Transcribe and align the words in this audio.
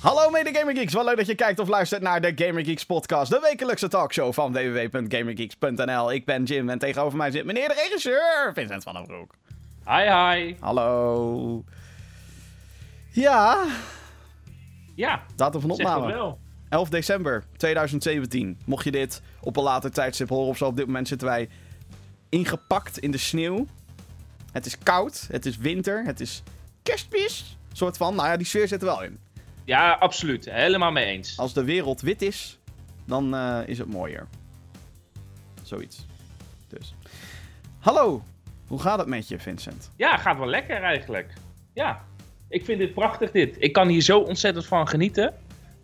Hallo 0.00 0.30
mede 0.30 0.50
Gamer 0.54 0.74
Geeks, 0.76 0.92
wat 0.92 1.04
leuk 1.04 1.16
dat 1.16 1.26
je 1.26 1.34
kijkt 1.34 1.58
of 1.58 1.68
luistert 1.68 2.02
naar 2.02 2.20
de 2.20 2.32
Gamer 2.34 2.64
Geeks 2.64 2.86
podcast, 2.86 3.30
de 3.30 3.38
wekelijkse 3.42 3.88
talkshow 3.88 4.32
van 4.32 4.52
www.gamergeeks.nl. 4.52 6.12
Ik 6.12 6.24
ben 6.24 6.44
Jim 6.44 6.68
en 6.68 6.78
tegenover 6.78 7.18
mij 7.18 7.30
zit 7.30 7.44
meneer 7.44 7.68
de 7.68 7.74
regisseur, 7.74 8.50
Vincent 8.54 8.82
van 8.82 8.94
der 8.94 9.02
Broek. 9.02 9.34
Hi, 9.86 10.02
hi. 10.02 10.56
Hallo. 10.60 11.64
Ja, 13.10 13.64
Ja, 14.94 15.22
datum 15.36 15.60
van 15.60 15.70
opname. 15.70 16.12
wel. 16.12 16.38
11 16.68 16.88
december 16.88 17.44
2017. 17.56 18.58
Mocht 18.64 18.84
je 18.84 18.90
dit 18.90 19.22
op 19.40 19.56
een 19.56 19.62
later 19.62 19.90
tijdstip 19.90 20.28
horen 20.28 20.48
of 20.48 20.56
zo, 20.56 20.66
op 20.66 20.76
dit 20.76 20.86
moment 20.86 21.08
zitten 21.08 21.28
wij 21.28 21.48
ingepakt 22.28 22.98
in 22.98 23.10
de 23.10 23.18
sneeuw. 23.18 23.66
Het 24.52 24.66
is 24.66 24.78
koud, 24.78 25.26
het 25.30 25.46
is 25.46 25.56
winter, 25.56 26.04
het 26.04 26.20
is 26.20 26.42
kerstmis. 26.82 27.56
Soort 27.72 27.96
van, 27.96 28.14
nou 28.14 28.28
ja, 28.28 28.36
die 28.36 28.46
sfeer 28.46 28.68
zit 28.68 28.80
er 28.80 28.86
wel 28.86 29.02
in. 29.02 29.18
Ja, 29.70 29.92
absoluut. 29.92 30.50
Helemaal 30.50 30.90
mee 30.90 31.04
eens. 31.04 31.38
Als 31.38 31.52
de 31.52 31.64
wereld 31.64 32.00
wit 32.00 32.22
is, 32.22 32.58
dan 33.04 33.34
eh, 33.34 33.58
is 33.66 33.78
het 33.78 33.88
mooier. 33.92 34.26
Zoiets. 35.62 36.06
Dus. 36.68 36.94
Hallo, 37.78 38.22
hoe 38.66 38.80
gaat 38.80 38.98
het 38.98 39.08
met 39.08 39.28
je, 39.28 39.38
Vincent? 39.38 39.90
Ja, 39.96 40.16
gaat 40.16 40.38
wel 40.38 40.46
lekker 40.46 40.82
eigenlijk. 40.82 41.32
Ja, 41.74 42.04
ik 42.48 42.64
vind 42.64 42.78
dit 42.78 42.94
prachtig 42.94 43.30
dit. 43.30 43.56
Ik 43.58 43.72
kan 43.72 43.88
hier 43.88 44.00
zo 44.00 44.18
ontzettend 44.18 44.66
van 44.66 44.88
genieten. 44.88 45.34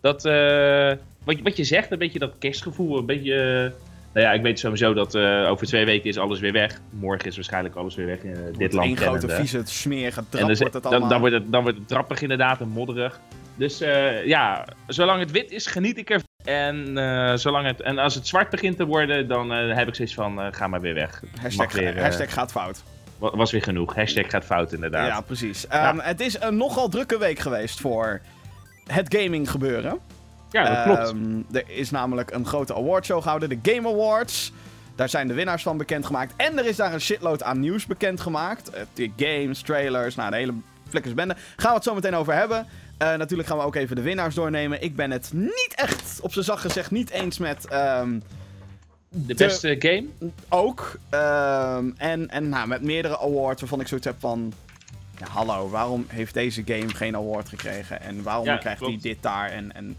Dat, 0.01 0.25
eh, 0.25 0.93
wat, 1.25 1.37
je- 1.37 1.43
wat 1.43 1.57
je 1.57 1.65
zegt, 1.65 1.91
een 1.91 1.99
beetje 1.99 2.19
dat 2.19 2.39
kerstgevoel, 2.39 2.99
een 2.99 3.07
beetje... 3.07 3.35
eh, 3.35 3.83
nou 4.13 4.27
ja, 4.27 4.33
ik 4.33 4.43
weet 4.43 4.59
sowieso 4.59 4.95
dat 4.95 5.17
over 5.17 5.67
twee 5.67 5.85
weken 5.85 6.09
is 6.09 6.19
alles 6.19 6.41
weer 6.41 6.53
weg. 6.53 6.81
Morgen 6.91 7.27
is 7.29 7.35
waarschijnlijk 7.37 7.75
alles 7.75 7.95
weer 7.95 8.07
weg 8.07 8.23
in 8.23 8.53
dit 8.59 8.73
land 8.73 8.89
Eén 8.91 8.97
grote 8.97 9.29
vieze 9.29 9.63
smerige 9.65 10.25
En 10.31 10.47
dus- 10.47 10.59
wordt 10.59 10.75
het 10.75 10.83
dan, 10.83 10.93
allemaal. 10.93 11.11
dan, 11.11 11.21
wordt 11.21 11.35
het, 11.35 11.53
dan 11.53 11.63
wordt 11.63 11.79
het 11.79 11.89
trappig 11.89 12.23
inderdaad 12.23 12.61
en 12.61 12.69
modderig. 12.69 13.21
Dus 13.57 13.81
eh, 13.81 14.25
ja, 14.27 14.67
zolang 14.87 15.21
het 15.21 15.31
wit 15.31 15.51
is, 15.51 15.67
geniet 15.67 15.99
ik 15.99 16.11
ervan. 16.11 16.25
En, 16.45 16.99
eh, 16.99 17.35
zolang 17.37 17.67
het, 17.67 17.81
en 17.81 17.99
als 17.99 18.15
het 18.15 18.27
zwart 18.27 18.51
begint 18.51 18.77
te 18.77 18.85
worden, 18.87 19.29
dan 19.29 19.53
eh, 19.53 19.77
heb 19.77 19.89
ik 19.89 19.95
zoiets 19.95 20.15
van, 20.15 20.55
ga 20.55 20.67
maar 20.67 20.81
weer 20.81 20.95
weg. 20.95 21.23
Hashtag, 21.41 21.67
mag 21.67 21.73
weer, 21.75 22.03
hashtag 22.03 22.33
gaat 22.33 22.51
fout. 22.51 22.83
wa- 23.19 23.37
was 23.37 23.53
weer 23.53 23.63
genoeg. 23.63 23.95
Hashtag 23.95 24.31
gaat 24.31 24.45
fout 24.45 24.73
inderdaad. 24.73 25.07
Ja, 25.09 25.21
precies. 25.21 25.67
Ehm, 25.67 25.99
Het 25.99 26.21
is 26.21 26.41
een 26.41 26.57
nogal 26.57 26.89
drukke 26.89 27.19
week 27.19 27.39
geweest 27.39 27.81
voor 27.81 28.21
het 28.87 29.15
gaming 29.19 29.51
gebeuren. 29.51 29.99
Ja, 30.51 30.75
dat 30.75 30.83
klopt. 30.97 31.11
Ehm, 31.11 31.41
er 31.57 31.65
is 31.67 31.91
namelijk 31.91 32.31
een 32.31 32.47
grote 32.47 32.75
awardshow 32.75 33.23
gehouden, 33.23 33.49
de 33.63 33.73
Game 33.73 33.89
Awards. 33.89 34.53
Daar 34.97 35.09
zijn 35.09 35.29
de 35.29 35.35
winnaars 35.35 35.63
van 35.63 35.77
bekendgemaakt. 35.77 36.33
En 36.37 36.59
er 36.59 36.67
is 36.67 36.77
daar 36.77 36.93
een 36.93 37.01
shitload 37.01 37.43
aan 37.43 37.61
nieuws 37.61 37.87
bekendgemaakt. 37.87 38.71
De 38.95 39.11
games, 39.17 39.61
trailers, 39.63 40.15
nou 40.15 40.31
de 40.31 40.37
hele 40.37 40.55
flikkersbende. 40.89 41.37
Gaan 41.57 41.71
we 41.71 41.75
het 41.77 41.85
zo 41.85 41.95
meteen 41.95 42.15
over 42.15 42.35
hebben. 42.35 42.67
Eh, 42.99 43.15
natuurlijk 43.15 43.49
gaan 43.49 43.59
we 43.59 43.65
ook 43.65 43.75
even 43.75 43.97
de 43.97 44.03
winnaars 44.03 44.35
doornemen. 44.35 44.83
Ik 44.83 44.97
ben 44.97 45.11
het 45.11 45.31
niet 45.33 45.73
echt, 45.75 46.21
op 46.21 46.33
z'n 46.33 46.41
zacht 46.43 46.61
gezegd, 46.61 46.91
niet 46.91 47.11
eens 47.11 47.39
met... 47.39 47.67
ehm, 47.67 48.19
de 49.09 49.35
beste 49.35 49.77
game? 49.79 50.05
ook. 50.49 50.99
Ehm, 51.09 51.91
en 51.97 52.31
en 52.31 52.49
nou, 52.49 52.69
met 52.69 52.83
meerdere 52.83 53.19
awards 53.19 53.61
waarvan 53.61 53.81
ik 53.81 53.89
zoiets 53.89 54.07
heb 54.07 54.17
van... 54.19 54.53
Ja, 55.19 55.27
hallo, 55.29 55.69
waarom 55.69 56.07
heeft 56.09 56.35
deze 56.35 56.63
game 56.65 56.89
geen 56.89 57.17
award 57.17 57.49
gekregen? 57.49 58.01
En 58.01 58.23
waarom 58.23 58.45
Ja, 58.45 58.57
krijgt 58.57 58.81
hij 58.81 58.99
dit 59.01 59.23
daar? 59.23 59.51
En, 59.51 59.75
en, 59.75 59.97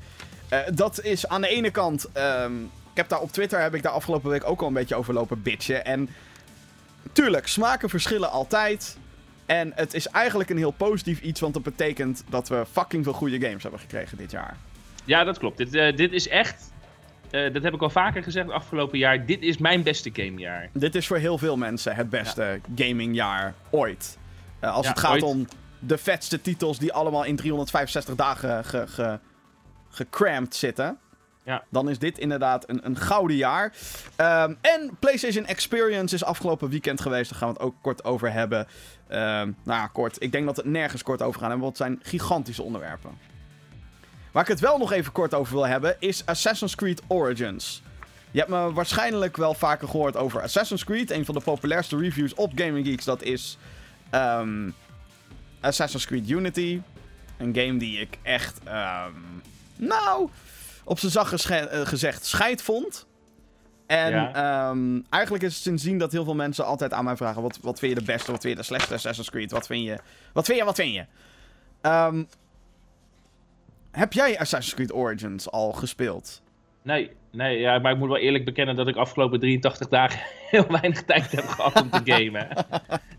eh, 0.49 0.59
dat 0.73 1.03
is 1.03 1.27
aan 1.27 1.41
de 1.41 1.47
ene 1.47 1.71
kant... 1.71 2.07
ehm, 2.11 2.53
ik 2.63 3.03
heb 3.03 3.09
daar 3.09 3.21
op 3.21 3.31
Twitter 3.31 3.61
heb 3.61 3.75
ik 3.75 3.83
daar 3.83 3.91
afgelopen 3.91 4.29
week 4.29 4.43
ook 4.49 4.61
al 4.61 4.67
een 4.67 4.73
beetje 4.73 4.95
over 4.95 5.13
lopen 5.13 5.41
bitchen. 5.41 5.85
En 5.85 6.09
tuurlijk, 7.11 7.47
smaken 7.47 7.89
verschillen 7.89 8.31
altijd. 8.31 8.97
En 9.47 9.71
het 9.75 9.93
is 9.93 10.07
eigenlijk 10.07 10.49
een 10.49 10.57
heel 10.57 10.71
positief 10.71 11.21
iets, 11.21 11.39
want 11.39 11.53
dat 11.53 11.63
betekent 11.63 12.23
dat 12.29 12.47
we 12.49 12.65
fucking 12.71 13.03
veel 13.03 13.13
goede 13.13 13.39
games 13.39 13.61
hebben 13.63 13.79
gekregen 13.79 14.17
dit 14.17 14.31
jaar. 14.31 14.57
Ja, 15.05 15.23
dat 15.23 15.37
klopt. 15.37 15.57
Dit, 15.57 15.75
eh, 15.75 15.95
dit 15.95 16.11
is 16.11 16.27
echt, 16.27 16.71
eh, 17.29 17.53
dat 17.53 17.63
heb 17.63 17.73
ik 17.73 17.81
al 17.81 17.89
vaker 17.89 18.23
gezegd 18.23 18.49
afgelopen 18.49 18.97
jaar, 18.97 19.25
dit 19.25 19.41
is 19.41 19.57
mijn 19.57 19.83
beste 19.83 20.09
gamejaar. 20.13 20.69
Dit 20.73 20.95
is 20.95 21.07
voor 21.07 21.17
heel 21.17 21.37
veel 21.37 21.57
mensen 21.57 21.95
het 21.95 22.09
beste 22.09 22.59
gamingjaar 22.75 23.53
ooit. 23.69 24.17
Eh, 24.59 24.73
als 24.73 24.85
Ja, 24.85 24.91
het 24.91 24.99
gaat 24.99 25.11
ooit. 25.11 25.23
om 25.23 25.47
de 25.79 25.97
vetste 25.97 26.41
titels 26.41 26.79
die 26.79 26.93
allemaal 26.93 27.23
in 27.23 27.35
365 27.35 28.15
dagen 28.15 28.65
ge, 28.65 28.87
ge, 28.87 29.19
gecrammed 29.89 30.55
zitten. 30.55 30.97
Ja. 31.47 31.63
Dan 31.69 31.89
is 31.89 31.99
dit 31.99 32.17
inderdaad 32.17 32.69
een, 32.69 32.85
een 32.85 32.97
gouden 32.97 33.37
jaar. 33.37 33.73
Ehm, 34.15 34.53
en 34.61 34.97
PlayStation 34.99 35.45
Experience 35.45 36.15
is 36.15 36.23
afgelopen 36.23 36.69
weekend 36.69 37.01
geweest. 37.01 37.29
Daar 37.29 37.39
gaan 37.39 37.47
we 37.47 37.53
het 37.53 37.63
ook 37.63 37.75
kort 37.81 38.03
over 38.03 38.31
hebben. 38.31 38.67
Ehm, 39.07 39.51
nou 39.63 39.79
ja, 39.79 39.87
kort. 39.87 40.21
Ik 40.21 40.31
denk 40.31 40.45
dat 40.45 40.55
het 40.55 40.65
nergens 40.65 41.03
kort 41.03 41.21
over 41.21 41.39
gaan 41.39 41.49
hebben, 41.49 41.65
want 41.65 41.77
het 41.77 41.87
zijn 41.87 41.99
gigantische 42.03 42.63
onderwerpen. 42.63 43.17
Waar 44.31 44.43
ik 44.43 44.49
het 44.49 44.59
wel 44.59 44.77
nog 44.77 44.91
even 44.91 45.11
kort 45.11 45.33
over 45.33 45.53
wil 45.53 45.67
hebben, 45.67 45.95
is 45.99 46.25
Assassin's 46.25 46.75
Creed 46.75 47.01
Origins. 47.07 47.81
Je 48.31 48.39
hebt 48.39 48.51
me 48.51 48.73
waarschijnlijk 48.73 49.37
wel 49.37 49.53
vaker 49.53 49.87
gehoord 49.87 50.15
over 50.15 50.41
Assassin's 50.41 50.83
Creed. 50.83 51.11
Een 51.11 51.25
van 51.25 51.35
de 51.35 51.41
populairste 51.41 51.97
reviews 51.97 52.33
op 52.33 52.51
Gaming 52.55 52.85
Geeks, 52.85 53.05
dat 53.05 53.21
is 53.21 53.57
ehm, 54.09 54.69
Assassin's 55.59 56.05
Creed 56.05 56.29
Unity. 56.29 56.81
Een 57.37 57.55
game 57.55 57.77
die 57.77 57.99
ik 57.99 58.17
echt, 58.21 58.59
nou, 59.75 60.29
op 60.87 60.99
zijn 60.99 61.11
zacht 61.11 61.29
gesche- 61.29 61.55
eh, 61.55 61.85
gezegd 61.85 62.25
scheid 62.25 62.61
vond. 62.61 63.07
En 63.87 64.09
Ja. 64.11 64.33
ehm, 64.69 64.99
eigenlijk 65.09 65.43
is 65.43 65.53
het 65.53 65.63
sindsdien 65.63 65.97
dat 65.97 66.11
heel 66.11 66.23
veel 66.23 66.35
mensen 66.35 66.65
altijd 66.65 66.93
aan 66.93 67.03
mij 67.03 67.15
vragen: 67.15 67.41
wat, 67.41 67.59
wat 67.61 67.79
vind 67.79 67.93
je 67.93 67.99
de 67.99 68.05
beste, 68.05 68.31
wat 68.31 68.41
vind 68.41 68.53
je 68.53 68.59
de 68.59 68.65
slechtste 68.65 68.93
Assassin's 68.93 69.29
Creed? 69.29 69.51
Wat 69.51 69.67
vind 69.67 69.83
je, 69.85 69.97
wat 70.33 70.45
vind 70.45 70.57
je, 70.57 70.63
wat 70.65 70.75
vind 70.75 70.93
je? 70.93 71.05
Ehm, 71.81 72.23
heb 73.91 74.13
jij 74.13 74.39
Assassin's 74.39 74.75
Creed 74.75 74.93
Origins 74.93 75.51
al 75.51 75.71
gespeeld? 75.71 76.41
Nee, 76.81 77.11
nee 77.31 77.59
ja, 77.59 77.79
maar 77.79 77.91
ik 77.91 77.97
moet 77.97 78.07
wel 78.07 78.17
eerlijk 78.17 78.45
bekennen 78.45 78.75
dat 78.75 78.87
ik 78.87 78.95
afgelopen 78.95 79.39
83 79.39 79.87
dagen 79.87 80.19
heel 80.51 80.67
weinig 80.67 81.03
tijd 81.03 81.31
heb 81.31 81.45
gehad 81.47 81.81
om 81.81 81.89
te 81.89 82.01
gamen. 82.11 82.47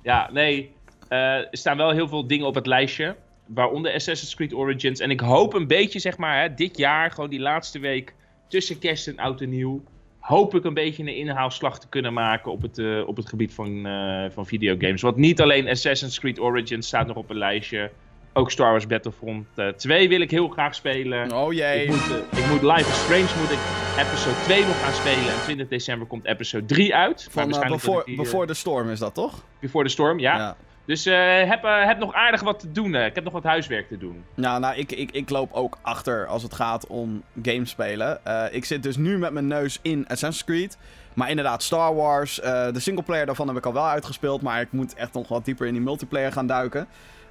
ja, 0.02 0.28
nee, 0.32 0.72
eh, 1.08 1.18
er 1.36 1.48
staan 1.50 1.76
wel 1.76 1.90
heel 1.90 2.08
veel 2.08 2.26
dingen 2.26 2.46
op 2.46 2.54
het 2.54 2.66
lijstje, 2.66 3.16
waaronder 3.48 3.92
Assassin's 3.92 4.34
Creed 4.34 4.54
Origins. 4.54 5.00
En 5.00 5.10
ik 5.10 5.20
hoop 5.20 5.54
een 5.54 5.66
beetje, 5.66 5.98
zeg 5.98 6.19
maar, 6.19 6.41
hè, 6.42 6.54
dit 6.54 6.78
jaar, 6.78 7.10
gewoon 7.10 7.31
die 7.31 7.41
laatste 7.41 7.78
week 7.78 8.14
tussen 8.48 8.78
kerst 8.78 9.09
en 9.09 9.19
oud 9.19 9.41
en 9.41 9.48
nieuw, 9.48 9.82
hoop 10.19 10.54
ik 10.54 10.64
een 10.64 10.75
beetje 10.75 11.03
een 11.03 11.16
inhaalslag 11.16 11.81
te 11.81 11.88
kunnen 11.88 12.12
maken 12.12 12.53
op 12.53 12.62
het, 12.62 12.78
eh, 12.78 13.09
op 13.09 13.16
het 13.16 13.28
gebied 13.28 13.54
van, 13.54 13.86
eh, 13.86 14.25
van 14.31 14.47
videogames. 14.47 15.03
Want 15.03 15.16
niet 15.16 15.41
alleen 15.41 15.69
Assassin's 15.69 16.19
Creed 16.19 16.41
Origins 16.41 16.86
staat 16.86 17.06
nog 17.06 17.16
op 17.16 17.31
een 17.31 17.38
lijstje, 17.38 17.91
ook 18.32 18.50
Star 18.50 18.70
Wars 18.70 18.86
Battlefront 18.86 19.47
eh, 19.54 19.69
2 19.69 20.09
wil 20.09 20.20
ik 20.20 20.30
heel 20.30 20.48
graag 20.48 20.75
spelen. 20.75 21.32
Oh 21.32 21.53
jee. 21.53 21.82
Ik 21.82 21.88
moet, 21.88 22.10
eh, 22.10 22.38
ik 22.38 22.50
moet 22.50 22.62
Life 22.62 22.91
is 22.91 23.00
Strange 23.00 23.41
moet 23.41 23.50
ik 23.50 23.59
episode 23.98 24.36
2 24.42 24.65
nog 24.65 24.84
gaan 24.84 24.92
spelen. 24.92 25.32
En 25.32 25.41
20 25.42 25.69
december 25.69 26.06
komt 26.06 26.25
episode 26.25 26.65
3 26.65 26.94
uit. 26.94 27.16
Maar 27.16 27.30
Van 27.30 27.42
eh, 27.42 27.48
waarschijnlijk 27.48 27.82
before, 27.82 27.98
dat 27.98 28.06
ik 28.06 28.15
die, 28.15 28.25
eh, 28.25 28.30
before 28.30 28.47
the 28.47 28.54
Storm 28.54 28.91
is 28.91 28.98
dat 28.98 29.15
toch? 29.15 29.44
Before 29.60 29.84
the 29.84 29.91
Storm, 29.91 30.19
ja. 30.19 30.56
Dus 30.88 31.06
eh, 31.06 31.49
heb, 31.49 31.65
eh, 31.65 31.84
heb 31.84 31.99
nog 31.99 32.15
aardig 32.15 32.41
wat 32.43 32.59
te 32.60 32.72
doen. 32.72 32.94
eh. 32.94 33.06
ik 33.06 33.15
heb 33.15 33.25
nog 33.25 33.32
wat 33.32 33.43
huiswerk 33.44 33.88
te 33.88 33.99
doen. 33.99 34.25
Nou, 34.34 34.60
nou 34.60 34.76
ik, 34.76 34.93
ik, 34.93 35.10
ik 35.10 35.31
loop 35.31 35.53
ook 35.53 35.78
achter 35.82 36.26
als 36.26 36.43
het 36.43 36.54
gaat 36.54 36.87
om 36.87 37.22
gamespelen. 37.43 38.21
Ik 38.50 38.65
zit 38.65 38.82
dus 38.82 38.97
nu 38.97 39.19
met 39.19 39.32
mijn 39.32 39.47
neus 39.47 39.78
in 39.82 40.04
Assassin's 40.09 40.44
Creed. 40.44 40.78
Maar 41.15 41.28
inderdaad, 41.28 41.62
Star 41.62 41.94
Wars. 41.94 42.34
de 42.34 42.72
singleplayer 42.75 43.27
daarvan 43.27 43.48
heb 43.48 43.56
ik 43.56 43.66
al 43.66 43.72
wel 43.72 43.87
uitgespeeld. 43.88 44.43
Maar 44.43 44.60
ik 44.60 44.72
moet 44.72 44.94
echt 44.94 45.12
nog 45.12 45.28
wat 45.28 45.44
dieper 45.44 45.66
in 45.66 45.72
die 45.72 45.82
multiplayer 45.82 46.32
gaan 46.32 46.47
duiken. 46.47 46.81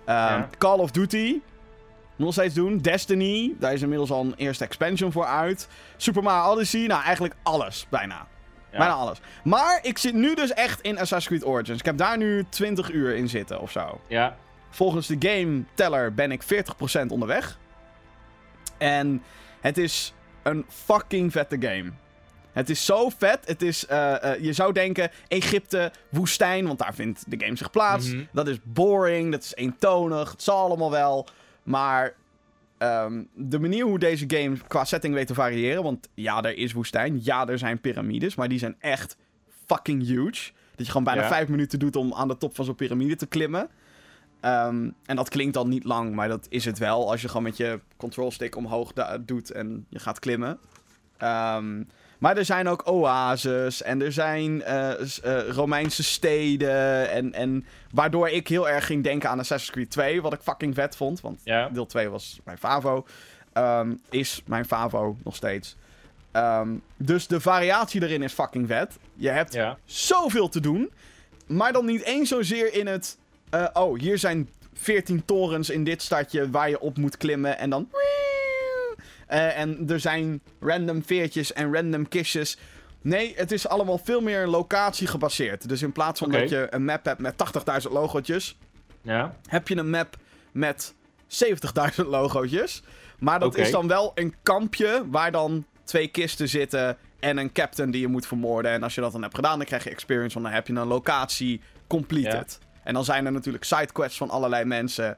Eh, 0.06 0.16
Ja. 0.16 0.48
Call 0.58 0.78
of 0.80 0.92
Duty. 0.92 1.40
Nog 2.16 2.34
steeds 2.34 2.54
doen. 2.54 2.78
Destiny. 2.78 3.54
Daar 3.60 3.74
is 3.74 3.82
inmiddels 3.82 4.12
al 4.12 4.22
een 4.22 4.34
eerste 4.38 4.64
expansion 4.64 5.12
voor 5.12 5.26
uit. 5.26 5.68
Super 5.98 6.24
Mario 6.24 6.52
Odyssey. 6.52 6.88
Nou, 6.88 7.04
eigenlijk 7.04 7.36
alles. 7.44 7.88
Bijna. 7.90 8.28
Ja. 8.72 8.78
Bijna 8.78 8.94
alles. 8.94 9.20
Maar 9.44 9.80
ik 9.82 9.98
zit 9.98 10.14
nu 10.14 10.36
dus 10.36 10.54
echt 10.54 10.82
in 10.82 11.00
Assassin's 11.00 11.26
Creed 11.26 11.46
Origins. 11.46 11.80
Ik 11.80 11.86
heb 11.86 11.98
daar 11.98 12.18
nu 12.18 12.46
20 12.50 12.92
uur 12.92 13.16
in 13.16 13.30
zitten 13.30 13.60
of 13.60 13.72
zo. 13.72 14.02
Ja, 14.08 14.38
Volgens 14.70 15.08
de 15.08 15.16
game 15.20 15.64
teller 15.74 16.14
ben 16.14 16.32
ik 16.32 16.44
40% 16.44 16.46
onderweg. 17.08 17.58
En 18.78 19.24
het 19.62 19.78
is 19.78 20.14
een 20.44 20.66
fucking 20.70 21.32
vette 21.32 21.58
game. 21.60 21.92
Het 22.52 22.70
is 22.70 22.86
zo 22.86 23.10
vet. 23.18 23.40
Het 23.46 23.62
is, 23.62 23.86
eh, 23.86 24.24
eh, 24.34 24.44
je 24.44 24.54
zou 24.54 24.74
denken, 24.74 25.12
Egypte, 25.28 25.92
woestijn, 26.10 26.68
want 26.68 26.80
daar 26.80 26.94
vindt 26.94 27.24
de 27.28 27.46
game 27.46 27.56
zich 27.56 27.72
plaats. 27.72 28.08
Mhm. 28.08 28.24
Dat 28.32 28.48
is 28.48 28.58
boring, 28.64 29.32
dat 29.32 29.44
is 29.44 29.56
eentonig, 29.56 30.32
het 30.32 30.44
zal 30.44 30.60
allemaal 30.66 30.92
wel. 30.92 31.28
Maar 31.64 32.14
ehm, 32.78 33.24
de 33.34 33.60
manier 33.60 33.86
hoe 33.86 34.00
deze 34.00 34.24
game 34.28 34.58
qua 34.68 34.86
setting 34.86 35.14
weet 35.14 35.28
te 35.28 35.34
variëren, 35.34 35.84
want 35.84 36.10
ja, 36.14 36.44
er 36.44 36.58
is 36.58 36.74
woestijn, 36.74 37.20
ja, 37.24 37.48
er 37.48 37.58
zijn 37.58 37.82
piramides, 37.82 38.36
maar 38.36 38.48
die 38.48 38.60
zijn 38.60 38.76
echt 38.80 39.18
fucking 39.66 40.06
huge. 40.06 40.52
Dat 40.76 40.86
je 40.86 40.92
gewoon 40.92 41.04
bijna 41.04 41.22
Ja. 41.22 41.28
vijf 41.28 41.48
minuten 41.48 41.80
doet 41.80 41.96
om 41.96 42.14
aan 42.14 42.28
de 42.28 42.38
top 42.38 42.56
van 42.56 42.66
zo'n 42.66 42.76
piramide 42.76 43.16
te 43.16 43.28
klimmen. 43.28 43.70
Ehm, 44.40 44.90
en 45.06 45.16
dat 45.16 45.30
klinkt 45.30 45.54
dan 45.54 45.70
niet 45.70 45.84
lang, 45.84 46.14
maar 46.16 46.28
dat 46.28 46.46
is 46.50 46.66
het 46.66 46.78
wel. 46.78 47.10
Als 47.12 47.22
je 47.22 47.28
gewoon 47.28 47.44
met 47.44 47.58
je 47.58 47.80
control 47.98 48.32
stick 48.32 48.56
omhoog 48.56 48.94
doet 49.22 49.52
en 49.52 49.86
je 49.90 50.00
gaat 50.00 50.20
klimmen. 50.20 50.60
Ehm, 51.18 51.84
maar 52.18 52.38
er 52.38 52.46
zijn 52.46 52.68
ook 52.68 52.88
oases 52.92 53.82
en 53.82 54.02
er 54.02 54.12
zijn 54.12 54.64
eh, 54.64 54.92
eh, 55.24 55.50
Romeinse 55.50 56.04
steden. 56.04 57.10
En, 57.10 57.34
en 57.34 57.66
waardoor 57.92 58.30
ik 58.30 58.48
heel 58.48 58.70
erg 58.70 58.86
ging 58.86 59.04
denken 59.04 59.30
aan 59.30 59.40
Assassin's 59.40 59.72
Creed 59.72 59.92
2, 59.92 60.22
wat 60.22 60.34
ik 60.34 60.40
fucking 60.42 60.76
vet 60.76 60.96
vond. 60.96 61.22
Want 61.22 61.42
ja. 61.44 61.70
deel 61.70 61.86
2 61.86 62.10
was 62.10 62.40
bij 62.44 62.58
Favo. 62.58 63.06
ehm, 63.54 63.94
is 64.10 64.42
mijn 64.46 64.66
favo 64.66 65.18
nog 65.24 65.36
steeds. 65.36 65.76
Ehm, 66.32 66.70
dus 66.98 67.28
de 67.28 67.40
variatie 67.42 68.04
erin 68.04 68.24
is 68.24 68.34
fucking 68.34 68.68
vet. 68.68 68.98
Je 69.14 69.30
hebt 69.30 69.54
Ja. 69.54 69.78
zoveel 69.86 70.50
te 70.50 70.60
doen. 70.60 70.92
Maar 71.48 71.74
dan 71.74 71.86
niet 71.86 72.04
eens 72.04 72.30
zozeer 72.30 72.74
in 72.74 72.88
het... 72.88 73.18
eh, 73.50 73.66
oh, 73.74 74.00
hier 74.00 74.18
zijn 74.18 74.50
14 74.74 75.26
torens 75.26 75.70
in 75.70 75.84
dit 75.84 76.02
stadje 76.02 76.50
waar 76.50 76.70
je 76.70 76.80
op 76.80 76.98
moet 76.98 77.18
klimmen. 77.18 77.58
En 77.58 77.70
dan... 77.70 77.90
Eh, 79.28 79.60
en 79.60 79.90
er 79.90 80.00
zijn 80.00 80.42
random 80.60 81.04
veertjes 81.06 81.54
en 81.54 81.74
random 81.74 82.08
kistjes. 82.08 82.58
Nee, 83.02 83.34
het 83.36 83.52
is 83.52 83.68
allemaal 83.68 83.98
veel 83.98 84.22
meer 84.22 84.48
locatie 84.48 85.08
gebaseerd. 85.08 85.70
Dus 85.70 85.82
in 85.82 85.92
plaats 85.92 86.20
van 86.20 86.32
dat 86.32 86.50
je 86.50 86.68
een 86.70 86.86
map 86.86 87.06
hebt 87.06 87.20
met 87.20 87.34
80.000 87.86 87.92
logootjes... 87.92 88.58
Ja. 89.02 89.36
heb 89.48 89.68
je 89.68 89.78
een 89.78 89.90
map 89.90 90.18
met 90.52 90.94
70.000 91.28 92.06
logootjes. 92.08 92.84
Maar 93.20 93.40
dat 93.40 93.58
is 93.58 93.72
dan 93.72 93.88
wel 93.88 94.12
een 94.16 94.36
kampje 94.44 95.04
waar 95.10 95.32
dan 95.32 95.66
twee 95.84 96.08
kisten 96.08 96.50
zitten 96.50 96.98
en 97.20 97.38
een 97.38 97.52
captain 97.52 97.92
die 97.92 98.02
je 98.02 98.08
moet 98.08 98.28
vermoorden. 98.28 98.72
En 98.72 98.84
als 98.84 98.96
je 98.96 99.02
dat 99.02 99.12
dan 99.12 99.22
hebt 99.22 99.36
gedaan, 99.36 99.58
dan 99.58 99.68
krijg 99.68 99.84
je 99.84 99.90
experience, 99.90 100.34
want 100.34 100.46
dan 100.46 100.56
heb 100.56 100.68
je 100.68 100.74
een 100.74 100.88
locatie 100.88 101.62
completed. 101.88 102.60
En 102.84 102.94
dan 102.94 103.06
zijn 103.06 103.26
er 103.26 103.32
natuurlijk 103.32 103.64
sidequests 103.64 104.18
van 104.18 104.30
allerlei 104.30 104.66
mensen. 104.66 105.18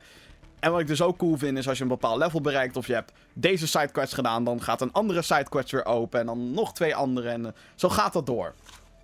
En 0.59 0.71
wat 0.71 0.79
ik 0.79 0.87
dus 0.87 1.01
ook 1.01 1.17
cool 1.17 1.37
vind, 1.37 1.57
is 1.57 1.67
als 1.67 1.77
je 1.77 1.83
een 1.83 1.89
bepaald 1.89 2.17
level 2.17 2.41
bereikt 2.41 2.77
of 2.77 2.87
je 2.87 2.93
hebt 2.93 3.11
deze 3.33 3.67
sidequest 3.67 4.13
gedaan, 4.13 4.43
dan 4.43 4.61
gaat 4.61 4.81
een 4.81 4.91
andere 4.91 5.21
sidequest 5.21 5.71
weer 5.71 5.85
open 5.85 6.19
en 6.19 6.25
dan 6.25 6.51
nog 6.51 6.73
twee 6.73 6.95
andere. 6.95 7.29
En 7.29 7.45
eh, 7.45 7.51
zo 7.75 7.89
gaat 7.89 8.13
dat 8.13 8.25
door. 8.25 8.53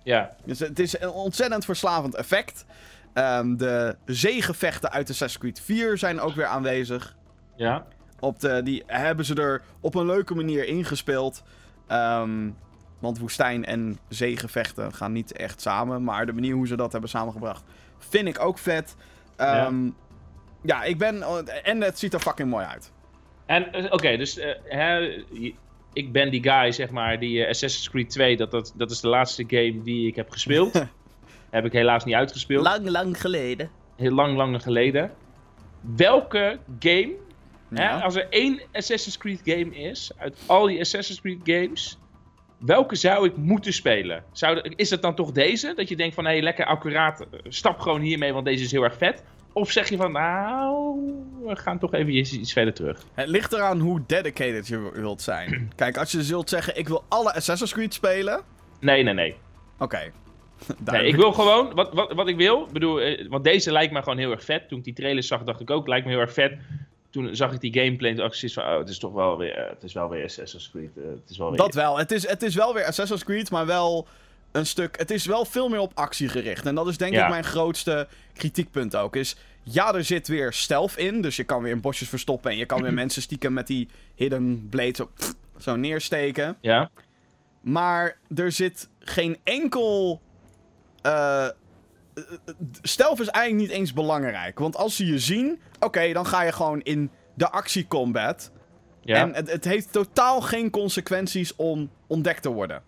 Ja. 0.02 0.30
Dus 0.44 0.58
het 0.58 0.78
is 0.78 1.00
een 1.00 1.10
ontzettend 1.10 1.64
verslavend 1.64 2.14
effect. 2.14 2.64
Ehm, 3.12 3.56
de 3.56 3.96
zeegevechten 4.04 4.90
uit 4.90 5.10
Assassin's 5.10 5.38
Creed 5.42 5.60
4 5.60 5.98
zijn 5.98 6.20
ook 6.20 6.34
weer 6.34 6.46
aanwezig. 6.46 7.16
Ja. 7.56 7.84
Op 8.20 8.40
de, 8.40 8.62
die 8.62 8.82
hebben 8.86 9.24
ze 9.24 9.34
er 9.34 9.62
op 9.80 9.94
een 9.94 10.06
leuke 10.06 10.34
manier 10.34 10.66
ingespeeld. 10.66 11.42
Ehm, 11.86 12.50
want 12.98 13.18
woestijn 13.18 13.64
en 13.64 13.98
zeegevechten 14.08 14.94
gaan 14.94 15.12
niet 15.12 15.32
echt 15.32 15.60
samen. 15.60 16.04
Maar 16.04 16.26
de 16.26 16.32
manier 16.32 16.54
hoe 16.54 16.66
ze 16.66 16.76
dat 16.76 16.92
hebben 16.92 17.10
samengebracht 17.10 17.64
vind 17.98 18.28
ik 18.28 18.40
ook 18.40 18.58
vet. 18.58 18.96
Ehm, 19.36 19.84
ja. 19.84 19.92
Ik 20.84 20.98
ben... 20.98 21.22
En 21.62 21.80
het 21.82 21.98
ziet 21.98 22.14
er 22.14 22.20
fucking 22.20 22.50
mooi 22.50 22.64
uit. 22.66 22.92
En 23.46 23.72
eh, 23.72 23.92
oké, 23.92 24.16
dus 24.16 24.38
eh, 24.38 24.50
hè, 24.64 25.00
ik 25.92 26.12
ben 26.12 26.30
die 26.30 26.42
guy, 26.42 26.72
zeg 26.72 26.90
maar, 26.90 27.18
die 27.18 27.42
eh, 27.42 27.48
Assassin's 27.48 27.90
Creed 27.90 28.10
2, 28.10 28.36
dat, 28.36 28.50
dat, 28.50 28.72
dat 28.76 28.90
is 28.90 29.00
de 29.00 29.08
laatste 29.08 29.44
game 29.46 29.82
die 29.82 30.06
ik 30.06 30.16
heb 30.16 30.30
gespeeld. 30.30 30.72
heb 31.50 31.64
ik 31.64 31.72
helaas 31.72 32.04
niet 32.04 32.14
uitgespeeld. 32.14 32.64
Lang, 32.64 32.88
lang 32.88 33.20
geleden. 33.20 33.70
Heel 33.96 34.12
lang, 34.12 34.36
lang 34.36 34.62
geleden. 34.62 35.10
Welke 35.96 36.58
game, 36.78 37.12
hè, 37.74 37.82
Ja. 37.82 37.98
als 38.00 38.14
er 38.16 38.26
één 38.30 38.60
Assassin's 38.72 39.18
Creed 39.18 39.40
game 39.44 39.74
is, 39.76 40.10
uit 40.16 40.36
al 40.46 40.66
die 40.66 40.80
Assassin's 40.80 41.20
Creed 41.20 41.40
games, 41.44 41.98
welke 42.58 42.94
zou 42.94 43.26
ik 43.26 43.36
moeten 43.36 43.72
spelen? 43.72 44.24
Zou, 44.32 44.54
de- 44.62 44.72
is 44.76 44.90
het 44.90 45.02
dan 45.02 45.14
toch 45.14 45.32
deze? 45.32 45.72
Dat 45.76 45.88
je 45.88 45.96
denkt 45.96 46.14
van, 46.14 46.24
hé, 46.24 46.30
hey, 46.30 46.42
lekker 46.42 46.64
accuraat, 46.66 47.20
eh, 47.20 47.26
stap 47.48 47.78
gewoon 47.80 48.00
hiermee, 48.00 48.32
want 48.32 48.44
deze 48.44 48.64
is 48.64 48.72
heel 48.72 48.82
erg 48.84 48.96
vet. 48.96 49.22
Of 49.56 49.70
zeg 49.70 49.88
je 49.88 49.96
van, 49.96 50.12
nou, 50.12 50.98
we 51.44 51.56
gaan 51.56 51.78
toch 51.78 51.94
even 51.94 52.14
iets, 52.14 52.52
verder 52.52 52.74
terug. 52.74 53.04
Het 53.14 53.28
ligt 53.28 53.52
eraan 53.52 53.80
hoe 53.80 54.02
dedicated 54.06 54.68
je 54.68 54.90
wilt 54.94 55.22
zijn. 55.22 55.68
Kijk, 55.76 55.96
als 55.96 56.12
je 56.12 56.22
zult 56.22 56.48
zeggen, 56.48 56.78
ik 56.78 56.88
wil 56.88 57.04
alle 57.08 57.34
Assassin's 57.34 57.72
Creed 57.72 57.94
spelen... 57.94 58.40
Nee, 58.80 59.02
nee, 59.02 59.14
nee. 59.14 59.36
Oké. 59.78 60.12
Nee, 60.84 61.06
ik 61.12 61.16
wil 61.16 61.32
gewoon, 61.32 61.74
wat, 61.74 61.92
wat, 61.92 62.12
wat 62.12 62.28
ik 62.28 62.36
wil, 62.36 62.68
bedoel, 62.72 63.00
eh, 63.00 63.28
want 63.28 63.44
deze 63.44 63.72
lijkt 63.72 63.92
me 63.92 64.02
gewoon 64.02 64.18
heel 64.18 64.30
erg 64.30 64.44
vet. 64.44 64.68
Toen 64.68 64.78
ik 64.78 64.84
die 64.84 64.94
trailers 64.94 65.26
zag, 65.26 65.42
dacht 65.42 65.60
ik 65.60 65.70
ook, 65.70 65.86
lijkt 65.86 66.06
me 66.06 66.12
heel 66.12 66.20
erg 66.20 66.32
vet. 66.32 66.58
Toen 67.10 67.36
zag 67.36 67.52
ik 67.52 67.60
die 67.60 67.72
gameplay 67.72 68.10
en 68.10 68.16
dacht 68.16 68.42
ik 68.42 68.52
van, 68.52 68.64
oh, 68.64 68.78
het 68.78 68.88
is 68.88 68.98
toch 68.98 69.12
wel 69.12 69.38
weer, 69.38 69.54
eh, 69.54 69.70
het 69.70 69.82
is 69.82 69.92
wel 69.92 70.08
weer 70.08 70.24
Assassin's 70.24 70.70
Creed. 70.70 70.96
eh, 70.96 71.02
het 71.04 71.30
is 71.30 71.38
wel 71.38 71.48
weer... 71.48 71.58
Dat 71.58 71.74
wel. 71.74 71.98
Het 71.98 72.12
is, 72.12 72.28
het 72.28 72.42
is 72.42 72.54
wel 72.54 72.74
weer 72.74 72.84
Assassin's 72.84 73.24
Creed, 73.24 73.50
maar 73.50 73.66
wel 73.66 74.06
een 74.56 74.66
stuk... 74.66 74.98
Het 74.98 75.10
is 75.10 75.26
wel 75.26 75.44
veel 75.44 75.68
meer 75.68 75.78
op 75.78 75.92
actie 75.94 76.28
gericht. 76.28 76.66
En 76.66 76.74
dat 76.74 76.88
is 76.88 76.96
denk 76.96 77.12
Ja. 77.12 77.24
ik 77.24 77.30
mijn 77.30 77.44
grootste 77.44 78.08
kritiekpunt 78.34 78.96
ook. 78.96 79.16
Is, 79.16 79.36
ja, 79.62 79.94
er 79.94 80.04
zit 80.04 80.28
weer 80.28 80.52
stealth 80.52 80.96
in. 80.96 81.20
Dus 81.20 81.36
je 81.36 81.44
kan 81.44 81.62
weer 81.62 81.72
in 81.72 81.80
bosjes 81.80 82.08
verstoppen. 82.08 82.50
En 82.50 82.56
je 82.56 82.66
kan 82.66 82.82
weer 82.82 82.94
mensen 83.02 83.22
stiekem 83.22 83.52
met 83.52 83.66
die 83.66 83.88
hidden 84.14 84.68
blade 84.68 84.94
zo, 84.94 85.10
zo 85.58 85.76
neersteken. 85.76 86.56
Ja? 86.60 86.90
Maar 87.60 88.18
er 88.34 88.52
zit 88.52 88.88
geen 88.98 89.36
enkel... 89.44 90.20
eh 91.02 91.48
stealth 92.82 93.20
is 93.20 93.28
eigenlijk 93.28 93.68
niet 93.68 93.78
eens 93.78 93.92
belangrijk. 93.92 94.58
Want 94.58 94.76
als 94.76 94.96
ze 94.96 95.06
je 95.06 95.18
zien, 95.18 95.60
oké, 95.80 96.12
dan 96.12 96.26
ga 96.26 96.42
je 96.42 96.52
gewoon 96.52 96.80
in 96.82 97.10
de 97.34 97.50
actiecombat. 97.50 98.50
Ja? 99.00 99.16
En 99.16 99.34
het, 99.34 99.50
het 99.50 99.64
heeft 99.64 99.92
totaal 99.92 100.40
geen 100.40 100.70
consequenties 100.70 101.56
om 101.56 101.90
ontdekt 102.06 102.42
te 102.42 102.48
worden. 102.48 102.82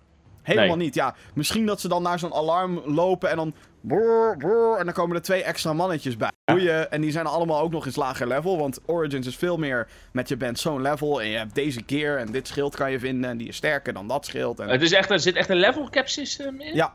Helemaal 0.49 0.77
Nee. 0.77 0.85
niet. 0.85 0.95
Ja, 0.95 1.15
misschien 1.35 1.67
dat 1.67 1.81
ze 1.81 1.89
dan 1.89 2.03
naar 2.03 2.19
zo'n 2.19 2.35
alarm 2.35 2.83
lopen 2.85 3.31
en 3.31 3.37
dan. 3.37 3.55
brrr, 3.81 4.37
brrr, 4.37 4.77
en 4.79 4.85
dan 4.85 4.95
komen 4.95 5.17
er 5.17 5.23
twee 5.23 5.43
extra 5.43 5.73
mannetjes 5.73 6.17
bij. 6.17 6.31
Boeien, 6.45 6.91
en 6.91 7.01
die 7.01 7.11
zijn 7.11 7.27
allemaal 7.27 7.61
ook 7.61 7.71
nog 7.71 7.87
eens 7.87 7.97
lager 7.97 8.27
level. 8.27 8.59
Want 8.59 8.81
Origins 8.87 9.27
is 9.27 9.37
veel 9.37 9.57
meer 9.57 9.89
met 10.13 10.29
je 10.29 10.37
bent 10.37 10.59
zo'n 10.59 10.83
level. 10.83 11.21
En 11.23 11.29
je 11.29 11.37
hebt 11.37 11.55
deze 11.55 11.83
gear 11.87 12.19
en 12.19 12.33
dit 12.33 12.49
schild 12.49 12.77
kan 12.77 12.91
je 12.91 12.99
vinden. 12.99 13.31
En 13.31 13.37
die 13.37 13.49
is 13.49 13.57
sterker 13.57 13.93
dan 13.93 14.09
dat 14.09 14.27
schild. 14.27 14.61
En... 14.61 14.69
Het 14.69 14.83
is 14.83 14.93
echt, 14.93 15.11
er 15.11 15.21
zit 15.21 15.37
echt 15.37 15.49
een 15.49 15.57
level 15.57 15.89
cap 15.91 16.09
system 16.09 16.61
in? 16.61 16.75
Ja. 16.75 16.93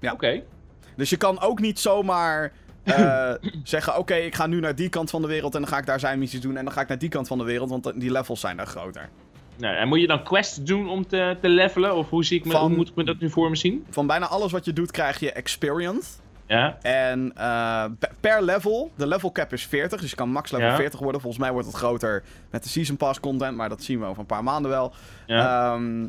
Ja. 0.00 0.12
Oké. 0.12 0.42
Dus 0.96 1.10
je 1.10 1.16
kan 1.16 1.40
ook 1.40 1.60
niet 1.60 1.78
zomaar 1.78 2.52
eh, 2.84 3.32
zeggen: 3.64 3.96
Oké, 3.98 4.14
ik 4.14 4.34
ga 4.34 4.46
nu 4.46 4.60
naar 4.60 4.74
die 4.74 4.88
kant 4.88 5.10
van 5.10 5.22
de 5.22 5.28
wereld. 5.28 5.54
En 5.54 5.60
dan 5.60 5.70
ga 5.70 5.78
ik 5.78 5.86
daar 5.86 6.00
zijn 6.00 6.18
missies 6.18 6.40
doen. 6.40 6.56
En 6.56 6.64
dan 6.64 6.72
ga 6.72 6.80
ik 6.80 6.88
naar 6.88 6.98
die 6.98 7.08
kant 7.08 7.26
van 7.26 7.38
de 7.38 7.44
wereld. 7.44 7.70
Want 7.70 8.00
die 8.00 8.10
levels 8.10 8.40
zijn 8.40 8.56
daar 8.56 8.66
groter. 8.66 9.08
Nou, 9.58 9.76
en 9.76 9.88
moet 9.88 10.00
je 10.00 10.06
dan 10.06 10.22
quests 10.22 10.56
doen 10.56 10.88
om 10.88 11.06
te, 11.06 11.36
te 11.40 11.48
levelen? 11.48 11.96
Of 11.96 12.10
hoe, 12.10 12.24
zie 12.24 12.38
ik 12.38 12.44
me, 12.44 12.50
Van- 12.52 12.60
hoe 12.60 12.76
moet 12.76 12.88
ik 12.88 12.94
me 12.94 13.04
dat 13.04 13.18
nu 13.18 13.30
voor 13.30 13.50
me 13.50 13.56
zien? 13.56 13.86
Van 13.90 14.06
bijna 14.06 14.26
alles 14.26 14.52
wat 14.52 14.64
je 14.64 14.72
doet, 14.72 14.90
krijg 14.90 15.20
je 15.20 15.32
experience. 15.32 16.08
Ja? 16.46 16.78
En 16.82 17.32
eh, 17.36 17.84
pe- 17.98 18.10
per 18.20 18.42
level, 18.42 18.90
de 18.94 19.06
level 19.06 19.32
cap 19.32 19.52
is 19.52 19.66
40, 19.66 20.00
dus 20.00 20.10
je 20.10 20.16
kan 20.16 20.30
max 20.30 20.50
level 20.50 20.66
Ja. 20.68 20.76
40 20.76 21.00
worden. 21.00 21.20
Volgens 21.20 21.42
mij 21.42 21.52
wordt 21.52 21.66
het 21.66 21.76
groter 21.76 22.22
met 22.50 22.62
de 22.62 22.68
Season 22.68 22.96
Pass 22.96 23.20
content, 23.20 23.56
maar 23.56 23.68
dat 23.68 23.82
zien 23.82 24.00
we 24.00 24.06
over 24.06 24.20
een 24.20 24.26
paar 24.26 24.44
maanden 24.44 24.70
wel. 24.70 24.92
Ja? 25.26 25.72
Ehm, 25.74 26.02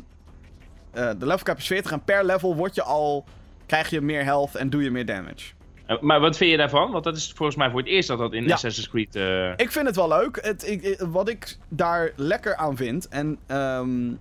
eh, 0.92 1.08
de 1.18 1.26
level 1.26 1.42
cap 1.44 1.56
is 1.58 1.66
40 1.66 1.92
en 1.92 2.04
per 2.04 2.24
level 2.24 2.56
word 2.56 2.74
je 2.74 2.82
al, 2.82 3.24
krijg 3.66 3.90
je 3.90 4.00
meer 4.00 4.24
health 4.24 4.54
en 4.54 4.70
doe 4.70 4.82
je 4.82 4.90
meer 4.90 5.06
damage. 5.06 5.52
Eh, 5.90 6.00
maar 6.00 6.20
wat 6.20 6.36
vind 6.36 6.50
je 6.50 6.56
daarvan? 6.56 6.90
Want 6.90 7.04
dat 7.04 7.16
is 7.16 7.32
volgens 7.36 7.58
mij 7.58 7.70
voor 7.70 7.78
het 7.78 7.88
eerst 7.88 8.08
dat 8.08 8.18
dat 8.18 8.32
in 8.32 8.44
Ja. 8.46 8.54
Assassin's 8.54 8.88
Creed... 8.88 9.16
eh, 9.16 9.50
Ik 9.56 9.70
vind 9.72 9.86
het 9.86 9.96
wel 9.96 10.08
leuk. 10.08 10.38
Het, 10.42 10.68
ik, 10.68 11.00
wat 11.10 11.28
ik 11.28 11.56
daar 11.68 12.10
lekker 12.16 12.56
aan 12.56 12.76
vind, 12.76 13.08
en 13.08 13.38
ehm, 13.46 14.04
nou, 14.06 14.18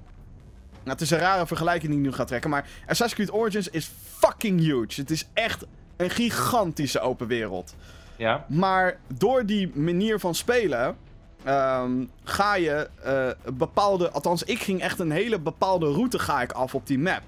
het 0.84 1.02
is 1.02 1.12
een 1.12 1.20
rare 1.20 1.48
vergelijking 1.48 1.92
die 1.92 2.00
ik 2.02 2.06
nu 2.06 2.12
ga 2.14 2.24
trekken, 2.24 2.50
maar 2.50 2.68
Assassin's 2.88 3.14
Creed 3.14 3.32
Origins 3.42 3.68
is 3.70 3.92
fucking 4.18 4.60
huge. 4.60 5.02
Het 5.02 5.12
is 5.12 5.28
echt 5.34 5.66
een 5.98 6.10
gigantische 6.10 7.00
open 7.00 7.28
wereld. 7.28 7.76
ja? 8.16 8.46
Maar 8.48 8.98
door 9.18 9.46
die 9.46 9.72
manier 9.74 10.20
van 10.20 10.36
spelen. 10.36 10.96
ehm, 11.44 11.92
ga 12.24 12.56
je 12.56 12.90
eh, 13.04 13.28
bepaalde. 13.54 14.10
Althans, 14.12 14.44
ik 14.44 14.60
ging 14.60 14.82
echt 14.82 15.00
een 15.00 15.12
hele 15.12 15.40
bepaalde 15.40 15.86
route 15.92 16.20
ga 16.20 16.42
ik 16.42 16.52
af 16.52 16.76
op 16.76 16.88
die 16.88 17.00
map. 17.00 17.22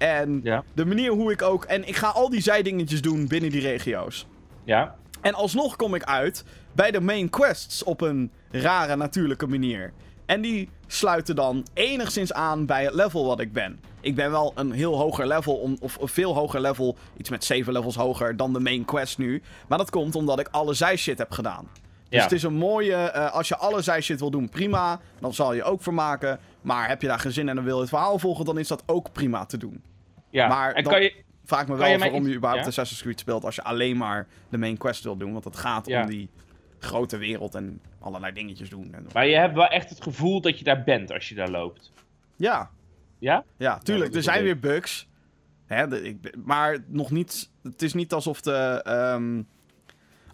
En 0.00 0.40
Ja? 0.42 0.64
de 0.72 0.84
manier 0.86 1.10
hoe 1.10 1.32
ik 1.32 1.42
ook. 1.42 1.64
En 1.64 1.88
ik 1.88 1.96
ga 1.96 2.08
al 2.08 2.30
die 2.30 2.40
zijdingetjes 2.42 3.02
doen 3.02 3.26
binnen 3.28 3.50
die 3.50 3.60
regio's. 3.60 4.26
Ja? 4.64 4.94
En 5.20 5.34
alsnog 5.34 5.76
kom 5.76 5.94
ik 5.94 6.02
uit 6.02 6.44
bij 6.72 6.90
de 6.90 7.00
main 7.00 7.30
quests 7.30 7.82
op 7.84 8.00
een 8.00 8.30
rare 8.50 8.96
natuurlijke 8.96 9.46
manier. 9.46 9.92
En 10.26 10.40
die 10.40 10.68
sluiten 10.86 11.36
dan 11.36 11.66
enigszins 11.74 12.32
aan 12.32 12.66
bij 12.66 12.84
het 12.84 12.94
level 12.94 13.26
wat 13.26 13.40
ik 13.40 13.52
ben. 13.52 13.80
Ik 14.00 14.14
ben 14.14 14.30
wel 14.30 14.52
een 14.54 14.72
heel 14.72 14.96
hoger 14.96 15.26
level, 15.26 15.54
om, 15.54 15.76
of 15.80 15.98
een 16.00 16.08
veel 16.08 16.34
hoger 16.34 16.60
level, 16.60 16.96
iets 17.16 17.30
met 17.30 17.44
7 17.44 17.72
levels 17.72 17.96
hoger 17.96 18.36
dan 18.36 18.52
de 18.52 18.60
main 18.60 18.84
quest 18.84 19.18
nu. 19.18 19.42
Maar 19.68 19.78
dat 19.78 19.90
komt 19.90 20.14
omdat 20.14 20.40
ik 20.40 20.48
alle 20.50 20.74
zijshit 20.74 21.18
heb 21.18 21.30
gedaan. 21.30 21.68
Dus 22.08 22.18
Ja. 22.18 22.22
het 22.22 22.32
is 22.32 22.42
een 22.42 22.54
mooie, 22.54 22.94
eh, 22.94 23.32
als 23.32 23.48
je 23.48 23.56
alle 23.56 23.82
zijshit 23.82 24.20
wil 24.20 24.30
doen, 24.30 24.48
prima. 24.48 25.00
Dan 25.20 25.34
zal 25.34 25.52
je 25.54 25.62
ook 25.62 25.82
vermaken. 25.82 26.38
Maar 26.62 26.88
heb 26.88 27.00
je 27.02 27.08
daar 27.08 27.18
geen 27.18 27.32
zin 27.32 27.42
in 27.42 27.48
en 27.48 27.54
dan 27.54 27.64
wil 27.64 27.74
je 27.74 27.80
het 27.80 27.90
verhaal 27.90 28.18
volgen, 28.18 28.44
dan 28.44 28.58
is 28.58 28.68
dat 28.68 28.82
ook 28.86 29.12
prima 29.12 29.46
te 29.46 29.56
doen. 29.56 29.82
Ja. 30.30 30.48
Maar 30.48 30.72
en 30.72 30.82
dan- 30.84 30.92
kan 30.92 31.02
je... 31.02 31.14
Vraag 31.44 31.68
me 31.68 31.76
wel 31.76 31.88
je 31.88 31.98
waarom 31.98 32.26
je 32.28 32.34
überhaupt 32.34 32.62
ja? 32.62 32.68
Assassin's 32.68 33.02
Creed 33.02 33.20
speelt 33.20 33.44
als 33.44 33.54
je 33.54 33.62
alleen 33.62 33.96
maar 33.96 34.26
de 34.48 34.58
main 34.58 34.76
quest 34.76 35.04
wilt 35.04 35.18
doen. 35.20 35.32
Want 35.32 35.44
het 35.44 35.56
gaat 35.56 35.86
Ja. 35.86 36.02
om 36.02 36.08
die 36.08 36.28
grote 36.78 37.16
wereld 37.16 37.54
en 37.54 37.80
allerlei 38.00 38.32
dingetjes 38.32 38.70
doen. 38.70 38.94
En... 38.94 39.06
Maar 39.12 39.26
je 39.26 39.36
hebt 39.36 39.54
wel 39.54 39.66
echt 39.68 39.90
het 39.90 40.02
gevoel 40.02 40.40
dat 40.40 40.58
je 40.58 40.64
daar 40.64 40.82
bent 40.82 41.12
als 41.12 41.28
je 41.28 41.34
daar 41.34 41.50
loopt. 41.50 41.92
Ja, 42.36 42.70
Ja? 43.18 43.44
ja, 43.56 43.78
tuurlijk. 43.78 44.14
er 44.14 44.22
zijn 44.22 44.42
weer 44.42 44.58
bugs. 44.58 45.08
Hè, 45.66 45.88
de- 45.88 46.02
ik, 46.02 46.36
maar 46.44 46.78
nog 46.86 47.10
niet... 47.10 47.50
Het 47.62 47.82
is 47.82 47.94
niet 47.94 48.12
alsof, 48.12 48.40
de, 48.40 48.80
ehm, 48.84 49.42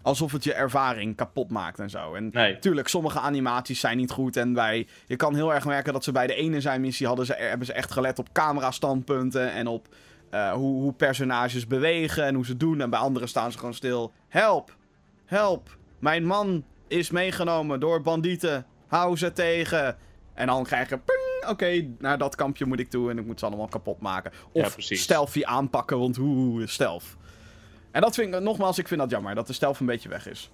alsof 0.01 0.31
het 0.31 0.43
je 0.43 0.53
ervaring 0.53 1.15
kapot 1.15 1.49
maakt 1.51 1.79
en 1.79 1.89
zo. 1.89 2.13
En 2.13 2.29
Nee. 2.33 2.59
Tuurlijk, 2.59 2.87
sommige 2.87 3.19
animaties 3.19 3.79
zijn 3.79 3.97
niet 3.97 4.11
goed. 4.11 4.37
En 4.37 4.53
bij, 4.53 4.87
je 5.05 5.15
kan 5.15 5.35
heel 5.35 5.53
erg 5.53 5.65
merken 5.65 5.93
dat 5.93 6.03
ze 6.03 6.11
bij 6.11 6.27
de 6.27 6.35
ene 6.35 6.61
zijn 6.61 6.81
missie 6.81 7.07
hadden 7.07 7.25
ze, 7.25 7.33
hebben 7.33 7.65
ze 7.67 7.73
echt 7.73 7.91
gelet 7.91 8.19
op 8.19 8.31
camera-standpunten. 8.31 9.51
En 9.51 9.67
op 9.67 9.87
eh, 10.29 10.51
hoe, 10.51 10.81
hoe 10.81 10.93
personages 10.93 11.67
bewegen 11.67 12.23
en 12.25 12.35
hoe 12.35 12.45
ze 12.45 12.57
doen. 12.57 12.81
En 12.81 12.89
bij 12.89 12.99
anderen 12.99 13.27
staan 13.27 13.51
ze 13.51 13.57
gewoon 13.57 13.73
stil. 13.73 14.11
Help! 14.27 14.75
Help! 15.25 15.77
Mijn 15.99 16.25
man 16.25 16.63
is 16.87 17.09
meegenomen 17.11 17.79
door 17.79 18.01
bandieten. 18.01 18.65
hou 18.87 19.17
ze 19.17 19.33
tegen. 19.33 19.97
En 20.33 20.47
dan 20.47 20.63
krijg 20.63 20.89
je, 20.89 20.99
oké, 21.49 21.87
naar 21.99 22.17
dat 22.17 22.35
kampje 22.35 22.65
moet 22.65 22.79
ik 22.79 22.89
toe 22.89 23.09
en 23.09 23.17
ik 23.17 23.25
moet 23.25 23.39
ze 23.39 23.45
allemaal 23.45 23.67
kapot 23.67 23.99
maken. 24.01 24.31
Ja, 24.53 24.65
Of 24.65 24.73
precies. 24.73 25.01
stealthy 25.01 25.43
aanpakken, 25.43 25.99
want 25.99 26.15
hoe 26.15 26.67
stealth. 26.67 27.16
En 27.91 28.01
dat 28.01 28.15
vind 28.15 28.33
ik, 28.35 28.41
nogmaals, 28.41 28.79
ik 28.79 28.87
vind 28.87 28.99
dat 28.99 29.09
jammer, 29.09 29.35
dat 29.35 29.47
de 29.47 29.53
stealth 29.53 29.79
een 29.79 29.85
beetje 29.85 30.09
weg 30.09 30.29
is. 30.29 30.49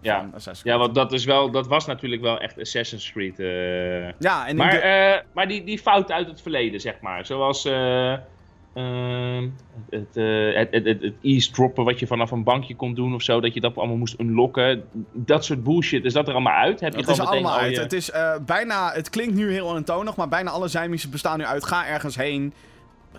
Ja. 0.00 0.30
Ja, 0.62 0.78
want 0.78 0.94
dat, 0.94 1.12
is 1.12 1.24
wel, 1.24 1.50
dat 1.50 1.66
was 1.66 1.86
natuurlijk 1.86 2.22
wel 2.22 2.38
echt 2.40 2.58
Assassin's 2.60 3.12
Creed. 3.12 3.38
eh. 3.40 4.08
Ja, 4.18 4.46
en 4.46 4.56
Maar, 4.56 4.70
de- 4.70 4.76
eh, 4.78 5.18
maar 5.34 5.48
die, 5.48 5.64
die 5.64 5.78
fouten 5.78 6.14
uit 6.14 6.26
het 6.26 6.42
verleden, 6.42 6.80
zeg 6.80 7.00
maar. 7.00 7.26
Zoals 7.26 7.64
ehm, 7.64 9.48
het, 9.90 10.14
het, 10.14 10.70
het, 10.72 10.84
het, 10.86 11.02
het 11.02 11.14
eavesdroppen 11.22 11.84
wat 11.84 11.98
je 11.98 12.06
vanaf 12.06 12.30
een 12.30 12.44
bankje 12.44 12.76
kon 12.76 12.94
doen 12.94 13.14
of 13.14 13.22
zo. 13.22 13.40
Dat 13.40 13.54
je 13.54 13.60
dat 13.60 13.76
allemaal 13.76 13.96
moest 13.96 14.20
unlocken. 14.20 14.84
Dat 15.12 15.44
soort 15.44 15.64
bullshit. 15.64 16.04
Is 16.04 16.12
dat 16.12 16.26
er 16.28 16.32
allemaal 16.32 16.52
uit? 16.62 16.80
Heb 16.80 16.92
je 16.92 16.98
Het 17.00 17.08
is 17.08 17.20
allemaal 17.20 17.52
al 17.52 17.58
uit. 17.58 17.74
je- 17.74 17.80
Het, 17.80 17.92
is, 17.92 18.10
bijna, 18.46 18.92
het 18.92 19.10
klinkt 19.10 19.34
nu 19.34 19.52
heel 19.52 19.76
eentonig, 19.76 20.16
maar 20.16 20.28
bijna 20.28 20.50
alle 20.50 20.68
zijmissies 20.68 21.10
bestaan 21.10 21.38
nu 21.38 21.44
uit. 21.44 21.64
Ga 21.64 21.86
ergens 21.86 22.16
heen, 22.16 22.52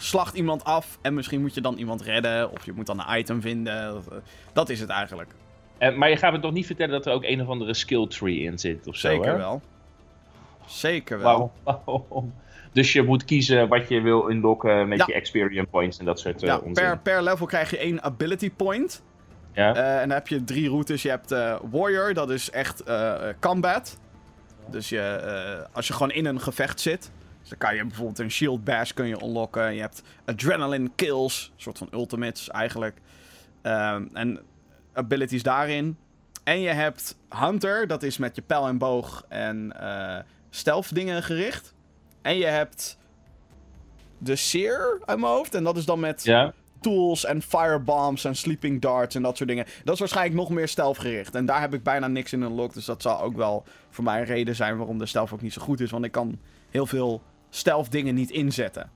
slacht 0.01 0.35
iemand 0.35 0.63
af 0.63 0.97
en 1.01 1.13
misschien 1.13 1.41
moet 1.41 1.53
je 1.53 1.61
dan 1.61 1.77
iemand 1.77 2.01
redden. 2.01 2.51
Of 2.51 2.65
je 2.65 2.71
moet 2.71 2.85
dan 2.85 2.99
een 2.99 3.17
item 3.19 3.41
vinden. 3.41 3.95
of, 3.97 4.07
eh, 4.07 4.17
dat 4.53 4.69
is 4.69 4.79
het 4.79 4.89
eigenlijk. 4.89 5.29
Eh, 5.77 5.95
maar 5.95 6.09
je 6.09 6.17
gaat 6.17 6.31
me 6.31 6.39
toch 6.39 6.51
niet 6.51 6.65
vertellen 6.65 6.91
dat 6.91 7.05
er 7.05 7.13
ook 7.13 7.23
een 7.23 7.41
of 7.41 7.47
andere 7.47 7.73
skill 7.73 8.07
tree 8.07 8.39
in 8.39 8.59
zit 8.59 8.87
of 8.87 8.95
zo, 8.95 9.07
Zeker 9.09 9.31
hè? 9.31 9.37
wel. 9.37 9.61
Zeker 10.65 11.17
wel. 11.19 11.25
Waarom? 11.27 11.51
Waarom? 11.85 12.33
Dus 12.71 12.93
je 12.93 13.01
moet 13.03 13.25
kiezen 13.25 13.67
wat 13.67 13.87
je 13.87 14.01
wil 14.01 14.29
unlocken 14.29 14.87
met 14.87 14.97
Ja. 14.97 15.03
je 15.07 15.13
experience 15.13 15.69
points 15.69 15.97
en 15.99 16.05
dat 16.05 16.19
soort 16.19 16.41
eh 16.41 16.47
Ja, 16.47 16.57
onzin. 16.57 16.73
per, 16.73 16.97
per 16.97 17.23
level 17.23 17.45
krijg 17.45 17.69
je 17.69 17.77
één 17.77 18.03
ability 18.03 18.51
point. 18.51 19.03
Ja? 19.53 19.75
En 19.75 20.07
dan 20.07 20.17
heb 20.17 20.27
je 20.27 20.43
drie 20.43 20.69
routes. 20.69 21.01
Je 21.01 21.09
hebt 21.09 21.29
Warrior, 21.71 22.13
dat 22.13 22.29
is 22.29 22.49
echt 22.51 22.83
combat. 23.39 23.99
Dus 24.71 24.89
je, 24.89 25.67
als 25.71 25.87
je 25.87 25.93
gewoon 25.93 26.11
in 26.11 26.25
een 26.25 26.39
gevecht 26.41 26.79
zit. 26.79 27.11
Dan 27.49 27.57
kan 27.57 27.75
je 27.75 27.85
bijvoorbeeld 27.85 28.19
een 28.19 28.31
shield 28.31 28.63
bash 28.63 28.91
kun 28.91 29.07
je 29.07 29.23
unlocken. 29.23 29.73
Je 29.73 29.81
hebt 29.81 30.01
adrenaline 30.25 30.89
kills, 30.95 31.51
een 31.55 31.61
soort 31.61 31.77
van 31.77 31.87
ultimates 31.91 32.49
eigenlijk. 32.49 32.97
Ehm, 33.61 34.05
en 34.13 34.39
abilities 34.93 35.43
daarin. 35.43 35.97
En 36.43 36.59
je 36.59 36.69
hebt 36.69 37.17
Hunter, 37.29 37.87
dat 37.87 38.03
is 38.03 38.17
met 38.17 38.35
je 38.35 38.41
pijl 38.41 38.67
en 38.67 38.77
boog 38.77 39.25
en 39.29 39.71
eh 39.79 40.19
stealth 40.49 40.95
dingen 40.95 41.23
gericht. 41.23 41.73
En 42.21 42.37
je 42.37 42.45
hebt 42.45 42.97
de 44.17 44.35
Seer 44.35 45.01
uit 45.05 45.19
mijn 45.19 45.31
hoofd. 45.31 45.55
En 45.55 45.63
dat 45.63 45.77
is 45.77 45.85
dan 45.85 45.99
met 45.99 46.23
tools 46.79 47.25
en 47.25 47.41
firebombs 47.41 48.25
en 48.25 48.35
sleeping 48.35 48.81
darts 48.81 49.15
en 49.15 49.21
dat 49.21 49.37
soort 49.37 49.49
dingen. 49.49 49.65
Dat 49.83 49.93
is 49.93 49.99
waarschijnlijk 49.99 50.35
nog 50.35 50.49
meer 50.49 50.67
stealth 50.67 50.97
gericht. 50.97 51.35
En 51.35 51.45
daar 51.45 51.61
heb 51.61 51.73
ik 51.73 51.83
bijna 51.83 52.07
niks 52.07 52.33
in 52.33 52.41
unlocked. 52.41 52.73
Dus 52.73 52.85
dat 52.85 53.01
zal 53.01 53.21
ook 53.21 53.35
wel 53.35 53.63
voor 53.89 54.03
mij 54.03 54.19
een 54.19 54.25
reden 54.25 54.55
zijn 54.55 54.77
waarom 54.77 54.97
de 54.97 55.05
stealth 55.05 55.31
ook 55.31 55.41
niet 55.41 55.53
zo 55.53 55.61
goed 55.61 55.79
is. 55.79 55.91
Want 55.91 56.05
ik 56.05 56.11
kan 56.11 56.39
heel 56.69 56.85
veel 56.85 57.21
stealth 57.49 57.91
dingen 57.91 58.15
niet 58.15 58.29
inzetten. 58.31 58.89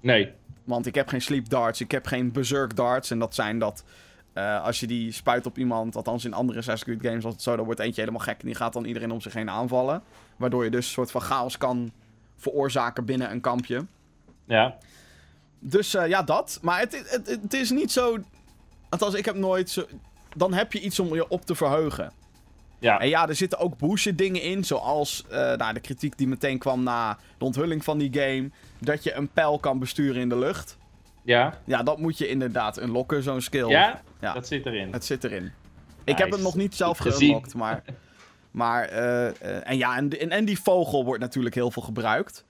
Nee. 0.00 0.32
Want 0.64 0.86
ik 0.86 0.94
heb 0.94 1.08
geen 1.08 1.22
sleep 1.22 1.48
darts, 1.48 1.80
ik 1.80 1.90
heb 1.90 2.06
geen 2.06 2.32
berserk 2.32 2.76
darts. 2.76 3.10
En 3.10 3.18
dat 3.18 3.34
zijn 3.34 3.58
dat 3.58 3.84
eh, 4.32 4.64
als 4.64 4.80
je 4.80 4.86
die 4.86 5.12
spuit 5.12 5.46
op 5.46 5.58
iemand, 5.58 5.96
althans 5.96 6.24
in 6.24 6.32
andere 6.32 6.58
Assassin's 6.58 6.98
Creed 6.98 7.10
games 7.10 7.24
was 7.24 7.32
het 7.32 7.42
zo, 7.42 7.56
dan 7.56 7.64
wordt 7.64 7.80
eentje 7.80 8.00
helemaal 8.00 8.24
gek 8.24 8.40
en 8.40 8.46
die 8.46 8.54
gaat 8.54 8.72
dan 8.72 8.84
iedereen 8.84 9.10
om 9.10 9.20
zich 9.20 9.32
heen 9.32 9.50
aanvallen. 9.50 10.02
Waardoor 10.36 10.64
je 10.64 10.70
dus 10.70 10.86
een 10.86 10.92
soort 10.92 11.10
van 11.10 11.20
chaos 11.20 11.58
kan 11.58 11.92
veroorzaken 12.36 13.04
binnen 13.04 13.30
een 13.30 13.40
kampje. 13.40 13.86
Ja. 14.44 14.76
Dus 15.58 15.94
eh, 15.94 16.08
ja, 16.08 16.22
dat. 16.22 16.58
Maar 16.62 16.80
het, 16.80 16.92
het, 16.92 17.10
het, 17.10 17.42
het 17.42 17.54
is 17.54 17.70
niet 17.70 17.92
zo. 17.92 18.18
Althans, 18.88 19.14
ik 19.14 19.24
heb 19.24 19.36
nooit 19.36 19.70
zo. 19.70 19.86
Dan 20.36 20.52
heb 20.52 20.72
je 20.72 20.80
iets 20.80 21.00
om 21.00 21.14
je 21.14 21.28
op 21.28 21.44
te 21.44 21.54
verheugen. 21.54 22.12
Ja. 22.80 23.00
En 23.00 23.08
ja, 23.08 23.28
er 23.28 23.34
zitten 23.34 23.58
ook 23.58 23.78
bullshit 23.78 24.18
dingen 24.18 24.42
in. 24.42 24.64
Zoals 24.64 25.24
eh, 25.30 25.56
nou, 25.56 25.72
de 25.74 25.80
kritiek 25.80 26.18
die 26.18 26.28
meteen 26.28 26.58
kwam 26.58 26.82
na 26.82 27.18
de 27.38 27.44
onthulling 27.44 27.84
van 27.84 27.98
die 27.98 28.12
game. 28.12 28.50
Dat 28.78 29.04
je 29.04 29.14
een 29.14 29.28
pijl 29.28 29.58
kan 29.58 29.78
besturen 29.78 30.20
in 30.20 30.28
de 30.28 30.38
lucht. 30.38 30.78
Ja? 31.22 31.54
Ja, 31.64 31.82
dat 31.82 31.98
moet 31.98 32.18
je 32.18 32.28
inderdaad 32.28 32.80
unlocken, 32.80 33.22
zo'n 33.22 33.40
skill. 33.40 33.68
Ja? 33.68 34.00
Ja. 34.20 34.32
Dat 34.32 34.46
zit 34.46 34.66
erin. 34.66 34.92
Het 34.92 35.04
zit 35.04 35.24
erin. 35.24 35.52
Ik 36.04 36.18
heb 36.18 36.30
het 36.30 36.40
nog 36.40 36.54
niet 36.54 36.74
zelf 36.74 36.98
geunlocked, 36.98 37.54
maar... 37.54 37.82
Maar, 38.50 38.84
eh, 38.84 39.26
eh, 39.26 39.68
en 39.68 39.76
ja, 39.76 39.96
en, 39.96 40.20
en, 40.20 40.30
en 40.30 40.44
die 40.44 40.60
vogel 40.60 41.04
wordt 41.04 41.20
natuurlijk 41.20 41.54
heel 41.54 41.70
veel 41.70 41.82
gebruikt. 41.82 42.44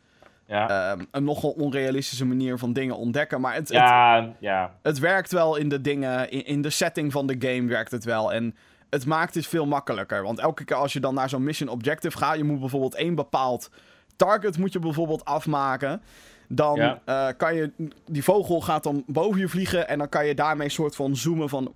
Ja. 0.46 0.68
Ehm, 0.68 1.04
een 1.10 1.24
nogal 1.24 1.50
onrealistische 1.50 2.24
manier 2.24 2.58
van 2.58 2.72
dingen 2.72 2.96
ontdekken. 2.96 3.40
Maar 3.40 3.54
het, 3.54 3.68
het, 3.68 3.76
ja, 3.76 4.32
ja. 4.38 4.74
het 4.82 4.98
werkt 4.98 5.32
wel 5.32 5.56
in 5.56 5.68
de 5.68 5.80
dingen, 5.80 6.30
in, 6.30 6.46
in 6.46 6.62
de 6.62 6.70
setting 6.70 7.12
van 7.12 7.26
de 7.26 7.36
game 7.38 7.68
werkt 7.68 7.90
het 7.90 8.04
wel. 8.04 8.32
En 8.32 8.56
het 8.90 9.06
maakt 9.06 9.34
het 9.34 9.46
veel 9.46 9.66
makkelijker. 9.66 10.22
Want 10.22 10.38
elke 10.38 10.64
keer 10.64 10.76
als 10.76 10.92
je 10.92 11.00
dan 11.00 11.14
naar 11.14 11.28
zo'n 11.28 11.42
mission 11.44 11.68
objective 11.68 12.18
gaat, 12.18 12.36
je 12.36 12.44
moet 12.44 12.60
bijvoorbeeld 12.60 12.94
één 12.94 13.14
bepaald 13.14 13.70
target 14.16 14.58
moet 14.58 14.72
je 14.72 14.78
bijvoorbeeld 14.78 15.24
afmaken. 15.24 16.02
Dan 16.48 16.76
Ja. 16.76 17.00
eh, 17.04 17.36
kan 17.36 17.54
je, 17.54 17.72
die 18.06 18.24
vogel 18.24 18.60
gaat 18.60 18.82
dan 18.82 19.04
boven 19.06 19.40
je 19.40 19.48
vliegen 19.48 19.88
en 19.88 19.98
dan 19.98 20.08
kan 20.08 20.26
je 20.26 20.34
daarmee 20.34 20.64
een 20.66 20.72
soort 20.72 20.96
van 20.96 21.16
zoomen 21.16 21.48
van... 21.48 21.74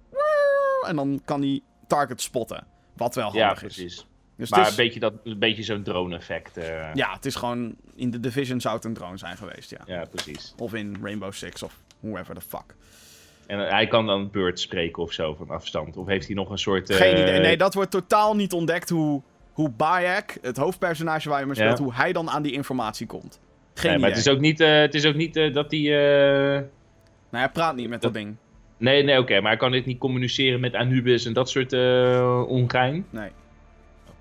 En 0.87 0.97
dan 0.97 1.21
kan 1.25 1.41
die 1.41 1.63
target 1.87 2.21
spotten. 2.23 2.67
Wat 2.97 3.15
wel 3.15 3.35
Ja, 3.35 3.47
handig 3.47 3.63
is. 3.65 3.75
precies. 3.75 4.07
Dus 4.37 4.51
Maar 4.51 4.59
het 4.59 4.69
een 4.69 4.75
is, 4.75 4.85
beetje, 4.85 5.01
dat, 5.01 5.13
een 5.25 5.39
beetje 5.39 5.63
zo'n 5.63 5.83
drone-effect. 5.83 6.57
eh. 6.57 6.95
ja, 6.95 7.13
het 7.13 7.25
is 7.27 7.35
gewoon... 7.35 7.75
In 7.95 8.11
de 8.11 8.21
Division 8.21 8.61
zou 8.61 8.75
het 8.77 8.85
een 8.85 8.95
drone 8.95 9.17
zijn 9.17 9.37
geweest, 9.37 9.71
ja. 9.71 9.81
ja, 9.87 10.05
precies. 10.11 10.55
Of 10.59 10.75
in 10.75 10.97
Rainbow 11.03 11.33
Six 11.33 11.63
of 11.63 11.79
whoever 12.01 12.35
the 12.35 12.41
fuck. 12.41 12.75
En 13.47 13.67
eh, 13.67 13.71
hij 13.73 13.87
kan 13.87 14.07
dan 14.07 14.31
Bird 14.31 14.61
spreken 14.61 15.03
of 15.03 15.13
zo 15.13 15.35
van 15.35 15.51
afstand. 15.51 15.97
Of 15.97 16.07
heeft 16.07 16.27
hij 16.27 16.35
nog 16.37 16.51
een 16.51 16.59
soort... 16.59 16.91
eh, 16.91 16.97
Geen 16.97 17.19
idee. 17.21 17.41
Nee, 17.41 17.57
dat 17.57 17.75
wordt 17.75 17.91
totaal 17.91 18.37
niet 18.37 18.53
ontdekt 18.53 18.89
hoe, 18.89 19.23
hoe 19.53 19.71
Bayek, 19.71 20.39
het 20.43 20.57
hoofdpersonage 20.57 21.29
waar 21.29 21.41
je 21.41 21.47
mee 21.47 21.55
speelt, 21.55 21.79
Ja. 21.79 21.85
hoe 21.85 21.95
hij 21.95 22.13
dan 22.13 22.31
aan 22.31 22.43
die 22.43 22.53
informatie 22.53 23.07
komt. 23.07 23.41
Geen 23.75 23.91
Nee, 23.91 24.01
maar 24.01 24.09
idee. 24.09 24.21
het 24.23 24.29
is 24.29 24.33
ook 24.35 24.41
niet, 24.41 24.61
eh, 24.61 24.79
het 24.81 24.95
is 24.95 25.07
ook 25.07 25.15
niet 25.15 25.37
eh, 25.37 25.53
dat 25.53 25.71
hij... 25.71 25.81
eh, 25.81 26.63
Nee, 27.31 27.43
hij 27.43 27.51
praat 27.53 27.77
niet 27.77 27.89
met 27.89 28.03
dat, 28.03 28.15
ding. 28.15 28.37
Nee, 28.77 29.03
nee, 29.03 29.19
oké. 29.19 29.41
maar 29.41 29.51
hij 29.51 29.57
kan 29.61 29.71
dit 29.73 29.87
niet 29.87 29.99
communiceren 29.99 30.61
met 30.61 30.75
Anubis 30.75 31.25
en 31.27 31.33
dat 31.33 31.51
soort 31.51 31.73
eh 31.73 32.43
ongein? 32.49 33.07
Nee. 33.11 33.31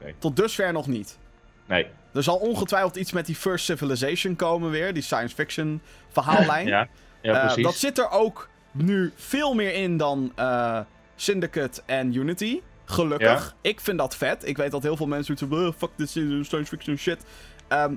Oké. 0.01 0.13
Tot 0.17 0.35
dusver 0.35 0.73
nog 0.73 0.87
niet. 0.87 1.19
Nee. 1.67 1.85
Er 2.13 2.23
zal 2.23 2.35
ongetwijfeld 2.37 2.95
iets 2.95 3.11
met 3.11 3.25
die 3.25 3.35
First 3.35 3.65
Civilization 3.65 4.35
komen 4.35 4.69
weer, 4.69 4.93
die 4.93 5.03
science 5.03 5.35
fiction 5.35 5.81
verhaallijn. 6.09 6.67
Ja, 6.67 6.87
ja 7.21 7.33
Eh, 7.33 7.41
precies. 7.45 7.63
dat 7.63 7.75
zit 7.75 7.97
er 7.97 8.09
ook 8.09 8.49
nu 8.73 9.11
veel 9.15 9.53
meer 9.53 9.73
in 9.73 9.97
dan 9.97 10.31
eh, 10.35 10.79
Syndicate 11.15 11.81
en 11.85 12.15
Unity. 12.15 12.61
Gelukkig. 12.85 13.55
Ik 13.61 13.81
vind 13.81 13.97
dat 13.97 14.15
vet. 14.15 14.47
Ik 14.47 14.57
weet 14.57 14.71
dat 14.71 14.83
heel 14.83 14.97
veel 14.97 15.07
mensen 15.07 15.37
zoiets 15.37 15.57
"Oh, 15.67 15.73
fuck 15.77 15.89
this 15.97 16.15
is 16.15 16.45
science 16.47 16.65
fiction 16.69 16.97
shit. 16.97 17.23
Ehm, 17.67 17.95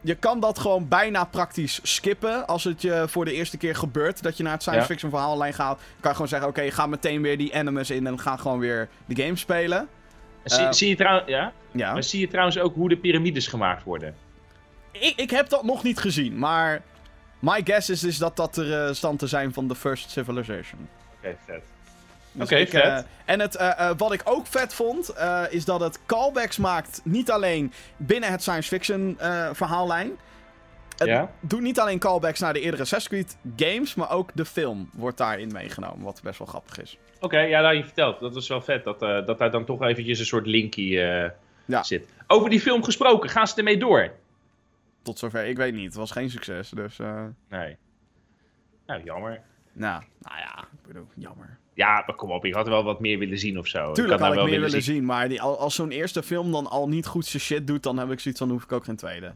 je 0.00 0.14
kan 0.14 0.40
dat 0.40 0.58
gewoon 0.58 0.88
bijna 0.88 1.24
praktisch 1.24 1.80
skippen 1.82 2.46
als 2.46 2.64
het 2.64 2.82
je 2.82 3.04
voor 3.08 3.24
de 3.24 3.32
eerste 3.32 3.56
keer 3.56 3.74
gebeurt 3.76 4.22
dat 4.22 4.36
je 4.36 4.42
naar 4.42 4.52
het 4.52 4.62
science 4.62 4.82
Ja. 4.82 4.88
fiction 4.88 5.10
verhaallijn 5.10 5.54
gaat. 5.54 5.78
kan 6.00 6.10
je 6.10 6.10
gewoon 6.10 6.28
zeggen, 6.28 6.48
oké, 6.48 6.70
ga 6.70 6.86
meteen 6.86 7.22
weer 7.22 7.38
die 7.38 7.54
animus 7.56 7.90
in 7.90 8.06
en 8.06 8.18
ga 8.20 8.36
gewoon 8.36 8.58
weer 8.58 8.88
de 9.06 9.22
game 9.22 9.36
spelen. 9.36 9.88
zie, 10.44 10.64
eh, 10.64 10.72
zie 10.72 10.88
je 10.88 10.96
trouwens, 10.96 11.28
ja? 11.28 11.52
Ja. 11.70 11.92
Maar 11.92 12.02
zie 12.02 12.20
je 12.20 12.28
trouwens 12.28 12.58
ook 12.58 12.74
hoe 12.74 12.88
de 12.88 12.96
piramides 12.96 13.46
gemaakt 13.46 13.84
worden? 13.84 14.14
Ik, 14.92 15.12
ik 15.16 15.30
heb 15.30 15.48
dat 15.48 15.62
nog 15.62 15.82
niet 15.82 15.98
gezien, 15.98 16.38
maar 16.38 16.82
my 17.38 17.60
guess 17.64 17.90
is, 17.90 18.04
is 18.04 18.18
dat 18.18 18.36
dat 18.36 18.54
de 18.54 18.74
eh, 18.88 18.92
standen 18.94 19.28
zijn 19.28 19.52
van 19.52 19.68
de 19.68 19.74
First 19.74 20.10
Civilization. 20.10 20.88
Oké, 21.18 21.36
vet. 21.46 21.62
Dus 22.32 22.44
Oké, 22.44 22.66
vet. 22.66 22.82
eh, 22.82 22.98
en 23.24 23.40
het, 23.40 23.54
eh, 23.56 23.80
eh, 23.90 23.96
wat 23.96 24.12
ik 24.12 24.20
ook 24.24 24.46
vet 24.46 24.74
vond, 24.74 25.08
eh, 25.08 25.42
is 25.50 25.64
dat 25.64 25.80
het 25.80 25.98
callbacks 26.06 26.56
maakt. 26.56 27.00
Niet 27.04 27.30
alleen 27.30 27.72
binnen 27.96 28.30
het 28.30 28.42
science 28.42 28.68
fiction 28.68 29.16
eh, 29.18 29.48
verhaallijn. 29.52 30.10
Het 30.96 31.08
Ja? 31.08 31.30
doet 31.40 31.60
niet 31.60 31.80
alleen 31.80 31.98
callbacks 31.98 32.40
naar 32.40 32.52
de 32.52 32.60
eerdere 32.60 32.82
Assassin's 32.82 33.26
Creed 33.26 33.36
games, 33.70 33.94
maar 33.94 34.10
ook 34.10 34.30
de 34.34 34.44
film 34.44 34.90
wordt 34.92 35.18
daarin 35.18 35.52
meegenomen. 35.52 36.04
Wat 36.04 36.20
best 36.22 36.38
wel 36.38 36.46
grappig 36.46 36.80
is. 36.80 36.98
Oké, 37.20 37.38
ja, 37.40 37.58
dat 37.60 37.66
had 37.70 37.76
je 37.78 37.84
verteld. 37.84 38.20
Dat 38.20 38.36
is 38.36 38.48
wel 38.48 38.60
vet. 38.62 38.84
Dat, 38.84 39.02
eh, 39.02 39.26
dat 39.26 39.38
daar 39.38 39.50
dan 39.50 39.64
toch 39.64 39.82
eventjes 39.82 40.18
een 40.18 40.26
soort 40.26 40.46
linkie 40.46 41.00
eh, 41.02 41.30
Ja. 41.64 41.82
zit. 41.82 42.08
Over 42.26 42.50
die 42.50 42.60
film 42.60 42.84
gesproken, 42.84 43.30
gaan 43.30 43.48
ze 43.48 43.54
ermee 43.56 43.78
door? 43.78 44.12
Tot 45.06 45.18
zover, 45.18 45.44
ik 45.46 45.56
weet 45.56 45.74
niet. 45.74 45.84
Het 45.84 45.94
was 45.94 46.10
geen 46.10 46.30
succes, 46.30 46.70
dus... 46.70 46.98
eh, 46.98 47.24
Nee. 47.48 47.76
Nou, 48.86 49.02
jammer. 49.04 49.40
nou, 49.72 50.02
nou 50.20 50.38
ja, 50.38 50.58
ik 50.58 50.86
bedoel, 50.86 51.06
jammer. 51.14 51.58
Ja, 51.74 52.02
maar 52.06 52.16
kom 52.16 52.30
op, 52.30 52.44
ik 52.44 52.54
had 52.54 52.68
wel 52.68 52.84
wat 52.84 53.00
meer 53.00 53.18
willen 53.18 53.38
zien 53.38 53.58
of 53.58 53.66
zo. 53.66 53.92
Tuurlijk 53.92 54.20
had 54.20 54.20
had 54.20 54.28
ik 54.30 54.34
nou 54.36 54.50
meer 54.50 54.60
wel 54.60 54.68
willen 54.68 54.84
zien, 54.84 55.04
maar 55.04 55.28
die, 55.28 55.42
al- 55.42 55.58
als 55.58 55.74
zo'n 55.74 55.90
eerste 55.90 56.22
film 56.22 56.52
dan 56.52 56.66
al 56.66 56.88
niet 56.88 57.06
goed 57.06 57.26
zijn 57.26 57.42
shit 57.42 57.66
doet, 57.66 57.82
dan 57.82 57.98
heb 57.98 58.10
ik 58.10 58.20
zoiets 58.20 58.40
van, 58.40 58.50
hoef 58.50 58.62
ik 58.64 58.72
ook 58.72 58.84
geen 58.84 58.96
tweede. 58.96 59.34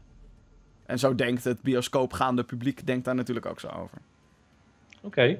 En 0.85 0.99
zo 0.99 1.15
denkt 1.15 1.43
het 1.43 1.61
bioscoopgaande 1.61 2.43
publiek, 2.43 2.85
denkt 2.85 3.05
daar 3.05 3.15
natuurlijk 3.15 3.45
ook 3.45 3.59
zo 3.59 3.67
over. 3.67 3.97
Oké. 5.01 5.39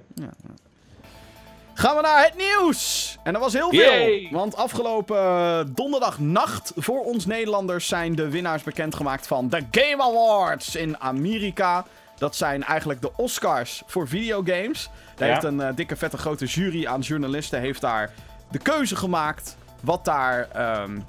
Gaan 1.74 1.96
we 1.96 2.02
naar 2.02 2.24
het 2.24 2.34
nieuws! 2.38 3.18
En 3.24 3.34
dat 3.34 3.42
was 3.42 3.54
heel 3.54 3.70
veel. 3.70 3.80
Yay! 3.80 4.28
Want 4.32 4.56
afgelopen 4.56 5.74
donderdagnacht 5.76 6.72
voor 6.76 7.04
ons 7.04 7.26
Nederlanders 7.26 7.88
zijn 7.88 8.16
de 8.16 8.30
winnaars 8.30 8.64
bekendgemaakt 8.64 9.28
van 9.28 9.50
de 9.50 9.62
Game 9.72 10.04
Awards 10.04 10.76
in 10.76 11.00
Amerika. 11.00 11.86
Dat 12.18 12.36
zijn 12.36 12.64
eigenlijk 12.64 13.02
de 13.02 13.12
Oscars 13.16 13.84
voor 13.86 14.08
videogames. 14.08 14.90
Daar 15.16 15.28
Ja. 15.28 15.34
heeft 15.34 15.46
een 15.46 15.62
eh, 15.62 15.76
dikke 15.76 15.96
vette 15.96 16.18
grote 16.18 16.46
jury 16.46 16.86
aan 16.88 17.00
journalisten 17.00 17.60
heeft 17.60 17.82
daar 17.82 18.12
de 18.52 18.58
keuze 18.60 18.96
gemaakt 18.96 19.58
wat 19.82 20.06
daar 20.06 20.48
ehm, 20.54 21.00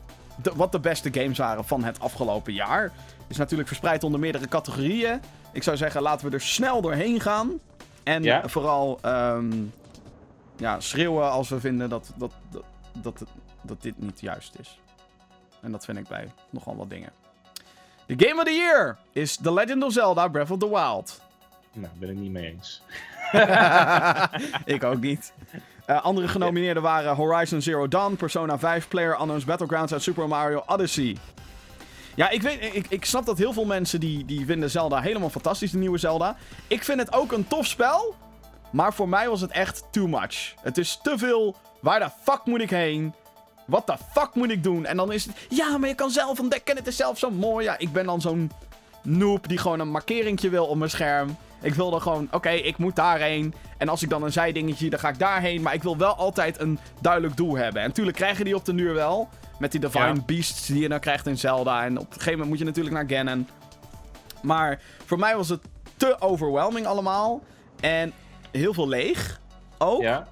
de, 0.43 0.53
wat 0.55 0.73
de 0.73 0.81
beste 0.81 1.09
games 1.13 1.39
waren 1.39 1.65
van 1.65 1.85
het 1.85 2.01
afgelopen 2.01 2.53
jaar. 2.53 2.93
Is 3.29 3.37
natuurlijk 3.37 3.69
verspreid 3.69 4.05
onder 4.05 4.21
meerdere 4.21 4.49
categorieën. 4.49 5.21
Ik 5.53 5.63
zou 5.63 5.77
zeggen, 5.77 6.03
laten 6.03 6.29
we 6.29 6.35
er 6.35 6.41
snel 6.43 6.81
doorheen 6.81 7.21
gaan. 7.21 7.51
En 8.03 8.23
Ja. 8.23 8.43
vooral 8.49 8.99
ehm, 9.03 9.51
ja, 10.63 10.81
schreeuwen 10.81 11.31
als 11.31 11.49
we 11.49 11.61
vinden 11.61 11.89
dat, 11.89 12.13
dat, 12.17 12.33
dat, 12.93 13.25
dat, 13.63 13.83
dit 13.83 13.99
niet 13.99 14.21
juist 14.21 14.59
is. 14.59 14.81
En 15.61 15.73
dat 15.73 15.85
vind 15.85 15.99
ik 15.99 16.09
bij 16.09 16.33
nogal 16.51 16.77
wat 16.77 16.91
dingen. 16.91 17.13
De 18.07 18.27
Game 18.27 18.41
of 18.41 18.45
the 18.45 18.55
Year 18.55 18.99
is 19.13 19.37
The 19.37 19.53
Legend 19.53 19.83
of 19.83 19.93
Zelda 19.93 20.29
Breath 20.29 20.51
of 20.51 20.59
the 20.59 20.69
Wild. 20.69 21.21
Nou, 21.73 21.93
ben 21.99 22.11
ik 22.11 22.17
niet 22.17 22.31
mee 22.31 22.47
eens. 22.47 22.83
ik 24.75 24.85
ook 24.85 25.01
niet. 25.01 25.33
Eh, 25.87 26.05
andere 26.05 26.29
genomineerden 26.29 26.83
waren 26.83 27.15
Horizon 27.15 27.63
Zero 27.63 27.89
Dawn, 27.89 28.15
Persona 28.15 28.59
5, 28.59 28.89
Player 28.89 29.21
Unknown's 29.21 29.45
Battlegrounds 29.45 29.93
en 29.93 30.01
Super 30.01 30.29
Mario 30.29 30.63
Odyssey. 30.67 31.17
Ja, 32.15 32.31
ik, 32.31 32.43
weet, 32.43 32.75
ik, 32.75 32.87
ik 32.89 33.05
snap 33.05 33.27
dat 33.27 33.39
heel 33.39 33.53
veel 33.53 33.65
mensen 33.65 34.01
die, 34.01 34.25
die 34.25 34.47
vinden 34.47 34.71
Zelda 34.71 35.01
helemaal 35.01 35.31
fantastisch, 35.31 35.71
de 35.71 35.79
nieuwe 35.79 35.99
Zelda. 35.99 36.37
Ik 36.67 36.85
vind 36.85 36.99
het 36.99 37.13
ook 37.13 37.33
een 37.33 37.49
tof 37.49 37.67
spel, 37.67 38.15
maar 38.73 38.95
voor 38.95 39.09
mij 39.09 39.29
was 39.29 39.41
het 39.41 39.51
echt 39.51 39.85
too 39.91 40.07
much. 40.07 40.55
Het 40.61 40.79
is 40.79 41.01
te 41.03 41.19
veel, 41.19 41.57
waar 41.81 42.01
de 42.01 42.11
fuck 42.23 42.41
moet 42.45 42.61
ik 42.61 42.71
heen? 42.71 43.15
Wat 43.67 43.87
de 43.87 43.97
fuck 44.13 44.35
moet 44.35 44.51
ik 44.51 44.63
doen? 44.63 44.87
En 44.87 44.97
dan 44.97 45.13
is 45.13 45.25
het, 45.25 45.35
ja, 45.49 45.79
maar 45.79 45.89
je 45.89 45.95
kan 45.95 46.11
zelf 46.11 46.41
ontdekken, 46.41 46.77
het 46.77 46.87
is 46.87 46.97
zelf 46.97 47.19
zo 47.19 47.31
mooi. 47.31 47.65
Ja, 47.65 47.79
ik 47.79 47.93
ben 47.93 48.07
dan 48.07 48.21
zo'n 48.21 48.51
noob 49.03 49.49
die 49.49 49.59
gewoon 49.59 49.81
een 49.81 49.91
markeringje 49.91 50.49
wil 50.49 50.67
op 50.67 50.77
mijn 50.77 50.91
scherm. 50.91 51.37
Ik 51.63 51.75
wil 51.75 51.91
dan 51.91 52.03
gewoon, 52.03 52.29
oké, 52.31 52.51
ik 52.51 52.77
moet 52.77 52.97
daarheen. 52.97 53.55
En 53.79 53.89
als 53.89 54.03
ik 54.03 54.11
dan 54.11 54.23
een 54.23 54.33
zijdingetje 54.33 54.91
dan 54.91 54.99
ga 54.99 55.09
ik 55.09 55.19
daarheen. 55.19 55.63
Maar 55.63 55.75
ik 55.75 55.83
wil 55.83 55.97
wel 55.97 56.15
altijd 56.15 56.61
een 56.61 56.79
duidelijk 57.01 57.37
doel 57.37 57.57
hebben. 57.57 57.83
En 57.83 57.89
natuurlijk 57.89 58.17
krijg 58.17 58.39
je 58.39 58.45
die 58.45 58.55
op 58.55 58.65
de 58.65 58.75
duur 58.75 58.95
wel. 58.95 59.29
Met 59.59 59.73
die 59.73 59.81
Divine 59.81 60.15
Ja. 60.15 60.23
Beasts 60.27 60.67
die 60.67 60.81
je 60.81 60.89
dan 60.89 61.01
krijgt 61.01 61.27
in 61.27 61.39
Zelda. 61.39 61.85
En 61.85 61.99
op 61.99 62.07
een 62.07 62.13
gegeven 62.13 62.31
moment 62.31 62.49
moet 62.49 62.59
je 62.59 62.65
natuurlijk 62.65 62.95
naar 62.95 63.19
Ganon. 63.19 63.49
Maar 64.43 64.81
voor 65.05 65.19
mij 65.19 65.37
was 65.37 65.49
het 65.49 65.61
te 65.97 66.17
overwhelming 66.21 66.87
allemaal. 66.87 67.41
En 67.81 68.13
heel 68.53 68.75
veel 68.75 68.89
leeg. 68.89 69.41
Ook. 69.79 70.03
Ja? 70.03 70.27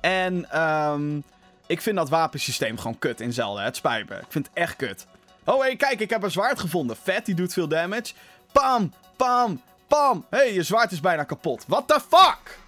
En 0.00 0.50
ehm, 0.50 1.16
ik 1.66 1.80
vind 1.80 1.96
dat 1.96 2.08
wapensysteem 2.08 2.78
gewoon 2.78 2.98
kut 2.98 3.20
in 3.20 3.32
Zelda. 3.32 3.64
Het 3.64 3.76
spijt 3.76 4.08
me. 4.08 4.14
Ik 4.14 4.24
vind 4.28 4.46
het 4.46 4.56
echt 4.56 4.76
kut. 4.76 5.06
Oh, 5.44 5.62
hé, 5.64 5.74
kijk, 5.76 6.00
ik 6.00 6.10
heb 6.10 6.22
een 6.22 6.30
zwaard 6.30 6.60
gevonden. 6.60 6.96
Vet, 6.96 7.26
die 7.26 7.34
doet 7.34 7.52
veel 7.52 7.68
damage. 7.68 8.12
Pam, 8.52 8.92
pam, 9.16 9.60
pam. 9.86 10.24
Hé, 10.30 10.38
hey, 10.38 10.54
je 10.54 10.62
zwaard 10.62 10.92
is 10.92 11.00
bijna 11.00 11.24
kapot. 11.24 11.64
What 11.68 11.88
the 11.88 12.00
fuck? 12.08 12.58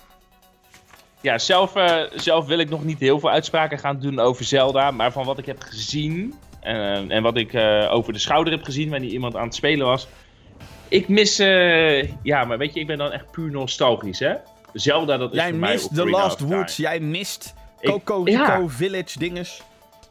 Ja, 1.21 1.38
zelf, 1.38 1.75
eh, 1.75 2.02
zelf 2.14 2.47
wil 2.47 2.59
ik 2.59 2.68
nog 2.71 2.85
niet 2.85 2.99
heel 2.99 3.21
veel 3.21 3.30
uitspraken 3.30 3.78
gaan 3.78 4.00
doen 4.00 4.18
over 4.18 4.45
Zelda. 4.45 4.90
Maar 4.90 5.12
van 5.12 5.25
wat 5.25 5.38
ik 5.38 5.47
heb 5.47 5.61
gezien. 5.62 6.35
eh, 6.61 7.11
en 7.11 7.23
wat 7.23 7.37
ik 7.37 7.52
eh, 7.52 7.88
over 7.92 8.12
de 8.12 8.18
schouder 8.18 8.52
heb 8.52 8.62
gezien 8.62 8.90
wanneer 8.90 9.11
iemand 9.11 9.37
aan 9.37 9.45
het 9.45 9.54
spelen 9.54 9.87
was. 9.87 10.09
Ik 10.88 11.09
mis. 11.09 11.37
ja, 12.23 12.45
maar 12.45 12.59
weet 12.59 12.75
je, 12.75 12.80
ik 12.80 12.87
ben 12.87 12.99
dan 12.99 13.12
echt 13.12 13.30
puur 13.30 13.50
nostalgisch, 13.50 14.18
hè? 14.18 14.35
Zelda, 14.80 15.16
dat 15.16 15.30
is 15.33 15.38
Jij 15.38 15.49
voor 15.50 15.59
mij 15.59 15.73
mist 15.73 15.95
The 15.95 16.06
Last. 16.06 16.40
Woods. 16.40 16.76
Jij 16.76 17.00
mist 17.00 17.54
Ik- 17.80 17.90
Coco 17.90 18.23
ja. 18.25 18.62
Village 18.68 19.18
dinges. 19.18 19.62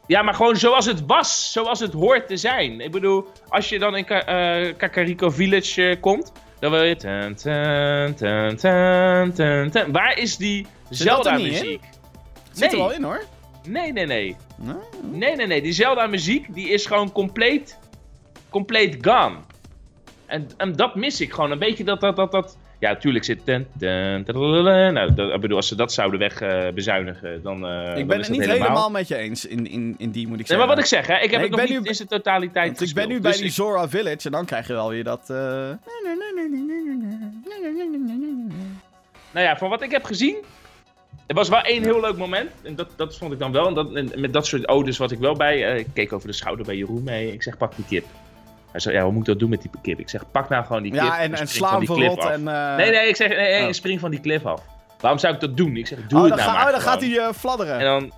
Ja, 0.06 0.22
maar 0.22 0.34
gewoon 0.34 0.56
zoals 0.56 0.86
het 0.86 1.06
was. 1.06 1.52
Zoals 1.52 1.80
het 1.80 1.92
hoort 1.92 2.28
te 2.28 2.36
zijn. 2.36 2.80
Ik 2.80 2.90
bedoel, 2.90 3.26
als 3.48 3.68
je 3.68 3.78
dan 3.78 3.96
in 3.96 4.04
Ka 4.04 4.24
eh, 4.24 4.74
Kakariko 4.76 5.30
Village 5.30 5.88
eh, 5.88 6.00
komt. 6.00 6.32
Dan 6.60 6.70
wil 6.70 6.82
je... 6.82 6.96
Waar 9.92 10.18
is 10.18 10.36
die 10.36 10.66
Zit 10.90 11.06
dat 11.08 11.18
er 11.18 11.24
Zelda 11.24 11.36
niet 11.36 11.46
in? 11.46 11.52
muziek? 11.52 11.82
Zit 12.52 12.72
er 12.72 12.78
wel 12.78 12.92
in, 12.92 13.02
hoor. 13.02 13.24
Nee, 13.68 13.92
nee, 13.92 14.06
nee. 14.06 14.36
Nee. 14.56 14.74
Nee, 15.12 15.36
nee, 15.36 15.46
nee. 15.46 15.62
Die 15.62 15.72
Zelda 15.72 16.06
muziek, 16.06 16.54
die 16.54 16.68
is 16.68 16.86
gewoon 16.86 17.12
compleet, 17.12 17.78
compleet 18.50 18.96
gone. 19.00 19.36
En, 20.26 20.48
en 20.56 20.76
dat 20.76 20.94
mis 20.94 21.20
ik 21.20 21.32
gewoon. 21.32 21.50
Een 21.50 21.58
beetje 21.58 21.84
dat, 21.84 22.00
dat, 22.00 22.16
dat, 22.16 22.32
dat... 22.32 22.56
Ja, 22.86 22.92
natuurlijk 22.92 23.24
zit... 23.24 23.44
Ten, 23.44 23.66
ten, 23.78 24.24
tadadadada. 24.24 24.90
nou, 24.90 25.14
dat, 25.14 25.32
ik 25.34 25.40
bedoel, 25.40 25.56
als 25.56 25.68
ze 25.68 25.74
dat 25.76 25.92
zouden 25.92 26.18
wegbezuinigen, 26.20 27.42
dan 27.42 27.66
eh, 27.66 27.84
dan 27.86 27.96
Ik 27.98 28.06
ben 28.06 28.18
het 28.20 28.28
niet 28.28 28.44
helemaal 28.44 28.90
met 28.90 29.08
je 29.08 29.16
eens 29.16 29.46
in, 29.46 29.66
in, 29.70 29.94
in 29.98 30.10
die, 30.10 30.28
moet 30.28 30.40
ik 30.40 30.48
Nee, 30.48 30.56
zeggen. 30.58 30.58
maar 30.58 30.66
wat 30.66 30.78
ik 30.78 30.84
zeg, 30.84 31.06
hè, 31.06 31.14
ik 31.14 31.20
heb 31.20 31.30
Nee, 31.30 31.38
het 31.40 31.44
ik 31.44 31.50
nog 31.50 31.60
ben 31.60 31.70
niet 31.70 31.82
nu- 31.82 31.88
in 31.88 31.94
zijn 31.94 32.08
totaliteit 32.08 32.66
Want 32.78 32.88
ik 32.88 32.94
ben 32.94 33.08
nu 33.08 33.20
bij 33.20 33.30
Dus 33.30 33.40
die 33.40 33.50
Zora 33.50 33.88
Village 33.88 34.18
en 34.24 34.30
dan 34.32 34.44
krijg 34.44 34.66
je 34.66 34.72
wel 34.72 34.88
weer 34.88 35.04
dat... 35.04 35.20
eh, 35.30 35.36
Nou 39.32 39.46
ja, 39.46 39.56
van 39.56 39.68
wat 39.68 39.82
ik 39.82 39.90
heb 39.90 40.04
gezien. 40.04 40.36
Er 41.26 41.34
was 41.34 41.48
wel 41.48 41.60
één 41.60 41.82
heel 41.82 42.00
leuk 42.00 42.16
moment. 42.16 42.50
En 42.62 42.74
dat, 42.74 42.88
dat 42.96 43.16
vond 43.16 43.32
ik 43.32 43.38
dan 43.38 43.52
wel. 43.52 43.66
En, 43.66 43.74
dat, 43.74 43.94
en 43.94 44.10
met 44.20 44.32
dat 44.32 44.46
soort 44.46 44.68
odes 44.68 44.98
was 44.98 45.12
ik 45.12 45.18
wel 45.18 45.34
bij. 45.34 45.66
eh, 45.72 45.78
ik 45.78 45.86
keek 45.92 46.12
over 46.12 46.28
de 46.28 46.34
schouder 46.34 46.66
bij 46.66 46.76
Jeroen 46.76 47.02
mee. 47.02 47.32
Ik 47.32 47.42
zeg, 47.42 47.56
pak 47.56 47.76
die 47.76 47.84
kip. 47.88 48.04
Hij 48.76 48.84
zei, 48.84 48.96
ja, 48.96 49.02
hoe 49.02 49.12
moet 49.12 49.20
ik 49.20 49.26
dat 49.26 49.38
doen 49.38 49.50
met 49.50 49.62
die 49.62 49.70
kip? 49.82 49.98
Ik 49.98 50.08
zeg, 50.08 50.30
pak 50.30 50.48
nou 50.48 50.64
gewoon 50.64 50.82
die 50.82 50.92
kip. 50.92 51.00
Ja, 51.00 51.18
en, 51.18 51.30
en 51.30 51.48
spring 51.48 51.48
sla 51.48 51.76
hem 51.76 51.86
verrot 51.86 52.24
en... 52.24 52.42
Nee, 52.76 52.90
nee, 52.90 53.08
ik 53.08 53.16
zeg, 53.16 53.28
nee, 53.28 53.38
nee, 53.38 53.66
Oh. 53.66 53.72
spring 53.72 54.00
van 54.00 54.10
die 54.10 54.20
cliff 54.20 54.44
af. 54.46 54.62
Waarom 55.00 55.20
zou 55.20 55.34
ik 55.34 55.40
dat 55.40 55.56
doen? 55.56 55.76
Ik 55.76 55.86
zeg, 55.86 55.98
doe 56.06 56.18
oh, 56.18 56.24
het 56.24 56.36
dan, 56.36 56.44
nou 56.44 56.50
ga- 56.50 56.56
maar 56.56 56.66
oh, 56.66 56.72
dan 56.72 56.80
gaat 56.80 57.00
hij 57.00 57.18
eh, 57.18 57.32
fladderen. 57.32 57.78
En 57.78 57.84
dan... 57.84 58.12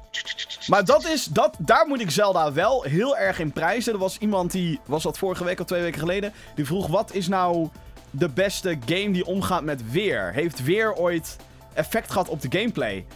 Maar 0.67 0.85
dat 0.85 1.09
is, 1.09 1.25
dat, 1.25 1.57
daar 1.59 1.87
moet 1.87 2.01
ik 2.01 2.11
Zelda 2.11 2.53
wel 2.53 2.83
heel 2.83 3.17
erg 3.17 3.39
in 3.39 3.53
prijzen. 3.53 3.93
Er 3.93 3.99
was 3.99 4.19
iemand 4.19 4.51
die, 4.53 4.81
was 4.87 5.03
dat 5.03 5.19
vorige 5.19 5.45
week 5.45 5.61
of 5.61 5.67
twee 5.67 5.83
weken 5.83 6.01
geleden, 6.01 6.33
die 6.55 6.67
vroeg 6.67 6.87
wat 6.87 7.13
is 7.15 7.29
nou 7.29 7.69
de 8.11 8.29
beste 8.29 8.79
game 8.87 9.11
die 9.11 9.27
omgaat 9.27 9.63
met 9.63 9.91
weer? 9.91 10.33
Heeft 10.33 10.63
weer 10.63 10.95
ooit 10.95 11.37
effect 11.75 12.11
gehad 12.11 12.29
op 12.29 12.41
de 12.41 12.59
gameplay? 12.59 13.07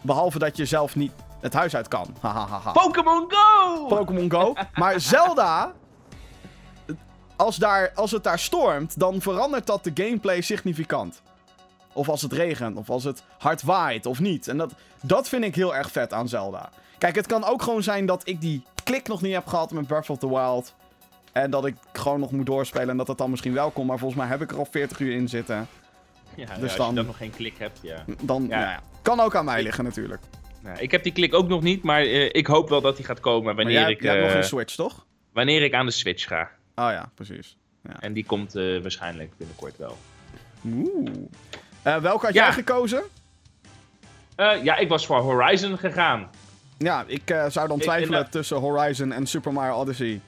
Behalve 0.00 0.38
dat 0.38 0.56
je 0.56 0.64
zelf 0.64 0.96
niet 0.96 1.12
het 1.40 1.52
huis 1.52 1.76
uit 1.76 1.88
kan. 1.88 2.16
Pokémon 2.72 3.24
Go! 3.28 3.86
Pokémon 3.86 4.30
Go. 4.30 4.54
Maar 4.74 5.00
Zelda, 5.00 5.72
als, 7.42 7.56
daar, 7.56 7.92
als 7.94 8.10
het 8.10 8.24
daar 8.24 8.38
stormt, 8.38 8.98
dan 8.98 9.20
verandert 9.20 9.66
dat 9.66 9.84
de 9.84 9.90
gameplay 9.94 10.40
significant. 10.40 11.22
Of 11.92 12.08
als 12.08 12.22
het 12.22 12.32
regent, 12.32 12.76
of 12.76 12.90
als 12.90 13.04
het 13.04 13.22
hard 13.38 13.62
waait, 13.62 14.06
of 14.06 14.20
niet. 14.20 14.48
En 14.48 14.56
dat, 14.56 14.72
dat 15.02 15.28
vind 15.28 15.44
ik 15.44 15.54
heel 15.54 15.74
erg 15.76 15.90
vet 15.90 16.12
aan 16.12 16.28
Zelda. 16.28 16.70
Kijk, 16.98 17.14
het 17.14 17.26
kan 17.26 17.44
ook 17.44 17.62
gewoon 17.62 17.82
zijn 17.82 18.06
dat 18.06 18.28
ik 18.28 18.40
die 18.40 18.62
klik 18.84 19.08
nog 19.08 19.22
niet 19.22 19.34
heb 19.34 19.46
gehad 19.46 19.70
met 19.70 19.86
Breath 19.86 20.10
of 20.10 20.18
the 20.18 20.28
Wild. 20.28 20.74
En 21.32 21.50
dat 21.50 21.66
ik 21.66 21.74
gewoon 21.92 22.20
nog 22.20 22.30
moet 22.30 22.46
doorspelen 22.46 22.88
en 22.88 22.96
dat 22.96 23.08
het 23.08 23.18
dan 23.18 23.30
misschien 23.30 23.52
wel 23.54 23.70
komt. 23.70 23.86
Maar 23.88 23.98
volgens 23.98 24.20
mij 24.20 24.28
heb 24.30 24.40
ik 24.42 24.50
er 24.50 24.58
al 24.58 24.66
40 24.70 24.98
uur 24.98 25.14
in 25.14 25.28
zitten. 25.28 25.56
Ja, 26.34 26.44
ja, 26.48 26.54
Dus 26.54 26.62
als 26.62 26.76
dan- 26.76 26.88
je 26.88 26.94
dan 26.94 27.06
nog 27.06 27.16
geen 27.16 27.30
klik 27.30 27.54
hebt, 27.58 27.78
ja. 27.82 28.04
Dan, 28.22 28.42
Ja. 28.42 28.48
Nou 28.58 28.70
ja, 28.70 28.80
kan 29.02 29.20
ook 29.20 29.34
aan 29.34 29.44
mij 29.44 29.62
liggen 29.62 29.84
natuurlijk. 29.84 30.22
Nou, 30.60 30.78
ik 30.78 30.90
heb 30.90 31.02
die 31.02 31.12
klik 31.12 31.34
ook 31.34 31.48
nog 31.48 31.62
niet, 31.62 31.82
maar 31.82 32.00
eh, 32.00 32.24
ik 32.32 32.46
hoop 32.46 32.68
wel 32.68 32.80
dat 32.80 32.96
die 32.96 33.04
gaat 33.04 33.20
komen 33.20 33.44
Maar 33.44 33.54
wanneer, 33.54 33.80
jij, 33.80 33.90
ik, 33.90 34.02
jij 34.02 34.10
hebt 34.10 34.22
nog 34.22 34.32
eh, 34.32 34.36
een 34.38 34.44
Switch, 34.44 34.74
toch? 34.74 35.06
wanneer 35.32 35.62
ik 35.62 35.74
aan 35.74 35.86
de 35.86 35.92
Switch 35.92 36.26
ga. 36.26 36.50
Oh 36.74 36.90
ja, 36.90 37.10
precies. 37.14 37.56
En 38.00 38.12
die 38.12 38.24
komt 38.26 38.54
eh, 38.54 38.80
waarschijnlijk 38.82 39.32
binnenkort 39.36 39.76
wel. 39.76 39.98
Oeh. 40.66 41.10
Eh, 41.82 41.96
welke 41.96 42.26
had 42.26 42.34
Ja. 42.34 42.44
jij 42.44 42.52
gekozen? 42.52 43.02
Eh, 44.36 44.64
ja, 44.64 44.76
ik 44.76 44.88
was 44.88 45.06
voor 45.06 45.18
Horizon 45.18 45.78
gegaan. 45.78 46.30
Ja, 46.78 47.04
ik 47.06 47.36
zou 47.48 47.68
dan 47.68 47.78
twijfelen 47.78 48.24
en, 48.24 48.30
tussen 48.30 48.56
Horizon 48.56 49.12
en 49.12 49.26
Super 49.26 49.52
Mario 49.52 49.74
Odyssey. 49.74 50.20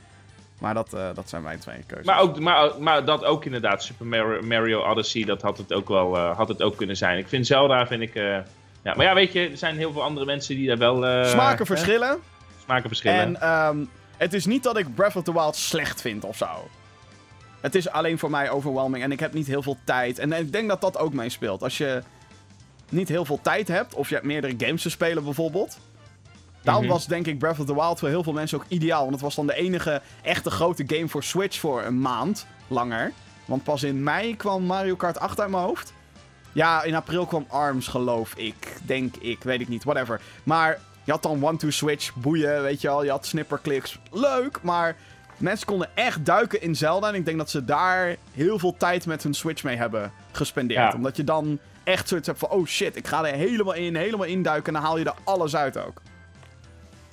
Maar 0.59 0.75
dat, 0.75 0.91
dat 0.91 1.29
zijn 1.29 1.43
mijn 1.43 1.59
twee 1.59 1.83
keuzes. 1.87 2.07
Maar, 2.07 2.21
ook, 2.21 2.39
maar, 2.41 2.71
maar 2.79 3.05
dat 3.05 3.25
ook 3.25 3.45
inderdaad, 3.45 3.83
Super 3.83 4.07
Mario, 4.47 4.83
Odyssey, 4.91 5.25
dat 5.25 5.43
had 5.43 5.59
het 5.59 5.73
ook 5.73 5.89
wel 5.89 6.17
had 6.19 6.49
het 6.49 6.63
ook 6.63 6.77
kunnen 6.77 6.97
zijn. 6.97 7.19
Ik 7.19 7.29
vind 7.29 7.47
Zelda, 7.47 7.87
vind 7.87 8.03
ik... 8.03 8.15
ja, 8.15 8.45
maar 8.83 9.03
ja, 9.03 9.15
weet 9.15 9.33
je, 9.33 9.49
er 9.51 9.57
zijn 9.57 9.77
heel 9.77 9.93
veel 9.93 10.03
andere 10.03 10.27
mensen 10.27 10.57
die 10.57 10.67
daar 10.67 10.79
wel... 10.79 11.27
Smaken 11.27 11.67
verschillen. 11.67 12.19
smaken 12.65 12.89
verschillen. 12.89 13.21
En 13.21 13.41
ehm, 13.41 13.85
het 14.17 14.33
is 14.35 14.47
niet 14.47 14.63
dat 14.63 14.77
ik 14.77 14.95
Breath 14.95 15.17
of 15.17 15.23
the 15.23 15.33
Wild 15.33 15.57
slecht 15.57 16.01
vind 16.01 16.25
of 16.25 16.37
zo. 16.37 16.69
Het 17.61 17.75
is 17.75 17.89
alleen 17.89 18.19
voor 18.19 18.31
mij 18.31 18.51
overwhelming 18.51 19.05
en 19.05 19.13
ik 19.13 19.21
heb 19.21 19.33
niet 19.33 19.47
heel 19.47 19.63
veel 19.63 19.77
tijd. 19.85 20.19
En 20.19 20.33
ik 20.33 20.53
denk 20.53 20.69
dat 20.69 20.81
dat 20.81 20.99
ook 20.99 21.13
meespeelt. 21.13 21.63
Als 21.63 21.79
je 21.79 22.03
niet 22.89 23.09
heel 23.09 23.25
veel 23.25 23.39
tijd 23.43 23.69
hebt, 23.69 23.95
of 23.95 24.09
je 24.09 24.15
hebt 24.15 24.27
meerdere 24.27 24.55
games 24.59 24.83
te 24.83 24.91
spelen 24.91 25.25
bijvoorbeeld. 25.25 25.79
Daarom 26.63 26.85
Mhm. 26.85 26.93
was 26.93 27.07
denk 27.07 27.27
ik 27.27 27.39
Breath 27.39 27.59
of 27.59 27.67
the 27.67 27.75
Wild 27.75 27.99
voor 27.99 28.09
heel 28.09 28.23
veel 28.23 28.33
mensen 28.33 28.59
ook 28.59 28.65
ideaal. 28.69 29.01
Want 29.01 29.13
het 29.13 29.21
was 29.21 29.35
dan 29.35 29.47
de 29.47 29.55
enige 29.55 30.03
echte 30.23 30.51
grote 30.51 30.85
game 30.87 31.09
voor 31.09 31.23
Switch 31.25 31.59
voor 31.59 31.83
een 31.83 32.01
maand 32.01 32.47
langer. 32.69 33.13
Want 33.45 33.65
pas 33.65 33.83
in 33.83 34.03
mei 34.03 34.37
kwam 34.37 34.63
Mario 34.63 34.97
Kart 34.97 35.19
8 35.19 35.41
uit 35.41 35.51
mijn 35.51 35.63
hoofd. 35.63 35.93
Ja, 36.53 36.83
in 36.83 36.95
april 36.95 37.27
kwam 37.27 37.47
ARMS, 37.49 37.87
geloof 37.89 38.35
ik. 38.35 38.77
Denk 38.83 39.17
ik, 39.17 39.43
weet 39.43 39.61
ik 39.61 39.69
niet, 39.69 39.85
whatever. 39.85 40.21
Maar 40.43 40.81
je 41.05 41.13
had 41.13 41.23
dan 41.23 41.45
one-to-switch, 41.45 42.15
boeien, 42.15 42.63
weet 42.63 42.81
je 42.81 42.89
wel. 42.89 43.05
Je 43.05 43.11
had 43.11 43.27
snipperclicks, 43.27 43.99
leuk, 44.11 44.59
maar 44.63 44.97
mensen 45.37 45.67
konden 45.67 45.89
echt 45.95 46.25
duiken 46.25 46.63
in 46.63 46.75
Zelda. 46.75 47.09
En 47.09 47.15
ik 47.15 47.25
denk 47.25 47.39
dat 47.39 47.51
ze 47.51 47.65
daar 47.65 48.17
heel 48.33 48.59
veel 48.59 48.77
tijd 48.77 49.07
met 49.07 49.23
hun 49.23 49.35
Switch 49.35 49.63
mee 49.63 49.77
hebben 49.77 50.13
gespendeerd. 50.33 50.93
Ja. 50.93 50.97
Omdat 50.97 51.17
je 51.17 51.25
dan 51.25 51.59
echt 51.85 52.09
zoiets 52.09 52.27
hebt 52.27 52.39
van, 52.39 52.51
oh 52.51 52.67
shit, 52.67 52.97
ik 52.97 53.07
ga 53.07 53.25
er 53.25 53.35
helemaal 53.35 53.75
in, 53.75 53.97
helemaal 53.97 54.27
induiken. 54.27 54.67
En 54.67 54.73
dan 54.73 54.83
haal 54.83 54.99
je 54.99 55.05
er 55.05 55.15
alles 55.25 55.57
uit 55.57 55.79
ook. 55.79 56.03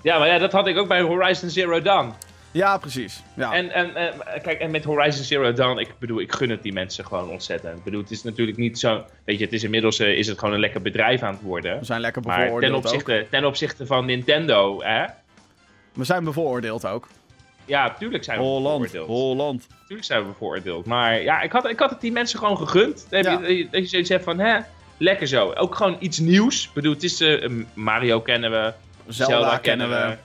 Ja, 0.02 0.18
maar 0.18 0.28
ja, 0.28 0.38
dat 0.38 0.52
had 0.52 0.68
ik 0.68 0.78
ook 0.78 0.88
bij 0.88 1.02
Horizon 1.02 1.50
Zero 1.50 1.82
Dawn. 1.82 2.14
Ja, 2.52 2.78
precies. 2.78 3.24
Ja. 3.36 3.54
En, 3.54 3.72
en, 3.74 3.96
en, 3.96 4.14
kijk, 4.42 4.60
en 4.60 4.72
met 4.72 4.84
Horizon 4.84 5.24
Zero 5.24 5.54
Dawn, 5.54 5.78
ik 5.80 5.90
bedoel, 6.00 6.20
ik 6.20 6.32
gun 6.32 6.50
het 6.50 6.64
die 6.64 6.74
mensen 6.74 7.06
gewoon 7.06 7.30
ontzettend. 7.30 7.78
Ik 7.78 7.84
bedoel, 7.84 8.02
het 8.02 8.12
is 8.12 8.24
natuurlijk 8.24 8.58
niet 8.58 8.80
zo... 8.80 9.04
Weet 9.26 9.38
je, 9.38 9.44
het 9.44 9.54
is 9.54 9.64
inmiddels 9.64 10.00
eh, 10.00 10.18
is 10.18 10.28
het 10.28 10.40
gewoon 10.40 10.54
een 10.54 10.60
lekker 10.60 10.82
bedrijf 10.82 11.22
aan 11.22 11.34
het 11.34 11.42
worden. 11.42 11.80
We 11.80 11.86
zijn 11.86 12.02
lekker 12.02 12.22
Maar 12.22 12.32
ten 12.36 12.44
bevooroordeeld 12.44 12.86
ook. 12.86 12.92
opzichte, 12.92 13.28
ten 13.30 13.46
opzichte 13.46 13.86
van 13.86 14.06
Nintendo, 14.06 14.82
hè, 14.84 15.06
We 15.94 16.04
zijn 16.04 16.24
bevooroordeeld 16.24 16.86
ook. 16.86 17.08
Ja, 17.66 17.94
tuurlijk 18.00 18.24
zijn 18.24 18.38
we 18.38 18.44
Holland, 18.44 18.82
bevooroordeeld. 18.82 19.08
Holland. 19.20 19.68
Tuurlijk 19.88 20.08
zijn 20.08 20.22
we 20.22 20.28
bevooroordeeld. 20.28 20.86
Maar 20.86 21.22
ja, 21.22 21.42
ik 21.42 21.52
had, 21.52 21.70
ik 21.70 21.80
had 21.80 21.90
het 21.90 22.02
die 22.02 22.12
mensen 22.12 22.40
gewoon 22.40 22.58
gegund. 22.58 23.06
Dat, 23.10 23.24
Ja. 23.26 23.32
je, 23.48 23.68
dat 23.72 23.82
je 23.82 23.88
zoiets 23.88 24.10
hebt 24.10 24.24
van, 24.24 24.40
hè, 24.40 24.60
lekker 24.98 25.28
zo. 25.28 25.52
Ook 25.54 25.76
gewoon 25.76 25.96
iets 26.00 26.20
nieuws. 26.20 26.66
Ik 26.66 26.74
bedoel, 26.74 26.94
het 26.94 27.04
is 27.04 27.22
eh, 27.22 27.50
Mario 27.74 28.22
kennen 28.22 28.52
we. 28.52 28.74
Zelda, 29.08 29.58
kennen 29.58 29.90
we. 29.90 30.18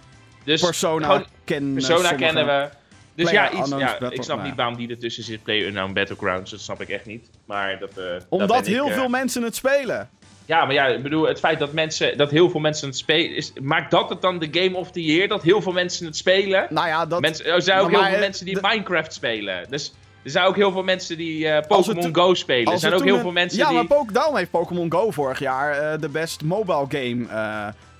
Dus 0.47 0.61
Persona 0.61 1.07
gewoon- 1.07 1.25
kennen 1.45 1.73
Persona 1.75 2.13
kennen 2.13 2.47
we. 2.47 2.69
Dus 3.15 3.31
ja, 3.31 3.51
iets, 3.53 3.71
ja 3.79 4.11
ik 4.11 4.23
snap 4.23 4.43
niet 4.43 4.55
waarom 4.55 4.77
die 4.77 4.89
ertussen 4.91 5.23
zit. 5.25 5.43
Player 5.43 5.67
Unknown 5.67 5.93
Battlegrounds, 5.93 6.51
dat 6.51 6.61
snap 6.61 6.81
ik 6.81 6.89
echt 6.89 7.07
niet. 7.07 7.31
Maar 7.47 7.79
dat, 7.79 7.95
dat 7.95 8.27
Omdat 8.29 8.59
ik, 8.67 8.73
heel 8.75 8.87
eh, 8.89 8.95
veel 8.95 9.09
mensen 9.09 9.43
het 9.43 9.55
spelen. 9.57 10.09
Ja, 10.47 10.65
maar 10.65 10.75
ja, 10.75 10.87
ik 10.87 11.03
bedoel, 11.03 11.27
het 11.29 11.39
feit 11.39 11.59
dat, 11.59 11.73
mensen, 11.73 12.17
dat 12.19 12.31
heel 12.31 12.51
veel 12.51 12.61
mensen 12.61 12.89
het 12.89 12.97
spelen... 12.97 13.37
Is, 13.37 13.53
maakt 13.63 13.91
dat 13.91 14.09
het 14.09 14.21
dan 14.23 14.39
de 14.39 14.49
Game 14.51 14.77
of 14.77 14.91
the 14.91 15.03
Year? 15.05 15.29
Dat 15.29 15.43
heel 15.43 15.63
veel 15.63 15.73
mensen 15.73 16.07
het 16.07 16.17
spelen? 16.17 16.67
Nou 16.71 16.89
ja, 16.89 17.07
dat... 17.07 17.21
Mensen, 17.21 17.45
er 17.47 17.63
zijn 17.63 17.79
ook 17.79 17.83
Maar- 17.85 17.93
heel 17.93 18.01
maar, 18.01 18.11
veel 18.11 18.21
mensen 18.21 18.45
die 18.47 18.55
de- 18.55 18.61
Minecraft 18.63 19.13
spelen. 19.13 19.67
Dus 19.71 19.95
er 20.23 20.31
zijn 20.31 20.47
ook 20.47 20.57
heel 20.57 20.73
veel 20.73 20.83
mensen 20.83 21.17
die 21.17 21.49
eh, 21.49 21.67
Pokémon 21.67 22.15
Go 22.15 22.35
spelen. 22.35 22.73
Er 22.73 22.79
zijn 22.79 22.93
ook 22.93 23.05
heel 23.05 23.15
een- 23.15 23.21
veel 23.21 23.33
mensen 23.33 23.59
ja, 23.59 23.67
die... 23.67 23.75
maar 23.77 23.87
Poke- 23.87 24.13
daarom 24.13 24.37
heeft 24.37 24.51
Pokémon 24.51 24.93
Go 24.93 25.11
vorig 25.11 25.39
jaar 25.39 26.01
de 26.01 26.09
best 26.09 26.43
mobile 26.45 26.87
game 26.89 27.27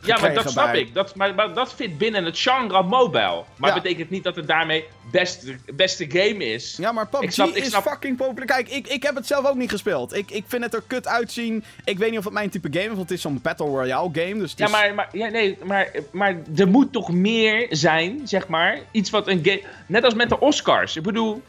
Ja, 0.07 0.19
maar 0.21 0.35
dat 0.35 0.51
snap 0.51 0.71
bij- 0.71 0.81
ik. 0.81 0.95
Dat, 0.95 1.15
maar, 1.15 1.35
maar 1.35 1.55
dat 1.55 1.73
fit 1.75 1.99
binnen 1.99 2.25
het 2.25 2.39
genre 2.39 2.83
mobile. 2.83 3.45
Maar 3.57 3.75
Ja. 3.75 3.81
betekent 3.83 4.11
niet 4.11 4.25
dat 4.25 4.37
het 4.37 4.47
daarmee 4.47 4.85
beste, 5.11 5.57
beste 5.75 6.05
game 6.11 6.45
is. 6.45 6.77
Ja, 6.81 6.93
maar 6.93 7.07
PUBG 7.09 7.23
Ik 7.23 7.31
snap- 7.31 7.49
ik 7.49 7.57
is 7.57 7.69
snap- 7.69 7.83
fucking 7.83 8.17
populair. 8.17 8.47
Kijk, 8.47 8.69
ik, 8.69 8.87
ik 8.87 9.03
heb 9.03 9.15
het 9.15 9.27
zelf 9.27 9.47
ook 9.47 9.55
niet 9.57 9.71
gespeeld. 9.71 10.15
Ik, 10.15 10.31
ik 10.31 10.45
vind 10.47 10.63
het 10.65 10.75
er 10.75 10.83
kut 10.87 11.07
uitzien. 11.09 11.65
Ik 11.85 11.99
weet 11.99 12.11
niet 12.11 12.19
of 12.19 12.25
het 12.25 12.33
mijn 12.33 12.51
type 12.51 12.69
game 12.71 12.83
is, 12.85 12.89
want 12.89 13.01
het 13.01 13.11
is 13.11 13.21
zo'n 13.21 13.41
Battle 13.43 13.67
Royale 13.67 14.09
game. 14.13 14.39
Dus 14.39 14.53
Ja, 14.57 14.65
is- 14.67 14.71
maar, 14.73 14.95
maar, 14.95 15.09
ja, 15.13 15.29
nee, 15.29 15.59
maar, 15.65 15.91
maar 16.13 16.37
er 16.57 16.69
moet 16.69 16.93
toch 16.93 17.13
meer 17.13 17.67
zijn, 17.71 18.21
zeg 18.25 18.49
maar. 18.49 18.79
Iets 18.91 19.11
wat 19.11 19.29
een 19.29 19.41
game. 19.45 19.63
Net 19.87 20.05
als 20.05 20.15
met 20.15 20.29
de 20.29 20.41
Oscars. 20.41 20.97
Ik 20.97 21.03
bedoel, 21.03 21.43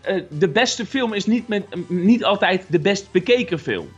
eh, 0.00 0.22
de 0.28 0.48
beste 0.48 0.86
film 0.86 1.12
is 1.12 1.26
niet, 1.26 1.48
met, 1.48 1.64
niet 1.88 2.24
altijd 2.24 2.64
de 2.68 2.78
best 2.80 3.10
bekeken 3.12 3.58
film. 3.58 3.88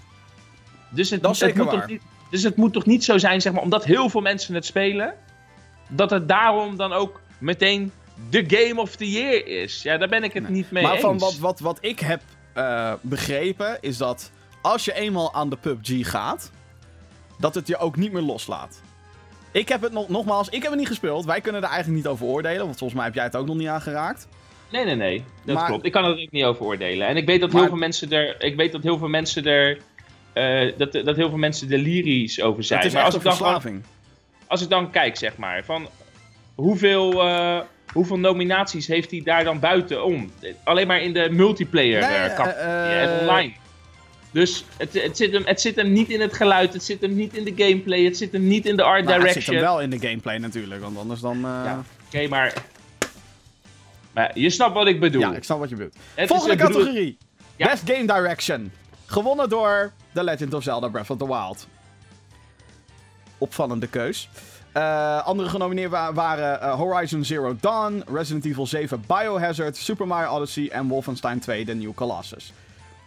Dus 0.90 1.11
het, 1.11 1.23
Dat 1.23 1.33
is 1.35 1.40
het 1.40 1.55
moet 1.55 1.71
toch 1.71 1.87
niet, 1.87 2.03
dus 2.30 2.42
het 2.42 2.56
moet 2.56 2.72
toch 2.72 2.86
niet 2.86 3.04
zo 3.04 3.18
zijn, 3.18 3.40
zeg 3.40 3.52
maar, 3.52 3.62
omdat 3.62 3.84
heel 3.84 4.08
veel 4.08 4.20
mensen 4.20 4.54
het 4.54 4.64
spelen, 4.66 5.14
dat 5.88 6.10
het 6.10 6.28
daarom 6.28 6.76
dan 6.76 6.92
ook 6.92 7.20
meteen 7.38 7.92
de 8.30 8.44
Game 8.46 8.80
of 8.80 8.96
the 8.96 9.10
Year 9.10 9.46
is. 9.46 9.82
Ja, 9.82 9.96
daar 9.98 10.08
ben 10.08 10.24
ik 10.24 10.32
het 10.32 10.42
Nee. 10.42 10.52
niet 10.52 10.70
mee 10.70 10.82
maar 10.82 10.92
eens. 10.92 11.00
van 11.02 11.18
wat, 11.18 11.38
wat, 11.38 11.60
wat 11.60 11.78
ik 11.80 12.00
heb 12.00 12.20
eh, 12.52 12.92
begrepen, 13.00 13.78
is 13.80 13.96
dat 13.96 14.30
als 14.62 14.84
je 14.84 14.94
eenmaal 14.94 15.34
aan 15.34 15.50
de 15.50 15.56
PUBG 15.56 16.08
gaat, 16.10 16.50
dat 17.38 17.54
het 17.54 17.66
je 17.66 17.76
ook 17.76 17.96
niet 17.96 18.12
meer 18.12 18.22
loslaat. 18.22 18.80
Ik 19.52 19.68
heb 19.68 19.82
het 19.82 19.92
nog, 19.92 20.08
nogmaals, 20.08 20.48
ik 20.48 20.62
heb 20.62 20.70
het 20.70 20.78
niet 20.80 20.88
gespeeld. 20.88 21.24
Wij 21.24 21.40
kunnen 21.40 21.62
er 21.62 21.68
eigenlijk 21.68 21.96
niet 22.02 22.12
over 22.12 22.26
oordelen, 22.26 22.64
want 22.64 22.78
volgens 22.78 22.94
mij 22.94 23.04
heb 23.04 23.14
jij 23.14 23.24
het 23.24 23.36
ook 23.36 23.46
nog 23.46 23.56
niet 23.56 23.68
aangeraakt. 23.68 24.28
Nee, 24.72 24.84
nee, 24.84 24.94
nee. 24.94 25.24
Dat 25.44 25.54
Maar- 25.54 25.66
klopt. 25.66 25.84
Ik 25.84 25.92
kan 25.92 26.04
er 26.04 26.10
ook 26.10 26.30
niet 26.30 26.44
over 26.44 26.64
oordelen. 26.64 27.06
En 27.06 27.16
ik 27.16 27.26
weet 27.26 27.40
dat 27.40 27.50
Maar- 27.52 27.60
heel 27.60 27.70
veel 27.70 27.78
mensen 27.78 28.10
er. 28.12 28.42
Ik 28.44 28.56
weet 28.56 28.72
dat 28.72 28.82
heel 28.82 28.98
veel 28.98 29.08
mensen 29.08 29.44
er. 29.44 29.78
Eh, 30.32 30.72
dat, 30.76 30.92
dat 30.92 31.16
heel 31.16 31.28
veel 31.28 31.38
mensen 31.38 31.68
lyrisch 31.68 32.40
over 32.42 32.64
zijn. 32.64 32.78
het 32.78 32.88
is 32.88 32.94
maar 32.94 33.04
als 33.04 33.14
een 33.14 33.20
ik, 33.20 33.26
dan 33.26 33.36
gewoon- 33.36 33.52
verslaving. 33.52 33.82
als 34.46 34.62
ik 34.62 34.68
dan 34.68 34.90
kijk, 34.90 35.16
zeg 35.16 35.36
maar, 35.36 35.64
van 35.64 35.88
hoeveel, 36.54 37.22
eh, 37.22 37.60
hoeveel 37.92 38.18
nominaties 38.18 38.86
heeft 38.86 39.10
hij 39.10 39.20
daar 39.24 39.44
dan 39.44 39.60
buitenom? 39.60 40.30
Alleen 40.64 40.86
maar 40.86 41.00
in 41.00 41.12
de 41.12 41.28
multiplayer 41.30 42.00
Nee, 42.00 42.16
eh, 42.18 43.20
online. 43.20 43.52
Dus 44.30 44.64
het, 44.76 45.02
het, 45.02 45.16
zit 45.16 45.32
hem, 45.32 45.42
het 45.44 45.60
zit 45.60 45.76
hem 45.76 45.92
niet 45.92 46.10
in 46.10 46.20
het 46.20 46.34
geluid, 46.34 46.72
het 46.72 46.82
zit 46.84 47.00
hem 47.00 47.14
niet 47.14 47.34
in 47.36 47.44
de 47.44 47.52
gameplay, 47.64 48.04
het 48.04 48.16
zit 48.16 48.32
hem 48.32 48.46
niet 48.46 48.66
in 48.66 48.76
de 48.76 48.82
art 48.82 49.04
Nou, 49.04 49.12
het 49.14 49.20
direction. 49.20 49.44
zit 49.44 49.54
hem 49.54 49.62
wel 49.72 49.80
in 49.80 49.90
de 49.90 49.98
gameplay 49.98 50.38
natuurlijk, 50.38 50.80
want 50.82 50.98
anders 50.98 51.20
dan... 51.20 51.38
Ja. 51.40 51.84
Oké, 52.06 52.28
maar... 52.28 52.52
Maar 54.12 54.30
je 54.38 54.50
snapt 54.50 54.74
wat 54.74 54.86
ik 54.86 55.00
bedoel. 55.00 55.20
ja, 55.20 55.34
ik 55.34 55.44
snap 55.44 55.58
wat 55.58 55.68
je 55.68 55.74
bedoelt. 55.76 55.94
Het 56.14 56.28
Volgende 56.28 56.56
bedoel- 56.56 56.72
categorie. 56.72 57.18
Ja. 57.56 57.70
Best 57.70 57.90
Game 57.90 58.06
Direction. 58.06 58.72
Gewonnen 59.11 59.49
door 59.49 59.92
The 60.12 60.23
Legend 60.25 60.55
of 60.55 60.62
Zelda 60.62 60.88
Breath 60.88 61.11
of 61.11 61.18
the 61.18 61.27
Wild. 61.27 61.66
Opvallende 63.38 63.87
keus. 63.87 64.29
Eh, 64.73 65.27
andere 65.27 65.49
genomineerd 65.49 65.90
wa- 65.90 66.12
waren 66.12 66.61
eh, 66.61 66.75
Horizon 66.75 67.25
Zero 67.25 67.57
Dawn, 67.61 68.03
Resident 68.12 68.44
Evil 68.44 68.66
7 68.66 69.05
Biohazard, 69.07 69.77
Super 69.77 70.07
Mario 70.07 70.31
Odyssey 70.31 70.68
en 70.68 70.88
Wolfenstein 70.88 71.38
2 71.40 71.64
The 71.64 71.73
New 71.73 71.94
Colossus. 71.94 72.53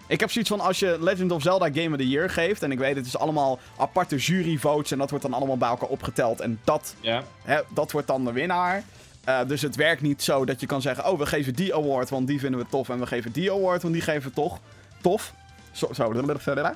Ik 0.08 0.20
heb 0.20 0.32
zoiets 0.32 0.50
van 0.50 0.60
als 0.60 0.80
je 0.80 0.98
Legend 1.00 1.32
of 1.32 1.42
Zelda 1.42 1.66
Game 1.74 1.90
of 1.90 1.98
the 1.98 2.08
Year 2.10 2.30
geeft, 2.30 2.64
en 2.64 2.72
ik 2.72 2.78
weet 2.80 2.96
het 2.96 3.06
is 3.06 3.18
allemaal 3.18 3.60
aparte 3.78 4.16
juryvotes 4.16 4.92
en 4.92 4.98
dat 4.98 5.10
wordt 5.10 5.26
dan 5.26 5.34
allemaal 5.34 5.58
bij 5.58 5.70
elkaar 5.70 5.90
opgeteld 5.90 6.40
en 6.40 6.60
dat. 6.64 6.96
Hè, 7.44 7.60
dat 7.70 7.92
wordt 7.92 8.08
dan 8.08 8.26
de 8.26 8.32
winnaar. 8.32 8.84
Eh, 9.24 9.40
dus 9.48 9.62
het 9.62 9.76
werkt 9.76 10.02
niet 10.02 10.24
zo 10.24 10.46
dat 10.46 10.60
je 10.60 10.66
kan 10.66 10.82
zeggen: 10.82 11.12
Oh, 11.12 11.18
we 11.20 11.26
geven 11.26 11.54
die 11.56 11.76
award, 11.76 12.10
want 12.10 12.28
die 12.28 12.40
vinden 12.40 12.60
we 12.60 12.66
tof. 12.70 12.90
En 12.90 13.00
we 13.00 13.08
geven 13.08 13.32
die 13.32 13.52
award, 13.52 13.82
want 13.82 13.94
die 13.94 14.04
geven 14.04 14.30
we 14.30 14.36
toch 14.36 14.60
tof. 15.02 15.34
Zo, 15.72 15.90
zo 15.94 16.12
verder. 16.38 16.76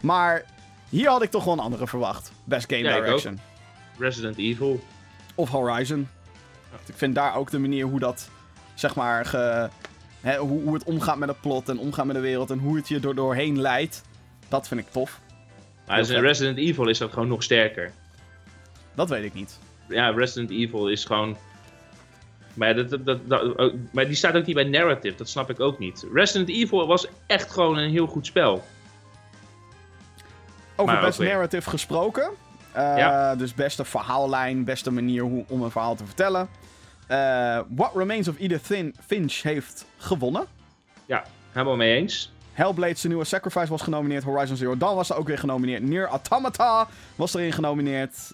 Maar 0.00 0.44
hier 0.88 1.08
had 1.08 1.22
ik 1.22 1.30
toch 1.30 1.44
wel 1.44 1.52
een 1.52 1.60
andere 1.60 1.86
verwacht: 1.86 2.32
Best 2.44 2.72
Game 2.72 2.82
Ja, 2.82 2.96
ik 2.96 3.04
Direction. 3.04 3.40
Resident 3.98 4.38
Evil. 4.38 4.84
Of 5.34 5.48
Horizon. 5.48 6.08
Ik 6.86 6.94
vind 6.96 7.14
daar 7.14 7.36
ook 7.36 7.50
de 7.50 7.58
manier 7.58 7.86
hoe 7.86 7.98
dat, 7.98 8.28
zeg 8.74 8.94
maar, 8.94 9.24
ge, 9.26 9.68
hè, 10.20 10.36
hoe, 10.36 10.62
hoe 10.62 10.74
het 10.74 10.84
omgaat 10.84 11.16
met 11.16 11.28
het 11.28 11.40
plot 11.40 11.68
en 11.68 11.78
omgaat 11.78 12.04
met 12.04 12.14
de 12.14 12.22
wereld 12.22 12.50
en 12.50 12.58
hoe 12.58 12.76
het 12.76 12.88
je 12.88 13.00
door, 13.00 13.14
doorheen 13.14 13.60
leidt. 13.60 14.02
Dat 14.48 14.68
vind 14.68 14.80
ik 14.80 14.90
tof. 14.90 15.20
Maar 15.86 15.98
in 15.98 16.06
vet. 16.06 16.20
Resident 16.20 16.58
Evil 16.58 16.88
is 16.88 16.98
dat 16.98 17.12
gewoon 17.12 17.28
nog 17.28 17.42
sterker. 17.42 17.92
Dat 18.94 19.08
weet 19.08 19.24
ik 19.24 19.34
niet. 19.34 19.58
Ja, 19.88 20.10
Resident 20.10 20.50
Evil 20.50 20.88
is 20.88 21.04
gewoon. 21.04 21.36
Maar, 22.54 22.74
dat, 22.74 22.90
dat, 22.90 23.06
dat, 23.06 23.28
dat- 23.28 23.58
ook- 23.58 23.72
maar 23.92 24.06
die 24.06 24.14
staat 24.14 24.36
ook 24.36 24.46
niet 24.46 24.54
bij 24.54 24.64
narrative, 24.64 25.16
dat 25.16 25.28
snap 25.28 25.50
ik 25.50 25.60
ook 25.60 25.78
niet. 25.78 26.06
Resident 26.12 26.48
Evil 26.48 26.86
was 26.86 27.06
echt 27.26 27.50
gewoon 27.52 27.78
een 27.78 27.90
heel 27.90 28.06
goed 28.06 28.26
spel. 28.26 28.64
Over 30.76 30.94
Maar 30.94 31.04
best 31.04 31.18
narrative 31.18 31.70
gesproken. 31.70 32.30
Ja. 32.74 33.36
Dus 33.36 33.54
beste 33.54 33.84
verhaallijn, 33.84 34.64
beste 34.64 34.90
manier 34.90 35.22
hoe, 35.22 35.44
om 35.48 35.62
een 35.62 35.70
verhaal 35.70 35.94
te 35.94 36.04
vertellen. 36.04 36.48
Eh, 37.06 37.60
What 37.68 37.90
Remains 37.94 38.28
of 38.28 38.38
Edith 38.38 38.62
Fin- 38.62 38.94
Finch 39.06 39.42
heeft 39.42 39.84
gewonnen. 39.96 40.44
Ja, 41.06 41.24
helemaal 41.52 41.76
mee 41.76 41.94
eens. 41.96 42.32
Hellblade, 42.52 42.94
zijn 42.94 43.12
nieuwe 43.12 43.26
Sacrifice 43.26 43.66
was 43.70 43.82
genomineerd. 43.82 44.22
Horizon 44.24 44.56
Zero 44.56 44.76
Dawn 44.76 44.94
was 44.96 45.10
er 45.10 45.16
ook 45.16 45.26
weer 45.26 45.38
genomineerd. 45.38 45.82
Nier 45.82 46.06
Automata 46.06 46.88
was 47.16 47.34
erin 47.34 47.52
genomineerd. 47.52 48.32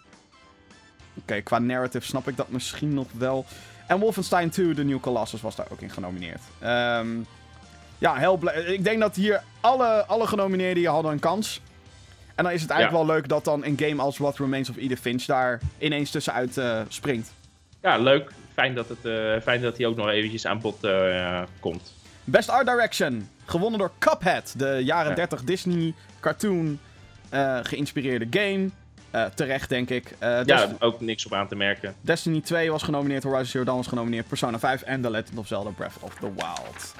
Oké, 1.14 1.40
qua 1.40 1.58
narrative 1.58 2.06
snap 2.06 2.28
ik 2.28 2.36
dat 2.36 2.48
misschien 2.48 2.94
nog 2.94 3.06
wel. 3.12 3.44
En 3.86 3.98
Wolfenstein 3.98 4.50
2, 4.50 4.74
The 4.74 4.84
New 4.84 5.00
Colossus, 5.00 5.40
was 5.40 5.56
daar 5.56 5.66
ook 5.72 5.80
in 5.80 5.90
genomineerd. 5.90 6.40
Ehm, 6.58 7.08
ja, 7.98 8.16
Hellblade. 8.16 8.74
Ik 8.74 8.84
denk 8.84 9.00
dat 9.00 9.14
hier 9.16 9.42
alle, 9.60 10.04
alle 10.06 10.26
genomineerden 10.26 10.78
hier 10.78 10.90
hadden 10.90 11.12
een 11.12 11.18
kans. 11.18 11.60
En 12.34 12.44
dan 12.44 12.52
is 12.52 12.62
het 12.62 12.70
eigenlijk 12.70 13.06
wel 13.06 13.14
leuk 13.16 13.28
dat 13.28 13.44
dan 13.44 13.64
een 13.64 13.78
game 13.78 14.02
als 14.02 14.18
What 14.18 14.38
Remains 14.38 14.70
of 14.70 14.76
Edith 14.76 15.00
Finch 15.00 15.24
daar 15.24 15.60
ineens 15.78 16.10
tussenuit 16.10 16.58
eh, 16.58 16.80
springt. 16.88 17.32
Ja, 17.82 17.96
leuk. 17.98 18.30
Fijn 18.54 18.74
dat, 18.74 18.88
het, 18.88 19.04
eh, 19.04 19.42
fijn 19.42 19.60
dat 19.60 19.76
hij 19.76 19.86
ook 19.86 19.96
nog 19.96 20.08
eventjes 20.08 20.46
aan 20.46 20.60
bod 20.60 20.84
eh, 20.84 21.42
komt. 21.60 21.92
Best 22.24 22.48
Art 22.48 22.66
Direction. 22.66 23.28
Gewonnen 23.44 23.78
door 23.78 23.90
Cuphead, 23.98 24.54
de 24.56 24.80
jaren 24.84 25.10
Ja. 25.10 25.14
30 25.16 25.44
Disney 25.44 25.94
cartoon 26.20 26.78
geïnspireerde 27.62 28.26
game. 28.30 28.70
Eh, 29.16 29.24
terecht, 29.24 29.68
denk 29.68 29.90
ik. 29.90 30.14
Eh, 30.18 30.44
Ja, 30.44 30.68
ook 30.78 31.00
niks 31.00 31.26
op 31.26 31.32
aan 31.32 31.48
te 31.48 31.54
merken. 31.56 31.94
Destiny 32.00 32.40
2 32.40 32.70
was 32.70 32.82
genomineerd, 32.82 33.22
Horizon 33.22 33.46
Zero 33.46 33.64
Dawn 33.64 33.76
was 33.76 33.86
genomineerd, 33.86 34.28
Persona 34.28 34.58
5 34.58 34.82
en 34.82 35.00
The 35.00 35.10
Legend 35.10 35.38
of 35.38 35.46
Zelda 35.46 35.70
Breath 35.70 35.92
of 36.00 36.14
the 36.14 36.32
Wild. 36.34 36.94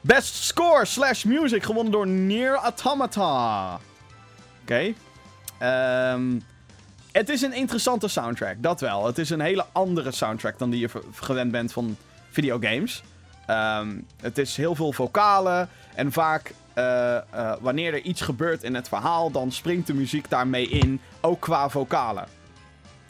Best 0.00 0.34
Score 0.34 0.84
slash 0.84 1.24
Music 1.24 1.62
gewonnen 1.62 1.92
door 1.92 2.06
Nier 2.06 2.54
Automata. 2.54 3.78
Oké. 4.62 4.92
Ehm, 5.58 6.38
het 7.12 7.28
is 7.28 7.42
een 7.42 7.52
interessante 7.52 8.08
soundtrack, 8.08 8.56
dat 8.58 8.80
wel. 8.80 9.06
Het 9.06 9.18
is 9.18 9.30
een 9.30 9.40
hele 9.40 9.64
andere 9.72 10.10
soundtrack 10.10 10.58
dan 10.58 10.70
die 10.70 10.80
je 10.80 10.88
gewend 11.14 11.50
bent 11.52 11.72
van 11.72 11.96
videogames. 12.30 13.02
Ehm, 13.46 13.88
het 14.20 14.38
is 14.38 14.56
heel 14.56 14.74
veel 14.74 14.92
vocalen 14.92 15.68
en 15.94 16.12
vaak 16.12 16.52
eh, 16.80 17.16
eh, 17.16 17.52
wanneer 17.60 17.92
er 17.92 18.00
iets 18.02 18.20
gebeurt 18.20 18.62
in 18.62 18.74
het 18.74 18.88
verhaal, 18.88 19.30
dan 19.30 19.52
springt 19.52 19.86
de 19.86 19.94
muziek 19.94 20.30
daarmee 20.30 20.68
in, 20.68 21.00
ook 21.20 21.40
qua 21.40 21.68
vocalen. 21.68 22.24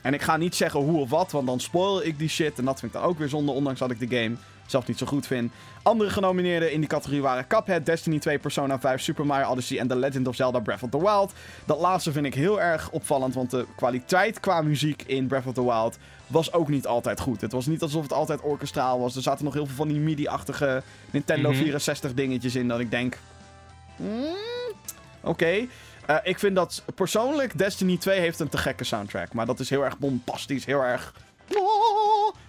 En 0.03 0.15
ik 0.15 0.23
ga 0.23 0.37
niet 0.37 0.55
zeggen 0.55 0.81
hoe 0.81 1.01
of 1.01 1.11
wat, 1.11 1.31
want 1.31 1.47
dan 1.47 1.61
spoil 1.61 2.05
ik 2.05 2.19
die 2.19 2.29
shit. 2.29 2.59
En 2.59 2.65
dat 2.65 2.79
vind 2.81 2.95
ik 2.95 3.01
dan 3.01 3.09
ook 3.09 3.19
weer 3.19 3.29
zonde, 3.29 3.53
ondanks 3.53 3.79
dat 3.79 3.91
ik 3.91 3.99
de 4.11 4.17
game 4.17 4.35
zelf 4.67 4.87
niet 4.87 4.99
zo 4.99 5.07
goed 5.07 5.27
vind. 5.27 5.53
Andere 5.83 6.11
genomineerden 6.11 6.73
in 6.73 6.81
die 6.81 6.89
categorie 6.89 7.23
waren 7.23 7.47
Cuphead, 7.47 7.87
Destiny 7.87 8.19
2, 8.19 8.39
Persona 8.39 8.79
5, 8.79 9.01
Super 9.01 9.27
Mario 9.27 9.49
Odyssey 9.49 9.79
en 9.79 9.89
The 9.89 9.97
Legend 9.97 10.29
of 10.29 10.35
Zelda 10.35 10.59
Breath 10.59 10.83
of 10.83 10.91
the 10.91 11.01
Wild. 11.01 11.33
Dat 11.65 11.81
laatste 11.81 12.13
vind 12.13 12.27
ik 12.27 12.35
heel 12.35 12.61
erg 12.61 12.91
opvallend, 12.91 13.35
want 13.35 13.51
de 13.51 13.67
kwaliteit 13.77 14.41
qua 14.41 14.63
muziek 14.63 15.03
in 15.07 15.27
Breath 15.27 15.47
of 15.47 15.55
the 15.55 15.65
Wild 15.65 15.99
was 16.27 16.53
ook 16.53 16.69
niet 16.69 16.87
altijd 16.87 17.21
goed. 17.21 17.41
Het 17.41 17.53
was 17.53 17.67
niet 17.67 17.83
alsof 17.83 18.03
het 18.03 18.13
altijd 18.13 18.41
orkestraal 18.41 19.01
was. 19.01 19.17
Er 19.17 19.23
zaten 19.23 19.45
nog 19.45 19.55
heel 19.55 19.67
veel 19.67 19.77
van 19.77 19.89
die 19.89 19.99
MIDI-achtige 19.99 20.83
Nintendo 21.11 21.51
Mhm. 21.51 21.59
64 21.59 22.15
dingetjes 22.15 22.55
in 22.55 22.69
dat 22.69 22.81
ik 22.81 22.91
denk... 22.91 23.19
hmm, 24.01 24.35
Oké. 25.21 25.67
Eh, 26.07 26.17
ik 26.23 26.39
vind 26.39 26.55
dat 26.57 26.83
persoonlijk 26.95 27.59
Destiny 27.59 27.97
2 27.97 28.21
heeft 28.21 28.41
een 28.41 28.49
te 28.49 28.59
gekke 28.59 28.85
soundtrack. 28.85 29.33
Maar 29.33 29.47
dat 29.47 29.61
is 29.61 29.71
heel 29.71 29.85
erg 29.85 29.99
bombastisch, 29.99 30.65
heel 30.65 30.81
erg... 30.83 31.15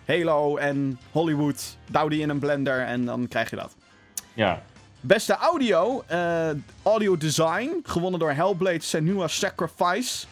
Halo 0.07 0.57
en 0.57 0.99
Hollywood. 1.11 1.77
Douw 1.89 2.07
die 2.07 2.21
in 2.21 2.29
een 2.29 2.39
blender 2.39 2.81
en 2.81 3.05
dan 3.05 3.27
krijg 3.27 3.49
je 3.49 3.55
dat. 3.55 3.75
Ja. 4.33 4.61
Beste 4.99 5.35
audio, 5.35 6.03
eh, 6.07 6.49
audio 6.83 7.17
design, 7.17 7.79
gewonnen 7.83 8.19
door 8.19 8.31
Hellblade 8.31 8.81
Senua 8.81 9.27
Sacrifice. 9.27 10.25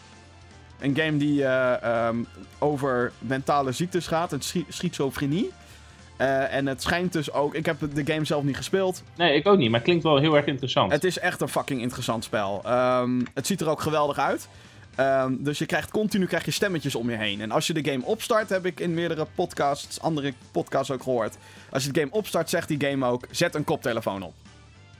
Een 0.78 0.96
game 0.96 1.16
die 1.16 1.44
eh, 1.44 1.82
ehm, 1.82 2.16
over 2.58 3.12
mentale 3.18 3.72
ziektes 3.72 4.06
gaat, 4.06 4.34
schi- 4.38 4.66
schizofrenie. 4.68 5.52
Eh, 6.20 6.54
en 6.54 6.66
het 6.66 6.82
schijnt 6.82 7.12
dus 7.12 7.32
ook, 7.32 7.54
ik 7.54 7.66
heb 7.66 7.76
de 7.94 8.12
game 8.12 8.24
zelf 8.24 8.42
niet 8.44 8.56
gespeeld. 8.56 9.02
Nee, 9.16 9.34
ik 9.34 9.46
ook 9.46 9.58
niet, 9.58 9.68
maar 9.68 9.78
het 9.78 9.88
klinkt 9.88 10.04
wel 10.04 10.18
heel 10.18 10.36
erg 10.36 10.46
interessant. 10.46 10.92
Het 10.92 11.04
is 11.04 11.18
echt 11.18 11.40
een 11.40 11.48
fucking 11.48 11.80
interessant 11.80 12.24
spel. 12.24 12.60
Ehm, 12.64 13.20
het 13.34 13.46
ziet 13.46 13.60
er 13.60 13.68
ook 13.68 13.80
geweldig 13.80 14.18
uit. 14.18 14.48
Ehm, 14.94 15.34
dus 15.38 15.58
je 15.58 15.66
krijgt 15.66 15.90
continu 15.90 16.26
krijg 16.26 16.44
je 16.44 16.50
stemmetjes 16.50 16.94
om 16.94 17.10
je 17.10 17.16
heen. 17.16 17.40
En 17.40 17.50
als 17.50 17.66
je 17.66 17.72
de 17.72 17.90
game 17.90 18.04
opstart, 18.04 18.48
heb 18.48 18.66
ik 18.66 18.80
in 18.80 18.94
meerdere 18.94 19.26
podcasts, 19.34 20.00
andere 20.00 20.32
podcasts 20.52 20.90
ook 20.90 21.02
gehoord. 21.02 21.36
Als 21.70 21.84
je 21.84 21.92
de 21.92 22.00
game 22.00 22.12
opstart, 22.12 22.50
zegt 22.50 22.68
die 22.68 22.84
game 22.84 23.06
ook: 23.06 23.26
zet 23.30 23.54
een 23.54 23.64
koptelefoon 23.64 24.22
op. 24.22 24.34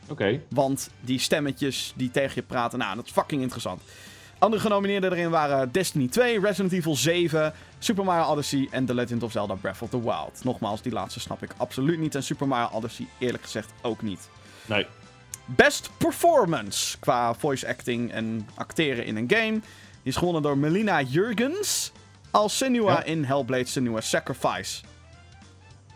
Oké. 0.08 0.40
Want 0.48 0.90
die 1.00 1.18
stemmetjes 1.18 1.92
die 1.96 2.10
tegen 2.10 2.32
je 2.34 2.42
praten, 2.42 2.78
nou, 2.78 2.96
dat 2.96 3.06
is 3.06 3.12
fucking 3.12 3.42
interessant. 3.42 3.82
Andere 4.40 4.62
genomineerden 4.62 5.12
erin 5.12 5.30
waren 5.30 5.72
Destiny 5.72 6.08
2, 6.08 6.40
Resident 6.40 6.72
Evil 6.72 6.96
7, 6.96 7.52
Super 7.78 8.04
Mario 8.04 8.30
Odyssey 8.32 8.68
en 8.70 8.86
The 8.86 8.94
Legend 8.94 9.22
of 9.22 9.32
Zelda 9.32 9.54
Breath 9.54 9.82
of 9.82 9.90
the 9.90 10.02
Wild. 10.02 10.40
Nogmaals, 10.44 10.82
die 10.82 10.92
laatste 10.92 11.20
snap 11.20 11.42
ik 11.42 11.50
absoluut 11.56 11.98
niet. 11.98 12.14
En 12.14 12.22
Super 12.22 12.48
Mario 12.48 12.76
Odyssey 12.76 13.06
eerlijk 13.18 13.42
gezegd 13.42 13.72
ook 13.82 14.02
niet. 14.02 14.28
Nee. 14.66 14.86
Best 15.44 15.90
Performance 15.98 16.98
qua 16.98 17.34
voice 17.34 17.68
acting 17.68 18.12
en 18.12 18.48
acteren 18.54 19.04
in 19.04 19.16
een 19.16 19.30
game. 19.30 19.50
Die 19.50 19.60
is 20.12 20.16
gewonnen 20.16 20.42
door 20.42 20.58
Melina 20.58 21.00
Jurgens 21.02 21.92
als 22.30 22.56
Senua 22.56 22.92
Ja. 22.92 23.02
in 23.02 23.24
Hellblade 23.24 23.64
Senua 23.66 24.00
Sacrifice. 24.00 24.82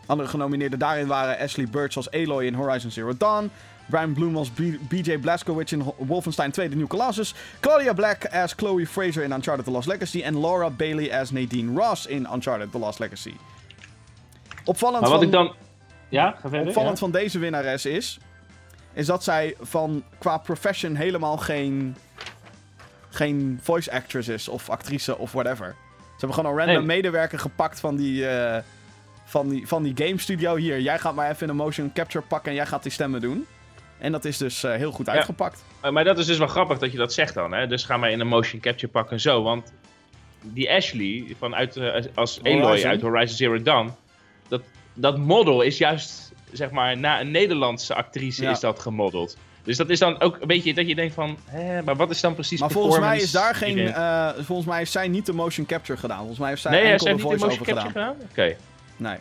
Andere 0.07 0.29
genomineerden 0.29 0.79
daarin 0.79 1.07
waren 1.07 1.39
Ashley 1.39 1.69
Burch 1.69 1.97
als 1.97 2.11
Aloy 2.11 2.45
in 2.45 2.55
Horizon 2.55 2.91
Zero 2.91 3.17
Dawn. 3.17 3.51
Brian 3.87 4.13
Bloom 4.13 4.37
als 4.37 4.51
BJ 4.89 5.19
Blazkowicz 5.19 5.73
in 5.73 5.93
Wolfenstein 5.97 6.51
2 6.51 6.69
The 6.69 6.77
New 6.77 6.87
Colossus. 6.87 7.35
Claudia 7.61 7.93
Black 7.93 8.27
as 8.27 8.53
Chloe 8.57 8.87
Fraser 8.87 9.23
in 9.23 9.33
Uncharted 9.33 9.65
The 9.65 9.71
Lost 9.71 9.89
Legacy. 9.89 10.23
En 10.23 10.41
Laura 10.41 10.71
Bailey 10.71 11.21
as 11.21 11.31
Nadine 11.31 11.81
Ross 11.81 12.07
in 12.07 12.27
Uncharted 12.33 12.73
The 12.73 12.79
Lost 12.79 12.99
Legacy. 12.99 13.35
Opvallend 14.65 15.01
Maar 15.01 15.11
wat 15.11 15.19
van... 15.19 15.29
ik 15.29 15.33
dan... 15.33 15.55
Ja, 16.09 16.37
verder. 16.41 16.67
Opvallend 16.67 16.99
ja? 16.99 16.99
van 16.99 17.11
deze 17.11 17.39
winnares 17.39 17.87
is, 17.87 18.19
is 18.93 19.07
dat 19.07 19.25
zij 19.25 19.55
van 19.61 20.05
qua 20.19 20.39
profession 20.39 20.95
helemaal 20.95 21.37
geen, 21.37 21.97
geen 23.11 23.59
voice 23.63 23.93
actress 23.93 24.29
is 24.29 24.49
of 24.49 24.71
actrice 24.71 25.19
of 25.19 25.33
whatever. 25.33 25.75
Ze 25.97 26.21
hebben 26.21 26.35
gewoon 26.35 26.51
een 26.51 26.59
random 26.59 26.87
Nee. 26.87 26.97
medewerker 26.97 27.39
gepakt 27.39 27.81
van 27.81 27.97
die, 27.97 28.29
eh, 28.29 28.63
van, 29.25 29.49
die, 29.49 29.69
van 29.69 29.83
die 29.83 29.93
game 29.97 30.19
studio. 30.19 30.57
Hier, 30.57 30.81
jij 30.81 30.99
gaat 30.99 31.15
maar 31.15 31.31
even 31.31 31.49
een 31.49 31.57
motion 31.57 31.93
capture 31.93 32.25
pakken 32.29 32.51
en 32.51 32.57
jij 32.57 32.67
gaat 32.67 32.83
die 32.83 32.93
stemmen 32.93 33.21
doen. 33.21 33.47
En 33.99 34.13
dat 34.13 34.25
is 34.25 34.37
dus 34.37 34.65
eh, 34.65 34.75
heel 34.75 34.93
goed 34.93 35.09
uitgepakt. 35.09 35.65
Maar, 35.81 35.93
maar 35.93 36.05
dat 36.05 36.19
is 36.19 36.27
dus 36.27 36.39
wel 36.39 36.47
grappig 36.47 36.79
dat 36.79 36.93
je 36.93 36.99
dat 36.99 37.13
zegt 37.13 37.35
dan. 37.35 37.53
Hè? 37.53 37.67
Dus 37.67 37.85
ga 37.85 37.97
maar 37.97 38.11
in 38.11 38.21
een 38.21 38.27
motion 38.27 38.61
capture 38.61 38.89
pakken 38.93 39.13
en 39.13 39.21
zo. 39.21 39.43
Want 39.43 39.73
die 40.43 40.73
Ashley 40.73 41.25
vanuit, 41.39 41.77
eh, 41.77 42.05
als 42.15 42.39
Horizon. 42.43 42.91
uit 42.91 43.01
Horizon 43.01 43.37
Zero 43.37 43.63
Dawn... 43.63 43.91
Dat, 44.49 44.63
dat 44.95 45.19
model 45.19 45.61
is 45.63 45.79
juist, 45.79 46.33
zeg 46.53 46.71
maar, 46.71 46.97
na 46.99 47.21
een 47.21 47.31
Nederlandse 47.31 47.95
actrice 47.95 48.43
Ja. 48.43 48.51
is 48.51 48.61
dat 48.61 48.79
gemodeld. 48.81 49.37
Dus 49.63 49.77
dat 49.77 49.91
is 49.91 49.99
dan 49.99 50.21
ook 50.21 50.41
een 50.41 50.47
beetje 50.47 50.75
dat 50.75 50.89
je 50.89 50.95
denkt 50.95 51.15
van... 51.15 51.39
Hè, 51.45 51.83
maar 51.83 51.97
wat 51.97 52.11
is 52.11 52.21
dan 52.21 52.35
precies 52.35 52.61
Maar 52.61 52.71
volgens 52.71 52.99
mij 52.99 53.17
is 53.17 53.31
daar 53.31 53.55
geen. 53.55 53.79
eh, 53.79 54.29
volgens 54.41 54.69
mij 54.69 54.83
is 54.83 54.91
zij 54.93 55.09
niet 55.09 55.27
de 55.27 55.33
motion 55.33 55.67
capture 55.67 55.99
gedaan. 55.99 56.19
Volgens 56.19 56.39
mij 56.39 56.49
heeft 56.49 56.63
zij 56.63 56.71
nee, 56.71 56.81
enkel 56.81 56.93
heeft 56.93 57.05
de 57.05 57.11
niet 57.11 57.23
de 57.23 57.29
voice-over 57.39 57.59
motion 57.59 57.93
gedaan. 57.93 57.93
capture 57.93 58.15
gedaan? 58.15 58.29
Oké. 58.31 58.57
Nee. 58.97 59.17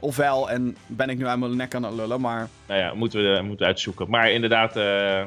Ofwel, 0.00 0.50
en 0.50 0.76
ben 0.86 1.08
ik 1.08 1.18
nu 1.18 1.26
uit 1.26 1.38
mijn 1.38 1.56
nek 1.56 1.74
aan 1.74 1.82
het 1.84 1.94
lullen, 1.94 2.20
maar. 2.20 2.48
Nou 2.66 2.80
ja, 2.80 2.94
moeten 2.94 3.20
we, 3.22 3.40
moeten 3.42 3.58
we 3.58 3.64
uitzoeken. 3.64 4.10
Maar 4.10 4.30
inderdaad, 4.30 4.76
eh, 4.76 5.24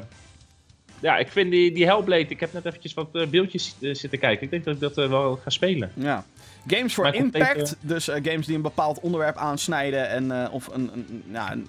ja, 1.00 1.16
ik 1.18 1.28
vind 1.28 1.50
die, 1.50 1.72
die 1.72 1.84
Hellblade, 1.86 2.26
ik 2.28 2.40
heb 2.40 2.52
net 2.52 2.64
eventjes 2.64 2.94
wat 2.94 3.08
eh, 3.12 3.26
beeldjes 3.26 3.74
eh, 3.80 3.94
zitten 3.94 4.18
kijken. 4.18 4.44
Ik 4.44 4.50
denk 4.50 4.64
dat 4.64 4.74
ik 4.74 4.80
dat 4.80 4.98
eh, 4.98 5.08
wel 5.08 5.36
ga 5.42 5.50
spelen. 5.50 5.90
Ja. 5.94 6.24
Games 6.66 6.94
complete- 6.94 7.18
Impact, 7.18 7.76
dus 7.80 8.08
eh, 8.08 8.24
games 8.24 8.46
die 8.46 8.56
een 8.56 8.62
bepaald 8.62 9.00
onderwerp 9.00 9.36
aansnijden 9.36 10.08
en 10.08 10.30
eh, 10.44 10.52
of 10.54 10.66
een, 10.66 10.90
een, 10.94 11.22
ja, 11.32 11.52
een 11.52 11.66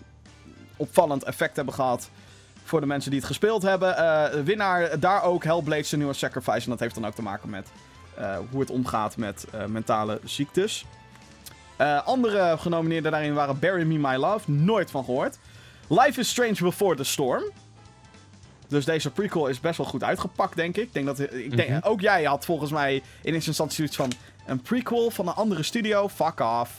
opvallend 0.78 1.24
effect 1.24 1.56
hebben 1.56 1.74
gehad 1.74 2.10
voor 2.64 2.80
de 2.80 2.86
mensen 2.86 3.10
die 3.12 3.20
het 3.20 3.28
gespeeld 3.28 3.62
hebben. 3.62 3.98
Eh, 3.98 4.42
winnaar 4.44 5.00
daar 5.00 5.24
ook 5.24 5.44
Hellblade 5.44 5.84
Senua 5.84 6.14
Sacrifice 6.14 6.64
en 6.64 6.70
dat 6.70 6.80
heeft 6.80 6.96
dan 6.96 7.06
ook 7.06 7.16
te 7.16 7.22
maken 7.22 7.50
met 7.50 7.68
eh, 8.16 8.38
hoe 8.52 8.60
het 8.60 8.70
omgaat 8.70 9.18
met 9.18 9.46
eh, 9.52 9.66
mentale 9.66 10.20
ziektes. 10.24 10.86
Eh, 11.78 12.06
andere 12.06 12.56
genomineerden 12.60 13.12
daarin 13.12 13.34
waren 13.34 13.60
Bury 13.60 13.84
Me 13.84 13.98
My 14.10 14.16
Love, 14.16 14.52
nooit 14.52 14.92
van 14.92 15.04
gehoord. 15.04 15.38
Life 15.88 16.20
is 16.20 16.30
Strange 16.30 16.58
Before 16.60 16.96
the 16.96 17.04
Storm. 17.04 17.44
Dus 18.68 18.86
deze 18.86 19.12
prequel 19.12 19.48
is 19.48 19.60
best 19.60 19.78
wel 19.78 19.86
goed 19.88 20.04
uitgepakt, 20.04 20.56
denk 20.56 20.78
ik. 20.78 20.84
Ik 20.84 20.94
denk 20.94 21.06
dat, 21.06 21.20
ik 21.20 21.58
denk, 21.58 21.70
Mhm. 21.70 21.80
Ook 21.84 22.02
jij 22.02 22.24
had 22.24 22.46
volgens 22.46 22.72
mij 22.72 22.94
in 23.22 23.34
eerste 23.34 23.50
instantie 23.50 23.76
zoiets 23.76 23.96
van... 23.96 24.12
Een 24.46 24.62
prequel 24.62 25.10
van 25.12 25.28
een 25.28 25.34
andere 25.34 25.64
studio? 25.64 26.08
Fuck 26.10 26.40
off. 26.40 26.72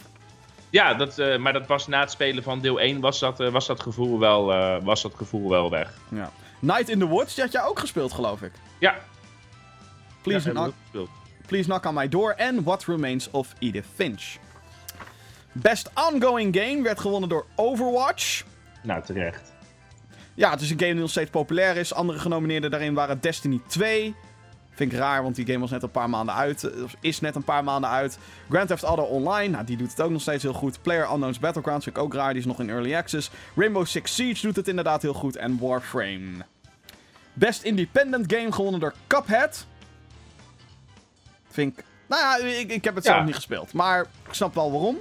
Ja, 0.71 0.95
dat, 0.95 1.19
eh, 1.19 1.39
maar 1.39 1.53
dat 1.53 1.67
was 1.67 1.87
na 1.87 2.01
het 2.01 2.11
spelen 2.11 2.43
van 2.43 2.61
deel 2.61 2.81
1 2.81 3.01
was 3.01 3.19
dat, 3.19 3.41
eh, 3.41 3.49
was 3.49 3.67
dat, 3.67 3.81
gevoel, 3.81 4.19
wel, 4.19 4.53
eh, 4.53 4.77
was 4.83 5.03
dat 5.03 5.13
gevoel 5.17 5.49
wel 5.49 5.71
weg. 5.71 5.93
Ja. 6.09 6.31
Night 6.59 6.89
in 6.89 6.99
the 6.99 7.07
Woods, 7.07 7.35
die 7.35 7.45
had 7.45 7.53
jij 7.53 7.63
ook 7.63 7.79
gespeeld, 7.79 8.13
geloof 8.13 8.43
ik. 8.43 8.53
Ja, 8.79 8.99
Please, 10.23 10.53
ja, 10.53 10.53
knock. 10.93 11.09
Please 11.47 11.69
Knock 11.69 11.85
on 11.87 11.95
My 11.95 12.09
Door 12.09 12.31
en 12.31 12.63
What 12.63 12.85
Remains 12.85 13.31
of 13.31 13.55
Edith 13.59 13.85
Finch. 13.95 14.23
Best 15.61 15.91
Ongoing 15.95 16.57
Game 16.61 16.83
werd 16.83 17.01
gewonnen 17.01 17.29
door 17.29 17.47
Overwatch. 17.55 18.45
Nou, 18.83 19.03
terecht. 19.03 19.53
Ja, 20.35 20.51
het 20.51 20.61
is 20.61 20.71
een 20.71 20.79
game 20.79 20.91
die 20.93 21.01
nog 21.01 21.11
steeds 21.11 21.31
populair 21.31 21.77
is. 21.77 21.95
Andere 21.95 22.19
genomineerden 22.19 22.71
daarin 22.71 22.95
waren 22.95 23.21
Destiny 23.21 23.61
2. 23.67 24.15
Vind 24.71 24.93
ik 24.93 24.99
raar, 24.99 25.23
want 25.23 25.35
die 25.35 25.47
game 25.47 25.59
was 25.59 25.71
net 25.71 25.83
een 25.83 25.91
paar 25.91 26.11
maanden 26.11 26.35
uit. 26.35 26.65
eh, 26.65 26.83
Of 26.83 26.95
is 27.01 27.21
net 27.21 27.35
een 27.35 27.45
paar 27.45 27.65
maanden 27.65 27.91
uit. 27.91 28.19
Grand 28.51 28.69
Theft 28.69 28.83
Auto 28.83 29.03
Online, 29.03 29.49
nou, 29.49 29.65
die 29.65 29.77
doet 29.77 29.91
het 29.91 30.01
ook 30.01 30.11
nog 30.11 30.21
steeds 30.21 30.43
heel 30.43 30.53
goed. 30.53 30.83
Player 30.83 31.11
Unknown's 31.11 31.39
Battlegrounds 31.39 31.85
vind 31.85 31.97
ik 31.97 32.03
ook 32.03 32.15
raar, 32.15 32.31
die 32.31 32.41
is 32.41 32.47
nog 32.47 32.61
in 32.61 32.71
Early 32.71 32.95
Access. 32.95 33.31
Rainbow 33.55 33.87
Six 33.87 34.15
Siege 34.15 34.47
doet 34.47 34.57
het 34.57 34.69
inderdaad 34.69 35.03
heel 35.03 35.15
goed. 35.15 35.37
En 35.37 35.59
Warframe. 35.61 36.31
Best 37.33 37.63
Independent 37.63 38.33
Game 38.33 38.53
gewonnen 38.53 38.81
door 38.81 38.95
Cuphead. 39.07 39.67
Vind 41.51 41.79
ik... 41.79 41.85
Nou 42.09 42.23
ja, 42.47 42.47
ik, 42.59 42.71
ik 42.73 42.85
heb 42.85 42.95
het 42.95 43.05
Ja. 43.05 43.13
zelf 43.13 43.25
niet 43.25 43.35
gespeeld. 43.35 43.73
Maar 43.73 44.01
ik 44.01 44.33
snap 44.35 44.55
wel 44.55 44.71
waarom. 44.73 44.97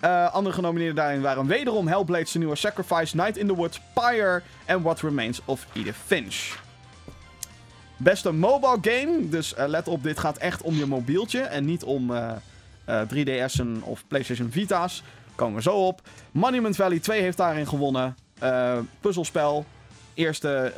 Eh, 0.00 0.34
andere 0.34 0.54
genomineerden 0.54 0.96
daarin 0.96 1.20
waren 1.20 1.46
wederom 1.46 1.88
Hellblade 1.88 2.24
Senua 2.24 2.54
Sacrifice, 2.54 3.16
Night 3.16 3.36
in 3.36 3.46
the 3.46 3.54
Woods, 3.54 3.80
Pyre 3.94 4.42
en 4.64 4.82
What 4.82 5.00
Remains 5.00 5.40
of 5.44 5.66
Edith 5.72 5.96
Finch. 6.06 6.56
Beste 8.00 8.32
mobile 8.32 8.78
game, 8.80 9.28
dus 9.28 9.54
eh, 9.54 9.68
let 9.68 9.88
op, 9.88 10.02
dit 10.02 10.18
gaat 10.18 10.36
echt 10.36 10.62
om 10.62 10.74
je 10.74 10.86
mobieltje 10.86 11.40
en 11.40 11.64
niet 11.64 11.84
om 11.84 12.14
eh, 12.14 12.30
eh, 12.84 13.08
3DS'en 13.08 13.82
of 13.82 14.04
PlayStation 14.08 14.50
Vita's. 14.50 15.02
Komen 15.34 15.54
we 15.54 15.62
zo 15.62 15.86
op. 15.86 16.00
Monument 16.30 16.76
Valley 16.76 16.98
2 16.98 17.20
heeft 17.20 17.36
daarin 17.36 17.66
gewonnen. 17.66 18.16
Puzzelspel. 19.00 19.64
Eerste 20.14 20.72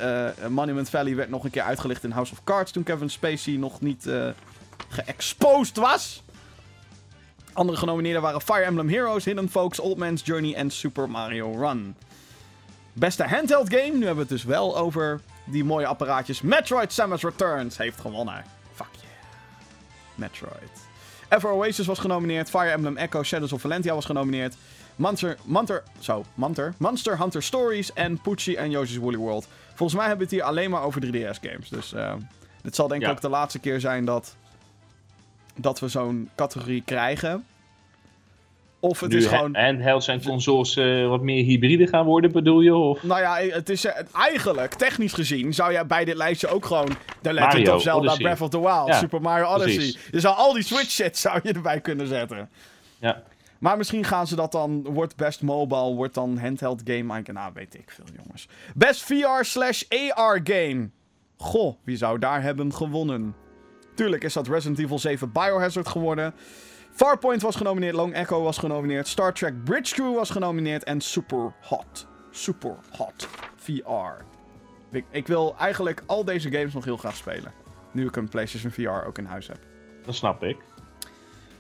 Monument 0.49 0.91
Valley 0.91 1.17
werd 1.17 1.29
nog 1.29 1.45
een 1.45 1.51
keer 1.51 1.63
uitgelicht 1.63 2.05
in 2.05 2.11
House 2.11 2.33
of 2.33 2.45
Cards 2.45 2.73
toen 2.73 2.83
Kevin 2.83 3.11
Spacey 3.11 3.57
nog 3.57 3.81
niet 3.81 4.11
geëxposed 4.89 5.77
was. 5.77 6.23
Andere 7.53 7.79
genomineerden 7.79 8.23
waren 8.23 8.41
Fire 8.41 8.63
Emblem 8.63 8.89
Heroes, 8.89 9.25
Hidden 9.25 9.49
Folks, 9.51 9.79
Old 9.81 9.97
Man's 9.99 10.23
Journey 10.25 10.55
en 10.55 10.71
Super 10.71 11.11
Mario 11.11 11.53
Run. 11.53 11.95
Beste 12.93 13.25
handheld 13.25 13.69
game, 13.75 13.87
nu 13.97 14.07
hebben 14.07 14.15
we 14.15 14.21
het 14.21 14.29
dus 14.29 14.45
wel 14.45 14.77
over 14.79 15.21
die 15.45 15.65
mooie 15.65 15.87
apparaatjes. 15.87 16.41
Metroid 16.41 16.93
Samus 16.93 17.23
Returns 17.23 17.77
heeft 17.77 18.01
gewonnen. 18.01 18.45
Fuck 18.75 18.87
yeah. 18.93 19.05
Metroid. 20.15 20.71
Ever 21.29 21.51
Oasis 21.51 21.87
was 21.87 21.99
genomineerd. 21.99 22.51
Fire 22.51 22.71
Emblem 22.71 22.97
Echo 22.97 23.23
Shadows 23.23 23.53
of 23.53 23.61
Valentia 23.61 23.95
was 23.95 24.05
genomineerd. 24.05 24.55
Monster, 24.97 25.37
Monster, 25.45 25.83
zo, 25.99 26.25
Monster, 26.35 26.75
Monster 26.79 27.19
Hunter 27.19 27.43
Stories 27.43 27.93
en 27.93 28.21
Pucci 28.21 28.55
en 28.55 28.71
Yoshi's 28.71 28.97
Woolly 28.97 29.17
World. 29.17 29.47
Volgens 29.75 29.99
mij 29.99 30.09
hebben 30.09 30.29
we 30.29 30.35
het 30.35 30.43
hier 30.43 30.51
alleen 30.53 30.71
maar 30.71 30.83
over 30.83 31.01
3DS 31.07 31.41
games. 31.41 31.69
Dus 31.69 31.93
eh, 31.93 32.13
dit 32.63 32.75
zal 32.75 32.89
denk 32.89 33.01
ik 33.01 33.07
Ja. 33.07 33.13
ook 33.13 33.21
de 33.21 33.29
laatste 33.29 33.59
keer 33.59 33.81
zijn 33.81 34.05
dat, 34.05 34.35
dat 35.57 35.81
we 35.81 35.89
zo'n 35.89 36.31
categorie 36.37 36.83
krijgen. 36.85 37.45
Of 38.83 39.01
het 39.01 39.11
nu 39.11 39.17
is 39.17 39.27
gewoon... 39.27 39.57
handhelds 39.57 40.09
en 40.09 40.23
consoles 40.23 40.77
eh, 40.77 41.09
wat 41.09 41.21
meer 41.23 41.45
hybride 41.45 41.87
gaan 41.87 42.05
worden, 42.05 42.33
bedoel 42.33 42.61
je? 42.61 42.75
Of? 42.75 43.03
Nou 43.03 43.21
ja, 43.21 43.37
het 43.55 43.69
is 43.69 43.85
eh, 43.85 44.03
eigenlijk, 44.13 44.75
technisch 44.75 45.13
gezien, 45.13 45.55
zou 45.55 45.73
je 45.73 45.85
bij 45.87 46.05
dit 46.05 46.17
lijstje 46.17 46.49
ook 46.49 46.65
gewoon 46.65 46.89
The 47.21 47.33
Legend 47.33 47.53
Mario 47.53 47.75
of 47.75 47.83
Zelda 47.83 47.99
Odyssey. 48.01 48.23
Breath 48.25 48.41
of 48.41 48.49
the 48.49 48.61
Wild, 48.61 48.87
Ja, 48.87 48.99
Super 48.99 49.21
Mario 49.21 49.47
Odyssey. 49.55 49.75
precies. 49.75 49.99
Je 50.11 50.21
zou 50.21 50.37
al 50.37 50.53
die 50.53 50.63
Switch 50.63 50.91
shit 50.91 51.19
zou 51.19 51.41
je 51.43 51.53
erbij 51.53 51.81
kunnen 51.81 52.07
zetten. 52.07 52.49
Ja. 52.99 53.23
Maar 53.59 53.77
misschien 53.77 54.05
gaan 54.05 54.27
ze 54.27 54.37
dat 54.37 54.53
dan, 54.53 54.83
wordt 54.83 55.17
best 55.17 55.43
mobile, 55.43 55.95
wordt 55.95 56.15
dan 56.15 56.39
handheld 56.39 56.83
game. 56.85 57.19
Ik- 57.19 57.33
Nou, 57.33 57.51
weet 57.55 57.75
ik 57.75 57.91
veel, 57.91 58.05
jongens. 58.23 58.49
Best 58.75 59.03
VR 59.03 59.43
slash 59.45 59.83
AR 60.15 60.41
game. 60.45 60.89
Goh, 61.37 61.77
wie 61.85 61.97
zou 61.97 62.19
daar 62.19 62.43
hebben 62.43 62.75
gewonnen? 62.75 63.35
Tuurlijk 64.01 64.25
is 64.25 64.33
dat 64.33 64.49
Resident 64.49 64.79
Evil 64.79 64.99
7 64.99 65.33
Biohazard 65.33 65.89
geworden. 65.89 66.35
Farpoint 66.93 67.43
was 67.43 67.57
genomineerd, 67.57 67.95
Long 67.95 68.15
Echo 68.15 68.43
was 68.43 68.59
genomineerd, 68.59 69.09
Star 69.09 69.35
Trek 69.35 69.65
Bridge 69.65 69.95
Crew 69.95 70.15
was 70.15 70.31
genomineerd 70.31 70.85
en 70.85 71.01
Super 71.01 71.53
Hot. 71.61 72.07
Super 72.31 72.77
Hot 72.97 73.29
VR. 73.57 74.25
Ik, 74.91 75.05
ik 75.11 75.27
wil 75.27 75.55
eigenlijk 75.59 76.03
al 76.07 76.25
deze 76.25 76.51
games 76.51 76.73
nog 76.73 76.85
heel 76.85 76.97
graag 76.97 77.17
spelen. 77.17 77.53
Nu 77.91 78.07
ik 78.07 78.17
een 78.17 78.29
PlayStation 78.29 78.73
VR 78.73 79.07
ook 79.07 79.19
in 79.19 79.25
huis 79.25 79.47
heb. 79.47 79.59
Dat 80.05 80.15
snap 80.15 80.43
ik. 80.43 80.57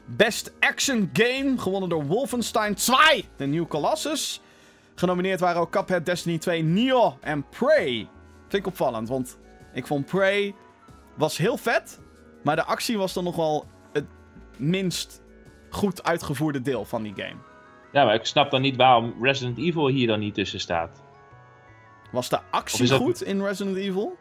Best 0.04 0.52
Action 0.60 1.10
Game, 1.12 1.58
gewonnen 1.58 1.88
door 1.88 2.06
Wolfenstein 2.06 2.74
2, 2.74 3.24
de 3.36 3.46
New 3.46 3.68
Colossus. 3.68 4.40
Genomineerd 4.94 5.40
waren 5.40 5.60
ook 5.60 5.70
Cuphead, 5.70 6.06
Destiny 6.06 6.38
2, 6.38 6.62
Nioh 6.62 7.14
en 7.20 7.48
Prey. 7.48 8.08
Vind 8.40 8.52
ik 8.52 8.66
opvallend, 8.66 9.08
want 9.08 9.38
ik 9.72 9.86
vond 9.86 10.06
Prey 10.06 10.54
was 11.14 11.36
heel 11.36 11.56
vet, 11.56 11.98
maar 12.42 12.56
de 12.56 12.64
actie 12.64 12.98
was 12.98 13.12
dan 13.12 13.24
nog 13.24 13.36
wel 13.36 13.66
het 13.92 14.06
minst 14.56 15.22
goed 15.70 16.02
uitgevoerde 16.04 16.62
deel 16.62 16.84
van 16.84 17.02
die 17.02 17.12
game. 17.16 17.36
Ja, 17.92 18.04
maar 18.04 18.14
ik 18.14 18.24
snap 18.26 18.50
dan 18.50 18.60
niet 18.60 18.76
waarom 18.76 19.14
Resident 19.20 19.58
Evil 19.58 19.86
hier 19.88 20.06
dan 20.06 20.18
niet 20.20 20.34
tussen 20.34 20.60
staat. 20.60 21.02
Was 22.12 22.28
de 22.28 22.38
actie 22.50 22.88
dat- 22.88 22.98
goed 23.00 23.22
in 23.22 23.42
Resident 23.44 23.76
Evil? 23.76 24.16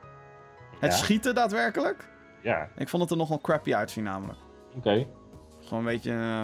Het 0.79 0.91
Ja. 0.91 0.97
schieten 0.97 1.35
daadwerkelijk? 1.35 2.09
Ja, 2.43 2.69
Ik 2.77 2.89
vond 2.89 3.01
het 3.01 3.11
er 3.11 3.17
nog 3.17 3.29
wel 3.29 3.39
crappy 3.41 3.75
uitzien 3.75 4.03
namelijk. 4.03 4.39
oké. 4.75 5.07
Gewoon 5.63 5.79
een 5.79 5.91
beetje... 5.93 6.11
eh, 6.11 6.43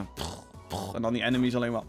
en 0.94 1.02
dan 1.02 1.14
die 1.14 1.24
enemies 1.24 1.56
alleen 1.56 1.72
maar... 1.72 1.84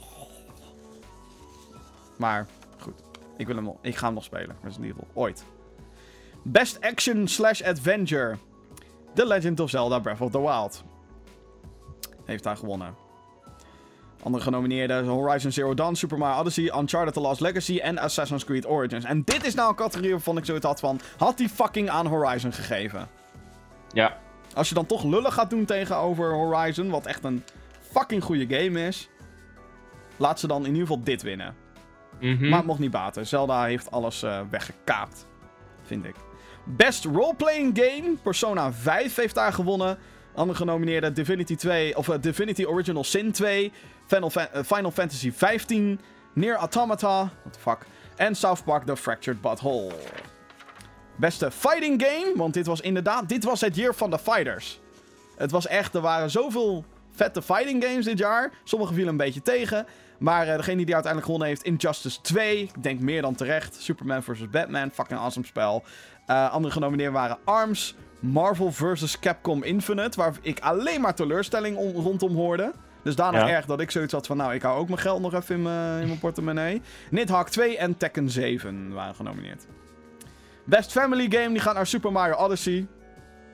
Maar, 2.18 2.46
goed. 2.78 3.02
Ik, 3.36 3.46
wil 3.46 3.56
hem 3.56 3.72
ik 3.80 3.96
ga 3.96 4.04
hem 4.06 4.14
nog 4.14 4.24
spelen, 4.24 4.56
Resident 4.62 4.90
Evil. 4.90 5.06
Ooit. 5.12 5.44
Best 6.42 6.80
Action 6.80 7.28
slash 7.28 7.62
Adventure. 7.62 8.36
The 9.16 9.26
Legend 9.26 9.60
of 9.60 9.70
Zelda 9.70 9.98
Breath 9.98 10.20
of 10.20 10.30
the 10.30 10.40
Wild. 10.40 10.84
Heeft 12.24 12.42
daar 12.42 12.56
gewonnen. 12.56 12.94
Andere 14.22 14.44
genomineerden 14.44 15.04
zijn 15.04 15.16
Horizon 15.16 15.52
Zero 15.52 15.74
Dawn, 15.74 15.94
Super 15.94 16.18
Mario 16.18 16.40
Odyssey, 16.40 16.78
Uncharted 16.78 17.14
The 17.14 17.20
Lost 17.20 17.40
Legacy 17.40 17.78
en 17.78 17.98
Assassin's 17.98 18.44
Creed 18.44 18.66
Origins. 18.66 19.04
En 19.04 19.22
dit 19.24 19.46
is 19.46 19.54
nou 19.54 19.68
een 19.68 19.74
categorie 19.74 20.10
waarvan 20.10 20.36
ik 20.36 20.44
zoiets 20.44 20.66
had 20.66 20.80
van... 20.80 21.00
Had 21.16 21.36
die 21.36 21.48
fucking 21.48 21.88
aan 21.90 22.06
Horizon 22.06 22.52
gegeven. 22.52 23.08
Ja, 23.92 24.18
Als 24.54 24.68
je 24.68 24.74
dan 24.74 24.86
toch 24.86 25.04
lullig 25.04 25.34
gaat 25.34 25.50
doen 25.50 25.64
tegenover 25.64 26.32
Horizon, 26.32 26.90
wat 26.90 27.06
echt 27.06 27.24
een 27.24 27.44
fucking 27.80 28.22
goede 28.24 28.58
game 28.58 28.86
is, 28.86 29.08
laat 30.16 30.40
ze 30.40 30.46
dan 30.46 30.60
in 30.60 30.72
ieder 30.72 30.86
geval 30.86 31.02
dit 31.02 31.22
winnen. 31.22 31.54
Mhm. 32.20 32.48
Maar 32.48 32.58
het 32.58 32.66
mocht 32.66 32.78
niet 32.78 32.90
baten. 32.90 33.26
Zelda 33.26 33.64
heeft 33.64 33.90
alles 33.90 34.22
eh, 34.22 34.40
weggekaapt, 34.50 35.26
vind 35.82 36.04
ik. 36.04 36.14
Best 36.66 37.04
Role-Playing 37.04 37.78
Game, 37.78 38.16
Persona 38.22 38.72
5 38.72 39.14
heeft 39.16 39.34
daar 39.34 39.52
gewonnen. 39.52 39.98
Andere 40.34 40.58
genomineerden 40.58 41.14
Divinity 41.14 41.56
2, 41.56 41.96
of 41.96 42.08
eh, 42.08 42.16
Divinity 42.20 42.64
Original 42.64 43.04
Sin 43.04 43.32
2, 43.32 43.72
Final, 44.06 44.30
Fa- 44.30 44.48
eh, 44.52 44.62
Final 44.64 44.90
Fantasy 44.90 45.32
15, 45.32 46.00
Nier 46.32 46.54
Automata, 46.56 47.18
what 47.42 47.52
the 47.52 47.58
fuck, 47.60 47.78
en 48.16 48.34
South 48.34 48.64
Park 48.64 48.86
The 48.86 48.96
Fractured 48.96 49.40
Butthole. 49.40 49.92
Beste 51.16 51.50
fighting 51.50 52.02
game, 52.02 52.32
want 52.36 52.54
dit 52.54 52.66
was 52.66 52.80
inderdaad, 52.80 53.28
dit 53.28 53.44
was 53.44 53.60
het 53.60 53.76
year 53.76 53.94
van 53.94 54.10
de 54.10 54.18
fighters. 54.18 54.80
Het 55.36 55.50
was 55.50 55.66
echt, 55.66 55.94
er 55.94 56.00
waren 56.00 56.30
zoveel 56.30 56.84
vette 57.10 57.42
fighting 57.42 57.84
games 57.84 58.04
dit 58.04 58.18
jaar. 58.18 58.52
Sommige 58.64 58.92
vielen 58.94 59.10
een 59.10 59.16
beetje 59.16 59.42
tegen. 59.42 59.86
Maar 60.18 60.48
eh, 60.48 60.56
degene 60.56 60.84
die 60.84 60.94
uiteindelijk 60.94 61.24
gewonnen 61.24 61.48
heeft, 61.48 61.62
Injustice 61.62 62.20
2. 62.20 62.58
Ik 62.62 62.82
denk 62.82 63.00
meer 63.00 63.22
dan 63.22 63.34
terecht. 63.34 63.74
Superman 63.82 64.22
vs. 64.22 64.50
Batman, 64.50 64.90
fucking 64.90 65.18
awesome 65.20 65.46
spel. 65.46 65.84
Eh, 66.26 66.52
andere 66.52 66.72
genomineerden 66.72 67.14
waren 67.14 67.38
ARMS, 67.44 67.94
Marvel 68.20 68.72
vs. 68.72 69.18
Capcom 69.18 69.62
Infinite. 69.62 70.18
Waar 70.18 70.32
ik 70.42 70.60
alleen 70.60 71.00
maar 71.00 71.14
teleurstelling 71.14 71.76
om- 71.76 71.94
rondom 71.94 72.34
hoorde. 72.34 72.72
Dus 73.02 73.16
daarna 73.16 73.38
Ja. 73.46 73.48
erg 73.54 73.66
dat 73.66 73.80
ik 73.80 73.90
zoiets 73.90 74.12
had 74.12 74.26
van, 74.26 74.36
nou, 74.36 74.54
ik 74.54 74.62
hou 74.62 74.78
ook 74.78 74.88
mijn 74.88 75.00
geld 75.00 75.20
nog 75.20 75.34
even 75.34 75.54
in 75.54 75.62
mijn, 75.62 76.18
portemonnee. 76.18 76.82
Nidhogg 77.10 77.48
2 77.48 77.76
en 77.78 77.96
Tekken 77.96 78.30
7 78.30 78.92
waren 78.92 79.14
genomineerd. 79.14 79.66
Best 80.64 80.92
Family 80.92 81.26
Game, 81.30 81.48
die 81.48 81.60
gaat 81.60 81.74
naar 81.74 81.86
Super 81.86 82.12
Mario 82.12 82.34
Odyssey. 82.34 82.86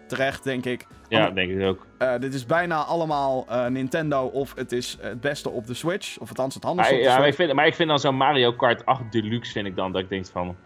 Terecht, 0.09 0.45
denk 0.45 0.65
ik. 0.65 0.87
ja, 1.09 1.31
denk 1.31 1.51
ik 1.51 1.63
ook. 1.63 1.87
Eh, 1.99 2.13
dit 2.21 2.35
is 2.35 2.47
bijna 2.47 2.77
allemaal 2.85 3.47
eh, 3.49 3.67
Nintendo 3.67 4.25
of 4.27 4.55
het 4.55 4.73
is 4.73 4.99
het 5.01 5.21
beste 5.21 5.51
op 5.51 5.67
de 5.67 5.75
Switch. 5.75 6.19
Of 6.19 6.29
althans 6.29 6.55
het 6.55 6.63
handigste 6.65 6.93
Maar, 6.95 7.03
op 7.03 7.07
de 7.09 7.13
ja, 7.15 7.19
maar, 7.21 7.29
ik 7.29 7.35
vind, 7.35 7.53
maar 7.53 7.67
ik 7.67 7.75
vind 7.75 7.89
dan 7.89 7.99
zo'n 7.99 8.17
Mario 8.17 8.53
Kart 8.53 8.87
8 8.87 9.13
Deluxe, 9.13 9.53
vind 9.53 9.67
ik 9.67 9.77
dan, 9.77 9.93
dat 9.93 10.01
ik 10.03 10.09
denk 10.09 10.27
van... 10.27 10.57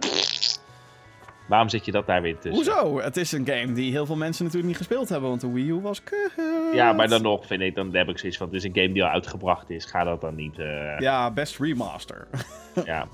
Waarom 1.48 1.68
zit 1.68 1.85
je 1.85 1.92
dat 1.92 2.06
daar 2.06 2.22
weer 2.22 2.38
tussen? 2.38 2.74
Hoezo? 2.74 3.00
Het 3.00 3.16
is 3.16 3.32
een 3.32 3.46
game 3.46 3.72
die 3.72 3.90
heel 3.90 4.06
veel 4.06 4.16
mensen 4.16 4.44
natuurlijk 4.44 4.70
niet 4.70 4.87
gespeeld 4.87 5.09
hebben, 5.09 5.28
want 5.28 5.40
de 5.40 5.52
Wii 5.52 5.68
U 5.68 5.80
was 5.80 6.02
kut. 6.02 6.32
Ja, 6.72 6.92
maar 6.92 7.09
dan 7.09 7.22
nog 7.22 7.46
vind 7.46 7.61
ik, 7.61 7.74
dan 7.74 7.94
heb 7.94 8.09
ik 8.09 8.18
zoiets 8.18 8.38
van, 8.38 8.46
het 8.46 8.56
is 8.56 8.64
een 8.64 8.74
game 8.74 8.92
die 8.92 9.04
al 9.04 9.11
uitgebracht 9.11 9.70
is. 9.70 9.85
Ga 9.85 10.04
dat 10.04 10.20
dan 10.20 10.35
niet, 10.35 10.59
eh, 10.59 10.98
Ja, 10.98 11.30
best 11.30 11.59
remaster. 11.59 12.28
ja. 12.85 13.09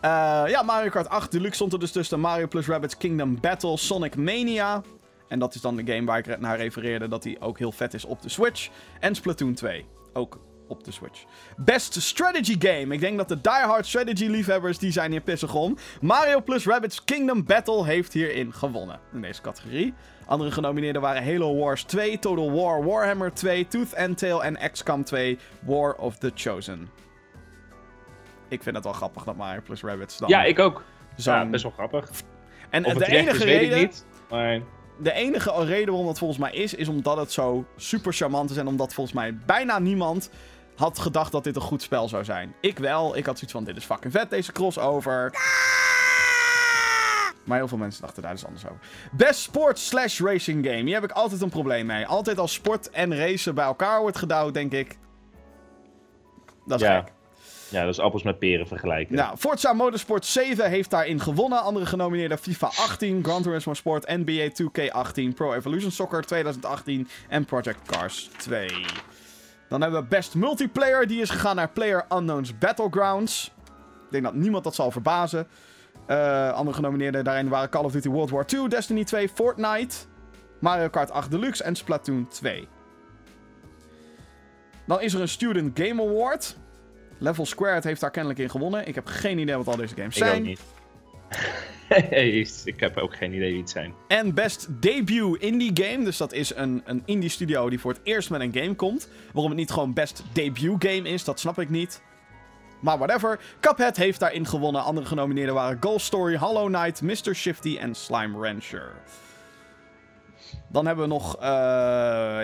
Eh, 0.00 0.50
ja, 0.50 0.62
Mario 0.62 0.90
Kart 0.90 1.08
8 1.08 1.32
Deluxe 1.32 1.54
stond 1.54 1.72
er 1.72 1.78
dus 1.78 1.92
tussen 1.92 2.20
Mario 2.20 2.46
plus 2.46 2.66
Rabbids 2.66 2.96
Kingdom 2.96 3.40
Battle, 3.40 3.76
Sonic 3.76 4.16
Mania. 4.16 4.82
En 5.28 5.38
dat 5.38 5.54
is 5.54 5.60
dan 5.60 5.76
de 5.76 5.92
game 5.92 6.06
waar 6.06 6.18
ik 6.18 6.40
naar 6.40 6.56
refereerde 6.56 7.08
dat 7.08 7.22
die 7.22 7.40
ook 7.40 7.58
heel 7.58 7.72
vet 7.72 7.94
is 7.94 8.04
op 8.04 8.22
de 8.22 8.28
Switch. 8.28 8.68
En 9.00 9.14
Splatoon 9.14 9.54
2, 9.54 9.86
ook 10.12 10.38
op 10.70 10.84
de 10.84 10.90
Switch. 10.90 11.24
Best 11.56 12.02
Strategy 12.02 12.56
Game. 12.58 12.94
Ik 12.94 13.00
denk 13.00 13.16
dat 13.18 13.28
de 13.28 13.40
diehard 13.40 13.86
strategy 13.86 14.26
liefhebbers, 14.26 14.78
die 14.78 14.92
zijn 14.92 15.10
hier 15.10 15.20
pissig 15.20 15.54
om. 15.54 15.76
Mario 16.00 16.40
plus 16.40 16.66
Rabbids 16.66 17.04
Kingdom 17.04 17.44
Battle 17.44 17.84
heeft 17.84 18.12
hierin 18.12 18.52
gewonnen. 18.52 19.00
In 19.12 19.20
deze 19.20 19.40
categorie. 19.40 19.94
Andere 20.26 20.50
genomineerden 20.50 21.02
waren 21.02 21.24
Halo 21.24 21.56
Wars 21.56 21.82
2, 21.82 22.18
Total 22.18 22.52
War 22.52 22.84
Warhammer 22.84 23.32
2, 23.32 23.66
Tooth 23.68 23.96
and 23.96 24.18
Tail 24.18 24.44
en 24.44 24.70
XCOM 24.72 25.04
2 25.04 25.38
War 25.60 25.94
of 25.94 26.18
the 26.18 26.32
Chosen. 26.34 26.90
Ik 28.48 28.62
vind 28.62 28.74
het 28.74 28.84
wel 28.84 28.94
grappig 28.94 29.24
dat 29.24 29.36
Mario 29.36 29.60
plus 29.64 29.82
Rabbids 29.82 30.18
dan 30.18 30.28
ja, 30.28 30.44
ik 30.44 30.58
ook. 30.58 30.84
Ja, 31.16 31.46
best 31.46 31.62
wel 31.62 31.72
grappig. 31.72 32.10
En 32.70 32.84
Of 32.84 32.92
de 32.92 33.06
enige 33.06 33.36
is, 33.36 33.44
weet 33.44 33.60
reden... 33.60 33.78
ik 33.78 33.86
niet. 33.86 34.06
Maar 34.30 34.60
De 34.98 35.12
enige 35.12 35.64
reden 35.64 35.88
waarom 35.88 36.06
dat 36.06 36.18
volgens 36.18 36.38
mij 36.38 36.52
is, 36.52 36.74
is 36.74 36.88
omdat 36.88 37.16
het 37.16 37.32
zo 37.32 37.64
super 37.76 38.12
charmant 38.12 38.50
is. 38.50 38.56
En 38.56 38.66
omdat 38.66 38.94
volgens 38.94 39.16
mij 39.16 39.36
bijna 39.46 39.78
niemand 39.78 40.30
had 40.80 40.98
gedacht 40.98 41.32
dat 41.32 41.44
dit 41.44 41.56
een 41.56 41.62
goed 41.62 41.82
spel 41.82 42.08
zou 42.08 42.24
zijn. 42.24 42.54
Ik 42.60 42.78
wel. 42.78 43.16
Ik 43.16 43.26
had 43.26 43.34
zoiets 43.34 43.52
van, 43.52 43.64
dit 43.64 43.76
is 43.76 43.84
fucking 43.84 44.12
vet, 44.12 44.30
deze 44.30 44.52
crossover. 44.52 45.32
Maar 47.44 47.58
heel 47.58 47.68
veel 47.68 47.78
mensen 47.78 48.02
dachten 48.02 48.22
daar 48.22 48.32
dus 48.32 48.46
anders 48.46 48.64
over. 48.64 48.78
Best 49.12 49.40
sport 49.40 49.78
slash 49.78 50.20
racing 50.20 50.66
game. 50.66 50.82
Hier 50.82 50.94
heb 50.94 51.04
ik 51.04 51.10
altijd 51.10 51.40
een 51.40 51.48
probleem 51.48 51.86
mee. 51.86 52.06
Altijd 52.06 52.38
als 52.38 52.52
sport 52.52 52.90
en 52.90 53.16
racen 53.16 53.54
bij 53.54 53.64
elkaar 53.64 54.00
wordt 54.00 54.16
gedouwd, 54.16 54.54
denk 54.54 54.72
ik. 54.72 54.98
Dat 56.66 56.80
is 56.80 56.86
ja. 56.86 57.00
gek. 57.00 57.12
ja, 57.68 57.84
dat 57.84 57.92
is 57.92 58.00
appels 58.00 58.22
met 58.22 58.38
peren 58.38 58.66
vergelijken. 58.66 59.14
Nou, 59.14 59.36
Forza 59.36 59.72
Motorsport 59.72 60.26
7 60.26 60.70
heeft 60.70 60.90
daarin 60.90 61.20
gewonnen. 61.20 61.62
Andere 61.62 61.86
genomineerden 61.86 62.38
FIFA 62.38 62.66
18, 62.66 63.24
Gran 63.24 63.42
Turismo 63.42 63.74
Sport, 63.74 64.06
NBA 64.06 64.48
2K18, 64.48 65.34
Pro 65.34 65.52
Evolution 65.52 65.90
Soccer 65.90 66.22
2018 66.22 67.08
en 67.28 67.44
Project 67.44 67.86
Cars 67.86 68.30
2. 68.36 68.68
Dan 69.70 69.80
hebben 69.80 70.00
we 70.00 70.06
Best 70.06 70.34
Multiplayer, 70.34 71.06
die 71.06 71.20
is 71.20 71.30
gegaan 71.30 71.56
naar 71.56 71.68
Player 71.68 72.04
Unknown's 72.12 72.58
Battlegrounds. 72.58 73.52
Ik 74.04 74.10
denk 74.10 74.24
dat 74.24 74.34
niemand 74.34 74.64
dat 74.64 74.74
zal 74.74 74.90
verbazen. 74.90 75.46
Eh, 76.06 76.52
andere 76.52 76.76
genomineerden 76.76 77.24
daarin 77.24 77.48
waren 77.48 77.68
Call 77.68 77.84
of 77.84 77.92
Duty 77.92 78.08
World 78.08 78.30
War 78.30 78.46
2, 78.46 78.68
Destiny 78.68 79.04
2, 79.04 79.28
Fortnite, 79.28 79.96
Mario 80.60 80.88
Kart 80.88 81.10
8 81.10 81.30
Deluxe 81.30 81.64
en 81.64 81.76
Splatoon 81.76 82.28
2. 82.28 82.68
Dan 84.86 85.00
is 85.00 85.14
er 85.14 85.20
een 85.20 85.28
Student 85.28 85.78
Game 85.80 86.02
Award. 86.02 86.56
Level 87.18 87.46
Squared 87.46 87.84
heeft 87.84 88.00
daar 88.00 88.10
kennelijk 88.10 88.40
in 88.40 88.50
gewonnen. 88.50 88.88
Ik 88.88 88.94
heb 88.94 89.06
geen 89.06 89.38
idee 89.38 89.56
wat 89.56 89.66
al 89.66 89.76
deze 89.76 89.94
games 89.94 90.16
ik 90.16 90.22
ook 90.22 90.28
zijn. 90.28 90.42
niet. 90.42 90.60
ik 92.64 92.80
heb 92.80 92.96
ook 92.96 93.16
geen 93.16 93.32
idee 93.32 93.50
wie 93.50 93.60
het 93.60 93.70
zijn. 93.70 93.94
En 94.08 94.34
Best 94.34 94.82
Debut 94.82 95.42
Indie 95.42 95.70
Game. 95.74 96.04
Dus 96.04 96.16
dat 96.16 96.32
is 96.32 96.54
een, 96.54 96.82
een 96.84 97.02
indie 97.04 97.30
studio 97.30 97.70
die 97.70 97.80
voor 97.80 97.92
het 97.92 98.00
eerst 98.04 98.30
met 98.30 98.40
een 98.40 98.54
game 98.54 98.74
komt. 98.74 99.08
Waarom 99.32 99.50
het 99.50 99.60
niet 99.60 99.70
gewoon 99.70 99.92
Best 99.92 100.22
Debut 100.32 100.74
Game 100.78 101.08
is, 101.08 101.24
dat 101.24 101.40
snap 101.40 101.58
ik 101.58 101.68
niet. 101.68 102.02
Maar 102.80 102.98
whatever. 102.98 103.40
Cuphead 103.60 103.96
heeft 103.96 104.20
daarin 104.20 104.46
gewonnen. 104.46 104.82
Andere 104.82 105.06
genomineerden 105.06 105.54
waren 105.54 105.76
Ghost 105.80 106.06
Story, 106.06 106.36
Hollow 106.36 106.66
Knight, 106.66 107.02
Mr. 107.02 107.34
Shifty 107.34 107.76
en 107.80 107.94
Slime 107.94 108.38
Rancher. 108.38 108.92
Dan 110.68 110.86
hebben 110.86 111.04
we 111.04 111.10
nog 111.10 111.36
eh, 111.36 111.42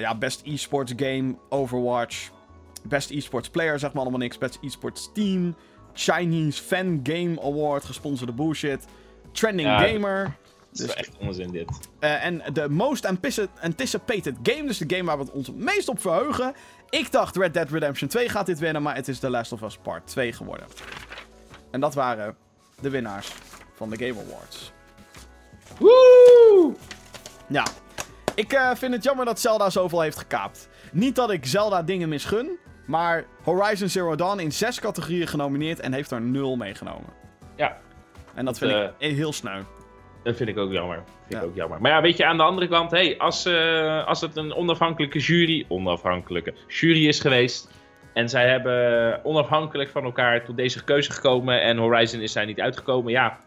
ja, 0.01 0.15
Best 0.19 0.43
Esports 0.43 0.93
Game, 0.97 1.37
Overwatch. 1.49 2.31
Best 2.83 3.11
Esports 3.11 3.49
Player, 3.49 3.79
zeg 3.79 3.93
maar 3.93 4.03
allemaal 4.03 4.21
niks. 4.21 4.39
Best 4.39 4.59
Esports 4.63 5.11
Team. 5.15 5.57
Chinese 5.97 6.63
Fan 6.63 7.01
Game 7.03 7.41
Award, 7.43 7.85
gesponsorde 7.85 8.33
bullshit. 8.33 8.85
Trending 9.33 9.69
Ja, 9.69 9.79
Gamer. 9.87 10.37
Het 10.71 10.81
is 10.81 10.87
Dus- 10.87 10.95
echt 10.95 11.11
onzin 11.19 11.51
dit. 11.51 11.71
Eh, 11.99 12.25
en 12.25 12.43
de 12.53 12.69
most 12.69 13.05
anticipated 13.61 14.35
game, 14.43 14.67
dus 14.67 14.79
de 14.79 14.95
game 14.97 15.05
waar 15.05 15.19
we 15.19 15.25
het 15.25 15.33
ons 15.33 15.47
het 15.47 15.57
meest 15.57 15.89
op 15.89 16.01
verheugen. 16.01 16.55
Ik 16.91 17.13
dacht 17.13 17.37
Red 17.37 17.55
Dead 17.55 17.71
Redemption 17.71 18.09
2 18.09 18.29
gaat 18.29 18.47
dit 18.47 18.59
winnen, 18.59 18.83
maar 18.83 18.95
het 18.95 19.09
is 19.09 19.19
The 19.19 19.31
Last 19.31 19.53
of 19.53 19.63
Us 19.63 19.77
Part 19.83 20.07
2 20.07 20.33
geworden. 20.33 20.67
En 21.71 21.81
dat 21.81 21.95
waren 21.95 22.37
de 22.81 22.91
winnaars 22.91 23.33
van 23.75 23.91
de 23.91 23.97
Game 24.07 24.21
Awards. 24.29 24.73
Woe! 25.79 26.73
Ja. 27.49 27.67
Ik 28.35 28.53
eh, 28.53 28.71
vind 28.75 28.95
het 28.95 29.05
jammer 29.05 29.25
dat 29.25 29.41
Zelda 29.41 29.71
zoveel 29.71 30.01
heeft 30.01 30.19
gekaapt. 30.19 30.69
Niet 30.93 31.15
dat 31.17 31.31
ik 31.31 31.47
Zelda 31.47 31.83
dingen 31.83 32.09
misgun, 32.09 32.59
maar 32.87 33.25
Horizon 33.43 33.89
Zero 33.89 34.15
Dawn 34.15 34.39
in 34.39 34.53
zes 34.53 34.81
categorieën 34.81 35.27
genomineerd 35.27 35.81
en 35.81 35.93
heeft 35.93 36.11
er 36.11 36.21
nul 36.21 36.57
meegenomen. 36.57 37.13
Ja. 37.57 37.77
En 38.35 38.45
dat 38.45 38.59
vind 38.59 38.73
ik 38.99 39.17
heel 39.17 39.33
sneu. 39.33 39.63
Dat 40.23 40.37
vind 40.37 40.49
ik 40.49 40.59
ook 40.59 40.73
jammer. 40.73 41.03
Vind 41.29 41.43
ik 41.43 41.49
ook 41.49 41.55
jammer. 41.55 41.81
Maar 41.81 41.91
ja, 41.91 42.01
weet 42.01 42.17
je, 42.17 42.25
aan 42.25 42.37
de 42.37 42.43
andere 42.43 42.69
kant, 42.69 42.91
hey, 42.91 43.19
als, 43.19 43.47
uh, 43.47 44.07
als 44.07 44.21
het 44.21 44.37
een 44.37 44.55
onafhankelijke 44.55 45.19
jury, 45.19 45.65
onafhankelijke 45.69 46.55
jury 46.69 47.07
is 47.07 47.21
geweest. 47.21 47.71
En 48.13 48.29
zij 48.29 48.49
hebben 48.49 49.25
onafhankelijk 49.25 49.91
van 49.91 50.05
elkaar 50.05 50.45
tot 50.45 50.57
deze 50.57 50.85
keuze 50.85 51.13
gekomen. 51.13 51.63
En 51.63 51.77
Horizon 51.77 52.21
is 52.21 52.33
daar 52.33 52.47
niet 52.47 52.61
uitgekomen. 52.61 53.13
Ja, 53.13 53.39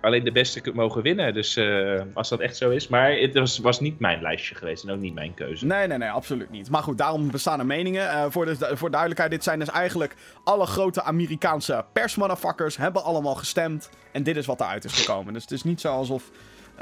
alleen 0.00 0.24
de 0.24 0.32
beste 0.32 0.62
mogen 0.74 1.02
winnen. 1.02 1.34
Dus 1.34 1.56
uh, 1.56 2.00
als 2.14 2.28
dat 2.28 2.40
echt 2.40 2.56
zo 2.56 2.70
is. 2.70 2.88
Maar 2.88 3.12
het 3.12 3.34
was, 3.34 3.58
was, 3.58 3.80
niet 3.80 3.98
mijn 3.98 4.22
lijstje 4.22 4.54
geweest 4.54 4.84
en 4.84 4.90
ook 4.90 5.00
niet 5.00 5.14
mijn 5.14 5.34
keuze. 5.34 5.66
Nee, 5.66 5.86
nee, 5.86 5.98
nee, 5.98 6.10
absoluut 6.10 6.50
niet. 6.50 6.70
Maar 6.70 6.82
goed, 6.82 6.98
daarom 6.98 7.30
bestaan 7.30 7.58
er 7.58 7.66
meningen. 7.66 8.02
Uh, 8.02 8.24
voor, 8.28 8.44
de, 8.44 8.76
voor 8.76 8.90
duidelijkheid, 8.90 9.30
dit 9.30 9.44
zijn 9.44 9.58
dus 9.58 9.70
eigenlijk 9.70 10.14
alle 10.44 10.66
grote 10.66 11.02
Amerikaanse 11.02 11.84
persmotherfuckers 11.92 12.76
hebben 12.76 13.04
allemaal 13.04 13.34
gestemd. 13.34 13.90
En 14.12 14.22
dit 14.22 14.36
is 14.36 14.46
wat 14.46 14.60
eruit 14.60 14.84
is 14.84 14.92
gekomen. 14.92 15.32
Dus 15.32 15.42
het 15.42 15.52
is 15.52 15.62
niet 15.62 15.80
zo 15.80 15.92
alsof 15.92 16.30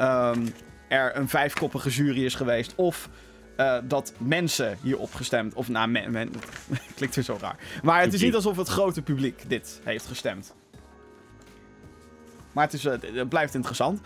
um, 0.01 0.55
er 0.89 1.17
een 1.17 1.29
vijfkoppige 1.29 1.91
jury 1.91 2.25
is 2.25 2.35
geweest. 2.35 2.75
Of 2.77 3.09
uh, 3.57 3.77
dat 3.85 4.12
mensen 4.19 4.79
hierop 4.83 5.15
gestemd. 5.15 5.55
Of 5.55 5.69
nou, 5.69 5.89
men, 5.89 6.11
men, 6.11 6.33
klinkt 6.97 7.15
weer 7.15 7.25
zo 7.25 7.37
raar. 7.41 7.57
Maar 7.83 8.01
het 8.01 8.12
is 8.12 8.23
niet 8.23 8.35
alsof 8.35 8.57
het 8.57 8.69
grote 8.69 9.03
publiek 9.03 9.45
dit 9.47 9.81
heeft 9.85 10.07
gestemd. 10.07 10.55
Maar 12.55 12.65
het, 12.65 12.73
is, 12.73 12.83
het 12.83 13.29
blijft 13.29 13.55
interessant. 13.55 14.01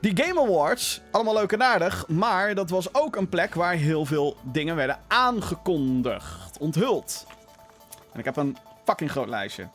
Die 0.00 0.24
Game 0.24 0.40
Awards, 0.40 1.00
allemaal 1.10 1.34
leuk 1.34 1.52
en 1.52 1.62
aardig. 1.62 2.08
Maar 2.08 2.54
dat 2.54 2.70
was 2.70 2.94
ook 2.94 3.16
een 3.16 3.28
plek 3.28 3.54
waar 3.54 3.74
heel 3.74 4.04
veel 4.04 4.36
dingen 4.42 4.76
werden 4.76 4.98
aangekondigd. 5.08 6.58
Onthuld. 6.58 7.26
En 8.12 8.18
ik 8.18 8.24
heb 8.24 8.36
een 8.36 8.56
fucking 8.84 9.10
groot 9.10 9.28
lijstje. 9.28 9.68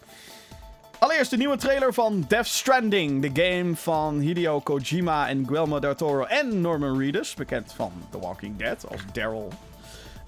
Allereerst 1.00 1.30
de 1.30 1.38
nieuwe 1.38 1.58
trailer 1.58 1.94
van 1.94 2.26
Death 2.28 2.48
Stranding. 2.48 3.22
De 3.22 3.44
game 3.44 3.76
van 3.76 4.20
Hideo 4.20 4.60
Kojima 4.60 5.28
en 5.28 5.46
Guillermo 5.46 5.80
del 5.80 5.96
Toro 5.96 6.24
en 6.24 6.62
Norman 6.62 7.00
Reedus. 7.00 7.34
Bekend 7.34 7.74
van 7.74 7.92
The 8.10 8.20
Walking 8.20 8.58
Dead 8.58 8.86
als 8.92 9.02
Daryl. 9.14 9.52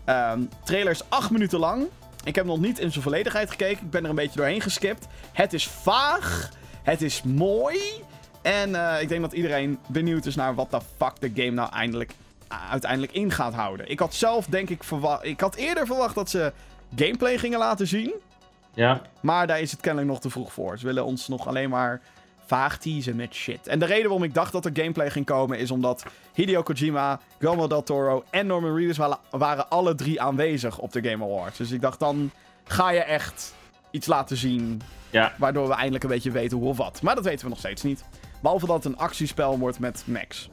Um, 0.06 0.50
trailer 0.64 0.92
is 0.92 1.10
8 1.10 1.32
minuten 1.32 1.60
lang. 1.60 1.88
Ik 2.24 2.36
heb 2.36 2.46
nog 2.46 2.60
niet 2.60 2.80
in 2.80 2.92
zijn 2.92 3.04
volledigheid 3.04 3.50
gekeken. 3.50 3.84
Ik 3.84 3.92
ben 3.92 4.04
er 4.04 4.10
een 4.10 4.16
beetje 4.16 4.38
doorheen 4.38 4.62
geskipt. 4.62 5.08
Het 5.32 5.54
is 5.54 5.68
vaag. 5.68 6.50
Het 6.84 7.02
is 7.02 7.22
mooi. 7.24 7.80
En 8.42 8.70
uh, 8.70 9.02
ik 9.02 9.10
denk 9.10 9.22
dat 9.22 9.34
iedereen 9.34 9.80
benieuwd 9.88 10.26
is 10.26 10.36
naar 10.36 10.56
wat 10.56 10.72
de 10.72 10.80
fuck 10.98 11.14
de 11.20 11.32
game 11.34 11.56
nou 11.56 11.72
eindelijk, 11.74 12.14
uh, 12.52 12.72
uiteindelijk 12.72 13.12
in 13.12 13.32
gaat 13.32 13.54
houden. 13.54 13.90
Ik 13.90 14.00
had 14.00 14.14
zelf 14.14 14.46
denk 14.46 14.70
ik 14.70 14.84
verwacht... 14.84 15.26
Ik 15.26 15.40
had 15.40 15.56
eerder 15.56 15.86
verwacht 15.86 16.16
dat 16.16 16.30
ze 16.30 16.54
gameplay 16.96 17.38
gingen 17.38 17.60
laten 17.60 17.88
zien. 17.88 18.14
Ja. 18.74 19.02
Maar 19.20 19.48
daar 19.48 19.62
is 19.62 19.72
het 19.72 19.82
kennelijk 19.82 20.12
nog 20.12 20.22
te 20.22 20.30
vroeg 20.30 20.54
voor. 20.54 20.78
Ze 20.78 20.86
willen 20.86 21.06
ons 21.06 21.28
nog 21.28 21.48
alleen 21.48 21.70
maar 21.70 22.02
vaag 22.46 22.78
teasen 22.78 23.16
met 23.16 23.34
shit. 23.34 23.68
En 23.68 23.80
de 23.80 23.86
reden 23.86 24.04
waarom 24.04 24.24
ik 24.24 24.34
dacht 24.34 24.52
dat 24.52 24.66
er 24.66 24.72
gameplay 24.74 25.10
ging 25.10 25.26
komen 25.26 25.60
is 25.60 25.72
omdat 25.72 26.04
Hideo 26.34 26.64
Kojima, 26.64 27.20
Guillermo 27.40 27.68
del 27.68 27.84
Toro 27.84 28.24
en 28.30 28.48
Norman 28.48 28.76
Reedus 28.76 28.98
waren 29.30 29.70
alle 29.70 29.96
drie 29.96 30.22
aanwezig 30.22 30.80
op 30.80 30.92
de 30.92 31.10
Game 31.10 31.24
Awards. 31.24 31.58
Dus 31.58 31.72
ik 31.72 31.82
dacht 31.82 32.00
dan 32.00 32.32
ga 32.64 32.90
je 32.90 33.00
echt 33.00 33.54
iets 33.92 34.08
laten 34.08 34.38
zien 34.38 34.82
ja. 35.12 35.34
waardoor 35.38 35.68
we 35.68 35.74
eindelijk 35.74 36.04
een 36.04 36.10
beetje 36.10 36.32
weten 36.32 36.58
hoe 36.58 36.68
of 36.68 36.78
wat. 36.78 37.02
Maar 37.02 37.16
dat 37.16 37.24
weten 37.24 37.44
we 37.44 37.50
nog 37.50 37.60
steeds 37.60 37.84
niet. 37.84 38.04
Behalve 38.42 38.66
dat 38.66 38.76
het 38.76 38.86
een 38.86 38.98
actiespel 38.98 39.58
wordt 39.60 39.80
met 39.80 40.04
Max. 40.06 40.50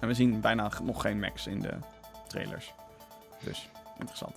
En 0.00 0.08
we 0.08 0.14
zien 0.14 0.40
bijna 0.40 0.70
nog 0.82 1.00
geen 1.00 1.20
Max 1.20 1.46
in 1.46 1.60
de 1.60 1.72
trailers. 2.26 2.72
Dus, 3.40 3.68
interessant. 3.98 4.36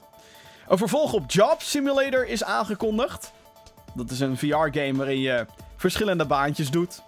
Een 0.67 0.77
vervolg 0.77 1.13
op 1.13 1.31
Job 1.31 1.61
Simulator 1.61 2.27
is 2.27 2.43
aangekondigd. 2.43 3.31
Dat 3.93 4.11
is 4.11 4.19
een 4.19 4.37
VR-game 4.37 4.93
waarin 4.93 5.19
je 5.19 5.45
verschillende 5.75 6.25
baantjes 6.25 6.71
doet. 6.71 7.01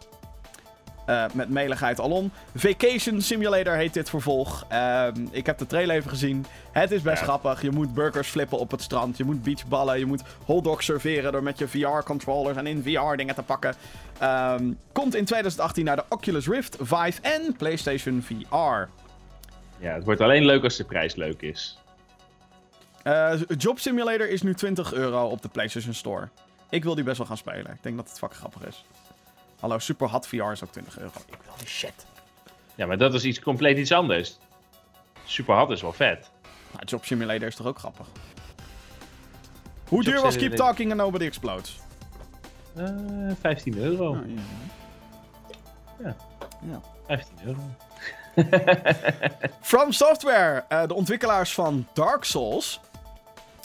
Uh, 1.10 1.26
met 1.34 1.50
meligheid 1.50 2.00
alom. 2.00 2.32
Vacation 2.56 3.22
Simulator 3.22 3.74
heet 3.74 3.94
dit 3.94 4.10
vervolg. 4.10 4.66
Uh, 4.72 5.08
ik 5.32 5.46
heb 5.46 5.58
de 5.58 5.68
trailer 5.68 5.96
even 5.96 6.10
gezien. 6.10 6.46
Het 6.72 6.92
is 6.92 7.02
best 7.02 7.20
ja. 7.20 7.24
grappig. 7.24 7.62
Je 7.62 7.72
moet 7.72 7.94
burgers 7.94 8.30
flippen 8.30 8.60
op 8.60 8.72
het 8.72 8.82
strand. 8.82 9.18
Je 9.18 9.24
moet 9.24 9.44
beachballen. 9.44 10.00
Je 10.00 10.06
moet 10.06 10.24
hotdogs 10.46 10.86
serveren 10.86 11.32
door 11.32 11.44
met 11.44 11.58
je 11.58 11.68
VR-controllers 11.68 12.58
en 12.58 12.68
in 12.68 12.84
VR 12.84 13.16
dingen 13.16 13.36
te 13.36 13.44
pakken. 13.44 13.76
Um, 14.24 14.78
komt 14.92 15.16
in 15.16 15.26
2018 15.26 15.86
naar 15.86 15.96
de 15.96 16.04
Oculus 16.10 16.48
Rift, 16.48 16.78
Vive 16.82 17.22
en 17.22 17.56
PlayStation 17.58 18.22
VR. 18.22 18.56
Ja, 19.80 19.94
het 19.94 20.04
wordt 20.04 20.22
alleen 20.22 20.46
leuk 20.46 20.64
als 20.64 20.78
de 20.78 20.84
prijs 20.84 21.16
leuk 21.16 21.42
is. 21.42 21.78
Uh, 23.04 23.34
Job 23.58 23.80
Simulator 23.80 24.30
is 24.30 24.42
nu 24.42 24.54
20 24.54 24.94
euro 24.94 25.28
op 25.28 25.42
de 25.42 25.50
PlayStation 25.50 25.94
Store. 25.94 26.30
Ik 26.70 26.84
wil 26.84 26.96
die 26.96 27.04
best 27.04 27.18
wel 27.18 27.28
gaan 27.28 27.38
spelen. 27.38 27.72
Ik 27.72 27.84
denk 27.84 27.96
dat 27.96 28.10
het 28.10 28.20
fucking 28.20 28.40
grappig 28.40 28.68
is. 28.68 28.86
Hallo, 29.60 29.80
Super 29.80 30.08
Hot 30.10 30.28
VR 30.28 30.52
is 30.52 30.64
ook 30.64 30.72
20 30.72 31.00
euro. 31.00 31.12
Ik 31.28 31.38
wil 31.44 31.54
die 31.58 31.68
shit. 31.68 32.06
Ja, 32.76 32.86
maar 32.86 32.98
dat 32.98 33.14
is 33.14 33.24
iets 33.24 33.40
compleet 33.40 33.78
iets 33.78 33.92
anders. 33.92 34.38
Super 35.26 35.56
Hot 35.56 35.70
is 35.70 35.82
wel 35.82 35.94
vet. 35.94 36.30
Nou, 36.72 36.86
Job 36.86 37.06
Simulator 37.06 37.48
is 37.48 37.56
toch 37.56 37.68
ook 37.68 37.80
grappig? 37.80 38.08
Hoe 39.88 40.04
duur 40.04 40.22
was 40.22 40.36
Keep 40.36 40.56
Talking 40.56 40.92
and 40.92 41.00
Nobody 41.00 41.26
Explodes? 41.26 41.80
Uh, 42.78 43.32
15 43.40 43.78
euro. 43.78 44.10
Oh, 44.10 44.18
ja. 44.28 44.42
Ja. 46.04 46.16
ja. 46.62 46.82
15 47.08 47.38
euro. 47.46 47.62
From 49.62 49.92
Software, 49.92 50.66
uh, 50.70 50.88
de 50.88 50.94
ontwikkelaars 50.94 51.54
van 51.54 51.88
Dark 51.94 52.24
Souls 52.24 52.80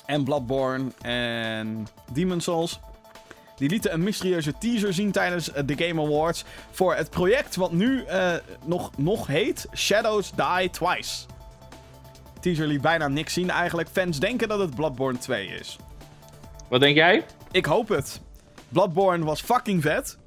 en 0.07 0.25
Bloodborne 0.25 0.91
en 1.03 1.87
Demon 2.13 2.41
Souls. 2.41 2.81
Die 3.57 3.69
lieten 3.69 3.93
een 3.93 4.03
mysterieuze 4.03 4.59
teaser 4.59 4.93
zien 4.93 5.13
tijdens 5.13 5.51
de 5.67 5.75
Game 5.77 6.03
Awards 6.03 6.45
voor 6.71 6.95
het 6.95 7.11
project 7.11 7.57
wat 7.57 7.73
nu 7.73 8.05
uh, 8.07 8.33
nog, 8.65 8.91
nog 8.97 9.27
heet 9.27 9.67
Shadows 9.75 10.31
Die 10.31 10.71
Twice. 10.71 11.27
Teaser 12.41 12.67
liet 12.67 12.81
bijna 12.81 13.09
niks 13.09 13.33
zien 13.33 13.51
eigenlijk. 13.51 13.89
Fans 13.93 14.19
denken 14.21 14.49
dat 14.49 14.59
het 14.59 14.75
Bloodborne 14.75 15.19
2 15.19 15.47
is. 15.47 15.77
Wat 16.69 16.81
denk 16.81 16.97
jij? 16.97 17.25
Ik 17.51 17.65
hoop 17.65 17.89
het. 17.89 18.21
Bloodborne 18.69 19.25
was 19.25 19.41
fucking 19.41 19.83
vet. 19.83 20.19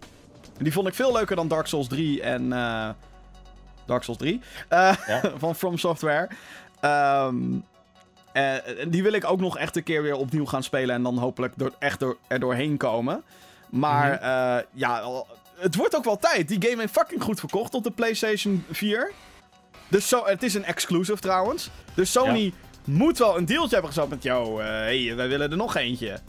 Die 0.57 0.71
vond 0.71 0.87
ik 0.87 0.93
veel 0.93 1.11
leuker 1.13 1.35
dan 1.35 1.47
Dark 1.47 1.67
Souls 1.67 1.87
3 1.87 2.21
en 2.21 2.43
uh, 2.43 2.89
Dark 3.85 4.03
Souls 4.03 4.19
3 4.19 4.41
uh, 4.69 4.93
ja. 5.07 5.21
van 5.37 5.55
From 5.55 5.77
Software. 5.77 6.29
Um, 6.81 7.63
uh, 8.37 8.53
die 8.87 9.03
wil 9.03 9.13
ik 9.13 9.25
ook 9.25 9.39
nog 9.39 9.57
echt 9.57 9.75
een 9.75 9.83
keer 9.83 10.01
weer 10.01 10.15
opnieuw 10.15 10.45
gaan 10.45 10.63
spelen. 10.63 10.95
En 10.95 11.03
dan 11.03 11.17
hopelijk 11.17 11.53
door, 11.55 11.71
echt 11.79 11.99
door, 11.99 12.17
er 12.27 12.39
doorheen 12.39 12.77
komen. 12.77 13.23
Maar 13.69 14.11
mm 14.11 14.17
-hmm. 14.17 14.57
uh, 14.57 14.63
ja, 14.73 15.23
het 15.57 15.75
wordt 15.75 15.95
ook 15.95 16.03
wel 16.03 16.17
tijd. 16.17 16.47
Die 16.47 16.69
game 16.69 16.81
heeft 16.81 16.93
fucking 16.93 17.23
goed 17.23 17.39
verkocht 17.39 17.73
op 17.73 17.83
de 17.83 17.91
PlayStation 17.91 18.65
4. 18.71 19.11
Dus 19.87 20.07
zo, 20.07 20.25
het 20.25 20.43
is 20.43 20.53
een 20.53 20.65
exclusive 20.65 21.21
trouwens. 21.21 21.69
Dus 21.93 22.11
Sony 22.11 22.43
ja. 22.43 22.51
moet 22.83 23.17
wel 23.17 23.37
een 23.37 23.45
dealtje 23.45 23.73
hebben 23.73 23.93
gezet 23.93 24.09
met... 24.09 24.23
Yo, 24.23 24.59
uh, 24.59 24.65
hey, 24.65 25.15
wij 25.15 25.27
willen 25.27 25.51
er 25.51 25.57
nog 25.57 25.75
eentje. 25.75 26.19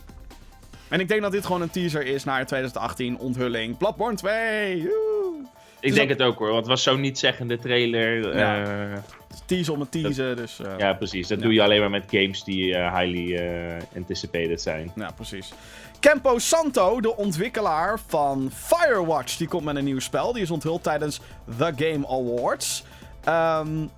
En 0.88 1.00
ik 1.00 1.08
denk 1.08 1.22
dat 1.22 1.32
dit 1.32 1.46
gewoon 1.46 1.62
een 1.62 1.70
teaser 1.70 2.06
is 2.06 2.24
naar 2.24 2.46
2018 2.46 3.18
onthulling. 3.18 3.76
Bloodborne 3.76 4.16
2! 4.16 4.82
Woe! 4.82 5.57
Ik 5.80 5.94
denk 5.94 6.08
het 6.08 6.22
ook 6.22 6.38
hoor, 6.38 6.48
want 6.48 6.60
het 6.60 6.68
was 6.68 6.82
zo'n 6.82 7.00
niet-zeggende 7.00 7.58
trailer. 7.58 8.36
Ja. 8.36 8.88
Uh, 8.88 8.98
tease 9.44 9.72
om 9.72 9.80
het 9.80 9.90
teasen, 9.90 10.36
dus... 10.36 10.60
Uh, 10.60 10.78
ja, 10.78 10.92
precies. 10.92 11.28
Dat 11.28 11.38
ja. 11.38 11.44
doe 11.44 11.52
je 11.52 11.62
alleen 11.62 11.80
maar 11.80 11.90
met 11.90 12.04
games 12.10 12.44
die 12.44 12.66
uh, 12.66 12.98
highly 12.98 13.40
anticipated 13.96 14.62
zijn. 14.62 14.92
Ja, 14.94 15.10
precies. 15.10 15.52
Campo 16.00 16.38
Santo, 16.38 17.00
de 17.00 17.16
ontwikkelaar 17.16 18.00
van 18.06 18.50
Firewatch, 18.54 19.36
die 19.36 19.48
komt 19.48 19.64
met 19.64 19.76
een 19.76 19.84
nieuw 19.84 19.98
spel. 19.98 20.32
Die 20.32 20.42
is 20.42 20.50
onthuld 20.50 20.82
tijdens 20.82 21.20
The 21.58 21.72
Game 21.76 22.06
Awards. 22.08 22.84
Um, 23.28 23.90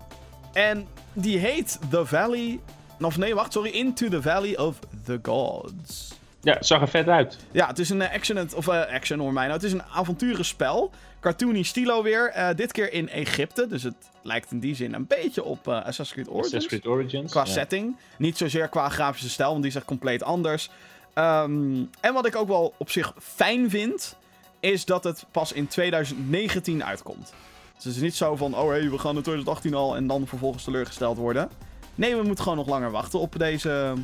en 0.52 0.86
die 1.12 1.38
heet 1.38 1.78
The 1.90 2.06
Valley... 2.06 2.60
Of 3.00 3.18
nee, 3.18 3.34
wacht, 3.34 3.52
sorry. 3.52 3.70
Into 3.70 4.08
the 4.08 4.22
Valley 4.22 4.56
of 4.56 4.78
the 5.04 5.18
Gods. 5.22 6.09
Ja, 6.42 6.52
het 6.54 6.66
zag 6.66 6.80
er 6.80 6.88
vet 6.88 7.08
uit. 7.08 7.38
Ja, 7.50 7.66
het 7.66 7.78
is 7.78 7.90
een 7.90 8.02
action, 8.02 8.48
of 8.54 8.66
uh, 8.66 8.86
action 8.86 9.18
hoor 9.18 9.32
mij 9.32 9.42
nou. 9.46 9.56
Het 9.56 9.66
is 9.66 9.72
een 9.72 9.82
avonturenspel. 9.82 10.90
Cartoony 11.20 11.62
stilo 11.62 12.02
weer. 12.02 12.32
Uh, 12.36 12.48
dit 12.56 12.72
keer 12.72 12.92
in 12.92 13.08
Egypte. 13.08 13.66
Dus 13.66 13.82
het 13.82 13.94
lijkt 14.22 14.50
in 14.50 14.60
die 14.60 14.74
zin 14.74 14.94
een 14.94 15.06
beetje 15.06 15.44
op 15.44 15.68
uh, 15.68 15.74
Assassin's 15.74 16.12
Creed 16.12 16.28
Origins. 16.28 16.54
Assassin's 16.54 16.82
Creed 16.82 16.92
Origins. 16.94 17.30
Qua 17.30 17.44
ja. 17.44 17.50
setting. 17.50 17.96
Niet 18.18 18.36
zozeer 18.36 18.68
qua 18.68 18.88
grafische 18.88 19.30
stijl, 19.30 19.50
want 19.50 19.62
die 19.62 19.70
is 19.70 19.76
echt 19.76 19.86
compleet 19.86 20.22
anders. 20.22 20.70
Um, 21.14 21.90
en 22.00 22.12
wat 22.12 22.26
ik 22.26 22.36
ook 22.36 22.48
wel 22.48 22.74
op 22.76 22.90
zich 22.90 23.14
fijn 23.18 23.70
vind, 23.70 24.16
is 24.60 24.84
dat 24.84 25.04
het 25.04 25.24
pas 25.30 25.52
in 25.52 25.66
2019 25.66 26.84
uitkomt. 26.84 27.32
Dus 27.74 27.84
het 27.84 27.94
is 27.94 28.00
niet 28.00 28.14
zo 28.14 28.36
van, 28.36 28.54
oh 28.54 28.68
hé, 28.68 28.78
hey, 28.78 28.90
we 28.90 28.98
gaan 28.98 29.16
in 29.16 29.22
2018 29.22 29.74
al 29.74 29.96
en 29.96 30.06
dan 30.06 30.26
vervolgens 30.26 30.64
teleurgesteld 30.64 31.16
worden. 31.16 31.50
Nee, 31.94 32.16
we 32.16 32.22
moeten 32.22 32.44
gewoon 32.44 32.58
nog 32.58 32.68
langer 32.68 32.90
wachten 32.90 33.20
op 33.20 33.38
deze, 33.38 33.94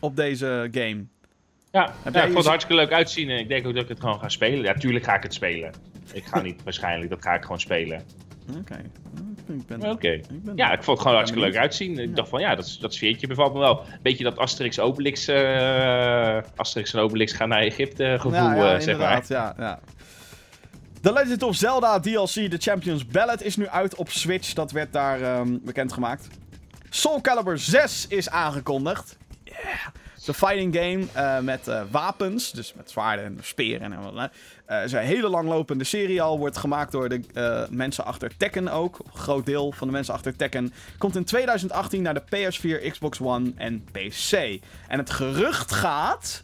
op 0.00 0.16
deze 0.16 0.68
game. 0.70 1.04
Ja, 1.72 1.92
Heb 2.02 2.14
ja 2.14 2.20
ik 2.20 2.26
vond 2.26 2.38
het 2.38 2.46
hartstikke 2.46 2.82
leuk 2.82 2.92
uitzien 2.92 3.30
en 3.30 3.38
ik 3.38 3.48
denk 3.48 3.66
ook 3.66 3.74
dat 3.74 3.82
ik 3.82 3.88
het 3.88 4.00
gewoon 4.00 4.20
ga 4.20 4.28
spelen. 4.28 4.62
Ja, 4.64 4.74
tuurlijk 4.74 5.04
ga 5.04 5.14
ik 5.16 5.22
het 5.22 5.34
spelen. 5.34 5.72
Ik 6.12 6.24
ga 6.24 6.40
niet 6.48 6.62
waarschijnlijk, 6.62 7.10
dat 7.10 7.22
ga 7.22 7.34
ik 7.34 7.42
gewoon 7.42 7.60
spelen. 7.60 8.02
Oké. 8.48 8.58
Okay. 8.58 8.84
Ik 9.58 9.66
ben, 9.66 9.90
Oké. 9.90 10.08
ik 10.08 10.24
ben- 10.44 10.56
Ja, 10.56 10.72
ik 10.72 10.82
vond 10.82 10.86
het 10.86 10.98
gewoon 11.00 11.16
hartstikke 11.16 11.46
leuk 11.46 11.56
uitzien. 11.56 11.98
Ik 11.98 12.16
dacht 12.16 12.28
van 12.28 12.40
ja, 12.40 12.54
dat, 12.54 12.76
dat 12.80 12.94
sfeertje 12.94 13.26
bevalt 13.26 13.52
me 13.52 13.58
wel. 13.58 13.82
Beetje 14.02 14.24
dat 14.24 14.36
Asterix 14.38 14.78
Obelix, 14.78 15.28
eh, 15.28 16.38
Asterix 16.56 16.92
en 16.94 17.00
Obelix 17.00 17.32
gaan 17.32 17.48
naar 17.48 17.60
Egypte 17.60 18.16
gevoel, 18.20 18.32
Ja, 18.32 18.54
ja, 18.54 18.74
eh, 18.74 18.80
zeg 18.80 18.98
maar. 18.98 19.24
ja, 19.28 19.54
ja. 19.58 19.80
The 21.00 21.12
Legend 21.12 21.42
of 21.42 21.56
Zelda 21.56 22.00
DLC 22.00 22.26
The 22.28 22.56
Champions 22.58 23.06
Ballad 23.06 23.42
is 23.42 23.56
nu 23.56 23.68
uit 23.68 23.94
op 23.94 24.08
Switch. 24.10 24.52
Dat 24.52 24.70
werd 24.72 24.92
daar 24.92 25.20
ehm, 25.22 25.58
bekendgemaakt. 25.62 26.28
Soul 26.90 27.20
Calibur 27.20 27.58
6 27.58 28.06
is 28.08 28.30
aangekondigd. 28.30 29.18
Yeah. 29.50 29.86
De 30.24 30.34
fighting 30.34 30.74
game 30.76 31.06
eh, 31.12 31.38
met 31.38 31.68
eh, 31.68 31.82
wapens, 31.90 32.52
dus 32.52 32.74
met 32.74 32.90
zwaarden 32.90 33.24
en 33.24 33.38
speren 33.42 33.92
en 33.92 34.02
wat. 34.02 34.14
dan. 34.14 34.22
Eh, 34.22 34.28
Het 34.76 34.84
is 34.84 34.92
een 34.92 34.98
hele 34.98 35.28
langlopende 35.28 35.84
serie 35.84 36.22
al. 36.22 36.38
Wordt 36.38 36.56
gemaakt 36.56 36.92
door 36.92 37.08
de 37.08 37.66
mensen 37.70 38.04
achter 38.04 38.36
Tekken 38.36 38.68
ook. 38.68 38.98
Een 38.98 39.18
groot 39.20 39.46
deel 39.46 39.72
van 39.72 39.86
de 39.86 39.92
mensen 39.92 40.14
achter 40.14 40.36
Tekken. 40.36 40.72
Komt 40.98 41.16
in 41.16 41.24
2018 41.24 42.02
naar 42.02 42.14
de 42.14 42.22
PS4, 42.22 42.90
Xbox 42.90 43.20
One 43.20 43.52
en 43.56 43.84
PC. 43.92 44.32
En 44.88 44.98
het 44.98 45.10
gerucht 45.10 45.72
gaat. 45.72 46.42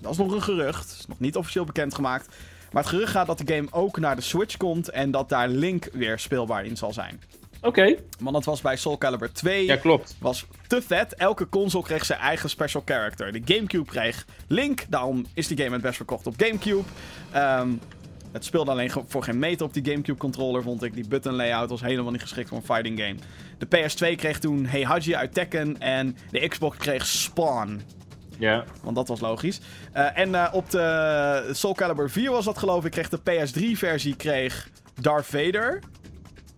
Dat 0.00 0.12
is 0.12 0.18
nog 0.18 0.32
een 0.32 0.42
gerucht. 0.42 0.96
Is 0.98 1.06
nog 1.06 1.20
niet 1.20 1.36
officieel 1.36 1.64
bekendgemaakt. 1.64 2.28
Maar 2.72 2.82
het 2.82 2.92
gerucht 2.92 3.12
gaat 3.12 3.26
dat 3.26 3.38
de 3.38 3.54
game 3.54 3.68
ook 3.70 3.98
naar 3.98 4.16
de 4.16 4.22
Switch 4.22 4.56
komt. 4.56 4.90
En 4.90 5.10
dat 5.10 5.28
daar 5.28 5.48
Link 5.48 5.88
weer 5.92 6.18
speelbaar 6.18 6.64
in 6.64 6.76
zal 6.76 6.92
zijn. 6.92 7.20
Oké, 7.64 7.96
Want 8.18 8.34
dat 8.34 8.44
was 8.44 8.60
bij 8.60 8.76
Soul 8.76 8.98
Calibur 8.98 9.32
2 9.32 9.64
ja 9.64 9.76
klopt. 9.76 10.16
was 10.18 10.46
te 10.66 10.82
vet. 10.82 11.14
Elke 11.14 11.48
console 11.48 11.84
kreeg 11.84 12.04
zijn 12.04 12.18
eigen 12.18 12.50
special 12.50 12.82
character. 12.84 13.32
De 13.32 13.42
Gamecube 13.44 13.84
kreeg 13.90 14.26
Link. 14.48 14.84
Daarom 14.88 15.26
is 15.34 15.46
die 15.46 15.56
game 15.56 15.70
het 15.72 15.82
best 15.82 15.96
verkocht 15.96 16.26
op 16.26 16.34
Gamecube. 16.36 16.82
Ehm, 17.32 17.68
het 18.32 18.44
speelde 18.44 18.70
alleen 18.70 18.90
voor 19.06 19.22
geen 19.22 19.38
meter 19.38 19.66
op 19.66 19.74
die 19.74 19.84
Gamecube 19.84 20.18
controller, 20.18 20.62
vond 20.62 20.82
ik. 20.82 20.94
Die 20.94 21.08
button 21.08 21.34
layout 21.34 21.68
was 21.70 21.80
helemaal 21.80 22.12
niet 22.12 22.20
geschikt 22.20 22.48
voor 22.48 22.58
een 22.58 22.64
fighting 22.64 23.00
game. 23.00 23.14
De 23.58 23.66
PS2 23.66 24.16
kreeg 24.16 24.38
toen 24.38 24.66
Heihachi 24.66 25.14
uit 25.14 25.34
Tekken. 25.34 25.80
En 25.80 26.16
de 26.30 26.48
Xbox 26.48 26.76
kreeg 26.76 27.06
Spawn. 27.06 27.82
Ja. 28.38 28.64
Want 28.82 28.96
dat 28.96 29.08
was 29.08 29.20
logisch. 29.20 29.60
Eh, 29.92 30.18
en 30.18 30.34
eh, 30.34 30.48
op 30.52 30.70
de 30.70 31.48
Soul 31.52 31.74
Calibur 31.74 32.10
4 32.10 32.30
was 32.30 32.44
dat 32.44 32.58
geloof 32.58 32.84
ik. 32.84 32.90
Kreeg 32.90 33.08
de 33.08 33.18
PS3-versie 33.20 34.16
kreeg 34.16 34.68
Darth 35.00 35.26
Vader. 35.26 35.82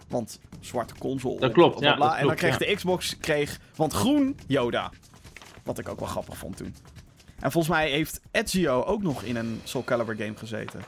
Want 0.08 0.40
zwarte 0.66 0.94
console. 0.98 1.40
Dat 1.40 1.52
klopt, 1.52 1.80
ja, 1.80 1.96
dat 1.96 2.14
en 2.14 2.26
dan 2.26 2.36
kreeg 2.36 2.56
de 2.56 2.74
Xbox, 2.74 3.16
kreeg, 3.18 3.60
want 3.76 3.92
groen, 3.92 4.38
Yoda. 4.46 4.90
Wat 5.64 5.78
ik 5.78 5.88
ook 5.88 5.98
wel 5.98 6.08
grappig 6.08 6.36
vond 6.36 6.56
toen. 6.56 6.74
En 7.40 7.52
volgens 7.52 7.74
mij 7.74 7.90
heeft 7.90 8.20
Ezio 8.30 8.82
ook 8.82 9.02
nog 9.02 9.22
in 9.22 9.36
een 9.36 9.60
Soul 9.64 9.84
Calibur 9.84 10.16
game 10.16 10.36
gezeten. 10.36 10.80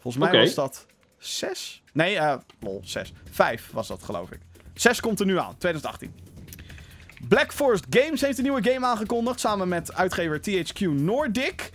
Volgens 0.00 0.24
mij 0.24 0.40
was 0.40 0.54
dat 0.54 0.86
6? 1.18 1.82
Nee, 1.92 2.16
eh 2.16 2.36
lol, 2.60 2.80
6. 2.84 3.12
5 3.30 3.70
was 3.72 3.88
dat 3.88 4.02
geloof 4.02 4.30
ik. 4.30 4.38
6 4.74 5.00
komt 5.00 5.20
er 5.20 5.26
nu 5.26 5.38
aan, 5.38 5.56
2018. 5.58 6.14
Black 7.28 7.52
Forest 7.52 7.84
Games 7.90 8.20
heeft 8.20 8.38
een 8.38 8.44
nieuwe 8.44 8.70
game 8.72 8.86
aangekondigd. 8.86 9.40
Samen 9.40 9.68
met 9.68 9.94
uitgever 9.94 10.40
THQ 10.40 10.80
Nordic. 10.80 11.70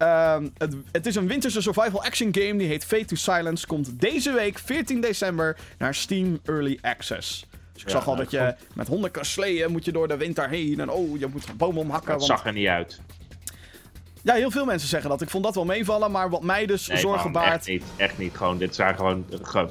Ehm, 0.00 0.48
het, 0.58 0.74
het 0.92 1.06
is 1.06 1.14
een 1.14 1.26
winterse 1.26 1.60
survival 1.60 2.04
action 2.04 2.34
game. 2.34 2.56
Die 2.56 2.66
heet 2.68 2.84
Fate 2.84 3.04
to 3.04 3.16
Silence. 3.16 3.66
Komt 3.66 4.00
deze 4.00 4.32
week, 4.32 4.58
14 4.58 5.00
december, 5.00 5.56
naar 5.78 5.94
Steam 5.94 6.40
Early 6.44 6.78
Access. 6.80 7.46
Dus 7.72 7.82
ik 7.82 7.88
Ja, 7.88 7.94
zag 7.94 8.06
al 8.06 8.14
nou, 8.14 8.24
dat 8.24 8.32
je 8.32 8.54
met 8.74 8.88
honden 8.88 9.10
kan 9.10 9.24
sleeën. 9.24 9.70
Moet 9.70 9.84
je 9.84 9.92
door 9.92 10.08
de 10.08 10.16
winter 10.16 10.48
heen. 10.48 10.80
En 10.80 10.90
oh, 10.90 11.18
je 11.18 11.26
moet 11.26 11.56
bomen 11.56 11.80
omhakken. 11.80 12.10
Dat 12.10 12.26
Want... 12.26 12.30
zag 12.30 12.46
er 12.46 12.52
niet 12.52 12.66
uit. 12.66 13.00
Ja, 14.22 14.34
heel 14.34 14.50
veel 14.50 14.64
mensen 14.64 14.88
zeggen 14.88 15.10
dat. 15.10 15.20
Ik 15.20 15.30
vond 15.30 15.44
dat 15.44 15.54
wel 15.54 15.64
meevallen. 15.64 16.10
Maar 16.10 16.30
wat 16.30 16.42
mij 16.42 16.66
dus 16.66 16.86
Nee, 16.86 16.98
zorgen 16.98 17.32
baart. 17.32 17.54
Echt 17.54 17.66
niet, 17.66 17.84
echt 17.96 18.18
niet. 18.18 18.36
Gewoon, 18.36 18.58
dit 18.58 18.74
zijn 18.74 18.96
gewoon, 18.96 19.24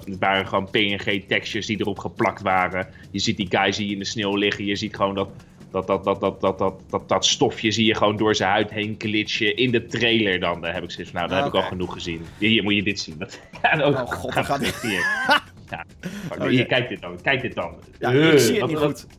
dit 0.06 0.20
waren 0.20 0.48
gewoon 0.48 0.70
PNG-tekstjes 0.70 1.66
die 1.66 1.80
erop 1.80 2.00
geplakt 2.00 2.42
waren. 2.42 2.88
Je 3.12 3.20
ziet 3.20 3.38
die 3.38 3.48
guy 3.50 3.72
zie 3.72 3.86
je 3.88 3.94
in 3.94 4.00
de 4.00 4.06
sneeuw 4.06 4.36
liggen. 4.36 4.66
Je 4.66 4.76
ziet 4.76 4.96
gewoon 4.96 5.16
dat, 5.16 5.30
dat, 5.72 5.88
dat, 5.88 6.04
dat, 6.04 6.20
dat, 6.20 6.42
dat, 6.42 6.58
dat, 6.58 6.82
dat, 6.90 7.10
dat 7.10 7.26
stofje 7.26 7.72
zie 7.72 7.86
je 7.86 7.96
gewoon 7.96 8.18
door 8.18 8.36
zijn 8.36 8.50
huid 8.50 8.70
heen 8.72 8.96
glitchen. 8.98 9.56
In 9.56 9.72
de 9.72 9.86
trailer 9.86 10.40
dan. 10.40 10.62
Daar 10.62 10.74
heb 10.74 10.84
ik 10.84 10.92
zoiets 10.92 11.12
van, 11.12 11.20
nou, 11.22 11.32
daar 11.34 11.44
heb 11.44 11.54
ik 11.54 11.62
al 11.62 11.68
genoeg 11.68 11.94
gezien. 11.94 12.22
Hier 12.40 12.64
moet 12.64 12.76
je 12.76 12.84
dit 12.84 13.00
zien. 13.00 13.16
Dat, 13.18 13.40
ja, 13.62 13.82
ook, 13.82 13.96
Oh 13.96 14.12
god, 14.12 14.34
gaat 14.34 14.60
dit. 14.60 14.82
hier. 14.82 15.06
Ja, 16.40 16.48
hier, 16.48 16.66
kijk 16.66 16.90
dit 16.90 17.02
dan. 17.02 17.22
Kijk 17.22 17.42
dit 17.42 17.56
dan. 17.56 17.74
Ja, 18.00 18.12
Eh, 18.14 18.34
ik 18.34 18.40
zie 18.40 18.52
het 18.52 18.60
wat- 18.60 18.70
niet 18.70 18.80
wat- 18.80 19.06
goed. 19.10 19.18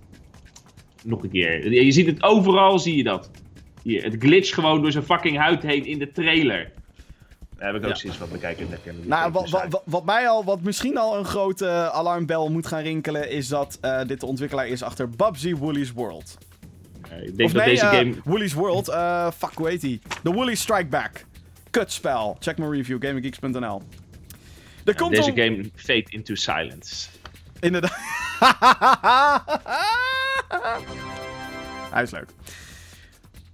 Nog 1.05 1.23
een 1.23 1.31
keer. 1.31 1.73
Je 1.73 1.93
ziet 1.93 2.07
het 2.07 2.23
overal, 2.23 2.79
zie 2.79 2.97
je 2.97 3.03
dat. 3.03 3.31
Hier, 3.83 4.03
het 4.05 4.17
glitch 4.19 4.55
gewoon 4.55 4.83
door 4.83 4.93
zijn 4.93 5.05
fucking 5.05 5.37
huid 5.37 5.63
heen 5.63 5.85
in 5.87 5.99
de 5.99 6.13
trailer. 6.13 6.73
Daar 7.61 7.73
heb 7.73 7.83
ik 7.83 7.89
ook 7.89 7.97
zoiets 7.97 8.19
van 8.19 8.29
bekijken. 8.33 8.69
Nou, 9.03 9.33
wat, 9.33 9.51
wat, 9.51 9.83
wat- 9.85 10.05
mij 10.05 10.29
al, 10.29 10.45
wat 10.45 10.61
misschien 10.61 10.97
al 10.97 11.19
een 11.19 11.25
grote 11.25 11.67
eh, 11.67 11.87
alarmbel 11.87 12.51
moet 12.51 12.67
gaan 12.67 12.83
rinkelen, 12.83 13.31
is 13.31 13.49
dat 13.49 13.79
eh, 13.81 14.01
dit 14.07 14.21
de 14.21 14.27
ontwikkelaar 14.27 14.69
is 14.69 14.83
achter 14.83 15.11
Bubsy 15.11 15.55
Woolly's 15.55 15.93
World. 15.93 16.39
Ik 17.23 17.37
denk 17.37 17.49
of 17.49 17.55
dat 17.55 17.65
nee, 17.65 17.75
deze 17.75 17.87
eh, 17.87 17.93
game... 17.93 18.15
Woolly's 18.25 18.53
World, 18.53 18.85
fuck, 19.37 19.53
hoe 19.55 19.69
heet 19.69 19.81
die? 19.81 20.01
The 20.23 20.33
Woolly 20.33 20.55
Strike 20.55 20.87
Back. 20.87 21.25
Kutspel. 21.71 22.37
Check 22.39 22.59
mijn 22.59 22.71
review, 22.71 23.05
gamegeeks.nl. 23.05 23.83
Er 24.85 24.95
komt 24.95 25.15
Deze 25.15 25.33
game 25.35 25.71
Fade 25.75 26.07
into 26.09 26.35
Silence. 26.35 27.07
Inderdaad. 27.61 27.99
Hij 31.91 32.03
is 32.03 32.11
leuk. 32.11 32.29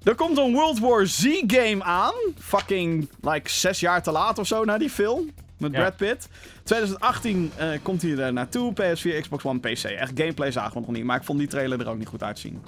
Er 0.07 0.15
komt 0.15 0.39
een 0.39 0.53
World 0.53 0.79
War 0.79 1.07
Z 1.07 1.43
game 1.47 1.83
aan. 1.85 2.15
Fucking, 2.39 3.09
like, 3.21 3.51
zes 3.51 3.81
jaar 3.81 4.03
te 4.03 4.11
laat 4.11 4.39
of 4.39 4.47
zo 4.47 4.65
na 4.65 4.79
die 4.79 4.91
film. 4.91 5.31
Met 5.59 5.73
Ja. 5.73 5.79
Brad 5.79 5.97
Pitt. 5.97 6.29
2018 6.65 7.51
eh, 7.57 7.69
komt 7.83 8.03
hij 8.03 8.17
er 8.17 8.33
naartoe. 8.33 8.73
PS4, 8.73 9.21
Xbox 9.21 9.45
One, 9.45 9.59
PC. 9.59 9.83
Echt 9.85 10.13
gameplay 10.15 10.53
zagen 10.53 10.73
we 10.75 10.81
nog 10.81 10.91
niet. 10.91 11.05
Maar 11.05 11.17
ik 11.17 11.25
vond 11.25 11.39
die 11.39 11.49
trailer 11.49 11.81
er 11.81 11.89
ook 11.89 11.99
niet 11.99 12.09
goed 12.09 12.23
uitzien. 12.23 12.63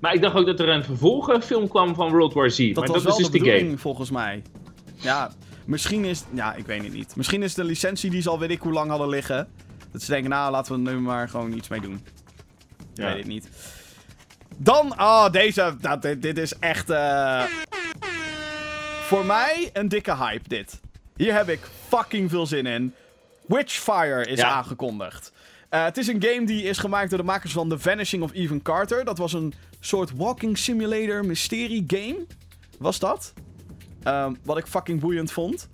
Maar 0.00 0.14
ik 0.14 0.20
dacht 0.22 0.36
ook 0.36 0.46
dat 0.46 0.60
er 0.60 0.68
een 0.68 0.84
vervolgfilm 0.84 1.68
kwam 1.68 1.94
van 1.94 2.10
World 2.10 2.32
War 2.32 2.50
Z. 2.50 2.58
Dat 2.58 2.74
maar 2.74 2.86
was 2.86 3.02
dat 3.02 3.02
wel 3.16 3.20
is 3.26 3.30
dus 3.30 3.40
de 3.42 3.50
game. 3.58 3.78
volgens 3.78 4.10
mij. 4.10 4.42
Ja, 4.94 5.30
misschien 5.66 6.04
is... 6.04 6.24
Ja, 6.32 6.54
ik 6.54 6.66
weet 6.66 6.82
het 6.82 6.92
niet. 6.92 7.16
Misschien 7.16 7.42
is 7.42 7.54
de 7.54 7.64
licentie 7.64 8.10
die 8.10 8.22
ze 8.22 8.30
al 8.30 8.38
weet 8.38 8.50
ik 8.50 8.60
hoe 8.60 8.72
lang 8.72 8.90
hadden 8.90 9.08
liggen. 9.08 9.48
Dat 9.92 10.02
ze 10.02 10.10
denken, 10.10 10.30
nou, 10.30 10.50
laten 10.50 10.72
we 10.84 10.90
er 10.90 10.94
nu 10.94 11.00
maar 11.00 11.28
gewoon 11.28 11.52
iets 11.52 11.68
mee 11.68 11.80
doen. 11.80 11.94
Ik 11.94 12.00
Ja. 12.94 13.06
weet 13.06 13.16
het 13.16 13.26
niet. 13.26 13.48
Dan, 14.62 14.96
ah, 14.96 15.32
deze, 15.32 15.74
nou, 15.80 16.00
dit, 16.00 16.22
dit 16.22 16.38
is 16.38 16.58
echt, 16.58 16.90
eh, 16.90 17.42
voor 19.02 19.24
mij 19.24 19.70
een 19.72 19.88
dikke 19.88 20.16
hype, 20.16 20.48
dit. 20.48 20.80
Hier 21.16 21.34
heb 21.34 21.48
ik 21.48 21.60
fucking 21.88 22.30
veel 22.30 22.46
zin 22.46 22.66
in. 22.66 22.94
Witchfire 23.46 24.26
is 24.26 24.38
Ja. 24.38 24.48
aangekondigd. 24.50 25.32
Eh, 25.68 25.84
het 25.84 25.96
is 25.96 26.06
een 26.06 26.22
game 26.22 26.46
die 26.46 26.62
is 26.62 26.78
gemaakt 26.78 27.08
door 27.10 27.18
de 27.18 27.24
makers 27.24 27.52
van 27.52 27.68
The 27.68 27.78
Vanishing 27.78 28.22
of 28.22 28.32
Ethan 28.32 28.62
Carter. 28.62 29.04
Dat 29.04 29.18
was 29.18 29.32
een 29.32 29.54
soort 29.80 30.10
walking 30.16 30.58
simulator 30.58 31.24
mysterie 31.24 31.84
game. 31.86 32.16
Was 32.78 32.98
dat? 32.98 33.32
Ehm, 34.02 34.34
wat 34.42 34.58
ik 34.58 34.66
fucking 34.66 35.00
boeiend 35.00 35.32
vond. 35.32 35.68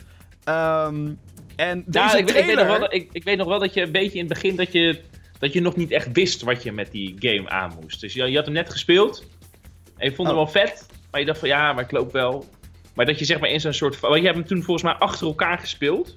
Ehm, 0.45 1.09
en 1.57 1.85
deze 1.87 1.99
Ja, 1.99 2.15
ik, 2.15 2.27
weet- 2.27 2.29
ik, 2.29 2.35
weet 2.35 2.43
trailer... 2.55 2.67
nog 2.67 2.79
wel, 2.79 2.93
ik 3.13 3.25
weet 3.25 3.37
nog 3.39 3.47
wel 3.49 3.59
dat 3.59 3.75
je 3.75 3.83
een 3.83 3.93
beetje 3.93 4.19
in 4.19 4.25
het 4.25 4.29
begin 4.35 4.57
dat 4.57 4.73
je, 4.73 5.01
dat 5.39 5.53
je 5.53 5.61
nog 5.61 5.77
niet 5.77 5.91
echt 5.91 6.09
wist 6.13 6.43
wat 6.43 6.63
je 6.63 6.73
met 6.73 6.91
die 6.91 7.15
game 7.19 7.49
aan 7.51 7.73
moest. 7.83 8.01
Dus 8.01 8.13
je, 8.13 8.25
je 8.31 8.37
had 8.37 8.45
hem 8.45 8.55
net 8.55 8.71
gespeeld. 8.71 9.25
En 9.97 10.09
je 10.09 10.15
vond 10.15 10.29
hem 10.29 10.37
Oh. 10.37 10.43
wel 10.45 10.53
vet. 10.63 10.87
Maar 11.11 11.21
je 11.21 11.27
dacht 11.27 11.39
van 11.39 11.49
ja, 11.49 11.73
maar 11.73 11.85
ik 11.85 11.91
loop 11.91 12.13
wel. 12.13 12.49
Maar 12.95 13.07
dat 13.07 13.19
je 13.19 13.25
zeg 13.25 13.41
maar 13.41 13.49
in 13.51 13.61
zo'n 13.61 13.73
soort... 13.73 14.01
Want 14.01 14.15
je 14.17 14.23
hebt 14.23 14.37
hem 14.37 14.47
toen 14.47 14.63
volgens 14.63 14.83
mij 14.85 14.95
achter 14.95 15.27
elkaar 15.27 15.59
gespeeld. 15.59 16.15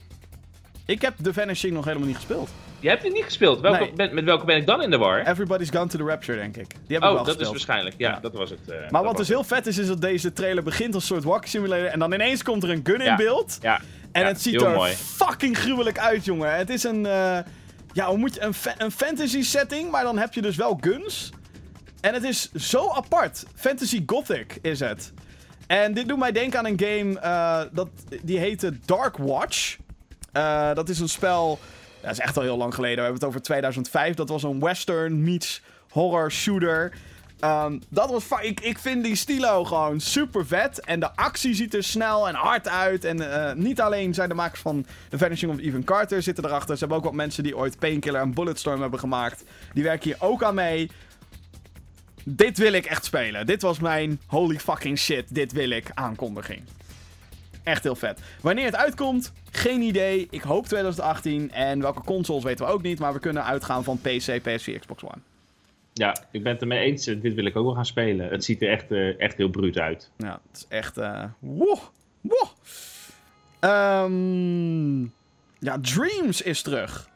Ik 0.86 1.02
heb 1.02 1.14
The 1.22 1.34
Vanishing 1.34 1.74
nog 1.74 1.86
helemaal 1.86 2.08
niet 2.08 2.16
gespeeld. 2.16 2.50
Je 2.80 2.90
hebt 2.90 3.04
hem 3.04 3.14
niet 3.14 3.24
gespeeld. 3.24 3.60
Welke, 3.60 3.80
Nee. 3.80 3.92
met, 3.96 4.12
met 4.12 4.24
welke 4.24 4.46
ben 4.46 4.56
ik 4.58 4.66
dan 4.66 4.82
in 4.82 4.90
de 4.90 4.98
war? 4.98 5.28
Everybody's 5.28 5.70
Gone 5.70 5.88
to 5.88 5.98
the 5.98 6.04
Rapture, 6.04 6.38
denk 6.38 6.58
ik. 6.58 6.68
Die 6.70 6.96
heb 6.96 7.04
ik 7.04 7.10
Oh, 7.10 7.14
wel 7.16 7.24
dat 7.24 7.40
is 7.40 7.50
waarschijnlijk. 7.50 7.96
Ja, 7.98 8.10
Ja. 8.10 8.20
dat 8.20 8.34
was 8.34 8.50
het. 8.50 8.60
eh, 8.70 8.90
Maar 8.90 9.04
wat 9.04 9.18
dus 9.18 9.28
heel 9.28 9.44
vet 9.44 9.68
is, 9.68 9.78
is 9.78 9.88
dat 9.88 10.02
deze 10.02 10.34
trailer 10.34 10.64
begint 10.64 10.94
als 10.94 11.04
een 11.04 11.10
soort 11.16 11.24
walking 11.24 11.48
simulator. 11.50 11.86
En 11.86 12.00
dan 12.00 12.14
ineens 12.14 12.44
komt 12.44 12.64
er 12.64 12.70
een 12.70 12.80
gun 12.84 13.02
in 13.02 13.16
beeld. 13.16 13.58
Ja, 13.62 13.82
En 14.12 14.22
ja, 14.22 14.28
het 14.28 14.42
ziet 14.42 14.62
er 14.62 14.70
mooi. 14.70 14.92
fucking 14.94 15.58
gruwelijk 15.58 16.00
uit, 16.00 16.26
jongen. 16.26 16.56
Het 16.56 16.70
is 16.70 16.84
een, 16.84 17.06
eh, 17.06 17.38
ja, 17.94 18.08
hoe 18.08 18.18
moet 18.18 18.34
je, 18.34 18.42
een, 18.42 18.54
een 18.78 18.92
fantasy 18.92 19.42
setting, 19.42 19.92
maar 19.92 20.04
dan 20.04 20.18
heb 20.18 20.34
je 20.34 20.42
dus 20.42 20.56
wel 20.56 20.78
guns. 20.82 21.32
En 22.02 22.14
het 22.14 22.24
is 22.24 22.52
zo 22.54 22.90
apart. 22.90 23.46
Fantasy 23.56 24.04
Gothic 24.06 24.58
is 24.62 24.80
het. 24.80 25.14
En 25.68 25.94
dit 25.94 26.08
doet 26.08 26.20
mij 26.20 26.32
denken 26.32 26.60
aan 26.60 26.66
een 26.66 26.80
game, 26.80 27.20
eh, 27.20 27.62
dat, 27.72 27.90
die 28.22 28.40
heette 28.40 28.74
Dark 28.86 29.18
Watch. 29.18 29.78
Eh, 30.32 30.74
dat 30.74 30.90
is 30.90 31.00
een 31.00 31.10
spel, 31.10 31.60
dat 32.02 32.12
is 32.12 32.20
echt 32.20 32.38
al 32.38 32.44
heel 32.44 32.58
lang 32.58 32.74
geleden. 32.74 32.96
We 32.96 33.02
hebben 33.02 33.20
het 33.20 33.30
over 33.30 33.42
2005. 33.42 34.16
Dat 34.16 34.30
was 34.30 34.44
een 34.44 34.60
western 34.60 35.24
meets 35.24 35.62
horror 35.90 36.32
shooter. 36.32 36.94
Ehm, 37.40 37.80
dat 37.90 38.10
was 38.10 38.42
ik, 38.42 38.60
ik 38.60 38.80
vind 38.80 39.04
die 39.04 39.16
stilo 39.16 39.66
gewoon 39.66 40.00
super 40.00 40.46
vet. 40.46 40.86
En 40.86 41.00
de 41.00 41.16
actie 41.16 41.54
ziet 41.54 41.74
er 41.74 41.84
snel 41.84 42.28
en 42.28 42.36
hard 42.36 42.68
uit. 42.68 43.04
En 43.06 43.48
eh, 43.48 43.56
niet 43.56 43.82
alleen 43.82 44.14
zijn 44.14 44.30
de 44.30 44.36
makers 44.36 44.62
van 44.62 44.86
The 45.10 45.18
Vanishing 45.18 45.52
of 45.52 45.60
Ethan 45.60 45.84
Carter 45.84 46.22
zitten 46.22 46.46
erachter. 46.46 46.74
Ze 46.74 46.80
hebben 46.80 46.98
ook 46.98 47.04
wat 47.04 47.14
mensen 47.14 47.44
die 47.44 47.58
ooit 47.58 47.80
Painkiller 47.80 48.22
en 48.22 48.34
Bulletstorm 48.34 48.82
hebben 48.82 49.00
gemaakt. 49.00 49.44
Die 49.74 49.84
werken 49.84 50.10
hier 50.10 50.22
ook 50.28 50.44
aan 50.44 50.56
mee. 50.56 50.90
Dit 52.24 52.58
wil 52.58 52.74
ik 52.74 52.86
echt 52.86 53.06
spelen. 53.06 53.46
Dit 53.46 53.62
was 53.62 53.80
mijn 53.80 54.22
holy 54.26 54.60
fucking 54.60 54.98
shit, 54.98 55.36
dit 55.36 55.52
wil 55.52 55.70
ik 55.70 55.92
aankondiging. 55.94 56.62
echt 57.64 57.84
heel 57.84 57.96
vet. 57.96 58.20
Wanneer 58.42 58.66
het 58.66 58.76
uitkomt, 58.76 59.32
geen 59.52 59.82
idee. 59.82 60.28
Ik 60.30 60.42
hoop 60.42 60.66
2018. 60.66 61.52
En 61.52 61.82
welke 61.82 62.02
consoles 62.02 62.44
weten 62.44 62.66
we 62.66 62.72
ook 62.72 62.82
niet. 62.82 63.00
Maar 63.00 63.14
we 63.14 63.20
kunnen 63.20 63.46
uitgaan 63.46 63.84
van 63.84 64.00
PC, 64.02 64.40
PS4, 64.40 64.80
Xbox 64.80 65.04
One. 65.04 65.22
Ja, 66.00 66.16
ik 66.32 66.44
ben 66.44 66.52
het 66.52 66.62
ermee 66.62 66.80
eens. 66.80 67.06
Dit 67.06 67.34
wil 67.34 67.46
ik 67.46 67.56
ook 67.56 67.66
wel 67.66 67.74
gaan 67.74 67.86
spelen. 67.86 68.30
Het 68.30 68.44
ziet 68.44 68.62
er 68.62 68.70
echt, 68.70 68.92
uh, 68.92 69.20
echt 69.20 69.38
heel 69.38 69.50
bruut 69.50 69.78
uit. 69.78 70.12
Ja, 70.18 70.42
het 70.48 70.58
is 70.58 70.66
echt... 70.68 70.98
Uh, 70.98 71.24
wow, 71.40 71.80
wow. 72.22 72.48
Um, 74.06 75.14
ja, 75.60 75.78
Dreams 75.82 76.42
is 76.42 76.62
terug. 76.62 77.10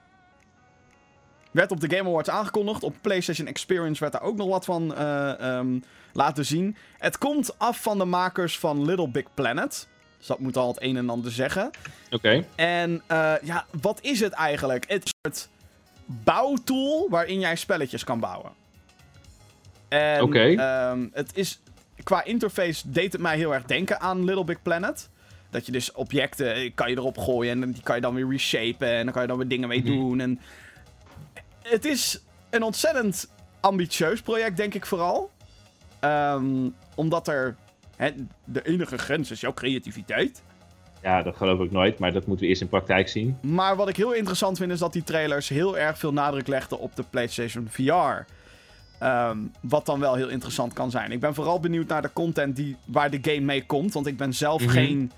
Werd 1.51 1.71
op 1.71 1.79
de 1.79 1.95
Game 1.95 2.09
Awards 2.09 2.29
aangekondigd. 2.29 2.83
Op 2.83 2.95
PlayStation 3.01 3.47
Experience 3.47 3.99
werd 3.99 4.13
daar 4.13 4.21
ook 4.21 4.37
nog 4.37 4.47
wat 4.47 4.65
van 4.65 4.93
uh, 4.97 5.33
um, 5.57 5.83
laten 6.13 6.45
zien. 6.45 6.75
Het 6.97 7.17
komt 7.17 7.59
af 7.59 7.81
van 7.81 7.97
de 7.97 8.05
makers 8.05 8.59
van 8.59 8.85
Little 8.85 9.09
Big 9.09 9.25
Planet. 9.33 9.87
Dus 10.17 10.27
dat 10.27 10.39
moet 10.39 10.57
al 10.57 10.67
het 10.67 10.81
een 10.81 10.97
en 10.97 11.09
ander 11.09 11.31
zeggen. 11.31 11.65
Oké. 11.65 12.15
Okay. 12.15 12.47
En 12.55 13.01
uh, 13.11 13.33
ja, 13.43 13.65
wat 13.81 14.01
is 14.01 14.19
het 14.19 14.33
eigenlijk? 14.33 14.85
Het 14.87 15.05
is 15.05 15.11
een 15.21 15.33
soort 15.33 15.49
bouwtool 16.05 17.09
waarin 17.09 17.39
jij 17.39 17.55
spelletjes 17.55 18.03
kan 18.03 18.19
bouwen. 18.19 18.61
Okay. 20.21 20.89
Um, 20.91 21.09
het 21.13 21.31
is, 21.37 21.61
qua 22.03 22.23
interface 22.23 22.91
deed 22.91 23.11
het 23.11 23.21
mij 23.21 23.37
heel 23.37 23.53
erg 23.53 23.63
denken 23.63 23.99
aan 23.99 24.23
Little 24.23 24.43
Big 24.43 24.61
Planet. 24.61 25.09
Dat 25.49 25.65
je 25.65 25.71
dus 25.71 25.91
objecten 25.91 26.53
eh, 26.53 26.71
kan 26.75 26.89
je 26.89 26.97
erop 26.97 27.17
gooien 27.17 27.63
en 27.63 27.71
die 27.71 27.83
kan 27.83 27.95
je 27.95 28.01
dan 28.01 28.13
weer 28.13 28.29
reshapen 28.29 28.87
en 28.87 29.03
dan 29.03 29.13
kan 29.13 29.21
je 29.21 29.27
dan 29.27 29.37
weer 29.37 29.47
dingen 29.47 29.67
mee 29.67 29.79
mhm. 29.79 29.87
doen. 29.87 30.19
En 30.19 30.39
het 31.61 31.85
is 31.85 32.23
een 32.49 32.63
ontzettend 32.63 33.31
ambitieus 33.59 34.21
project, 34.21 34.57
denk 34.57 34.73
ik 34.73 34.85
vooral. 34.85 35.31
Um, 36.01 36.75
omdat 36.95 37.27
er 37.27 37.55
hè, 37.95 38.11
de 38.45 38.61
enige 38.67 38.97
grens 38.97 39.31
is 39.31 39.41
jouw 39.41 39.53
creativiteit. 39.53 40.43
Ja, 41.01 41.21
dat 41.21 41.35
geloof 41.35 41.59
ik 41.59 41.71
nooit, 41.71 41.99
maar 41.99 42.13
dat 42.13 42.25
moeten 42.25 42.43
we 42.43 42.49
eerst 42.49 42.61
in 42.61 42.69
praktijk 42.69 43.09
zien. 43.09 43.37
Maar 43.41 43.75
wat 43.75 43.89
ik 43.89 43.95
heel 43.95 44.13
interessant 44.13 44.57
vind 44.57 44.71
is 44.71 44.79
dat 44.79 44.93
die 44.93 45.03
trailers 45.03 45.49
heel 45.49 45.77
erg 45.77 45.97
veel 45.97 46.13
nadruk 46.13 46.47
legden 46.47 46.79
op 46.79 46.95
de 46.95 47.03
PlayStation 47.09 47.67
VR. 47.69 48.25
Um, 49.03 49.51
wat 49.61 49.85
dan 49.85 49.99
wel 49.99 50.15
heel 50.15 50.29
interessant 50.29 50.73
kan 50.73 50.91
zijn. 50.91 51.11
Ik 51.11 51.19
ben 51.19 51.33
vooral 51.33 51.59
benieuwd 51.59 51.87
naar 51.87 52.01
de 52.01 52.13
content 52.13 52.55
die, 52.55 52.75
waar 52.85 53.09
de 53.09 53.19
game 53.21 53.39
mee 53.39 53.65
komt. 53.65 53.93
Want 53.93 54.07
ik 54.07 54.17
ben 54.17 54.33
zelf 54.33 54.61
mm 54.61 54.67
-hmm. 54.67 54.75
geen. 54.75 55.11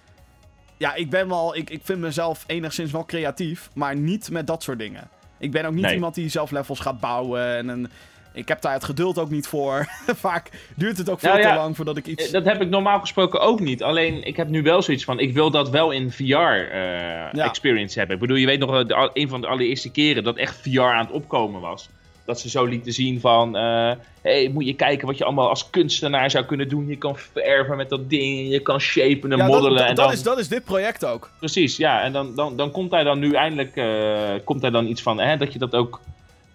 Ja, 0.78 0.96
ik 0.96 1.10
ben 1.10 1.28
wel. 1.28 1.56
Ik, 1.56 1.70
ik 1.70 1.82
vind 1.84 2.00
mezelf 2.00 2.44
enigszins 2.48 2.92
wel 2.92 3.06
creatief. 3.06 3.70
Maar 3.74 3.96
niet 3.96 4.32
met 4.32 4.48
dat 4.48 4.64
soort 4.64 4.80
dingen. 4.80 5.10
Ik 5.40 5.52
ben 5.52 5.66
ook 5.66 5.74
niet 5.74 5.84
nee. 5.84 5.94
iemand 5.94 6.16
die 6.16 6.30
zelf 6.30 6.52
levels 6.52 6.80
gaat 6.80 7.00
bouwen. 7.00 7.56
En 7.56 7.68
een, 7.68 7.90
ik 8.34 8.48
heb 8.48 8.62
daar 8.62 8.74
het 8.74 8.84
geduld 8.84 9.20
ook 9.20 9.30
niet 9.30 9.48
voor. 9.48 9.86
Vaak 10.28 10.50
duurt 10.76 10.98
het 10.98 11.10
ook 11.10 11.20
veel 11.20 11.30
nou, 11.30 11.42
ja, 11.42 11.50
te 11.50 11.56
lang 11.60 11.76
voordat 11.76 11.98
ik 11.98 12.08
iets. 12.08 12.32
Dat 12.32 12.46
heb 12.46 12.62
ik 12.62 12.70
normaal 12.70 13.00
gesproken 13.00 13.42
ook 13.42 13.60
niet. 13.60 13.84
Alleen 13.84 14.24
ik 14.24 14.38
heb 14.38 14.48
nu 14.48 14.62
wel 14.62 14.82
zoiets 14.82 15.04
van: 15.04 15.20
ik 15.20 15.34
wil 15.34 15.52
dat 15.52 15.70
wel 15.70 15.92
in 15.92 16.12
VR-experience 16.12 17.92
uh, 17.92 17.98
hebben. 17.98 18.16
Ik 18.16 18.22
bedoel, 18.22 18.38
je 18.38 18.46
weet 18.46 18.60
nog, 18.60 18.86
de, 18.86 19.10
een 19.14 19.30
van 19.30 19.42
de 19.42 19.48
allereerste 19.48 19.92
keren 19.92 20.24
dat 20.24 20.38
echt 20.38 20.58
VR 20.62 20.80
aan 20.80 21.06
het 21.06 21.14
opkomen 21.14 21.62
was 21.62 21.90
dat 22.26 22.40
ze 22.40 22.50
zo 22.50 22.66
lieten 22.66 22.94
zien 22.94 23.20
van... 23.20 23.56
Uh, 23.56 23.92
hey, 24.22 24.50
moet 24.54 24.66
je 24.66 24.74
kijken 24.74 25.08
wat 25.08 25.18
je 25.18 25.24
allemaal 25.24 25.50
als 25.50 25.70
kunstenaar 25.70 26.32
zou 26.32 26.46
kunnen 26.46 26.70
doen. 26.70 26.88
Je 26.88 26.98
kan 26.98 27.18
verven 27.18 27.78
met 27.78 27.90
dat 27.90 28.10
ding, 28.10 28.52
je 28.52 28.60
kan 28.60 28.80
shapen 28.80 29.32
en 29.32 29.38
ja, 29.38 29.46
modellen. 29.46 29.78
Dat, 29.78 29.88
en 29.88 29.96
dan... 29.96 30.12
is, 30.12 30.24
dat 30.24 30.40
is 30.40 30.48
dit 30.48 30.64
project 30.64 31.06
ook. 31.06 31.32
Precies, 31.40 31.78
ja. 31.78 32.02
En 32.02 32.14
dan, 32.14 32.36
dan, 32.36 32.56
dan 32.56 32.72
komt 32.72 32.92
hij 32.92 33.04
dan 33.04 33.20
nu 33.20 33.34
eindelijk 33.34 33.76
uh, 33.76 34.30
komt 34.44 34.62
hij 34.62 34.72
dan 34.72 34.88
iets 34.88 35.02
van... 35.02 35.20
Hè, 35.20 35.38
dat 35.38 35.54
je 35.54 35.60
dat 35.60 35.76
ook 35.76 36.00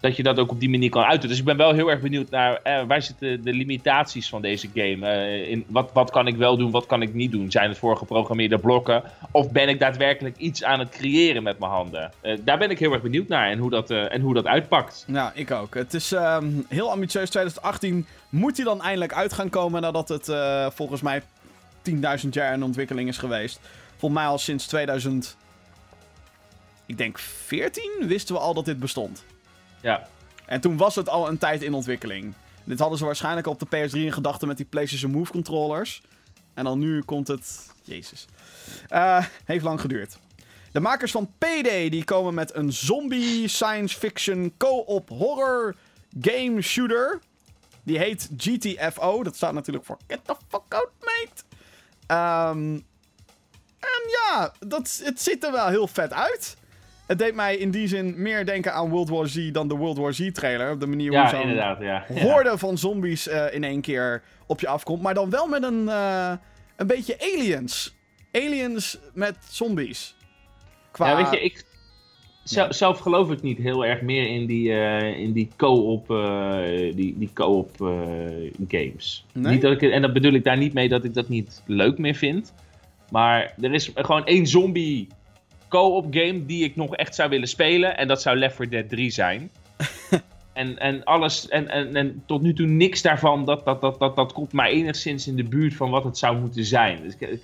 dat 0.01 0.15
je 0.15 0.23
dat 0.23 0.39
ook 0.39 0.51
op 0.51 0.59
die 0.59 0.69
manier 0.69 0.89
kan 0.89 1.03
uiten. 1.03 1.29
Dus 1.29 1.37
ik 1.39 1.45
ben 1.45 1.57
wel 1.57 1.73
heel 1.73 1.91
erg 1.91 2.01
benieuwd 2.01 2.29
naar 2.29 2.59
eh, 2.63 2.83
waar 2.87 3.01
zitten 3.01 3.43
de 3.43 3.53
limitaties 3.53 4.29
van 4.29 4.41
deze 4.41 4.69
game. 4.73 4.97
Uh, 4.97 5.49
in, 5.49 5.65
wat, 5.67 5.89
wat 5.93 6.11
kan 6.11 6.27
ik 6.27 6.35
wel 6.35 6.57
doen, 6.57 6.71
wat 6.71 6.85
kan 6.85 7.01
ik 7.01 7.13
niet 7.13 7.31
doen? 7.31 7.51
Zijn 7.51 7.69
het 7.69 7.77
voorgeprogrammeerde 7.77 8.57
blokken? 8.57 9.03
Of 9.31 9.51
ben 9.51 9.69
ik 9.69 9.79
daadwerkelijk 9.79 10.37
iets 10.37 10.63
aan 10.63 10.79
het 10.79 10.89
creëren 10.89 11.43
met 11.43 11.59
mijn 11.59 11.71
handen? 11.71 12.11
Uh, 12.23 12.37
daar 12.43 12.57
ben 12.57 12.69
ik 12.69 12.79
heel 12.79 12.93
erg 12.93 13.01
benieuwd 13.01 13.27
naar 13.27 13.49
en 13.49 13.57
hoe 13.57 13.69
dat, 13.69 13.89
en 13.89 14.21
hoe 14.21 14.33
dat 14.33 14.45
uitpakt. 14.45 15.05
Ja, 15.07 15.31
ik 15.35 15.51
ook. 15.51 15.73
Het 15.73 15.93
is 15.93 16.11
um, 16.11 16.65
heel 16.67 16.91
ambitieus. 16.91 17.29
2018 17.29 18.05
moet 18.29 18.55
hij 18.55 18.65
dan 18.65 18.81
eindelijk 18.81 19.13
uit 19.13 19.33
gaan 19.33 19.49
komen 19.49 19.81
nadat 19.81 20.09
het 20.09 20.31
volgens 20.73 21.01
mij 21.01 21.21
10.000 22.23 22.29
jaar 22.29 22.53
in 22.53 22.63
ontwikkeling 22.63 23.09
is 23.09 23.17
geweest. 23.17 23.59
Volgens 23.97 24.21
mij 24.21 24.29
al 24.29 24.37
sinds 24.37 24.67
2000. 24.67 25.37
Ik 26.85 26.97
denk 26.97 27.19
14 27.19 27.91
wisten 27.99 28.35
we 28.35 28.41
al 28.41 28.53
dat 28.53 28.65
dit 28.65 28.79
bestond. 28.79 29.23
Ja. 29.81 30.07
En 30.45 30.61
toen 30.61 30.77
was 30.77 30.95
het 30.95 31.09
al 31.09 31.27
een 31.27 31.37
tijd 31.37 31.61
in 31.61 31.73
ontwikkeling. 31.73 32.33
Dit 32.63 32.79
hadden 32.79 32.97
ze 32.97 33.05
waarschijnlijk 33.05 33.47
op 33.47 33.59
de 33.59 33.65
PS3 33.65 33.91
in 33.91 34.13
gedachten 34.13 34.47
met 34.47 34.57
die 34.57 34.65
PlayStation 34.65 35.11
Move 35.11 35.31
controllers. 35.31 36.01
En 36.53 36.63
dan 36.63 36.79
nu 36.79 37.01
komt 37.01 37.27
het. 37.27 37.69
Jezus. 37.83 38.25
Uh, 38.89 39.25
heeft 39.45 39.63
lang 39.63 39.81
geduurd. 39.81 40.17
De 40.71 40.79
makers 40.79 41.11
van 41.11 41.31
Payday 41.37 41.89
die 41.89 42.03
komen 42.03 42.33
met 42.33 42.55
een 42.55 42.73
zombie 42.73 43.47
science 43.47 43.97
fiction 43.97 44.53
co-op 44.57 45.09
horror 45.09 45.75
game 46.21 46.61
shooter. 46.61 47.19
Die 47.83 47.97
heet 47.97 48.29
GTFO. 48.37 49.23
Dat 49.23 49.35
staat 49.35 49.53
natuurlijk 49.53 49.85
voor 49.85 49.97
Get 50.07 50.19
the 50.25 50.35
fuck 50.47 50.73
out, 50.73 50.89
mate. 50.99 51.43
Um, 52.57 52.85
en 53.79 54.09
ja, 54.09 54.53
dat, 54.59 55.01
het 55.03 55.21
ziet 55.21 55.43
er 55.43 55.51
wel 55.51 55.67
heel 55.67 55.87
vet 55.87 56.13
uit. 56.13 56.57
Het 57.11 57.19
deed 57.19 57.35
mij 57.35 57.55
in 57.57 57.71
die 57.71 57.87
zin 57.87 58.13
meer 58.17 58.45
denken 58.45 58.73
aan 58.73 58.89
World 58.89 59.09
War 59.09 59.27
Z 59.27 59.51
dan 59.51 59.67
de 59.67 59.75
World 59.75 59.97
War 59.97 60.13
Z 60.13 60.31
trailer. 60.31 60.71
Op 60.71 60.79
de 60.79 60.87
manier 60.87 61.19
hoe 61.19 61.29
zo'n 61.29 61.49
ja. 61.49 62.05
horde 62.07 62.57
van 62.57 62.77
zombies 62.77 63.27
uh, 63.27 63.53
in 63.53 63.63
één 63.63 63.81
keer 63.81 64.21
op 64.47 64.59
je 64.59 64.67
afkomt. 64.67 65.01
Maar 65.01 65.13
dan 65.13 65.29
wel 65.29 65.47
met 65.47 65.63
een, 65.63 65.83
uh, 65.83 66.33
een 66.75 66.87
beetje 66.87 67.17
aliens. 67.19 67.95
Aliens 68.31 68.99
met 69.13 69.37
zombies. 69.49 70.15
Qua... 70.91 71.09
Ja, 71.09 71.15
weet 71.15 71.31
je, 71.31 71.43
ik, 71.43 71.65
zelf, 72.43 72.75
zelf 72.75 72.99
geloof 72.99 73.31
ik 73.31 73.41
niet 73.41 73.57
heel 73.57 73.85
erg 73.85 74.01
meer 74.01 74.27
in 74.27 74.45
die, 74.45 74.69
uh, 74.69 75.19
in 75.19 75.31
die 75.31 75.49
co-op, 75.57 76.07
die, 76.95 77.15
die 77.17 77.29
co-op 77.33 77.75
games. 78.67 79.25
Nee? 79.33 79.51
Niet 79.51 79.61
dat 79.61 79.71
ik, 79.71 79.81
en 79.81 80.01
dat 80.01 80.13
bedoel 80.13 80.33
ik 80.33 80.43
daar 80.43 80.57
niet 80.57 80.73
mee 80.73 80.89
dat 80.89 81.03
ik 81.03 81.13
dat 81.13 81.29
niet 81.29 81.63
leuk 81.65 81.97
meer 81.97 82.15
vind. 82.15 82.53
Maar 83.09 83.53
er 83.61 83.73
is 83.73 83.91
gewoon 83.95 84.25
één 84.25 84.47
zombie 84.47 85.07
co-op 85.71 86.05
game 86.09 86.45
die 86.45 86.63
ik 86.63 86.75
nog 86.75 86.95
echt 86.95 87.15
zou 87.15 87.29
willen 87.29 87.47
spelen. 87.47 87.97
En 87.97 88.07
dat 88.07 88.21
zou 88.21 88.37
Left 88.37 88.55
4 88.55 88.69
Dead 88.69 88.89
3 88.89 89.09
zijn. 89.09 89.51
en, 90.53 90.77
en 90.77 91.03
alles, 91.03 91.47
en, 91.47 91.69
en, 91.69 91.95
en 91.95 92.23
tot 92.25 92.41
nu 92.41 92.53
toe 92.53 92.67
niks 92.67 93.01
daarvan, 93.01 93.45
dat, 93.45 93.65
dat, 93.65 93.81
dat, 93.81 93.99
dat, 93.99 94.15
dat 94.15 94.33
komt 94.33 94.51
maar 94.51 94.67
enigszins 94.67 95.27
in 95.27 95.35
de 95.35 95.43
buurt 95.43 95.75
van 95.75 95.89
wat 95.89 96.03
het 96.03 96.17
zou 96.17 96.37
moeten 96.37 96.65
zijn. 96.65 97.01
Dus 97.03 97.15
ik, 97.17 97.39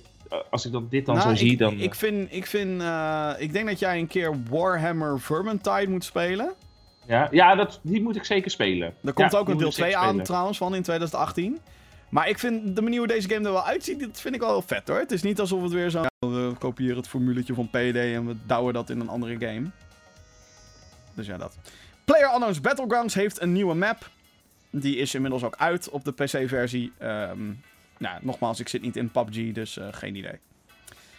als 0.50 0.66
ik 0.66 0.72
dat, 0.72 0.90
dit 0.90 1.06
dan 1.06 1.16
nou, 1.16 1.28
zo 1.28 1.34
zie, 1.34 1.56
dan... 1.56 1.80
Ik, 1.80 1.94
vind, 1.94 2.32
ik, 2.32 2.46
vind 2.46 2.82
uh, 2.82 3.30
ik 3.38 3.52
denk 3.52 3.66
dat 3.66 3.78
jij 3.78 3.98
een 3.98 4.06
keer 4.06 4.36
Warhammer 4.50 5.20
Vermintide 5.20 5.88
moet 5.88 6.04
spelen. 6.04 6.52
Ja, 7.06 7.28
ja 7.30 7.54
dat, 7.54 7.80
die 7.82 8.02
moet 8.02 8.16
ik 8.16 8.24
zeker 8.24 8.50
spelen. 8.50 8.94
Er 9.04 9.12
komt 9.12 9.32
ja, 9.32 9.38
ook 9.38 9.48
een 9.48 9.58
deel 9.58 9.70
2 9.70 9.96
aan 9.96 10.22
trouwens 10.22 10.58
van 10.58 10.74
in 10.74 10.82
2018. 10.82 11.58
Maar 12.08 12.28
ik 12.28 12.38
vind 12.38 12.76
de 12.76 12.82
manier 12.82 12.98
hoe 12.98 13.08
deze 13.08 13.28
game 13.28 13.46
er 13.46 13.52
wel 13.52 13.66
uitziet, 13.66 14.00
dat 14.00 14.20
vind 14.20 14.34
ik 14.34 14.40
wel 14.40 14.50
heel 14.50 14.62
vet 14.62 14.88
hoor. 14.88 14.98
Het 14.98 15.12
is 15.12 15.22
niet 15.22 15.40
alsof 15.40 15.62
het 15.62 15.72
weer 15.72 15.90
zo... 15.90 16.04
We 16.18 16.52
kopiëren 16.58 16.96
het 16.96 17.08
formuletje 17.08 17.54
van 17.54 17.68
PD 17.68 17.96
en 17.96 18.26
we 18.26 18.36
douwen 18.46 18.74
dat 18.74 18.90
in 18.90 19.00
een 19.00 19.08
andere 19.08 19.36
game. 19.38 19.66
Dus 21.14 21.26
ja, 21.26 21.36
dat. 21.36 21.56
PlayerUnknown's 22.04 22.60
Battlegrounds 22.60 23.14
heeft 23.14 23.40
een 23.40 23.52
nieuwe 23.52 23.74
map. 23.74 24.10
Die 24.70 24.96
is 24.96 25.14
inmiddels 25.14 25.44
ook 25.44 25.56
uit 25.56 25.88
op 25.88 26.04
de 26.04 26.12
PC-versie. 26.12 26.92
Um, 27.02 27.60
nou, 27.98 28.18
nogmaals, 28.22 28.60
ik 28.60 28.68
zit 28.68 28.82
niet 28.82 28.96
in 28.96 29.10
PUBG, 29.10 29.52
dus 29.52 29.76
uh, 29.76 29.86
geen 29.90 30.14
idee. 30.14 30.38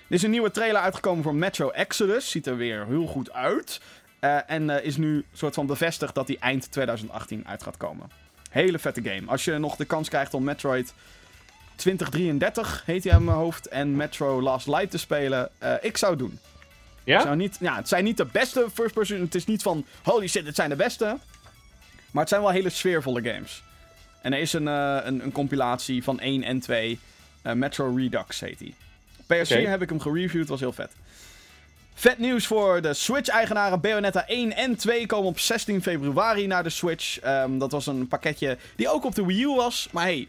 Er 0.07 0.15
is 0.15 0.23
een 0.23 0.31
nieuwe 0.31 0.51
trailer 0.51 0.81
uitgekomen 0.81 1.23
voor 1.23 1.35
Metro 1.35 1.69
Exodus. 1.69 2.29
Ziet 2.29 2.47
er 2.47 2.57
weer 2.57 2.85
heel 2.85 3.05
goed 3.05 3.31
uit. 3.31 3.81
Uh, 4.21 4.51
en 4.51 4.69
uh, 4.69 4.83
is 4.83 4.97
nu 4.97 5.25
soort 5.33 5.53
van 5.53 5.65
bevestigd 5.65 6.15
dat 6.15 6.27
die 6.27 6.39
eind 6.39 6.71
2018 6.71 7.47
uit 7.47 7.63
gaat 7.63 7.77
komen. 7.77 8.09
Hele 8.49 8.79
vette 8.79 9.01
game. 9.03 9.21
Als 9.25 9.45
je 9.45 9.57
nog 9.57 9.75
de 9.75 9.85
kans 9.85 10.09
krijgt 10.09 10.33
om 10.33 10.43
Metroid 10.43 10.93
2033, 11.75 12.83
heet 12.85 13.03
hij 13.03 13.13
aan 13.13 13.23
mijn 13.23 13.37
hoofd, 13.37 13.67
en 13.67 13.95
Metro 13.95 14.41
Last 14.41 14.67
Light 14.67 14.91
te 14.91 14.97
spelen, 14.97 15.49
uh, 15.63 15.73
ik 15.81 15.97
zou 15.97 16.11
het 16.11 16.19
doen. 16.19 16.39
Ja? 17.03 17.21
Zou 17.21 17.35
niet, 17.35 17.57
ja? 17.59 17.75
Het 17.75 17.87
zijn 17.87 18.03
niet 18.03 18.17
de 18.17 18.25
beste 18.25 18.67
first 18.73 18.93
person. 18.93 19.19
Het 19.19 19.35
is 19.35 19.45
niet 19.45 19.61
van 19.61 19.85
holy 20.03 20.27
shit, 20.27 20.45
het 20.45 20.55
zijn 20.55 20.69
de 20.69 20.75
beste. 20.75 21.17
Maar 22.11 22.21
het 22.21 22.29
zijn 22.29 22.41
wel 22.41 22.51
hele 22.51 22.69
sfeervolle 22.69 23.21
games. 23.21 23.63
En 24.21 24.33
er 24.33 24.39
is 24.39 24.53
een, 24.53 24.67
uh, 24.67 24.97
een, 25.03 25.23
een, 25.23 25.31
compilatie 25.31 26.03
van 26.03 26.19
1 26.19 26.43
en 26.43 26.59
2. 26.59 26.99
Uh, 27.43 27.53
Metro 27.53 27.95
Redux 27.95 28.39
heet 28.39 28.57
die. 28.57 28.75
PS4 29.23 29.27
okay. 29.27 29.65
heb 29.65 29.81
ik 29.81 29.89
hem 29.89 29.99
gereviewd, 29.99 30.47
was 30.47 30.59
heel 30.59 30.73
vet. 30.73 30.91
Vet 31.99 32.17
nieuws 32.17 32.47
voor 32.47 32.81
de 32.81 32.93
Switch-eigenaren. 32.93 33.81
Bayonetta 33.81 34.27
1 34.27 34.55
en 34.55 34.75
2 34.75 35.05
komen 35.05 35.29
op 35.29 35.39
16 35.39 35.81
februari 35.81 36.47
naar 36.47 36.63
de 36.63 36.69
Switch. 36.69 37.25
Um, 37.25 37.57
dat 37.57 37.71
was 37.71 37.87
een 37.87 38.07
pakketje 38.07 38.57
die 38.75 38.89
ook 38.89 39.05
op 39.05 39.15
de 39.15 39.25
Wii 39.25 39.43
U 39.43 39.55
was. 39.55 39.89
Maar 39.91 40.03
hey, 40.03 40.27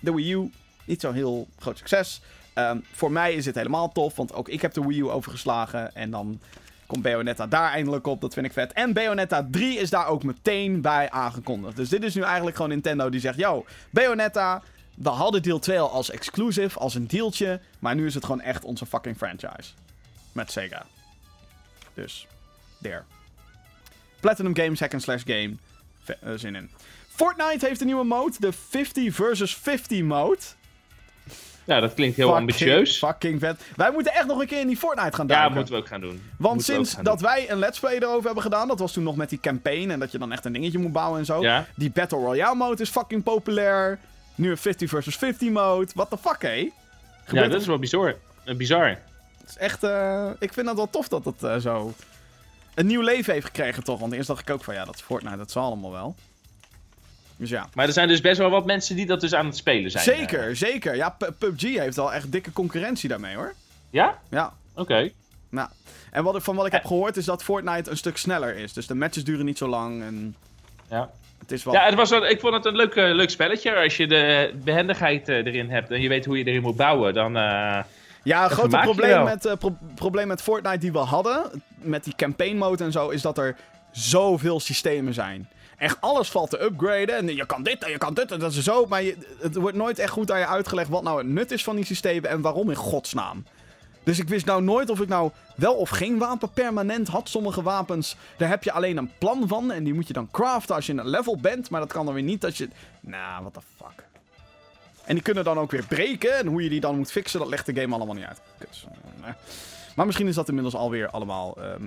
de 0.00 0.14
Wii 0.14 0.32
U, 0.32 0.50
niet 0.84 1.00
zo'n 1.00 1.14
heel 1.14 1.48
groot 1.58 1.78
succes. 1.78 2.20
Um, 2.54 2.84
voor 2.92 3.12
mij 3.12 3.34
is 3.34 3.46
het 3.46 3.54
helemaal 3.54 3.92
tof, 3.92 4.16
want 4.16 4.34
ook 4.34 4.48
ik 4.48 4.62
heb 4.62 4.72
de 4.72 4.86
Wii 4.86 4.98
U 4.98 5.10
overgeslagen. 5.10 5.94
En 5.94 6.10
dan 6.10 6.40
komt 6.86 7.02
Bayonetta 7.02 7.46
daar 7.46 7.70
eindelijk 7.70 8.06
op. 8.06 8.20
Dat 8.20 8.34
vind 8.34 8.46
ik 8.46 8.52
vet. 8.52 8.72
En 8.72 8.92
Bayonetta 8.92 9.46
3 9.50 9.78
is 9.78 9.90
daar 9.90 10.06
ook 10.06 10.22
meteen 10.22 10.80
bij 10.80 11.10
aangekondigd. 11.10 11.76
Dus 11.76 11.88
dit 11.88 12.02
is 12.02 12.14
nu 12.14 12.22
eigenlijk 12.22 12.56
gewoon 12.56 12.70
Nintendo 12.70 13.10
die 13.10 13.20
zegt: 13.20 13.38
Yo, 13.38 13.64
Bayonetta 13.90 14.62
we 14.94 15.08
hadden 15.08 15.42
deel 15.42 15.58
2 15.58 15.78
al 15.78 15.90
als 15.90 16.10
exclusive, 16.10 16.78
als 16.78 16.94
een 16.94 17.06
deeltje. 17.06 17.60
Maar 17.78 17.94
nu 17.94 18.06
is 18.06 18.14
het 18.14 18.24
gewoon 18.24 18.40
echt 18.40 18.64
onze 18.64 18.86
fucking 18.86 19.16
franchise. 19.16 19.70
Met 20.32 20.50
Sega. 20.50 20.86
Dus, 22.02 22.26
there. 22.82 23.02
Platinum 24.20 24.56
Games, 24.56 24.80
hack 24.80 24.92
and 24.92 25.02
slash 25.02 25.22
game. 25.26 25.52
Eh, 26.06 26.32
zin 26.36 26.54
in. 26.54 26.70
Fortnite 27.08 27.66
heeft 27.66 27.80
een 27.80 27.86
nieuwe 27.86 28.04
mode, 28.04 28.34
de 28.38 28.52
50 28.52 29.14
versus 29.14 29.56
50 29.56 30.02
mode. 30.02 30.38
Ja, 31.64 31.80
dat 31.80 31.94
klinkt 31.94 32.16
heel 32.16 32.26
Fucking- 32.28 32.48
ambitieus. 32.50 32.98
Fucking 32.98 33.40
vet. 33.40 33.62
Wij 33.76 33.90
moeten 33.92 34.14
echt 34.14 34.26
nog 34.26 34.40
een 34.40 34.46
keer 34.46 34.60
in 34.60 34.66
die 34.66 34.76
Fortnite 34.76 35.16
gaan 35.16 35.26
Ja, 35.26 35.34
duiken. 35.34 35.54
moeten 35.56 35.74
we 35.74 35.80
ook 35.80 35.86
gaan 35.86 36.00
doen. 36.00 36.22
Want 36.38 36.54
Moeten 36.54 36.74
sinds 36.74 36.96
dat 37.02 37.20
wij 37.20 37.50
een 37.50 37.58
let's 37.58 37.78
play 37.78 37.96
erover 37.96 38.24
hebben 38.24 38.42
gedaan, 38.42 38.68
dat 38.68 38.78
was 38.78 38.92
toen 38.92 39.02
nog 39.04 39.16
met 39.16 39.28
die 39.30 39.40
campaign 39.40 39.90
en 39.90 39.98
dat 39.98 40.12
je 40.12 40.18
dan 40.18 40.32
echt 40.32 40.44
een 40.44 40.52
dingetje 40.52 40.78
moet 40.78 40.92
bouwen 40.92 41.18
en 41.18 41.24
zo. 41.24 41.40
Ja, 41.42 41.66
Die 41.76 41.90
Battle 41.90 42.18
Royale 42.18 42.54
mode 42.56 42.82
is 42.82 42.88
fucking 42.90 43.22
populair. 43.22 43.98
Nu 44.34 44.50
een 44.50 44.56
50 44.58 44.88
versus 44.88 45.16
50 45.16 45.50
mode. 45.50 45.90
What 45.94 46.10
the 46.10 46.18
fuck, 46.18 46.42
hé? 46.42 46.70
ja 47.32 47.48
dat 47.48 47.60
is 47.60 47.66
wel 47.66 47.78
bizar. 47.78 48.14
Eh, 48.44 48.54
bizar. 48.56 48.98
Het 49.48 49.56
is 49.56 49.62
echt, 49.62 49.82
eh, 49.82 50.30
ik 50.38 50.52
vind 50.52 50.66
het 50.66 50.76
wel 50.76 50.90
tof 50.90 51.08
dat 51.08 51.24
het 51.24 51.42
eh, 51.42 51.56
zo 51.56 51.94
een 52.74 52.86
nieuw 52.86 53.00
leven 53.00 53.32
heeft 53.32 53.46
gekregen, 53.46 53.84
toch? 53.84 54.00
Want 54.00 54.12
eerst 54.12 54.26
dacht 54.26 54.40
ik 54.40 54.50
ook 54.50 54.64
van 54.64 54.74
ja, 54.74 54.84
dat 54.84 54.94
is 54.94 55.00
Fortnite, 55.00 55.36
dat 55.36 55.50
zal 55.50 55.64
allemaal 55.64 55.90
wel. 55.90 56.14
Dus 57.36 57.50
ja. 57.50 57.68
Maar 57.74 57.86
er 57.86 57.92
zijn 57.92 58.08
dus 58.08 58.20
best 58.20 58.38
wel 58.38 58.50
wat 58.50 58.66
mensen 58.66 58.96
die 58.96 59.06
dat 59.06 59.20
dus 59.20 59.34
aan 59.34 59.46
het 59.46 59.56
spelen 59.56 59.90
zijn. 59.90 60.04
Zeker, 60.04 60.48
eh. 60.48 60.54
zeker. 60.54 60.96
Ja, 60.96 61.16
PUBG 61.38 61.62
heeft 61.62 61.98
al 61.98 62.12
echt 62.12 62.32
dikke 62.32 62.52
concurrentie 62.52 63.08
daarmee 63.08 63.36
hoor. 63.36 63.54
Ja? 63.90 64.18
Ja. 64.30 64.52
Oké. 64.74 65.10
Nou. 65.50 65.68
En 66.10 66.24
wat 66.24 66.36
ik, 66.36 66.42
van 66.42 66.56
wat 66.56 66.66
ik 66.66 66.72
heb 66.72 66.84
gehoord 66.84 67.16
is 67.16 67.24
dat 67.24 67.42
Fortnite 67.42 67.90
een 67.90 67.96
stuk 67.96 68.16
sneller 68.16 68.56
is. 68.56 68.72
Dus 68.72 68.86
de 68.86 68.94
matches 68.94 69.24
duren 69.24 69.44
niet 69.44 69.58
zo 69.58 69.68
lang 69.68 70.02
en 70.02 70.36
Ja. 70.90 71.10
het 71.38 71.52
is 71.52 71.64
wel... 71.64 71.74
Ja, 71.74 71.84
het 71.84 71.94
was 71.94 72.10
wel, 72.10 72.26
ik 72.26 72.40
vond 72.40 72.54
het 72.54 72.64
een 72.64 72.76
leuk, 72.76 72.94
leuk 72.94 73.30
spelletje. 73.30 73.74
Als 73.74 73.96
je 73.96 74.06
de 74.06 74.52
behendigheid 74.64 75.28
eh, 75.28 75.36
erin 75.36 75.70
hebt 75.70 75.90
en 75.90 76.00
je 76.00 76.08
weet 76.08 76.24
hoe 76.24 76.38
je 76.38 76.44
erin 76.44 76.62
moet 76.62 76.76
bouwen, 76.76 77.14
dan... 77.14 77.36
Ja, 78.28 78.48
vermaak 78.50 78.84
je 78.84 78.90
probleem 78.92 79.24
met, 79.24 79.44
eh, 79.46 79.56
pro- 79.56 79.76
probleem 79.94 80.26
met 80.26 80.42
Fortnite 80.42 80.78
die 80.78 80.92
we 80.92 80.98
hadden, 80.98 81.62
met 81.80 82.04
die 82.04 82.14
campaign 82.16 82.56
mode 82.56 82.84
en 82.84 82.92
zo, 82.92 83.08
is 83.08 83.22
dat 83.22 83.38
er 83.38 83.56
zoveel 83.90 84.60
systemen 84.60 85.14
zijn. 85.14 85.48
Echt 85.76 85.96
alles 86.00 86.30
valt 86.30 86.50
te 86.50 86.62
upgraden 86.62 87.08
en 87.16 87.34
je 87.36 87.46
kan 87.46 87.62
dit 87.62 87.84
en 87.84 87.90
je 87.90 87.98
kan 87.98 88.14
dit 88.14 88.32
en 88.32 88.38
dat 88.38 88.52
is 88.52 88.62
zo, 88.62 88.86
maar 88.86 89.02
je, 89.02 89.16
het 89.40 89.54
wordt 89.54 89.76
nooit 89.76 89.98
echt 89.98 90.10
goed 90.12 90.30
aan 90.30 90.38
je 90.38 90.46
uitgelegd 90.46 90.88
wat 90.88 91.02
nou 91.02 91.18
het 91.18 91.26
nut 91.26 91.50
is 91.50 91.64
van 91.64 91.76
die 91.76 91.84
systemen 91.84 92.30
en 92.30 92.40
waarom 92.40 92.68
in 92.70 92.76
godsnaam. 92.76 93.44
Dus 94.04 94.18
ik 94.18 94.28
wist 94.28 94.46
nou 94.46 94.62
nooit 94.62 94.90
of 94.90 95.00
ik 95.00 95.08
nou 95.08 95.30
wel 95.56 95.74
of 95.74 95.88
geen 95.90 96.18
wapen 96.18 96.50
permanent 96.50 97.08
had. 97.08 97.28
Sommige 97.28 97.62
wapens, 97.62 98.16
daar 98.36 98.48
heb 98.48 98.64
je 98.64 98.72
alleen 98.72 98.96
een 98.96 99.10
plan 99.18 99.48
van 99.48 99.70
en 99.72 99.84
die 99.84 99.94
moet 99.94 100.06
je 100.06 100.12
dan 100.12 100.28
craften 100.30 100.74
als 100.74 100.86
je 100.86 100.92
in 100.92 100.98
een 100.98 101.08
level 101.08 101.36
bent, 101.40 101.70
maar 101.70 101.80
dat 101.80 101.92
kan 101.92 102.04
dan 102.04 102.14
weer 102.14 102.22
niet 102.22 102.44
als 102.44 102.58
je... 102.58 102.68
Nou, 103.00 103.40
what 103.40 103.54
the 103.54 103.60
fuck. 103.76 104.04
En 105.08 105.14
die 105.14 105.22
kunnen 105.22 105.44
dan 105.44 105.58
ook 105.58 105.70
weer 105.70 105.84
breken. 105.88 106.38
En 106.38 106.46
hoe 106.46 106.62
je 106.62 106.68
die 106.68 106.80
dan 106.80 106.96
moet 106.96 107.10
fixen, 107.12 107.40
dat 107.40 107.48
legt 107.48 107.66
de 107.66 107.80
game 107.80 107.94
allemaal 107.94 108.14
niet 108.14 108.24
uit. 108.24 108.40
Dus, 108.68 108.86
eh, 108.90 109.24
nee. 109.24 109.32
Maar 109.96 110.06
misschien 110.06 110.26
is 110.28 110.34
dat 110.34 110.48
inmiddels 110.48 110.74
alweer 110.74 111.08
allemaal 111.10 111.56
ehm 111.62 111.82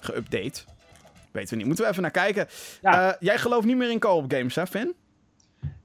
geüpdate. 0.00 0.64
Weten 1.32 1.50
we 1.50 1.56
niet. 1.56 1.66
Moeten 1.66 1.84
we 1.84 1.90
even 1.90 2.02
naar 2.02 2.10
kijken. 2.10 2.46
Ja. 2.82 3.08
Eh, 3.10 3.14
jij 3.20 3.38
gelooft 3.38 3.66
niet 3.66 3.76
meer 3.76 3.90
in 3.90 3.98
co-op 3.98 4.32
games, 4.32 4.54
hè, 4.54 4.66
Finn? 4.66 4.94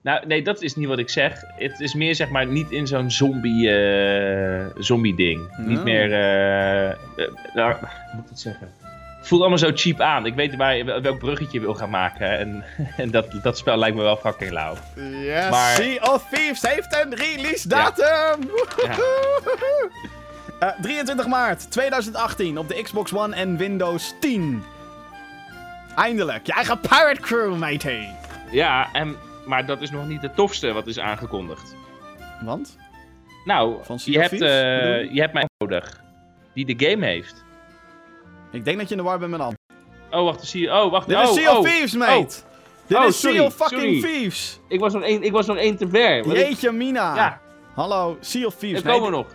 Nou, 0.01 0.25
nee, 0.27 0.41
dat 0.43 0.61
is 0.61 0.75
niet 0.75 0.87
wat 0.87 0.99
ik 0.99 1.09
zeg. 1.09 1.41
Het 1.57 1.79
is 1.79 1.93
meer, 1.93 2.15
zeg 2.15 2.29
maar, 2.29 2.47
niet 2.47 2.71
in 2.71 2.87
zo'n 2.87 3.11
zombie, 3.11 3.69
eh, 3.71 4.65
zombie 4.77 5.15
ding. 5.15 5.57
Niet 5.57 5.77
Oh. 5.77 5.83
meer, 5.83 6.09
nou, 7.53 7.73
hoe 7.73 7.89
moet 8.15 8.23
ik 8.23 8.29
het 8.29 8.39
zeggen? 8.39 8.71
Voelt 9.21 9.41
allemaal 9.41 9.59
zo 9.59 9.71
cheap 9.73 9.99
aan. 10.01 10.25
Ik 10.25 10.35
weet 10.35 10.55
waar 10.55 10.85
welk 11.01 11.19
bruggetje 11.19 11.59
je 11.59 11.65
wil 11.65 11.73
gaan 11.75 11.89
maken. 11.89 12.37
En, 12.37 12.63
en 12.97 13.11
dat, 13.11 13.27
dat 13.43 13.57
spel 13.57 13.77
lijkt 13.77 13.95
me 13.95 14.01
wel 14.01 14.17
fucking 14.17 14.51
lauw. 14.51 14.75
Yes. 15.23 15.49
Maar- 15.49 15.75
Sea 15.75 16.13
of 16.13 16.27
Thieves 16.31 16.61
heeft 16.61 16.95
een 17.03 17.15
release 17.15 17.67
datum! 17.67 18.49
Ja. 18.83 18.95
Eh, 20.59 20.69
23 20.81 21.27
maart 21.27 21.71
2018 21.71 22.57
op 22.57 22.67
de 22.67 22.81
Xbox 22.81 23.13
One 23.13 23.35
en 23.35 23.57
Windows 23.57 24.13
10. 24.19 24.63
Eindelijk. 25.95 26.45
Je 26.45 26.53
eigen 26.53 26.79
Pirate 26.79 27.21
Crew, 27.21 27.55
matey. 27.55 28.15
Ja, 28.51 28.89
en, 28.93 29.15
maar 29.45 29.65
dat 29.65 29.81
is 29.81 29.91
nog 29.91 30.07
niet 30.07 30.21
het 30.21 30.35
tofste 30.35 30.71
wat 30.71 30.87
is 30.87 30.99
aangekondigd. 30.99 31.75
Want? 32.41 32.77
Nou, 33.45 33.77
Sea 33.83 33.97
je 34.13 34.19
hebt, 34.19 34.41
eh, 34.41 34.99
je? 35.01 35.09
je 35.13 35.21
hebt 35.21 35.33
mij 35.33 35.45
nodig. 35.57 36.01
Die 36.53 36.75
de 36.75 36.89
game 36.89 37.05
heeft. 37.05 37.43
Ik 38.51 38.65
denk 38.65 38.77
dat 38.77 38.89
je 38.89 38.95
in 38.95 39.01
de 39.01 39.07
war 39.07 39.19
bent 39.19 39.31
met 39.31 39.39
An. 39.39 39.53
Oh, 40.11 40.23
wacht. 40.23 40.45
Zie 40.45 40.71
oh, 40.71 40.91
wacht. 40.91 41.07
Dit 41.07 41.17
oh, 41.17 41.23
is 41.23 41.33
Sea 41.33 41.51
of 41.51 41.57
oh. 41.57 41.63
Thieves, 41.63 41.93
mate. 41.95 42.35
Dit 42.87 42.97
Oh, 42.97 43.05
is 43.05 43.19
Sea 43.19 43.29
sorry, 43.31 43.45
of 43.45 43.53
fucking 43.55 43.81
sorry. 43.81 44.01
Thieves. 44.01 44.59
Ik 44.67 44.79
was 44.79 44.93
nog 44.93 45.03
één, 45.03 45.23
ik 45.23 45.31
was 45.31 45.45
nog 45.45 45.57
één 45.57 45.77
te 45.77 45.87
ver. 45.89 46.27
Jeetje 46.27 46.71
mina. 46.71 47.15
ja, 47.15 47.41
Hallo, 47.75 48.17
Sea 48.19 48.45
of 48.45 48.55
Thieves. 48.55 48.83
er 48.83 48.91
komen 48.91 49.11
nog. 49.11 49.27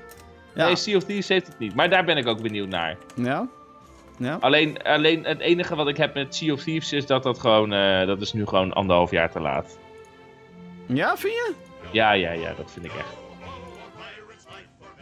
Ja. 0.55 0.67
Nee, 0.67 0.77
Sea 0.77 0.97
of 0.97 1.05
Thieves 1.05 1.29
heeft 1.29 1.47
het 1.47 1.59
niet. 1.59 1.75
Maar 1.75 1.91
daar 1.91 2.05
ben 2.05 2.17
ik 2.17 2.27
ook 2.27 2.43
benieuwd 2.43 2.69
naar. 2.69 2.97
Ja? 3.15 3.49
Ja? 4.19 4.37
Alleen, 4.41 4.83
alleen 4.83 5.25
het 5.25 5.41
enige 5.41 5.75
wat 5.77 5.89
ik 5.89 5.97
heb 5.97 6.15
met 6.15 6.35
Sea 6.35 6.53
of 6.53 6.63
Thieves 6.63 6.93
is 6.93 7.07
dat 7.07 7.23
dat 7.23 7.39
gewoon... 7.41 7.73
eh, 7.73 8.07
dat 8.07 8.21
is 8.21 8.33
nu 8.33 8.47
gewoon 8.47 8.73
anderhalf 8.73 9.11
jaar 9.11 9.31
te 9.31 9.41
laat. 9.41 9.79
Ja, 10.87 11.17
vind 11.17 11.33
je? 11.33 11.53
Ja, 11.91 12.13
ja, 12.13 12.33
ja, 12.33 12.53
dat 12.57 12.71
vind 12.73 12.85
ik 12.85 12.93
echt. 12.93 13.15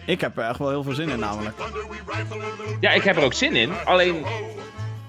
Ik 0.07 0.21
heb 0.21 0.39
er 0.39 0.45
echt 0.49 0.59
wel 0.59 0.69
heel 0.69 0.83
veel 0.83 0.93
zin 0.95 1.09
in 1.09 1.19
namelijk. 1.19 1.57
Ja, 2.81 2.91
ik 2.91 3.03
heb 3.03 3.17
er 3.17 3.23
ook 3.23 3.33
zin 3.35 3.57
in. 3.57 3.73
Alleen, 3.85 4.25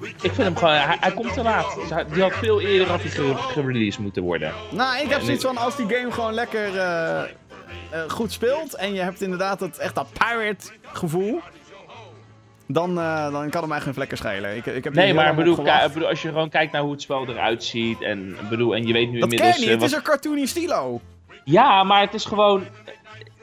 ik 0.02 0.18
vind 0.22 0.38
hem 0.38 0.56
gewoon... 0.58 0.74
Hij, 0.74 0.98
hij 1.00 1.12
komt 1.12 1.34
te 1.34 1.44
laat. 1.44 1.78
Hij- 1.90 2.06
Die 2.14 2.22
had 2.22 2.34
veel 2.34 2.62
eerder 2.62 2.88
had 2.90 3.02
hij 3.02 3.10
ge- 3.10 3.36
gereleased 3.38 4.00
moeten 4.00 4.24
worden. 4.24 4.54
Nou, 4.72 4.96
ik 5.02 5.10
heb 5.10 5.20
Ja, 5.20 5.26
zoiets 5.26 5.44
van 5.44 5.58
als 5.58 5.76
die 5.76 5.90
game 5.90 6.12
gewoon 6.12 6.34
lekker 6.34 6.78
eh, 6.78 7.20
eh, 7.22 7.26
goed 8.08 8.32
speelt 8.32 8.74
en 8.76 8.94
je 8.94 9.02
hebt 9.02 9.22
inderdaad 9.22 9.60
het 9.60 9.78
echt 9.78 9.96
dat 9.96 10.08
pirate 10.14 10.72
gevoel, 10.94 11.40
dan, 12.68 13.00
eh, 13.00 13.32
dan 13.32 13.50
kan 13.50 13.62
het 13.62 13.70
mij 13.70 13.82
geen 13.82 13.94
vlekken 13.94 14.18
schelen. 14.18 14.56
Ik, 14.56 14.66
ik 14.66 14.84
heb 14.84 14.94
Nee, 14.94 15.14
maar 15.14 15.36
bedoel, 15.36 15.56
bedoel, 15.94 16.08
als 16.08 16.22
je 16.22 16.28
gewoon 16.28 16.50
kijkt 16.50 16.72
naar 16.72 16.82
hoe 16.82 16.92
het 16.92 17.02
spel 17.02 17.28
eruit 17.28 17.64
ziet... 17.64 18.02
En, 18.02 18.38
bedoel, 18.50 18.76
en 18.76 18.88
je 18.88 18.94
weet 18.94 19.12
nu 19.12 19.20
Dat 19.20 19.32
inmiddels... 19.32 19.52
ken 19.56 19.62
je 19.66 19.72
niet, 19.72 19.82
het 19.82 19.92
is 19.92 19.98
een 19.98 20.04
cartoony 20.04 20.46
stilo. 20.46 21.02
Ja, 21.44 21.84
maar 21.84 22.02
het 22.02 22.14
is 22.14 22.26
gewoon. 22.26 22.64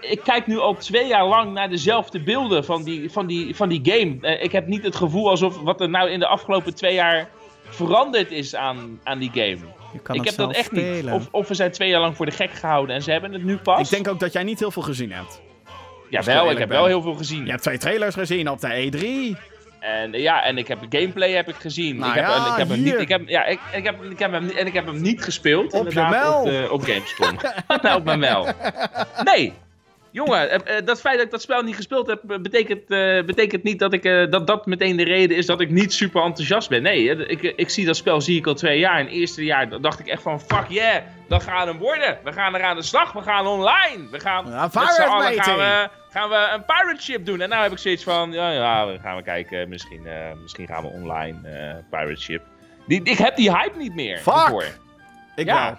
Ik 0.00 0.20
kijk 0.24 0.46
nu 0.46 0.58
al 0.58 0.74
twee 0.76 1.06
jaar 1.06 1.26
lang 1.26 1.52
naar 1.52 1.68
dezelfde 1.68 2.20
beelden 2.22 2.64
van 2.64 2.82
die, 2.82 3.10
van 3.10 3.26
die, 3.26 3.56
van 3.56 3.68
die 3.68 3.80
game. 3.82 4.16
Eh, 4.20 4.44
Ik 4.44 4.52
heb 4.52 4.66
niet 4.66 4.82
het 4.84 4.96
gevoel 4.96 5.28
alsof 5.30 5.60
wat 5.60 5.80
er 5.80 5.88
nou 5.88 6.10
in 6.10 6.18
de 6.18 6.26
afgelopen 6.26 6.74
twee 6.74 6.94
jaar 6.94 7.28
veranderd 7.68 8.30
is 8.30 8.54
aan, 8.54 9.00
aan 9.04 9.18
die 9.18 9.30
game. 9.34 9.58
Je 9.92 9.98
kan 10.02 10.14
ik 10.16 10.24
heb 10.24 10.34
dat 10.34 10.52
echt 10.52 10.72
niet. 10.72 11.10
Of, 11.10 11.28
of 11.30 11.48
we 11.48 11.54
zijn 11.54 11.70
twee 11.72 11.88
jaar 11.88 12.00
lang 12.00 12.16
voor 12.16 12.26
de 12.26 12.32
gek 12.32 12.50
gehouden 12.52 12.94
en 12.96 13.02
ze 13.02 13.10
hebben 13.10 13.32
het 13.32 13.44
nu 13.44 13.56
pas. 13.56 13.80
Ik 13.80 13.90
denk 13.90 14.08
ook 14.08 14.20
dat 14.20 14.32
jij 14.32 14.42
niet 14.42 14.58
heel 14.58 14.70
veel 14.70 14.82
gezien 14.82 15.12
hebt. 15.12 15.40
ja, 16.10 16.16
als 16.18 16.26
ik 16.26 16.32
wel. 16.32 16.34
Ik 16.34 16.40
eerlijk 16.40 16.58
heb 16.58 16.68
ben. 16.68 16.76
wel 16.78 16.86
heel 16.86 17.02
veel 17.02 17.14
gezien. 17.14 17.44
Je 17.44 17.50
hebt 17.50 17.62
twee 17.62 17.78
trailers 17.78 18.14
gezien 18.14 18.48
op 18.50 18.60
de 18.60 18.74
E 18.74 18.90
E3. 19.34 19.38
En 19.80 20.12
ja, 20.12 20.44
en 20.44 20.58
ik 20.58 20.68
heb 20.68 20.78
gameplay 20.88 21.30
heb 21.32 21.48
ik 21.48 21.54
gezien. 21.54 21.96
Nou 21.96 22.10
ik 22.10 22.16
heb, 22.16 22.24
ja, 22.28 22.50
ik 22.52 22.56
heb 22.58 22.68
hem 22.68 22.76
hier. 22.78 22.92
niet. 22.92 23.00
Ik 23.02 23.08
heb, 23.08 23.28
ja, 23.28 23.44
ik, 23.44 23.60
ik 23.72 23.84
heb, 23.84 24.02
ik 24.04 24.18
heb 24.18 24.32
hem, 24.32 24.48
en 24.50 24.66
ik 24.66 24.72
heb 24.74 24.86
hem 24.86 25.00
niet 25.00 25.24
gespeeld. 25.24 25.72
Op 25.72 25.92
je 25.92 26.06
mel. 26.10 26.38
Op, 26.38 26.44
de- 26.44 26.68
op 26.70 26.82
Gamescom. 26.82 27.36
nou, 27.82 27.98
op 27.98 28.04
mijn 28.04 28.18
mel. 28.18 28.46
Nee. 29.34 29.52
Jongen, 30.12 30.50
eh, 30.50 30.76
eh, 30.78 30.86
dat 30.86 31.00
feit 31.00 31.16
dat 31.16 31.24
ik 31.24 31.30
dat 31.30 31.42
spel 31.42 31.62
niet 31.62 31.76
gespeeld 31.76 32.06
heb, 32.06 32.30
eh, 32.30 32.38
betekent, 32.38 32.86
betekent 33.26 33.62
niet 33.62 33.78
dat, 33.78 33.92
ik, 33.92 34.02
dat 34.30 34.46
dat 34.46 34.66
meteen 34.66 34.96
de 34.96 35.04
reden 35.04 35.36
is 35.36 35.46
dat 35.46 35.60
ik 35.60 35.70
niet 35.70 35.92
super 35.92 36.22
enthousiast 36.22 36.68
ben. 36.68 36.82
Nee, 36.82 37.26
ik, 37.26 37.42
ik 37.42 37.70
zie 37.70 37.86
dat 37.86 37.96
spel 37.96 38.20
zie 38.20 38.38
ik 38.38 38.46
al 38.46 38.54
twee 38.54 38.78
jaar. 38.78 38.98
En 38.98 39.04
het 39.04 39.14
eerste 39.14 39.44
jaar 39.44 39.80
dacht 39.80 39.98
ik 39.98 40.06
echt 40.06 40.22
van, 40.22 40.40
fuck 40.40 40.68
yeah, 40.68 41.02
dat 41.28 41.42
gaat 41.42 41.66
hem 41.66 41.78
worden. 41.78 42.18
We 42.24 42.32
gaan 42.32 42.54
er 42.54 42.62
aan 42.62 42.76
de 42.76 42.82
slag, 42.82 43.12
we 43.12 43.22
gaan 43.22 43.46
online. 43.46 44.10
We 44.10 44.20
gaan, 44.20 44.46
Ja, 44.46 44.68
gaan 44.68 44.86
we, 45.56 45.88
gaan 46.10 46.28
we 46.28 46.48
een 46.54 46.64
pirate 46.64 47.02
ship 47.02 47.26
doen. 47.26 47.40
En 47.40 47.48
nou 47.48 47.62
heb 47.62 47.72
ik 47.72 47.78
zoiets 47.78 48.04
van, 48.04 48.32
ja, 48.32 48.50
ja 48.50 48.86
we 48.86 48.98
gaan 48.98 49.16
we 49.16 49.22
kijken. 49.22 49.68
Misschien, 49.68 50.06
misschien 50.42 50.66
gaan 50.66 50.82
we 50.82 50.88
online 50.88 51.38
pirate 51.90 52.20
ship. 52.20 52.42
Die, 52.86 53.00
ik 53.02 53.18
heb 53.18 53.36
die 53.36 53.56
hype 53.56 53.78
niet 53.78 53.94
meer. 53.94 54.18
Fuck! 54.18 54.34
ervoor. 54.34 54.64
Ik 55.36 55.46
Ja. 55.46 55.64
wel. 55.64 55.78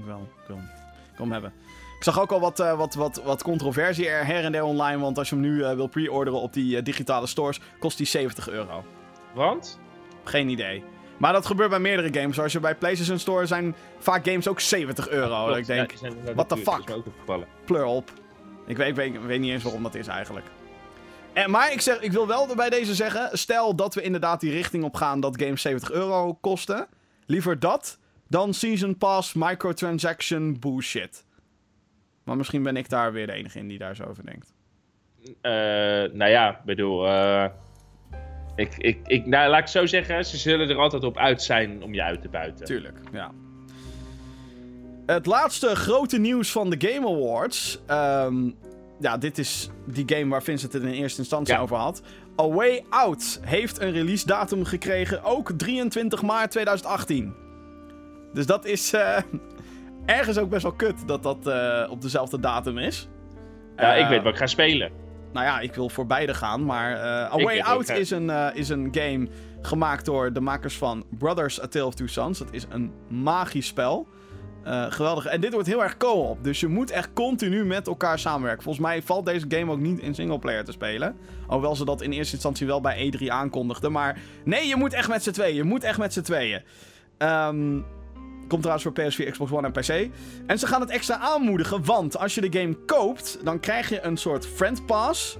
Ik 0.00 0.06
wel. 0.06 0.28
Kom. 0.46 0.68
Kom 1.16 1.32
hebben. 1.32 1.52
Ik 1.96 2.02
zag 2.02 2.20
ook 2.20 2.32
al 2.32 2.40
wat, 2.40 2.60
eh, 2.60 2.76
wat, 2.78 2.94
wat, 2.94 3.20
wat 3.24 3.42
controversie 3.42 4.08
er 4.08 4.26
her 4.26 4.44
en 4.44 4.52
der 4.52 4.64
online. 4.64 4.98
Want 4.98 5.18
als 5.18 5.28
je 5.28 5.34
hem 5.34 5.44
nu 5.44 5.62
eh, 5.64 5.74
wil 5.74 5.86
pre-orderen 5.86 6.40
op 6.40 6.52
die 6.52 6.76
eh, 6.76 6.84
digitale 6.84 7.26
stores, 7.26 7.60
kost 7.78 7.96
die 7.96 8.06
70 8.06 8.48
euro. 8.48 8.84
Want? 9.34 9.78
Geen 10.24 10.48
idee. 10.48 10.84
Maar 11.16 11.32
dat 11.32 11.46
gebeurt 11.46 11.70
bij 11.70 11.78
meerdere 11.78 12.20
games. 12.20 12.40
Als 12.40 12.52
je 12.52 12.60
bij 12.60 12.74
PlayStation 12.74 13.18
Store 13.18 13.46
zijn 13.46 13.74
vaak 13.98 14.26
games 14.26 14.48
ook 14.48 14.60
70 14.60 15.08
euro. 15.08 15.46
Dat 15.48 15.56
ik 15.56 15.66
denk, 15.66 15.80
Ja, 15.90 15.96
die 16.08 16.16
zijn- 16.24 16.34
what 16.34 16.48
the 16.48 16.56
fuck? 16.56 16.84
pleur 17.64 17.84
op. 17.84 18.10
Ik 18.66 18.76
weet, 18.76 18.88
ik, 18.88 18.94
weet, 18.94 19.14
ik 19.14 19.20
weet 19.20 19.40
niet 19.40 19.50
eens 19.50 19.62
waarom 19.62 19.82
dat 19.82 19.94
is 19.94 20.06
eigenlijk. 20.06 20.46
En, 21.32 21.50
maar 21.50 21.72
ik, 21.72 21.80
zeg, 21.80 22.00
ik 22.00 22.12
wil 22.12 22.26
wel 22.26 22.54
bij 22.56 22.70
deze 22.70 22.94
zeggen, 22.94 23.38
stel 23.38 23.74
dat 23.76 23.94
we 23.94 24.02
inderdaad 24.02 24.40
die 24.40 24.50
richting 24.50 24.84
op 24.84 24.94
gaan 24.94 25.20
dat 25.20 25.42
games 25.42 25.62
70 25.62 25.90
euro 25.90 26.34
kosten. 26.34 26.86
Liever 27.26 27.58
dat 27.58 27.98
dan 28.28 28.54
Season 28.54 28.98
Pass, 28.98 29.32
microtransaction 29.32 30.56
bullshit. 30.60 31.24
Maar 32.26 32.36
misschien 32.36 32.62
ben 32.62 32.76
ik 32.76 32.88
daar 32.88 33.12
weer 33.12 33.26
de 33.26 33.32
enige 33.32 33.58
in 33.58 33.68
die 33.68 33.78
daar 33.78 33.96
zo 33.96 34.04
over 34.04 34.24
denkt. 34.24 34.52
Eh, 35.40 35.52
nou 36.12 36.26
ja, 36.30 36.50
ik 36.50 36.64
bedoel... 36.64 37.06
eh, 37.06 37.44
ik, 38.56 38.74
ik, 38.76 38.98
ik, 39.06 39.26
nou, 39.26 39.50
laat 39.50 39.60
ik 39.60 39.66
zo 39.66 39.86
zeggen, 39.86 40.24
ze 40.24 40.36
zullen 40.36 40.68
er 40.68 40.76
altijd 40.76 41.04
op 41.04 41.16
uit 41.18 41.42
zijn 41.42 41.82
om 41.82 41.94
je 41.94 42.02
uit 42.02 42.22
te 42.22 42.28
buiten. 42.28 42.64
Tuurlijk, 42.66 42.98
ja. 43.12 43.30
Het 45.06 45.26
laatste 45.26 45.76
grote 45.76 46.18
nieuws 46.18 46.52
van 46.52 46.70
de 46.70 46.88
Game 46.88 47.08
Awards. 47.08 47.78
Ehm, 47.86 48.50
ja, 49.00 49.18
dit 49.18 49.38
is 49.38 49.70
die 49.84 50.04
game 50.06 50.30
waar 50.30 50.42
Vincent 50.42 50.72
het 50.72 50.82
in 50.82 50.88
eerste 50.88 51.20
instantie 51.20 51.54
Ja. 51.54 51.60
over 51.60 51.76
had. 51.76 52.02
A 52.40 52.48
Way 52.48 52.84
Out 52.90 53.40
heeft 53.42 53.80
een 53.80 53.90
release 53.92 54.26
datum 54.26 54.64
gekregen. 54.64 55.22
Ook 55.22 55.52
23 55.56 56.22
maart 56.22 56.50
2018. 56.50 57.34
Dus 58.32 58.46
dat 58.46 58.64
is 58.64 58.92
eh, 58.92 59.18
ergens 60.06 60.38
ook 60.38 60.48
best 60.50 60.62
wel 60.62 60.72
kut 60.72 60.94
dat 61.08 61.22
dat 61.22 61.46
eh, 61.46 61.90
op 61.90 62.00
dezelfde 62.02 62.40
datum 62.40 62.78
is. 62.78 63.08
Ja, 63.76 63.94
ik 63.94 64.02
Eh, 64.04 64.08
weet 64.08 64.22
wat 64.22 64.32
ik 64.32 64.38
ga 64.38 64.46
spelen. 64.46 64.90
nou 65.32 65.46
ja, 65.46 65.60
ik 65.60 65.74
wil 65.74 65.88
voor 65.88 66.06
beide 66.06 66.34
gaan, 66.34 66.64
maar 66.64 66.92
eh 66.92 67.02
A 67.32 67.36
Way 67.36 67.44
weet 67.44 67.62
Out 67.62 67.88
is 67.88 68.10
een, 68.10 68.30
is 68.54 68.68
een 68.68 68.88
game 68.92 69.28
gemaakt 69.62 70.04
door 70.04 70.32
de 70.32 70.40
makers 70.40 70.76
van 70.78 71.04
Brothers 71.18 71.62
A 71.62 71.66
Tale 71.66 71.84
of 71.86 71.94
Two 71.94 72.06
Sons. 72.06 72.38
Dat 72.38 72.48
is 72.50 72.66
een 72.70 72.92
magisch 73.08 73.66
spel. 73.66 74.06
Geweldig. 74.88 75.26
En 75.26 75.40
dit 75.40 75.52
wordt 75.52 75.66
heel 75.68 75.82
erg 75.82 75.96
co-op, 75.96 76.44
dus 76.44 76.60
je 76.60 76.66
moet 76.68 76.90
echt 76.90 77.12
continu 77.12 77.64
met 77.64 77.86
elkaar 77.86 78.18
samenwerken. 78.18 78.62
Volgens 78.62 78.84
mij 78.86 79.02
valt 79.02 79.26
deze 79.26 79.44
game 79.48 79.72
ook 79.72 79.78
niet 79.78 79.98
in 79.98 80.14
singleplayer 80.14 80.64
te 80.64 80.72
spelen. 80.72 81.16
Alhoewel 81.46 81.76
ze 81.76 81.84
dat 81.84 82.02
in 82.02 82.12
eerste 82.12 82.32
instantie 82.34 82.66
wel 82.66 82.80
bij 82.80 83.12
E3 83.12 83.26
aankondigden. 83.26 83.92
Maar 83.92 84.18
nee, 84.44 84.66
je 84.66 84.76
moet 84.76 84.92
echt 84.92 85.08
met 85.08 85.22
z'n 85.22 85.30
tweeën. 85.30 85.54
Je 85.54 85.64
moet 85.64 85.84
echt 85.84 85.98
met 85.98 86.12
z'n 86.12 86.20
tweeën. 86.22 86.62
Ehm... 87.18 87.78
Komt 88.48 88.62
trouwens 88.62 88.82
voor 88.82 88.92
PS4, 89.26 89.30
Xbox 89.30 89.50
One 89.52 89.66
en 89.66 89.72
PC. 89.72 90.10
En 90.46 90.58
ze 90.58 90.66
gaan 90.66 90.80
het 90.80 90.90
extra 90.90 91.18
aanmoedigen, 91.18 91.84
want 91.84 92.18
als 92.18 92.34
je 92.34 92.40
de 92.50 92.58
game 92.60 92.74
koopt, 92.74 93.38
dan 93.44 93.60
krijg 93.60 93.88
je 93.88 94.00
een 94.02 94.16
soort 94.16 94.46
friend 94.46 94.86
pass. 94.86 95.38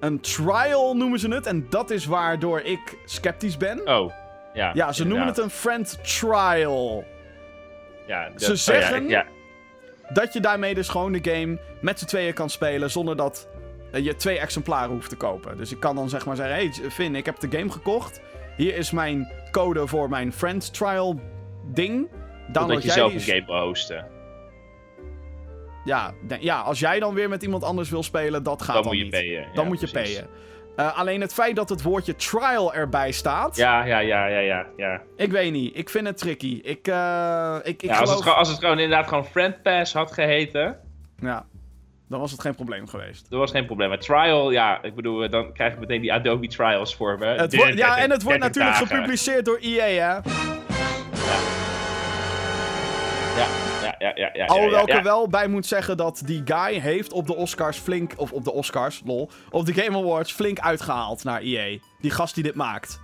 Een 0.00 0.20
trial 0.20 0.96
noemen 0.96 1.18
ze 1.18 1.28
het. 1.28 1.46
En 1.46 1.66
dat 1.70 1.90
is 1.90 2.04
waardoor 2.06 2.60
ik 2.60 2.98
sceptisch 3.04 3.56
ben. 3.56 3.88
Oh, 3.88 4.12
ja. 4.54 4.70
ja, 4.74 4.92
ze 4.92 5.04
noemen 5.06 5.26
het 5.26 5.38
een 5.38 5.50
friend 5.50 5.98
trial. 6.18 7.04
Ja, 8.06 8.28
dat- 8.30 8.42
ze 8.42 8.50
oh 8.50 8.56
ja, 8.56 8.62
zeggen- 8.80 9.08
Ja, 9.08 9.26
Dat 10.12 10.32
je 10.32 10.40
daarmee 10.40 10.74
dus 10.74 10.88
gewoon 10.88 11.12
de 11.12 11.30
game 11.30 11.58
met 11.80 11.98
z'n 11.98 12.04
tweeën 12.06 12.34
kan 12.34 12.50
spelen 12.50 12.90
zonder 12.90 13.16
dat 13.16 13.48
eh, 13.92 14.04
je 14.04 14.16
twee 14.16 14.38
exemplaren 14.38 14.90
hoeft 14.90 15.08
te 15.08 15.16
kopen. 15.16 15.56
Dus 15.56 15.72
ik 15.72 15.80
kan 15.80 15.94
dan 15.94 16.08
zeg 16.08 16.26
maar 16.26 16.36
zeggen, 16.36 16.54
hey 16.54 16.90
Finn, 16.90 17.14
ik 17.14 17.26
heb 17.26 17.38
de 17.40 17.58
game 17.58 17.70
gekocht. 17.70 18.20
Hier 18.56 18.76
is 18.76 18.90
mijn 18.90 19.32
code 19.50 19.86
voor 19.86 20.08
mijn 20.08 20.32
friend 20.32 20.74
trial 20.74 21.20
ding. 21.72 22.08
Download 22.48 22.80
je 22.80 22.86
jij 22.86 22.94
zelf 22.96 23.12
die 23.12 23.20
een 23.20 23.26
game 23.42 23.46
wil 23.58 23.66
hosten. 23.66 24.06
Ja, 25.84 26.12
ja, 26.40 26.60
als 26.60 26.78
jij 26.78 27.00
dan 27.00 27.14
weer 27.14 27.28
met 27.28 27.42
iemand 27.42 27.64
anders 27.64 27.90
wil 27.90 28.02
spelen, 28.02 28.42
dat 28.42 28.62
gaat 28.62 28.74
Dan 28.74 28.82
dan, 28.82 28.92
moet 28.92 28.96
je 28.98 29.02
niet. 29.04 29.12
payen. 29.12 29.44
Dan 29.54 29.62
ja, 29.64 29.70
moet 29.70 29.80
je 29.80 29.90
payen. 29.90 30.26
Eh, 30.76 30.98
alleen 30.98 31.20
het 31.20 31.32
feit 31.34 31.56
dat 31.56 31.68
het 31.68 31.82
woordje 31.82 32.14
trial 32.16 32.74
erbij 32.74 33.10
staat, 33.12 33.56
Ja, 33.56 33.84
ja, 33.84 33.98
ja, 33.98 34.26
ja, 34.26 34.38
ja. 34.38 34.66
ja. 34.76 35.00
ik 35.16 35.30
weet 35.30 35.52
niet. 35.52 35.76
Ik 35.78 35.88
vind 35.88 36.06
het 36.06 36.18
tricky. 36.18 36.60
Ik, 36.62 36.88
eh, 36.88 37.56
ik, 37.62 37.82
ik 37.82 37.82
ja 37.82 37.88
als, 37.90 37.98
geloof... 37.98 38.14
het, 38.14 38.22
gewoon- 38.22 38.38
als 38.38 38.48
het 38.48 38.58
gewoon 38.58 38.78
inderdaad 38.78 39.08
gewoon 39.08 39.24
Friend 39.26 39.62
Pass 39.62 39.92
had 39.92 40.12
geheten, 40.12 40.78
Ja, 41.18 41.46
dan 42.08 42.20
was 42.20 42.30
het 42.30 42.40
geen 42.40 42.54
probleem 42.54 42.86
geweest. 42.88 43.30
dat 43.30 43.38
was 43.38 43.50
geen 43.50 43.66
probleem. 43.66 43.88
Maar 43.88 43.98
Trial, 43.98 44.50
ja, 44.50 44.82
ik 44.82 44.94
bedoel, 44.94 45.30
dan 45.30 45.52
krijg 45.52 45.74
je 45.74 45.80
meteen 45.80 46.00
die 46.00 46.12
Adobe 46.12 46.46
Trials 46.48 46.94
voor 46.96 47.18
me. 47.18 47.26
Het 47.26 47.54
wordt- 47.56 47.78
ja, 47.78 47.94
33 47.94 48.04
en 48.04 48.10
het 48.10 48.22
wordt 48.22 48.40
30 48.40 48.62
natuurlijk 48.62 48.78
dagen. 48.78 48.86
gepubliceerd 48.96 49.44
door 49.44 49.58
EA, 49.60 49.84
hè. 49.84 49.90
Ja, 49.94 50.22
ja, 53.36 53.46
ja, 53.98 54.12
ja. 54.14 54.30
ja, 54.32 54.44
Alhoewel 54.44 54.76
ja, 54.76 54.82
ik 54.82 54.88
ja. 54.88 54.96
er 54.96 55.02
wel 55.02 55.28
bij 55.28 55.48
moet 55.48 55.66
zeggen 55.66 55.96
dat 55.96 56.22
die 56.24 56.42
guy 56.44 56.80
heeft 56.80 57.12
op 57.12 57.26
de 57.26 57.34
Oscars 57.34 57.78
flink... 57.78 58.12
Of 58.16 58.32
op 58.32 58.44
de 58.44 58.52
Oscars, 58.52 59.02
lol. 59.04 59.30
Op 59.50 59.66
de 59.66 59.74
Game 59.74 59.98
Awards 59.98 60.32
flink 60.32 60.58
uitgehaald 60.60 61.24
naar 61.24 61.40
EA. 61.40 61.78
Die 62.00 62.10
gast 62.10 62.34
die 62.34 62.44
dit 62.44 62.54
maakt. 62.54 63.00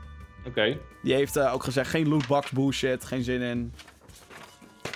Oké. 0.47 0.79
Die 1.03 1.15
heeft 1.15 1.37
eh, 1.37 1.55
ook 1.55 1.65
gezegd, 1.65 1.91
geen 1.91 2.09
lootbox 2.09 2.51
bullshit, 2.51 3.05
geen 3.05 3.23
zin 3.23 3.41
in. 3.41 3.75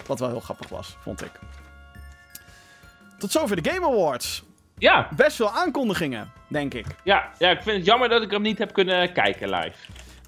Wat 0.06 0.18
wel 0.18 0.28
heel 0.28 0.40
grappig 0.40 0.68
was, 0.68 0.96
vond 1.00 1.22
ik. 1.24 1.30
Tot 3.18 3.30
zover 3.30 3.62
de 3.62 3.70
Game 3.70 3.86
Awards. 3.86 4.42
Ja, 4.78 5.08
Best 5.16 5.36
veel 5.36 5.50
aankondigingen, 5.50 6.32
denk 6.48 6.74
ik. 6.74 6.86
ja, 7.04 7.30
ja, 7.38 7.50
ik 7.50 7.62
vind 7.62 7.76
het 7.76 7.86
jammer 7.86 8.08
dat 8.08 8.22
ik 8.22 8.30
hem 8.30 8.42
niet 8.42 8.58
heb 8.58 8.72
kunnen 8.72 9.12
kijken 9.12 9.50
live. 9.50 9.76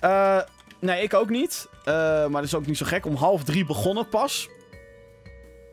Eh, 0.01 0.41
nee, 0.79 1.03
ik 1.03 1.15
ook 1.15 1.29
niet. 1.29 1.69
Eh, 1.85 1.95
maar 1.95 2.31
dat 2.31 2.45
is 2.45 2.55
ook 2.55 2.67
niet 2.67 2.77
zo 2.77 2.87
gek. 2.87 3.07
Om 3.07 3.15
half 3.15 3.45
drie 3.45 3.65
begonnen 3.65 4.09
pas. 4.09 4.49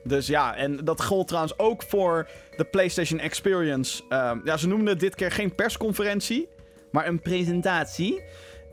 Dus 0.04 0.28
ja, 0.28 0.56
en 0.56 0.80
dat 0.84 1.04
gold 1.04 1.28
trouwens 1.28 1.60
ook 1.60 1.84
voor 1.84 2.28
de 2.58 2.64
PlayStation 2.64 3.20
Experience. 3.20 4.04
Ehm, 4.10 4.40
ja, 4.44 4.58
ze 4.58 4.68
noemden 4.68 4.88
het 4.88 5.00
dit 5.00 5.16
keer 5.16 5.32
geen 5.32 5.56
persconferentie, 5.56 6.48
maar 6.92 7.08
een 7.08 7.20
presentatie. 7.22 8.22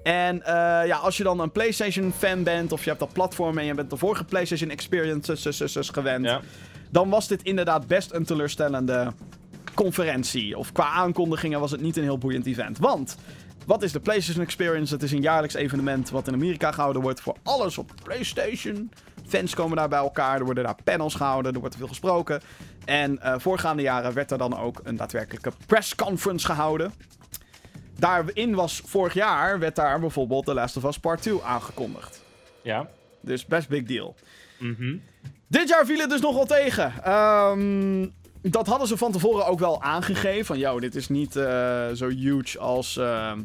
En 0.03 0.43
eh, 0.43 0.87
ja, 0.87 0.97
als 0.97 1.17
je 1.17 1.23
dan 1.23 1.41
een 1.41 1.53
PlayStation-fan 1.53 2.43
bent, 2.43 2.73
of 2.73 2.83
je 2.83 2.89
hebt 2.89 3.01
dat 3.01 3.13
platform 3.13 3.59
en 3.59 3.65
je 3.65 3.75
bent 3.75 3.91
de 3.91 3.97
vorige 3.97 4.25
PlayStation 4.25 4.71
Experiences 4.71 5.89
gewend, 5.89 6.25
Ja. 6.25 6.41
dan 6.91 7.09
was 7.11 7.29
dit 7.29 7.43
inderdaad 7.43 7.87
best 7.87 8.13
een 8.13 8.25
teleurstellende 8.25 9.13
conferentie. 9.75 10.59
Of 10.59 10.73
qua 10.73 10.89
aankondigingen 10.89 11.61
was 11.61 11.71
het 11.71 11.81
niet 11.81 11.97
een 11.97 12.03
heel 12.03 12.19
boeiend 12.19 12.47
event. 12.47 12.79
Want, 12.79 13.17
wat 13.67 13.83
is 13.83 13.93
de 13.93 14.01
PlayStation 14.01 14.45
Experience? 14.45 14.95
Het 14.95 15.03
is 15.03 15.13
een 15.13 15.21
jaarlijks 15.23 15.55
evenement 15.55 16.11
wat 16.11 16.27
in 16.29 16.35
Amerika 16.35 16.73
gehouden 16.73 17.03
wordt 17.03 17.21
voor 17.21 17.37
alles 17.43 17.79
op 17.79 17.91
PlayStation. 18.05 18.91
Fans 19.29 19.55
komen 19.55 19.77
daar 19.77 19.89
bij 19.89 19.99
elkaar, 19.99 20.39
er 20.39 20.45
worden 20.45 20.65
daar 20.65 20.83
panels 20.85 21.15
gehouden, 21.15 21.55
er 21.55 21.61
wordt 21.61 21.77
veel 21.77 21.89
gesproken. 21.89 22.41
En 22.85 23.19
eh, 23.23 23.35
voorgaande 23.39 23.83
jaren 23.83 24.13
werd 24.13 24.31
er 24.31 24.39
dan 24.39 24.59
ook 24.59 24.81
een 24.85 24.97
daadwerkelijke 24.97 25.53
pressconference 25.67 26.47
gehouden. 26.47 26.93
Daarin 27.99 28.55
was 28.55 28.83
vorig 28.85 29.15
jaar, 29.15 29.59
werd 29.59 29.77
daar 29.77 30.01
bijvoorbeeld 30.01 30.45
The 30.45 30.55
Last 30.55 30.77
of 30.77 30.85
Us 30.85 30.99
Part 30.99 31.23
2 31.23 31.43
aangekondigd. 31.43 32.23
Ja. 32.63 32.89
Dus 33.21 33.47
best 33.47 33.69
big 33.69 33.83
deal. 33.83 34.15
Mhm. 34.59 34.97
Dit 35.47 35.69
jaar 35.69 35.87
viel 35.87 35.99
het 35.99 36.11
dus 36.11 36.21
nogal 36.21 36.47
tegen. 36.47 36.93
Ehm, 37.05 38.07
dat 38.43 38.67
hadden 38.67 38.89
ze 38.89 38.97
van 38.97 39.13
tevoren 39.13 39.47
ook 39.47 39.59
wel 39.59 39.83
aangegeven. 39.83 40.45
Van, 40.45 40.59
yo, 40.59 40.81
dit 40.81 40.95
is 40.95 41.09
niet 41.09 41.37
eh, 41.37 41.89
zo 41.95 42.09
huge 42.09 42.59
als 42.59 42.97
ehm, 42.97 43.41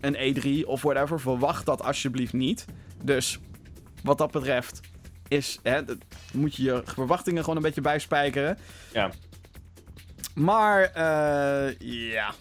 een 0.00 0.16
E3 0.16 0.66
of 0.66 0.82
whatever. 0.82 1.20
Verwacht 1.20 1.66
dat 1.66 1.82
alsjeblieft 1.82 2.32
niet. 2.32 2.64
Dus, 3.02 3.38
wat 4.02 4.18
dat 4.18 4.30
betreft, 4.30 4.80
is, 5.28 5.58
hè, 5.62 5.84
dat- 5.84 5.96
moet 6.32 6.56
je 6.56 6.62
je 6.62 6.82
verwachtingen 6.84 7.40
gewoon 7.40 7.56
een 7.56 7.62
beetje 7.62 7.80
bijspijkeren. 7.80 8.58
Ja. 8.92 9.10
Maar, 10.34 10.82
eh, 10.82 11.78
ja. 12.12 12.34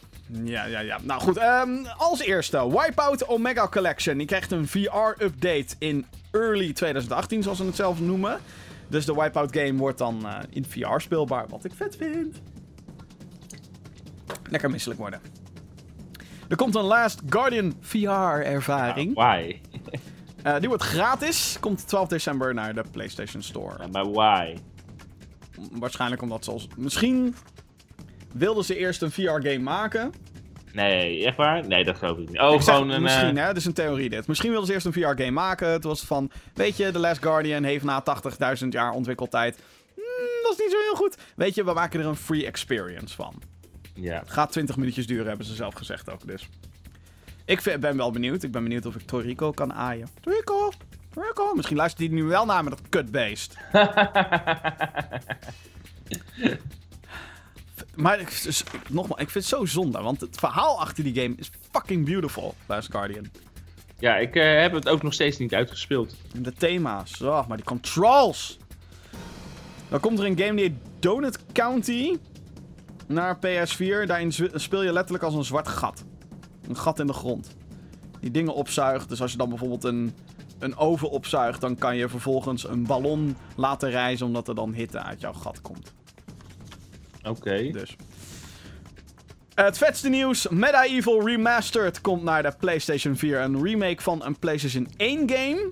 Ja, 0.43 0.65
ja, 0.65 0.79
ja. 0.79 0.99
Nou 1.03 1.21
goed, 1.21 1.37
ehm, 1.37 1.85
als 1.97 2.19
eerste, 2.21 2.69
Wipeout 2.69 3.27
Omega 3.27 3.67
Collection. 3.67 4.17
Die 4.17 4.27
krijgt 4.27 4.51
een 4.51 4.67
VR-update 4.67 5.75
in 5.79 6.05
early 6.31 6.73
2018, 6.73 7.43
zoals 7.43 7.57
ze 7.57 7.65
het 7.65 7.75
zelf 7.75 7.99
noemen. 7.99 8.39
Dus 8.87 9.05
de 9.05 9.13
Wipeout 9.13 9.55
game 9.57 9.73
wordt 9.73 9.97
dan 9.97 10.25
eh, 10.25 10.39
in 10.49 10.65
VR 10.65 10.99
speelbaar, 10.99 11.47
wat 11.47 11.65
ik 11.65 11.71
vet 11.75 11.95
vind. 11.95 12.41
Lekker 14.49 14.69
misselijk 14.69 14.99
worden. 14.99 15.19
Er 16.49 16.55
komt 16.55 16.75
een 16.75 16.83
Last 16.83 17.21
Guardian 17.29 17.73
VR-ervaring. 17.81 19.13
Why? 19.13 19.59
Eh, 20.45 20.59
die 20.59 20.67
wordt 20.67 20.83
gratis. 20.83 21.57
Komt 21.59 21.87
12 21.87 22.07
december 22.07 22.53
naar 22.53 22.73
de 22.73 22.83
PlayStation 22.91 23.41
Store. 23.41 23.75
Ja, 23.79 23.87
maar 23.87 24.11
why? 24.11 24.57
Waarschijnlijk 25.71 26.21
omdat 26.21 26.43
ze 26.43 26.51
als... 26.51 26.67
Misschien 26.77 27.35
wilden 28.33 28.63
ze 28.63 28.77
eerst 28.77 29.01
een 29.01 29.11
VR-game 29.11 29.59
maken. 29.59 30.13
Nee, 30.73 31.25
echt 31.25 31.37
waar? 31.37 31.67
Nee, 31.67 31.83
dat 31.83 31.97
geloof 31.97 32.17
ik 32.17 32.29
niet. 32.29 32.39
Oh, 32.39 32.53
ik 32.53 32.61
zeg 32.61 32.75
gewoon 32.75 32.89
een... 32.89 33.01
misschien, 33.01 33.37
eh, 33.37 33.45
hè? 33.45 33.55
Is 33.55 33.65
een 33.65 33.73
theorie 33.73 34.09
dit. 34.09 34.27
Misschien 34.27 34.49
wilden 34.49 34.67
ze 34.67 34.73
eerst 34.73 34.85
een 34.85 34.93
VR-game 34.93 35.31
maken. 35.31 35.67
Het 35.67 35.83
was 35.83 36.01
van, 36.01 36.31
weet 36.53 36.77
je, 36.77 36.91
The 36.91 36.99
Last 36.99 37.21
Guardian 37.21 37.63
heeft 37.63 37.83
na 37.83 38.03
80.000 38.61 38.67
jaar 38.69 38.91
ontwikkeltijd... 38.91 39.59
Hmm, 39.95 40.43
dat 40.43 40.51
is 40.51 40.57
niet 40.57 40.71
zo 40.71 40.77
heel 40.83 40.95
goed. 40.95 41.17
Weet 41.35 41.55
je, 41.55 41.63
we 41.63 41.73
maken 41.73 41.99
er 41.99 42.05
een 42.05 42.15
free 42.15 42.45
experience 42.45 43.15
van. 43.15 43.41
Ja. 43.93 44.23
Gaat 44.25 44.51
20 44.51 44.77
minuutjes 44.77 45.07
duren, 45.07 45.27
hebben 45.27 45.45
ze 45.45 45.55
zelf 45.55 45.73
gezegd 45.73 46.11
ook, 46.11 46.27
dus. 46.27 46.49
Ik 47.45 47.61
vind- 47.61 47.79
ben 47.79 47.97
wel 47.97 48.11
benieuwd. 48.11 48.43
Ik 48.43 48.51
ben 48.51 48.63
benieuwd 48.63 48.85
of 48.85 48.95
ik 48.95 49.01
Toriko 49.07 49.51
kan 49.51 49.73
aaien. 49.73 50.07
Toriko! 50.21 50.71
Toriko! 51.13 51.53
Misschien 51.55 51.77
luistert 51.77 52.07
hij 52.09 52.17
nu 52.17 52.23
wel 52.23 52.45
naar 52.45 52.63
met 52.63 52.73
dat 52.77 52.89
kutbeest. 52.89 53.57
Maar 57.95 58.19
ik, 58.19 58.41
dus, 58.43 58.63
ik- 58.63 58.89
nogmaals, 58.89 59.21
ik 59.21 59.29
vind 59.29 59.49
het 59.49 59.53
zo 59.59 59.65
zonde, 59.65 60.01
want 60.01 60.21
het 60.21 60.35
verhaal 60.37 60.79
achter 60.79 61.03
die 61.03 61.21
game 61.21 61.33
is 61.37 61.49
fucking 61.71 62.05
beautiful, 62.05 62.55
Last 62.65 62.91
Guardian. 62.91 63.25
ja, 63.99 64.15
ik 64.17 64.35
eh, 64.35 64.59
heb 64.61 64.71
het 64.73 64.87
ook 64.89 65.03
nog 65.03 65.13
steeds 65.13 65.37
niet 65.37 65.53
uitgespeeld. 65.53 66.15
En 66.33 66.43
de 66.43 66.53
thema's, 66.53 67.21
oh, 67.21 67.47
maar 67.47 67.57
die 67.57 67.65
controls. 67.65 68.57
Dan 69.89 69.99
komt 69.99 70.19
er 70.19 70.25
een 70.25 70.37
game 70.37 70.53
die 70.55 70.63
heet 70.65 70.73
Donut 70.99 71.39
County 71.51 72.17
naar 73.07 73.35
PS4. 73.37 74.05
Daarin 74.05 74.31
speel 74.53 74.83
je 74.83 74.91
letterlijk 74.93 75.23
als 75.23 75.33
een 75.33 75.43
zwart 75.43 75.67
gat. 75.67 76.03
Een 76.67 76.77
gat 76.77 76.99
in 76.99 77.07
de 77.07 77.13
grond. 77.13 77.55
Die 78.19 78.31
dingen 78.31 78.53
opzuigt. 78.53 79.09
Dus 79.09 79.21
als 79.21 79.31
je 79.31 79.37
dan 79.37 79.49
bijvoorbeeld 79.49 79.83
een, 79.83 80.13
een 80.59 80.77
oven 80.77 81.09
opzuigt, 81.09 81.61
dan 81.61 81.75
kan 81.75 81.95
je 81.95 82.09
vervolgens 82.09 82.67
een 82.67 82.85
ballon 82.85 83.37
laten 83.55 83.89
reizen, 83.89 84.25
omdat 84.25 84.47
er 84.47 84.55
dan 84.55 84.73
hitte 84.73 85.01
uit 85.01 85.21
jouw 85.21 85.33
gat 85.33 85.61
komt. 85.61 85.93
Oké. 87.23 87.71
Dus. 87.71 87.95
Het 89.55 89.77
vetste 89.77 90.09
nieuws: 90.09 90.47
Medieval 90.47 91.27
Remastered 91.27 92.01
komt 92.01 92.23
naar 92.23 92.43
de 92.43 92.53
PlayStation 92.59 93.15
4. 93.15 93.41
Een 93.41 93.63
remake 93.63 94.01
van 94.01 94.25
een 94.25 94.39
PlayStation 94.39 94.87
1 94.97 95.29
game. 95.29 95.71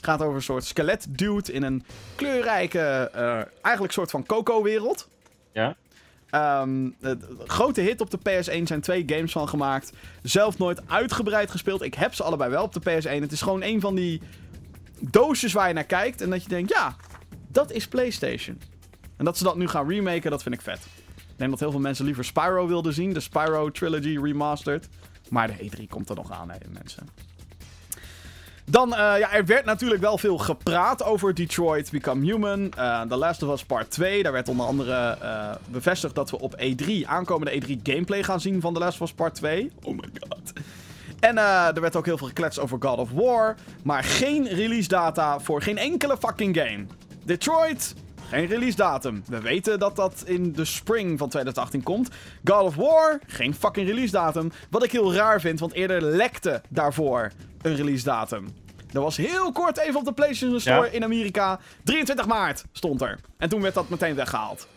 Gaat 0.00 0.22
over 0.22 0.34
een 0.34 0.42
soort 0.42 0.64
skelet 0.64 1.06
dude 1.08 1.52
in 1.52 1.62
een 1.62 1.84
kleurrijke, 2.14 3.10
eh, 3.12 3.40
eigenlijk 3.62 3.92
soort 3.92 4.10
van 4.10 4.26
Coco-wereld. 4.26 5.08
Ja. 5.52 5.76
Ehm, 6.30 6.90
grote 7.46 7.80
hit 7.80 8.00
op 8.00 8.10
de 8.10 8.18
PS1 8.18 8.66
zijn 8.66 8.80
twee 8.80 9.02
games 9.06 9.32
van 9.32 9.48
gemaakt. 9.48 9.92
Zelf 10.22 10.58
nooit 10.58 10.88
uitgebreid 10.88 11.50
gespeeld. 11.50 11.82
Ik 11.82 11.94
heb 11.94 12.14
ze 12.14 12.22
allebei 12.22 12.50
wel 12.50 12.62
op 12.62 12.72
de 12.72 12.80
PS1. 12.80 13.20
Het 13.20 13.32
is 13.32 13.42
gewoon 13.42 13.62
een 13.62 13.80
van 13.80 13.94
die 13.94 14.20
doosjes 15.00 15.52
waar 15.52 15.68
je 15.68 15.74
naar 15.74 15.84
kijkt. 15.84 16.20
En 16.20 16.30
dat 16.30 16.42
je 16.42 16.48
denkt, 16.48 16.70
ja, 16.70 16.96
dat 17.48 17.72
is 17.72 17.88
PlayStation. 17.88 18.60
En 19.16 19.24
dat 19.24 19.38
ze 19.38 19.44
dat 19.44 19.56
nu 19.56 19.68
gaan 19.68 19.88
remaken, 19.88 20.30
dat 20.30 20.42
vind 20.42 20.54
ik 20.54 20.60
vet. 20.60 20.86
Ik 21.16 21.42
denk 21.42 21.50
dat 21.50 21.60
heel 21.60 21.70
veel 21.70 21.80
mensen 21.80 22.04
liever 22.04 22.24
Spyro 22.24 22.66
wilden 22.66 22.92
zien. 22.92 23.12
De 23.12 23.20
Spyro 23.20 23.70
Trilogy 23.70 24.18
Remastered. 24.22 24.88
Maar 25.28 25.46
de 25.46 25.70
E3 25.70 25.86
komt 25.88 26.08
er 26.08 26.16
nog 26.16 26.32
aan, 26.32 26.50
hè, 26.50 26.56
mensen. 26.72 27.08
Dan, 28.70 28.94
eh, 28.94 28.98
ja, 28.98 29.32
er 29.32 29.46
werd 29.46 29.64
natuurlijk 29.64 30.00
wel 30.00 30.18
veel 30.18 30.38
gepraat 30.38 31.02
over 31.04 31.34
Detroit 31.34 31.90
Become 31.90 32.24
Human. 32.24 32.72
Eh 32.72 33.00
The 33.00 33.16
Last 33.16 33.42
of 33.42 33.52
Us 33.52 33.64
Part 33.64 33.90
2. 33.90 34.22
Daar 34.22 34.32
werd 34.32 34.48
onder 34.48 34.66
andere 34.66 35.16
eh, 35.20 35.50
bevestigd 35.68 36.14
dat 36.14 36.30
we 36.30 36.40
op 36.40 36.54
E3, 36.56 37.06
aankomende 37.06 37.60
E3, 37.60 37.82
gameplay 37.82 38.22
gaan 38.22 38.40
zien 38.40 38.60
van 38.60 38.72
The 38.74 38.78
Last 38.78 39.00
of 39.00 39.08
Us 39.08 39.14
Part 39.14 39.34
2. 39.34 39.70
Oh 39.82 39.94
my 39.94 40.08
god. 40.18 40.52
En 41.20 41.38
er 41.38 41.80
werd 41.80 41.96
ook 41.96 42.04
heel 42.04 42.18
veel 42.18 42.26
gekletst 42.26 42.58
over 42.58 42.78
God 42.80 42.98
of 42.98 43.10
War. 43.10 43.54
Maar 43.82 44.04
geen 44.04 44.48
release 44.48 44.88
data 44.88 45.40
voor 45.40 45.62
geen 45.62 45.78
enkele 45.78 46.16
fucking 46.16 46.56
game. 46.56 46.86
Detroit, 47.24 47.94
geen 48.28 48.46
release 48.46 48.76
datum. 48.76 49.22
We 49.26 49.40
weten 49.40 49.78
dat 49.78 49.96
dat 49.96 50.22
in 50.26 50.52
de 50.52 50.64
spring 50.64 51.18
van 51.18 51.28
2018 51.28 51.82
komt. 51.82 52.08
God 52.44 52.62
of 52.62 52.74
War, 52.74 53.20
geen 53.26 53.54
fucking 53.54 53.88
release 53.88 54.12
datum. 54.12 54.52
Wat 54.70 54.84
ik 54.84 54.92
heel 54.92 55.14
raar 55.14 55.40
vind, 55.40 55.60
want 55.60 55.72
eerder 55.72 56.02
lekte 56.02 56.62
daarvoor 56.68 57.30
een 57.62 57.76
release 57.76 58.04
datum. 58.04 58.48
Er 58.92 59.00
was 59.00 59.16
heel 59.16 59.52
kort 59.52 59.78
even 59.78 59.98
op 59.98 60.04
de 60.04 60.12
PlayStation 60.12 60.60
Store 60.60 60.86
Ja. 60.86 60.92
in 60.92 61.04
Amerika. 61.04 61.58
23 61.84 62.26
maart 62.26 62.64
stond 62.72 63.02
er. 63.02 63.18
En 63.38 63.48
toen 63.48 63.60
werd 63.62 63.74
dat 63.74 63.88
meteen 63.88 64.14
weggehaald. 64.14 64.68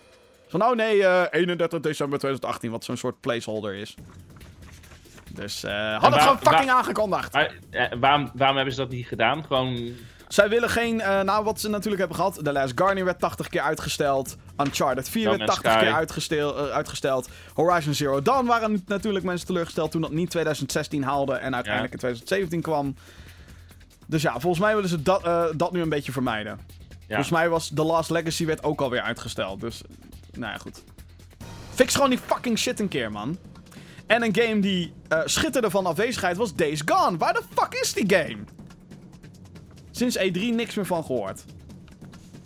Van 0.47 0.63
oh 0.63 0.75
nee, 0.75 1.03
eh 1.05 1.23
31 1.31 1.79
december 1.79 2.19
2018, 2.19 2.71
wat 2.71 2.83
zo'n 2.83 2.97
soort 2.97 3.19
placeholder 3.19 3.73
is. 3.75 3.95
Dus 5.33 5.63
eh 5.63 5.97
had 6.01 6.11
het 6.13 6.21
gewoon 6.21 6.37
fucking 6.39 6.65
waar- 6.65 6.75
aangekondigd. 6.75 7.33
Eh, 7.35 7.85
waarom, 7.99 8.31
waarom 8.33 8.55
hebben 8.55 8.73
ze 8.73 8.79
dat 8.81 8.89
niet 8.89 9.07
gedaan? 9.07 9.45
Gewoon. 9.45 9.95
Zij 10.29 10.49
willen 10.49 10.69
geen, 10.69 11.01
eh, 11.01 11.21
nou 11.21 11.43
wat 11.43 11.59
ze 11.59 11.69
natuurlijk 11.69 11.99
hebben 11.99 12.17
gehad. 12.17 12.39
The 12.43 12.51
Last 12.51 12.71
Guardian 12.75 13.05
werd 13.05 13.19
80 13.19 13.47
keer 13.49 13.61
uitgesteld. 13.61 14.35
Uncharted 14.57 15.09
4 15.09 15.23
No 15.23 15.29
werd 15.29 15.39
Man's 15.39 15.53
80 15.53 15.71
Sky. 15.71 15.83
keer 15.83 15.93
uitgestel- 15.93 16.67
eh, 16.67 16.75
uitgesteld. 16.75 17.29
Horizon 17.53 17.93
Zero 17.93 18.21
Dawn 18.21 18.45
waren 18.45 18.83
natuurlijk 18.87 19.25
mensen 19.25 19.47
teleurgesteld 19.47 19.91
toen 19.91 20.01
dat 20.01 20.11
niet 20.11 20.29
2016 20.29 21.03
haalde 21.03 21.33
en 21.33 21.53
uiteindelijk 21.55 21.93
in 21.93 21.99
2017 21.99 22.61
kwam. 22.61 22.95
Dus 24.05 24.21
ja, 24.21 24.31
volgens 24.39 24.59
mij 24.63 24.73
willen 24.75 24.89
ze 24.89 25.01
dat, 25.01 25.23
eh, 25.23 25.43
dat 25.55 25.71
nu 25.71 25.81
een 25.81 25.89
beetje 25.89 26.11
vermijden. 26.11 26.59
Ja. 26.89 27.05
Volgens 27.07 27.29
mij 27.29 27.49
was 27.49 27.71
The 27.75 27.83
Last 27.83 28.09
Legacy 28.09 28.45
werd 28.45 28.63
ook 28.63 28.81
alweer 28.81 29.01
uitgesteld. 29.01 29.61
Dus, 29.61 29.81
nou 30.31 30.51
ja, 30.51 30.57
goed. 30.57 30.83
Fix 31.73 31.95
gewoon 31.95 32.09
die 32.09 32.19
fucking 32.25 32.59
shit 32.59 32.79
een 32.79 32.87
keer, 32.87 33.11
man. 33.11 33.37
En 34.07 34.23
een 34.23 34.35
game 34.35 34.59
die 34.59 34.93
schitterde 35.25 35.69
van 35.69 35.85
afwezigheid 35.85 36.37
was 36.37 36.55
Days 36.55 36.81
Gone. 36.85 37.17
Waar 37.17 37.33
de 37.33 37.41
fuck 37.55 37.73
is 37.73 37.93
die 37.93 38.15
game? 38.17 38.37
Sinds 39.99 40.17
E3 40.17 40.55
niks 40.55 40.75
meer 40.75 40.85
van 40.85 41.03
gehoord. 41.05 41.43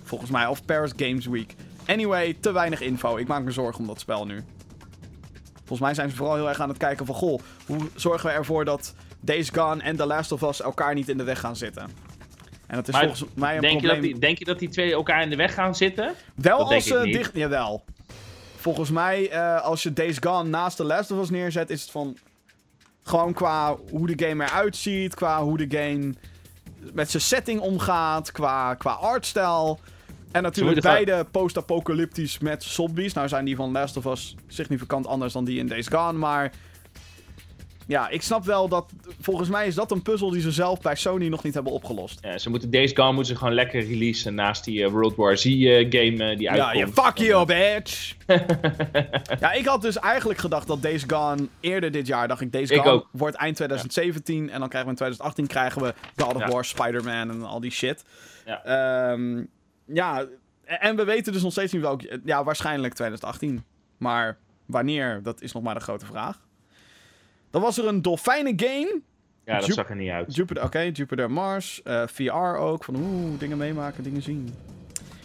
Volgens 0.04 0.32
mij, 0.32 0.48
of 0.48 0.66
Paris 0.66 0.92
Games 0.96 1.26
Week. 1.26 1.56
Anyway, 1.86 2.36
te 2.40 2.52
weinig 2.52 2.82
info. 2.82 3.18
Ik 3.18 3.28
maak 3.28 3.44
me 3.44 3.52
zorgen 3.52 3.80
om 3.80 3.88
dat 3.88 4.00
spel 4.00 4.26
nu. 4.26 4.44
Volgens 5.56 5.80
mij 5.80 5.94
zijn 5.94 6.10
ze 6.10 6.16
vooral 6.16 6.36
heel 6.36 6.50
erg 6.50 6.60
aan 6.60 6.70
het 6.70 6.78
kijken 6.78 7.06
van... 7.06 7.16
Goh, 7.16 7.40
hoe 7.66 7.80
zorgen 7.96 8.30
we 8.30 8.36
ervoor 8.36 8.66
dat 8.66 8.96
Days 9.20 9.50
Gone 9.50 9.84
en 9.84 9.96
The 9.96 10.06
Last 10.06 10.32
of 10.32 10.42
Us 10.42 10.62
elkaar 10.62 10.94
niet 10.94 11.10
in 11.10 11.18
de 11.18 11.24
weg 11.24 11.40
gaan 11.40 11.56
zitten? 11.56 11.84
En 12.68 12.76
dat 12.76 12.88
is 12.88 12.94
Maar 12.94 13.04
volgens 13.04 13.30
mij 13.34 13.56
een 13.56 13.62
Denk 13.62 13.74
je, 13.74 13.88
probleem... 13.88 14.02
dat 14.02 14.12
die, 14.12 14.20
denk 14.20 14.38
je 14.38 14.46
dat 14.46 14.60
die 14.60 14.70
twee 14.70 14.92
elkaar 14.92 15.22
in 15.22 15.30
de 15.30 15.36
weg 15.36 15.54
gaan 15.54 15.76
zitten? 15.76 16.14
Wel 16.36 16.58
Dat 16.58 16.72
als 16.72 16.86
ze 16.86 17.02
niet. 17.04 17.14
dicht... 17.14 17.32
Jawel. 17.34 17.84
Volgens 18.56 18.90
mij, 18.90 19.30
eh, 19.30 19.62
als 19.62 19.84
je 19.84 19.94
Days 19.94 20.18
Gone 20.20 20.50
naast 20.50 20.78
The 20.78 20.84
Last 20.84 21.12
of 21.12 21.20
Us 21.20 21.30
neerzet, 21.30 21.70
is 21.70 21.82
het 21.82 21.92
van... 21.92 22.18
Gewoon 23.04 23.34
qua 23.34 23.78
hoe 23.90 24.16
de 24.16 24.28
game 24.28 24.44
eruit 24.44 24.76
ziet, 24.76 25.16
qua 25.16 25.44
hoe 25.44 25.68
de 25.68 25.78
game 25.78 26.14
met 26.94 27.10
zijn 27.10 27.24
setting 27.24 27.60
omgaat, 27.60 28.32
qua, 28.32 28.74
qua 28.74 28.92
artstijl. 28.92 29.80
En 30.32 30.44
natuurlijk 30.44 30.82
beide 30.82 31.26
post-apocalyptisch 31.32 32.40
met 32.40 32.64
zombies. 32.64 33.14
Nou 33.14 33.28
zijn 33.28 33.46
die 33.46 33.56
van 33.56 33.72
Last 33.72 33.98
of 33.98 34.06
Us 34.06 34.36
significant 34.48 35.08
anders 35.08 35.34
dan 35.34 35.46
die 35.46 35.60
in 35.60 35.68
Days 35.68 35.88
Gone, 35.88 36.18
maar... 36.18 36.52
Ja, 37.88 38.10
ik 38.10 38.22
snap 38.22 38.46
wel 38.46 38.68
dat... 38.68 38.92
Volgens 39.20 39.50
mij 39.50 39.68
is 39.68 39.76
dat 39.76 39.92
een 39.92 40.02
puzzel 40.02 40.30
die 40.30 40.42
ze 40.42 40.52
zelf 40.52 40.82
bij 40.82 40.96
Sony 40.96 41.28
nog 41.28 41.44
niet 41.44 41.54
hebben 41.54 41.72
opgelost. 41.74 42.20
Ja, 42.22 42.38
ze 42.38 42.50
moeten 42.50 42.72
Days 42.72 42.92
Gone 42.94 43.12
moeten 43.14 43.34
ze 43.34 43.40
gewoon 43.40 43.54
lekker 43.54 43.82
releasen 43.88 44.36
naast 44.36 44.64
die 44.64 44.84
eh, 44.84 44.92
World 44.92 45.16
War 45.16 45.38
Z 45.38 45.46
eh, 45.46 45.52
game 45.90 46.30
eh, 46.30 46.38
die 46.38 46.42
Ja, 46.42 46.52
uitkomt. 46.52 46.96
je 46.96 47.02
fuck 47.02 47.18
you, 47.18 47.46
bitch! 47.46 48.16
ja, 49.40 49.52
ik 49.52 49.66
had 49.66 49.82
dus 49.82 50.00
eigenlijk 50.00 50.40
gedacht 50.40 50.68
dat 50.68 50.82
Days 50.82 51.04
Gone 51.08 51.48
eerder 51.60 51.92
dit 51.92 52.08
jaar, 52.08 52.28
dacht 52.28 52.42
ik, 52.42 52.52
Days 52.52 52.72
Gone 52.72 53.06
wordt 53.12 53.36
eind 53.36 53.56
2017 53.56 54.50
en 54.50 54.60
dan 54.60 54.70
krijgen 54.70 54.84
we 54.84 54.90
in 54.90 54.96
2018 54.96 55.48
krijgen 55.48 55.82
we 55.82 55.94
God 56.16 56.36
of 56.36 56.42
Ja. 56.42 56.48
War, 56.48 56.66
Spider-Man 56.66 57.30
en 57.30 57.44
al 57.44 57.60
die 57.60 57.72
shit. 57.72 58.04
Ja. 58.46 58.64
Ehm, 58.64 59.44
ja, 59.86 60.26
en 60.66 60.96
we 60.96 61.04
weten 61.04 61.34
dus 61.34 61.42
nog 61.42 61.52
steeds 61.52 61.72
niet 61.74 61.82
welk, 61.82 62.02
ja, 62.26 62.44
waarschijnlijk 62.44 62.94
2018. 62.94 63.64
Maar 63.98 64.38
wanneer, 64.66 65.20
dat 65.24 65.42
is 65.42 65.52
nog 65.52 65.64
maar 65.64 65.74
de 65.74 65.80
grote 65.80 66.06
vraag. 66.06 66.40
Dan 67.54 67.62
was 67.62 67.78
er 67.78 67.88
een 67.88 68.02
dolfijnen 68.02 68.54
game. 68.60 69.02
Ja, 69.46 69.56
dat 69.58 69.66
Ju- 69.66 69.74
zag 69.74 69.90
er 69.90 69.96
niet 69.96 70.10
uit. 70.10 70.36
Jupiter, 70.36 70.64
oké, 70.64 70.80
Jupiter 70.80 71.32
Mars. 71.32 71.82
eh, 71.84 72.04
VR 72.08 72.32
ook, 72.58 72.84
van 72.84 72.96
oeh, 72.96 73.40
dingen 73.40 73.58
meemaken, 73.58 74.04
dingen 74.04 74.22
zien. 74.22 74.54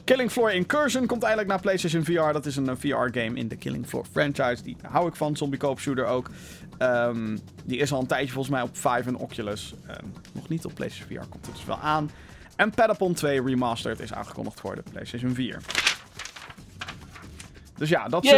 Killing 0.04 0.30
Floor 0.30 0.52
Incursion 0.52 1.06
komt 1.06 1.22
eindelijk 1.22 1.48
naar 1.50 1.60
PlayStation 1.60 2.04
VR. 2.04 2.32
Dat 2.32 2.46
is 2.46 2.56
een 2.56 2.76
VR-game 2.78 3.32
in 3.34 3.48
de 3.48 3.56
Killing 3.56 3.86
Floor 3.86 4.04
franchise. 4.12 4.62
Die 4.62 4.76
hou 4.82 5.08
ik 5.08 5.16
van, 5.16 5.36
zombie 5.36 5.58
co 5.58 5.76
shooter 5.76 6.06
ook. 6.06 6.30
Ehm, 6.78 7.36
die 7.64 7.78
is 7.78 7.92
al 7.92 8.00
een 8.00 8.06
tijdje 8.06 8.32
volgens 8.32 8.54
mij 8.54 8.62
op 8.62 8.76
5 8.76 9.06
en 9.06 9.16
Oculus. 9.16 9.74
Ehm, 9.86 10.04
nog 10.32 10.48
niet 10.48 10.64
op 10.64 10.74
PlayStation 10.74 11.22
VR, 11.22 11.28
komt 11.28 11.46
het 11.46 11.54
dus 11.54 11.64
wel 11.64 11.78
aan. 11.78 12.10
En 12.56 12.70
Padapon 12.70 13.14
2 13.14 13.42
Remastered 13.42 14.00
is 14.00 14.12
aangekondigd 14.12 14.60
voor 14.60 14.74
de 14.74 14.82
PlayStation 14.92 15.34
4. 15.34 15.60
Dus 17.78 17.88
ja, 17.88 18.08
dat 18.08 18.26
ze... 18.26 18.34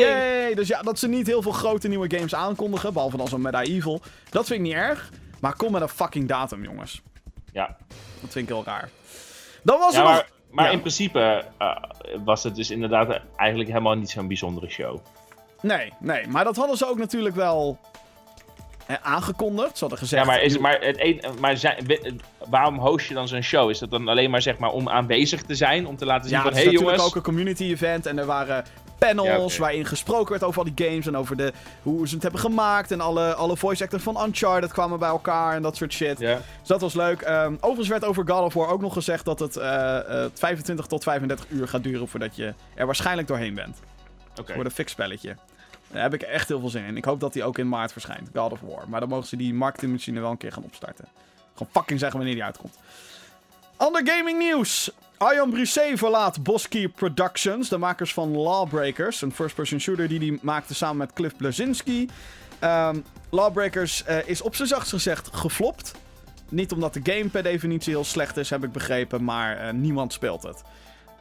Yay! 0.00 0.54
Dus 0.54 0.68
ja, 0.68 0.82
dat 0.82 0.98
ze 0.98 1.08
niet 1.08 1.26
heel 1.26 1.42
veel 1.42 1.52
grote 1.52 1.88
nieuwe 1.88 2.16
games 2.16 2.34
aankondigen. 2.34 2.92
Behalve 2.92 3.16
dan 3.16 3.28
zo'n 3.28 3.40
Medieval. 3.40 4.00
Dat 4.30 4.46
vind 4.46 4.58
ik 4.60 4.66
niet 4.66 4.74
erg. 4.74 5.10
Maar 5.40 5.56
kom 5.56 5.72
met 5.72 5.82
een 5.82 5.88
fucking 5.88 6.28
datum, 6.28 6.62
jongens. 6.64 7.02
Ja, 7.52 7.76
Dat 8.20 8.30
vind 8.32 8.48
ik 8.48 8.54
heel 8.54 8.64
raar. 8.64 8.88
Dan 9.62 9.78
was 9.78 9.92
ja 9.94 9.98
er 9.98 10.04
maar, 10.04 10.14
nog... 10.14 10.26
maar 10.50 10.64
Ja. 10.64 10.70
in 10.70 10.80
principe 10.80 11.44
eh, 11.58 11.76
was 12.24 12.42
het 12.42 12.54
dus 12.54 12.70
inderdaad 12.70 13.20
eigenlijk 13.36 13.68
helemaal 13.70 13.94
niet 13.94 14.10
zo'n 14.10 14.26
bijzondere 14.28 14.68
show. 14.70 14.98
Nee, 15.60 15.92
nee. 16.00 16.26
Maar 16.26 16.44
dat 16.44 16.56
hadden 16.56 16.76
ze 16.76 16.86
ook 16.88 16.98
natuurlijk 16.98 17.34
wel 17.34 17.78
aangekondigd. 19.02 19.72
Ze 19.72 19.80
hadden 19.80 19.98
gezegd... 19.98 20.22
Ja, 20.22 20.28
maar, 20.28 20.42
is, 20.42 20.58
maar, 20.58 20.78
het 20.80 21.00
een, 21.00 21.22
maar 21.40 21.56
zijn, 21.56 21.86
waarom 22.48 22.78
host 22.78 23.08
je 23.08 23.14
dan 23.14 23.28
zo'n 23.28 23.42
show? 23.42 23.70
Is 23.70 23.78
dat 23.78 23.90
dan 23.90 24.08
alleen 24.08 24.30
maar, 24.30 24.42
zeg 24.42 24.58
maar 24.58 24.70
om 24.70 24.88
aanwezig 24.88 25.42
te 25.42 25.54
zijn? 25.54 25.86
Om 25.86 25.96
te 25.96 26.06
laten 26.06 26.28
zien 26.28 26.38
Ja, 26.38 26.42
van, 26.42 26.50
het 26.50 26.58
is 26.58 26.64
hey, 26.64 26.72
natuurlijk 26.72 26.98
jongens... 26.98 27.16
ook 27.16 27.26
een 27.26 27.32
community 27.32 27.64
event. 27.64 28.06
En 28.06 28.18
er 28.18 28.26
waren 28.26 28.64
panels 28.98 29.54
Ja, 29.54 29.60
waarin 29.60 29.86
gesproken 29.86 30.30
werd 30.30 30.44
over 30.44 30.58
al 30.58 30.74
die 30.74 30.86
games. 30.86 31.06
En 31.06 31.16
over 31.16 31.36
de, 31.36 31.52
hoe 31.82 32.08
ze 32.08 32.14
het 32.14 32.22
hebben 32.22 32.40
gemaakt. 32.40 32.90
En 32.90 33.00
alle, 33.00 33.34
alle 33.34 33.56
voice 33.56 33.82
actors 33.82 34.02
van 34.02 34.24
Uncharted 34.24 34.72
kwamen 34.72 34.98
bij 34.98 35.08
elkaar. 35.08 35.54
En 35.54 35.62
dat 35.62 35.76
soort 35.76 35.92
shit. 35.92 36.18
Ja, 36.18 36.34
Dus 36.34 36.68
dat 36.68 36.80
was 36.80 36.94
leuk. 36.94 37.20
Ehm, 37.20 37.54
overigens 37.54 37.88
werd 37.88 38.04
over 38.04 38.28
God 38.28 38.44
of 38.44 38.54
War 38.54 38.68
ook 38.68 38.80
nog 38.80 38.92
gezegd 38.92 39.24
dat 39.24 39.38
het 39.38 39.56
eh, 39.56 40.24
eh, 40.24 40.30
25 40.34 40.86
tot 40.86 41.02
35 41.02 41.46
uur 41.48 41.68
gaat 41.68 41.82
duren 41.82 42.08
voordat 42.08 42.36
je 42.36 42.54
er 42.74 42.86
waarschijnlijk 42.86 43.28
doorheen 43.28 43.54
bent. 43.54 43.80
oké. 44.40 44.54
Voor 44.54 44.64
een 44.64 44.70
fix 44.70 44.92
spelletje. 44.92 45.36
Daar 45.92 46.02
heb 46.02 46.14
ik 46.14 46.22
echt 46.22 46.48
heel 46.48 46.60
veel 46.60 46.68
zin 46.68 46.84
in. 46.84 46.96
Ik 46.96 47.04
hoop 47.04 47.20
dat 47.20 47.32
die 47.32 47.44
ook 47.44 47.58
in 47.58 47.68
maart 47.68 47.92
verschijnt. 47.92 48.28
God 48.34 48.52
of 48.52 48.60
War. 48.60 48.88
Maar 48.88 49.00
dan 49.00 49.08
mogen 49.08 49.26
ze 49.26 49.36
die 49.36 49.54
marketingmachine 49.54 50.20
wel 50.20 50.30
een 50.30 50.36
keer 50.36 50.52
gaan 50.52 50.62
opstarten. 50.62 51.08
Gewoon 51.52 51.72
fucking 51.72 51.98
zeggen 51.98 52.18
wanneer 52.18 52.36
die 52.36 52.44
uitkomt. 52.44 52.78
Ander 53.76 54.06
gaming 54.06 54.38
nieuws. 54.38 54.90
Ion 55.32 55.50
Brisset 55.50 55.98
verlaat 55.98 56.42
Boski 56.42 56.88
Productions. 56.88 57.68
De 57.68 57.78
makers 57.78 58.12
van 58.12 58.36
Lawbreakers. 58.36 59.22
Een 59.22 59.32
first-person 59.32 59.80
shooter 59.80 60.08
die 60.08 60.18
hij 60.18 60.38
maakte 60.42 60.74
samen 60.74 60.96
met 60.96 61.12
Cliff 61.12 61.36
Blazinski. 61.36 62.08
Ehm, 62.58 63.00
Lawbreakers 63.30 64.04
eh, 64.04 64.28
is 64.28 64.42
op 64.42 64.54
zijn 64.54 64.68
zachtst 64.68 64.92
gezegd 64.92 65.28
geflopt. 65.32 65.92
Niet 66.48 66.72
omdat 66.72 66.94
de 66.94 67.00
game 67.02 67.28
per 67.28 67.42
definitie 67.42 67.92
heel 67.92 68.04
slecht 68.04 68.36
is, 68.36 68.50
heb 68.50 68.64
ik 68.64 68.72
begrepen. 68.72 69.24
Maar 69.24 69.56
eh, 69.56 69.72
niemand 69.72 70.12
speelt 70.12 70.42
het. 70.42 70.62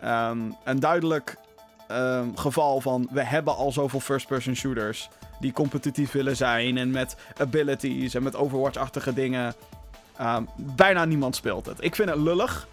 Ehm, 0.01 0.39
een 0.63 0.79
duidelijk 0.79 1.37
ehm, 1.91 2.35
geval 2.35 2.81
van... 2.81 3.07
We 3.11 3.23
hebben 3.23 3.55
al 3.55 3.71
zoveel 3.71 3.99
first-person 3.99 4.55
shooters... 4.55 5.09
die 5.39 5.51
competitief 5.53 6.11
willen 6.11 6.35
zijn... 6.35 6.77
en 6.77 6.91
met 6.91 7.15
abilities 7.37 8.13
en 8.13 8.23
met 8.23 8.35
Overwatch-achtige 8.35 9.13
dingen... 9.13 9.53
Ehm, 10.17 10.43
bijna 10.55 11.05
niemand 11.05 11.35
speelt 11.35 11.65
het. 11.65 11.83
Ik 11.83 11.95
vind 11.95 12.09
het 12.09 12.19
lullig. 12.19 12.67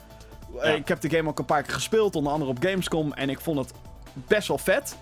Eh, 0.61 0.71
Ja. 0.71 0.77
Ik 0.77 0.89
heb 0.89 1.01
de 1.01 1.11
game 1.11 1.29
ook 1.29 1.39
een 1.39 1.45
paar 1.45 1.63
keer 1.63 1.75
gespeeld, 1.75 2.17
onder 2.17 2.33
andere 2.33 2.51
op 2.51 2.59
Gamescom. 2.61 3.13
En 3.13 3.31
ik 3.31 3.41
vond 3.41 3.59
het 3.59 3.73
best 4.13 4.49
wel 4.49 4.59
vet. 4.59 4.97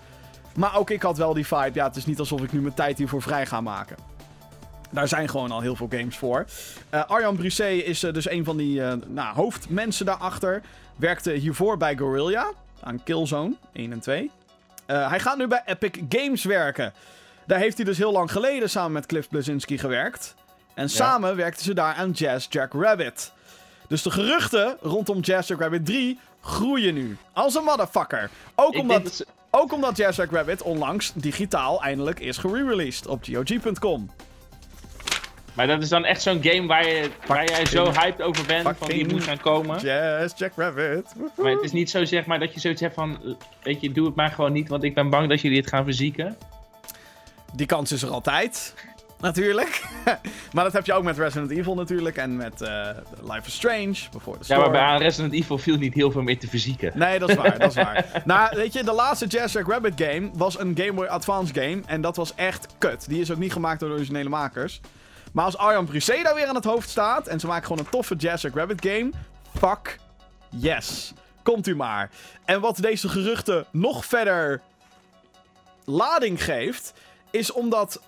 Maar 0.55 0.75
ook 0.77 0.89
ik 0.89 1.01
had 1.01 1.17
wel 1.17 1.33
die 1.33 1.47
vibe. 1.47 1.71
Ja, 1.73 1.87
het 1.87 1.95
is 1.95 2.05
niet 2.05 2.19
alsof 2.19 2.41
ik 2.41 2.51
nu 2.51 2.61
mijn 2.61 2.73
tijd 2.73 2.97
hiervoor 2.97 3.21
vrij 3.21 3.45
ga 3.45 3.61
maken. 3.61 3.95
Daar 4.91 5.07
zijn 5.07 5.29
gewoon 5.29 5.51
al 5.51 5.61
heel 5.61 5.75
veel 5.75 5.87
games 5.89 6.17
voor. 6.17 6.45
Uh, 6.93 7.03
Arjan 7.05 7.35
Brisset 7.35 7.83
is 7.83 8.03
uh, 8.03 8.13
dus 8.13 8.29
een 8.29 8.43
van 8.43 8.57
die 8.57 8.79
uh, 8.79 8.93
nou, 9.07 9.35
hoofdmensen 9.35 10.05
daarachter. 10.05 10.61
Werkte 10.95 11.31
hiervoor 11.31 11.77
bij 11.77 11.97
Guerrilla 11.97 12.51
aan 12.81 13.03
Killzone 13.03 13.55
1 13.73 13.91
en 13.91 13.99
2. 13.99 14.31
hij 14.85 15.19
gaat 15.19 15.37
nu 15.37 15.47
bij 15.47 15.61
Epic 15.65 16.01
Games 16.09 16.43
werken. 16.43 16.93
Daar 17.45 17.59
heeft 17.59 17.77
hij 17.77 17.85
dus 17.85 17.97
heel 17.97 18.11
lang 18.11 18.31
geleden 18.31 18.69
samen 18.69 18.91
met 18.91 19.05
Cliff 19.05 19.29
Blazinski 19.29 19.77
gewerkt. 19.77 20.35
En 20.73 20.83
ja. 20.83 20.89
samen 20.89 21.35
werkten 21.35 21.63
ze 21.63 21.73
daar 21.73 21.93
aan 21.93 22.11
Jazz 22.11 22.47
Jack 22.49 22.73
Rabbit. 22.73 23.31
Dus 23.87 24.01
de 24.01 24.11
geruchten 24.11 24.77
rondom 24.81 25.19
Jazz 25.19 25.49
Jack 25.49 25.59
Rabbit 25.59 25.85
3 25.85 26.19
groeien 26.41 26.93
nu. 26.93 27.17
Als 27.33 27.55
een 27.55 27.63
motherfucker. 27.63 28.29
Ook 28.55 28.73
Ik 28.73 28.79
omdat, 28.79 29.13
ze... 29.13 29.25
ook 29.51 29.73
omdat 29.73 29.97
Jazz 29.97 30.17
Jack 30.17 30.31
Rabbit 30.31 30.61
onlangs 30.61 31.11
digitaal 31.13 31.81
eindelijk 31.81 32.19
is 32.19 32.37
gerereleased 32.37 33.07
op 33.07 33.23
GOG.com. 33.23 34.09
Maar 35.57 35.67
dat 35.67 35.81
is 35.81 35.89
dan 35.89 36.05
echt 36.05 36.21
zo'n 36.21 36.43
game 36.43 36.67
waar, 36.67 36.87
je, 36.87 37.09
waar 37.27 37.49
jij 37.49 37.65
zo 37.65 37.91
hyped 37.91 38.21
over 38.21 38.45
bent 38.45 38.77
van 38.77 38.87
die 38.87 39.07
moet 39.07 39.23
gaan 39.23 39.39
komen. 39.39 39.79
Yes, 39.79 40.33
Jack 40.35 40.51
Rabbit. 40.55 41.13
Maar 41.35 41.51
het 41.51 41.63
is 41.63 41.71
niet 41.71 41.89
zo 41.89 42.05
zeg 42.05 42.25
maar 42.25 42.39
dat 42.39 42.53
je 42.53 42.59
zoiets 42.59 42.81
hebt 42.81 42.93
van, 42.93 43.37
weet 43.63 43.81
je, 43.81 43.91
doe 43.91 44.05
het 44.05 44.15
maar 44.15 44.29
gewoon 44.29 44.51
niet, 44.51 44.69
want 44.69 44.83
ik 44.83 44.93
ben 44.93 45.09
bang 45.09 45.29
dat 45.29 45.41
jullie 45.41 45.57
het 45.57 45.67
gaan 45.67 45.83
verzieken. 45.83 46.37
Die 47.53 47.65
kans 47.65 47.91
is 47.91 48.01
er 48.01 48.09
altijd. 48.09 48.73
Natuurlijk. 49.19 49.83
maar 50.53 50.63
dat 50.63 50.73
heb 50.73 50.85
je 50.85 50.93
ook 50.93 51.03
met 51.03 51.17
Resident 51.17 51.51
Evil 51.51 51.75
natuurlijk. 51.75 52.17
En 52.17 52.35
met 52.35 52.61
uh, 52.61 52.89
Life 53.21 53.47
is 53.47 53.53
Strange. 53.53 53.95
Bijvoorbeeld. 54.11 54.47
Ja, 54.47 54.57
maar 54.57 54.71
bij 54.71 54.97
Resident 54.97 55.33
Evil 55.33 55.57
viel 55.57 55.77
niet 55.77 55.93
heel 55.93 56.11
veel 56.11 56.21
meer 56.21 56.39
te 56.39 56.47
fysieken. 56.47 56.91
Nee, 56.95 57.19
dat 57.19 57.29
is 57.29 57.35
waar. 57.35 57.59
dat 57.59 57.69
is 57.69 57.75
waar. 57.75 58.05
nou, 58.25 58.55
weet 58.55 58.73
je, 58.73 58.83
de 58.83 58.93
laatste 58.93 59.25
Jazz 59.25 59.53
Jack 59.53 59.67
Rabbit 59.67 60.01
game 60.01 60.29
was 60.33 60.59
een 60.59 60.77
Game 60.77 60.93
Boy 60.93 61.05
Advance 61.05 61.53
game. 61.53 61.81
En 61.85 62.01
dat 62.01 62.15
was 62.15 62.35
echt 62.35 62.67
kut. 62.77 63.09
Die 63.09 63.21
is 63.21 63.31
ook 63.31 63.37
niet 63.37 63.53
gemaakt 63.53 63.79
door 63.79 63.89
de 63.89 63.95
originele 63.95 64.29
makers. 64.29 64.81
Maar 65.37 65.45
als 65.45 65.57
Arjan 65.57 65.85
Bruseda 65.85 66.33
weer 66.33 66.47
aan 66.47 66.55
het 66.55 66.63
hoofd 66.63 66.89
staat. 66.89 67.27
En 67.27 67.39
ze 67.39 67.47
maken 67.47 67.67
gewoon 67.67 67.79
een 67.79 67.89
toffe 67.89 68.15
Jazz 68.15 68.43
Jack 68.43 68.55
Rabbit 68.55 68.85
game. 68.85 69.09
Fuck 69.57 69.99
yes. 70.49 71.13
Komt 71.43 71.67
u 71.67 71.75
maar. 71.75 72.09
En 72.45 72.61
wat 72.61 72.77
deze 72.77 73.09
geruchten 73.09 73.65
nog 73.71 74.05
verder 74.05 74.61
lading 75.85 76.43
geeft. 76.43 76.93
Is 77.31 77.51
omdat 77.51 78.01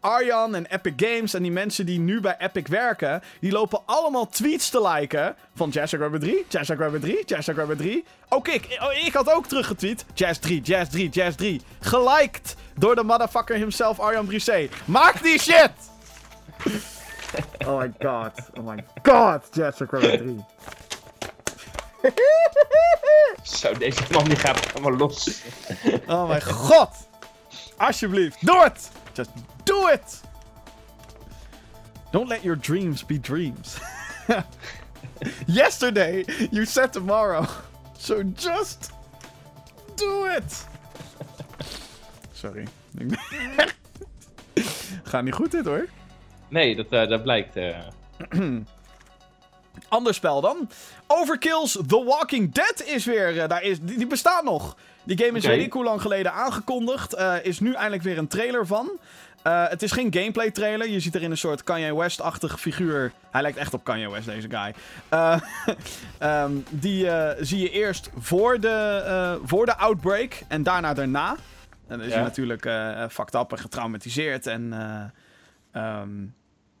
Arjan 0.00 0.54
en 0.54 0.66
Epic 0.66 0.92
Games 0.96 1.34
en 1.34 1.42
die 1.42 1.52
mensen 1.52 1.86
die 1.86 1.98
nu 1.98 2.20
bij 2.20 2.36
Epic 2.38 2.68
werken, 2.68 3.22
die 3.40 3.52
lopen 3.52 3.80
allemaal 3.86 4.28
tweets 4.28 4.70
te 4.70 4.88
liken 4.88 5.36
van 5.54 5.70
Jazz 5.70 5.92
Rabbit 5.92 6.20
3, 6.20 6.44
Jazz 6.48 6.70
Rabbit 6.70 7.02
3, 7.02 7.24
Jazz 7.24 7.48
Rabbit 7.48 7.78
3. 7.78 8.04
Ook 8.28 8.48
ik, 8.48 8.78
oh, 8.80 9.06
ik 9.06 9.12
had 9.12 9.32
ook 9.32 9.46
teruggetweet, 9.46 10.04
Jazz 10.14 10.38
3, 10.38 10.60
Jazz 10.60 10.90
3, 10.90 11.08
Jazz 11.08 11.36
3. 11.36 11.60
Geliked 11.80 12.56
door 12.78 12.94
de 12.94 13.02
motherfucker 13.02 13.56
himself, 13.56 14.00
Arjan 14.00 14.26
Brisset. 14.26 14.70
Maak 14.84 15.22
die 15.22 15.40
shit! 15.40 15.93
Oh 17.66 17.78
my 17.78 17.92
god, 17.98 18.32
oh 18.56 18.62
my 18.62 18.84
god, 19.02 19.42
Jazz 19.52 19.80
Rabbit 19.80 20.18
3. 20.18 20.44
Zo, 23.42 23.72
deze 23.72 24.02
man 24.10 24.24
die 24.24 24.36
gaat 24.36 24.72
helemaal 24.72 24.96
los. 24.96 25.42
oh 26.06 26.28
mijn 26.28 26.42
god! 26.42 27.08
Alsjeblieft, 27.76 28.46
doe 28.46 28.62
het! 28.62 28.90
Just 29.12 29.30
do 29.62 29.88
it! 29.88 30.22
Don't 32.10 32.28
let 32.28 32.42
your 32.42 32.58
dreams 32.60 33.06
be 33.06 33.20
dreams. 33.20 33.78
Yesterday, 35.46 36.24
you 36.50 36.64
said 36.64 36.92
tomorrow. 36.92 37.46
So 37.98 38.22
just 38.22 38.90
do 39.96 40.26
it! 40.26 40.66
Sorry. 42.32 42.66
Gaat 45.04 45.24
niet 45.24 45.34
goed 45.34 45.50
dit 45.50 45.64
hoor. 45.64 45.86
Nee, 46.48 46.76
dat, 46.76 46.86
uh, 46.90 47.08
dat 47.08 47.22
blijkt. 47.22 47.56
Uh... 47.56 47.76
Ander 49.88 50.14
spel 50.14 50.40
dan. 50.40 50.68
Overkill's 51.06 51.78
The 51.86 52.04
Walking 52.04 52.52
Dead 52.52 52.82
is 52.86 53.04
weer. 53.04 53.34
Uh, 53.36 53.48
daar 53.48 53.62
is, 53.62 53.80
die, 53.80 53.96
die, 53.96 54.06
bestaat 54.06 54.44
nog. 54.44 54.76
Die 55.04 55.18
game 55.18 55.38
is 55.38 55.44
okay. 55.44 55.56
weet 55.56 55.66
ik 55.66 55.72
hoe 55.72 55.84
lang 55.84 56.00
geleden 56.00 56.32
aangekondigd. 56.32 57.16
is 57.42 57.60
nu 57.60 57.72
eindelijk 57.72 58.02
weer 58.02 58.18
een 58.18 58.28
trailer 58.28 58.66
van. 58.66 58.98
Uh, 59.46 59.68
het 59.68 59.82
is 59.82 59.92
geen 59.92 60.12
gameplay 60.12 60.50
trailer. 60.50 60.88
Je 60.88 61.00
ziet 61.00 61.14
erin 61.14 61.30
een 61.30 61.36
soort 61.36 61.64
Kanye 61.64 61.96
West-achtige 61.96 62.58
figuur. 62.58 63.12
Hij 63.30 63.42
lijkt 63.42 63.58
echt 63.58 63.74
op 63.74 63.84
Kanye 63.84 64.10
West, 64.10 64.26
deze 64.26 64.48
guy. 64.50 64.74
Uh, 65.10 65.40
um, 66.22 66.64
die 66.84 67.04
uh, 67.04 67.30
zie 67.40 67.58
je 67.58 67.70
eerst 67.70 68.10
voor 68.18 68.60
de, 68.60 69.38
voor 69.44 69.66
de 69.66 69.76
outbreak 69.76 70.42
en 70.48 70.62
daarna 70.62 70.94
daarna. 70.94 71.30
En 71.88 71.98
dan 71.98 72.00
is 72.00 72.08
ja. 72.08 72.14
hij 72.14 72.22
natuurlijk 72.22 72.62
fucked 73.12 73.34
up 73.34 73.52
en 73.52 73.58
getraumatiseerd. 73.58 74.46
En 74.46 74.72
um, 75.76 76.34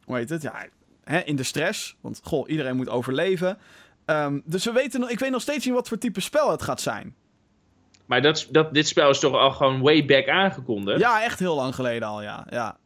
hoe 0.04 0.16
heet 0.16 0.30
het? 0.30 0.42
Ja, 0.42 0.66
hè, 1.04 1.18
in 1.18 1.36
de 1.36 1.42
stress. 1.42 1.96
Want 2.00 2.20
goh, 2.22 2.48
iedereen 2.48 2.76
moet 2.76 2.88
overleven. 2.88 3.58
Um, 4.06 4.42
dus 4.44 4.64
we 4.64 4.72
weten, 4.72 5.10
ik 5.10 5.18
weet 5.18 5.30
nog 5.30 5.40
steeds 5.40 5.64
niet 5.64 5.74
wat 5.74 5.88
voor 5.88 5.98
type 5.98 6.20
spel 6.20 6.50
het 6.50 6.62
gaat 6.62 6.80
zijn. 6.80 7.14
Maar 8.06 8.22
dat, 8.22 8.48
dat, 8.50 8.74
dit 8.74 8.88
spel 8.88 9.10
is 9.10 9.18
toch 9.18 9.34
al 9.34 9.50
gewoon 9.50 9.80
way 9.80 10.04
back 10.04 10.28
aangekondigd? 10.28 11.00
Ja, 11.00 11.22
echt 11.22 11.38
heel 11.38 11.54
lang 11.54 11.74
geleden 11.74 12.08
al, 12.08 12.22
ja. 12.22 12.46
ja. 12.50 12.76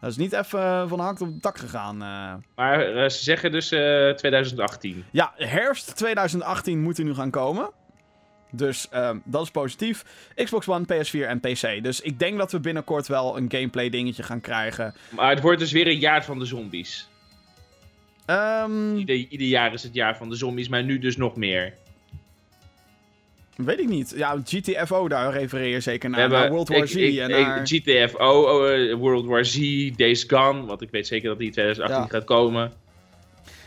Dat 0.00 0.10
is 0.10 0.16
niet 0.16 0.32
even 0.32 0.60
uh, 0.60 0.88
van 0.88 1.00
hakt 1.00 1.20
op 1.20 1.28
het 1.28 1.42
dak 1.42 1.58
gegaan. 1.58 2.02
Uh. 2.02 2.34
Maar 2.54 2.94
uh, 2.94 3.08
ze 3.08 3.22
zeggen 3.22 3.52
dus 3.52 3.66
2018. 3.66 5.04
Ja, 5.10 5.32
herfst 5.36 5.96
2018 5.96 6.82
moet 6.82 6.98
er 6.98 7.04
nu 7.04 7.14
gaan 7.14 7.30
komen. 7.30 7.70
Dus 8.56 8.88
ehm, 8.90 9.18
dat 9.24 9.42
is 9.42 9.50
positief. 9.50 10.04
Xbox 10.34 10.68
One, 10.68 10.84
PS4 10.84 11.26
en 11.26 11.40
PC. 11.40 11.82
Dus 11.82 12.00
ik 12.00 12.18
denk 12.18 12.38
dat 12.38 12.52
we 12.52 12.60
binnenkort 12.60 13.06
wel 13.06 13.36
een 13.36 13.50
gameplay 13.50 13.90
dingetje 13.90 14.22
gaan 14.22 14.40
krijgen. 14.40 14.94
Maar 15.08 15.30
het 15.30 15.40
wordt 15.40 15.58
dus 15.58 15.72
weer 15.72 15.86
een 15.86 15.98
jaar 15.98 16.24
van 16.24 16.38
de 16.38 16.44
zombies. 16.44 17.08
Um... 18.26 18.96
Ieder, 18.96 19.16
ieder 19.16 19.46
jaar 19.46 19.72
is 19.72 19.82
het 19.82 19.94
jaar 19.94 20.16
van 20.16 20.28
de 20.28 20.36
zombies, 20.36 20.68
maar 20.68 20.84
nu 20.84 20.98
dus 20.98 21.16
nog 21.16 21.36
meer. 21.36 21.74
Weet 23.56 23.80
ik 23.80 23.88
niet. 23.88 24.12
Ja, 24.16 24.42
GTFO, 24.44 25.08
daar 25.08 25.32
refereer 25.32 25.68
je 25.68 25.80
zeker 25.80 26.10
naar. 26.10 26.28
naar 26.28 26.50
World 26.50 26.68
War 26.68 26.86
Z. 26.86 26.96
en 26.96 27.30
naar... 27.30 27.66
GTFO, 27.66 28.64
uh, 28.66 28.90
eh, 28.90 28.98
World 28.98 29.26
War 29.26 29.44
Z, 29.44 29.90
Days 29.96 30.24
Gone. 30.24 30.64
Want 30.64 30.82
ik 30.82 30.90
weet 30.90 31.06
zeker 31.06 31.28
dat 31.28 31.38
die 31.38 31.50
2018 31.50 32.10
gaat 32.10 32.24
komen. 32.24 32.72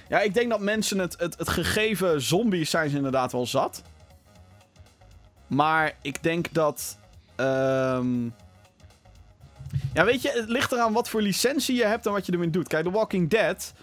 Ja, 0.10 0.22
ik 0.22 0.34
denk 0.34 0.50
dat 0.50 0.60
mensen 0.60 1.00
het, 1.00 1.16
het, 1.20 1.38
het 1.38 1.50
gegeven 1.50 2.22
zombies 2.22 2.70
zijn 2.70 2.90
ze 2.90 2.96
inderdaad 2.96 3.32
wel 3.32 3.46
zat. 3.46 3.84
Maar 5.48 5.94
ik 6.02 6.24
denk 6.24 6.54
dat... 6.54 6.98
Um... 7.38 8.34
Ja, 9.94 10.06
weet 10.06 10.22
je, 10.22 10.32
het 10.32 10.50
ligt 10.50 10.72
eraan 10.72 10.94
wat 10.94 11.10
voor 11.10 11.22
licentie 11.22 11.76
je 11.76 11.86
hebt 11.86 12.06
en 12.06 12.12
wat 12.12 12.26
je 12.26 12.32
ermee 12.32 12.50
doet. 12.50 12.68
Kijk, 12.68 12.84
The 12.84 12.92
Walking 12.92 13.30
Dead... 13.30 13.74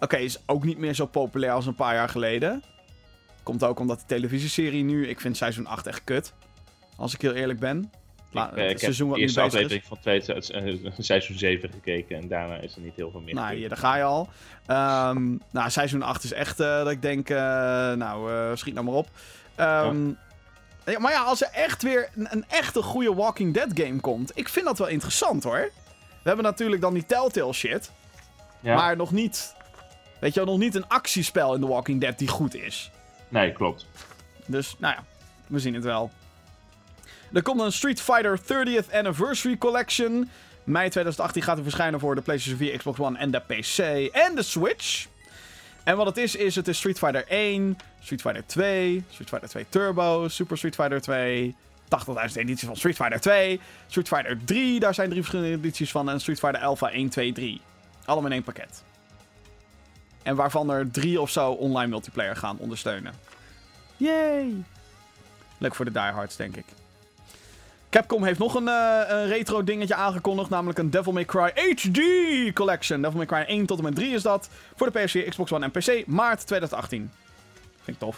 Oké, 0.00 0.16
is 0.16 0.38
ook 0.46 0.64
niet 0.64 0.78
meer 0.78 0.94
zo 0.94 1.06
populair 1.06 1.52
als 1.52 1.66
een 1.66 1.74
paar 1.74 1.94
jaar 1.94 2.08
geleden. 2.08 2.62
Komt 3.42 3.64
ook 3.64 3.78
omdat 3.78 3.98
de 3.98 4.06
televisieserie 4.06 4.84
nu... 4.84 5.08
Ik 5.08 5.20
vind 5.20 5.36
seizoen 5.36 5.66
8 5.66 5.86
echt 5.86 6.04
kut. 6.04 6.32
Als 6.96 7.14
ik 7.14 7.20
heel 7.20 7.32
eerlijk 7.32 7.58
ben. 7.58 7.92
La, 8.30 8.50
ik, 8.50 8.56
uh, 8.56 8.70
ik 8.70 8.78
seizoen 8.78 9.10
heb 9.10 9.18
eerste 9.18 9.40
aflevering 9.40 9.84
van 9.84 9.98
twee, 10.00 10.22
uh, 10.28 10.90
seizoen 10.98 11.38
7 11.38 11.70
gekeken. 11.72 12.16
En 12.16 12.28
daarna 12.28 12.56
is 12.56 12.74
er 12.74 12.80
niet 12.80 12.96
heel 12.96 13.10
veel 13.10 13.20
meer. 13.20 13.34
Nou, 13.34 13.54
hier, 13.54 13.68
daar 13.68 13.78
ga 13.78 13.96
je 13.96 14.02
al. 14.02 14.28
Um, 15.10 15.40
nou, 15.50 15.70
seizoen 15.70 16.02
8 16.02 16.24
is 16.24 16.32
echt 16.32 16.60
uh, 16.60 16.66
dat 16.66 16.90
ik 16.90 17.02
denk... 17.02 17.28
nou, 17.28 18.56
schiet 18.56 18.74
nou 18.74 18.86
maar 18.86 18.94
op. 18.94 19.08
Um, 19.56 20.08
ja. 20.08 20.16
Maar 20.98 21.12
ja, 21.12 21.22
als 21.22 21.42
er 21.42 21.50
echt 21.52 21.82
weer 21.82 22.08
een, 22.14 22.26
een, 22.30 22.44
echte 22.48 22.82
goede 22.82 23.14
Walking 23.14 23.54
Dead 23.54 23.68
game 23.74 24.00
komt... 24.00 24.32
Ik 24.34 24.48
vind 24.48 24.66
dat 24.66 24.78
wel 24.78 24.88
interessant, 24.88 25.44
hoor. 25.44 25.70
We 26.22 26.28
hebben 26.28 26.44
natuurlijk 26.44 26.80
dan 26.80 26.94
die 26.94 27.06
Telltale 27.06 27.52
shit. 27.52 27.90
Ja. 28.60 28.74
Maar 28.74 28.96
nog 28.96 29.10
niet... 29.10 29.54
Weet 30.20 30.34
je 30.34 30.40
wel, 30.40 30.48
nog 30.48 30.58
niet 30.58 30.74
een 30.74 30.88
actiespel 30.88 31.54
in 31.54 31.60
The 31.60 31.66
Walking 31.66 32.00
Dead 32.00 32.18
die 32.18 32.28
goed 32.28 32.54
is. 32.54 32.90
Nee, 33.28 33.52
klopt. 33.52 33.86
Dus, 34.46 34.74
nou 34.78 34.94
ja, 34.94 35.04
we 35.46 35.58
zien 35.58 35.74
het 35.74 35.84
wel. 35.84 36.10
Er 37.32 37.42
komt 37.42 37.60
een 37.60 37.72
Street 37.72 38.00
Fighter 38.00 38.40
30th 38.40 38.92
Anniversary 38.92 39.58
Collection. 39.58 40.30
Mei 40.64 40.88
2018 40.88 41.42
gaat 41.42 41.56
er 41.56 41.62
verschijnen 41.62 42.00
voor 42.00 42.14
de 42.14 42.20
PlayStation 42.20 42.58
4, 42.58 42.76
Xbox 42.76 42.98
One 42.98 43.18
en 43.18 43.30
de 43.30 43.38
PC 43.38 43.78
en 44.12 44.34
de 44.34 44.42
Switch. 44.42 45.06
En 45.84 45.96
wat 45.96 46.06
het 46.06 46.16
is, 46.16 46.36
is 46.36 46.54
het 46.54 46.68
is 46.68 46.78
Street 46.78 46.98
Fighter 46.98 47.28
1, 47.28 47.78
Street 48.00 48.20
Fighter 48.20 48.46
2, 48.46 49.04
Street 49.10 49.28
Fighter 49.28 49.48
2 49.48 49.66
Turbo, 49.68 50.28
Super 50.28 50.56
Street 50.56 50.74
Fighter 50.74 51.00
2, 51.00 51.56
80.000 51.84 52.34
edities 52.34 52.66
van 52.66 52.76
Street 52.76 52.96
Fighter 52.96 53.20
2, 53.20 53.60
Street 53.86 54.08
Fighter 54.08 54.38
3, 54.44 54.80
daar 54.80 54.94
zijn 54.94 55.08
drie 55.08 55.22
verschillende 55.22 55.56
edities 55.56 55.90
van, 55.90 56.10
en 56.10 56.20
Street 56.20 56.38
Fighter 56.38 56.60
Alpha 56.60 56.90
1, 56.90 57.08
2, 57.08 57.32
3. 57.32 57.60
Allemaal 58.04 58.30
in 58.30 58.36
één 58.36 58.44
pakket. 58.44 58.82
En 60.22 60.36
waarvan 60.36 60.70
er 60.70 60.90
drie 60.90 61.20
of 61.20 61.30
zo 61.30 61.50
online 61.50 61.88
multiplayer 61.88 62.36
gaan 62.36 62.58
ondersteunen. 62.58 63.14
Yay! 63.96 64.64
Leuk 65.58 65.74
voor 65.74 65.84
de 65.84 65.92
diehards, 65.92 66.36
denk 66.36 66.56
ik. 66.56 66.64
Capcom 67.92 68.24
heeft 68.24 68.38
nog 68.38 68.54
een, 68.54 68.68
uh, 68.68 69.00
een, 69.06 69.26
retro 69.26 69.64
dingetje 69.64 69.94
aangekondigd, 69.94 70.50
namelijk 70.50 70.78
een 70.78 70.90
Devil 70.90 71.12
May 71.12 71.24
Cry 71.24 71.52
HD 71.54 72.00
Collection. 72.52 73.02
Devil 73.02 73.16
May 73.16 73.26
Cry 73.26 73.44
1 73.46 73.66
tot 73.66 73.78
en 73.78 73.84
met 73.84 73.94
3 73.94 74.14
is 74.14 74.22
dat. 74.22 74.48
Voor 74.74 74.92
de 74.92 74.98
PS4, 74.98 75.28
Xbox 75.28 75.52
One 75.52 75.64
en 75.64 75.70
PC, 75.70 76.06
maart 76.06 76.46
2018. 76.46 77.10
Vind 77.82 77.96
ik 77.96 77.98
tof. 77.98 78.16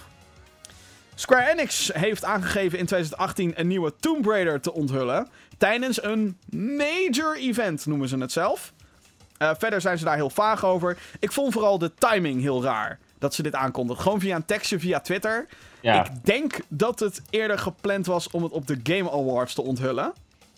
Square 1.15 1.51
Enix 1.53 1.91
heeft 1.93 2.25
aangegeven 2.25 2.79
in 2.79 2.87
2018 2.87 3.53
een 3.55 3.67
nieuwe 3.67 3.93
Tomb 4.01 4.27
Raider 4.27 4.61
te 4.61 4.73
onthullen. 4.73 5.29
Tijdens 5.59 6.03
een 6.03 6.39
major 6.51 7.37
event, 7.37 7.87
noemen 7.87 8.09
ze 8.09 8.19
het 8.19 8.33
zelf. 8.33 8.73
Eh, 9.39 9.51
verder 9.59 9.81
zijn 9.81 9.99
ze 9.99 10.05
daar 10.05 10.17
heel 10.17 10.31
vaag 10.31 10.65
over. 10.65 10.99
Ik 11.19 11.33
vond 11.33 11.53
vooral 11.53 11.79
de 11.79 11.95
timing 11.95 12.41
heel 12.41 12.63
raar. 12.63 12.99
Dat 13.19 13.35
ze 13.35 13.43
dit 13.43 13.55
aankondigen. 13.55 14.03
Gewoon 14.03 14.21
via 14.21 14.37
een 14.37 14.45
tekstje 14.45 14.79
via 14.79 15.01
Twitter. 15.01 15.47
Ja, 15.93 16.05
Ik 16.05 16.11
denk 16.25 16.57
dat 16.69 17.01
het 17.01 17.23
eerder 17.31 17.59
gepland 17.59 18.07
was 18.07 18.31
om 18.31 18.43
het 18.43 18.53
op 18.53 18.67
de 18.67 18.81
Game 18.83 19.11
Awards 19.11 19.55
te 19.55 19.63
onthullen. 19.63 20.13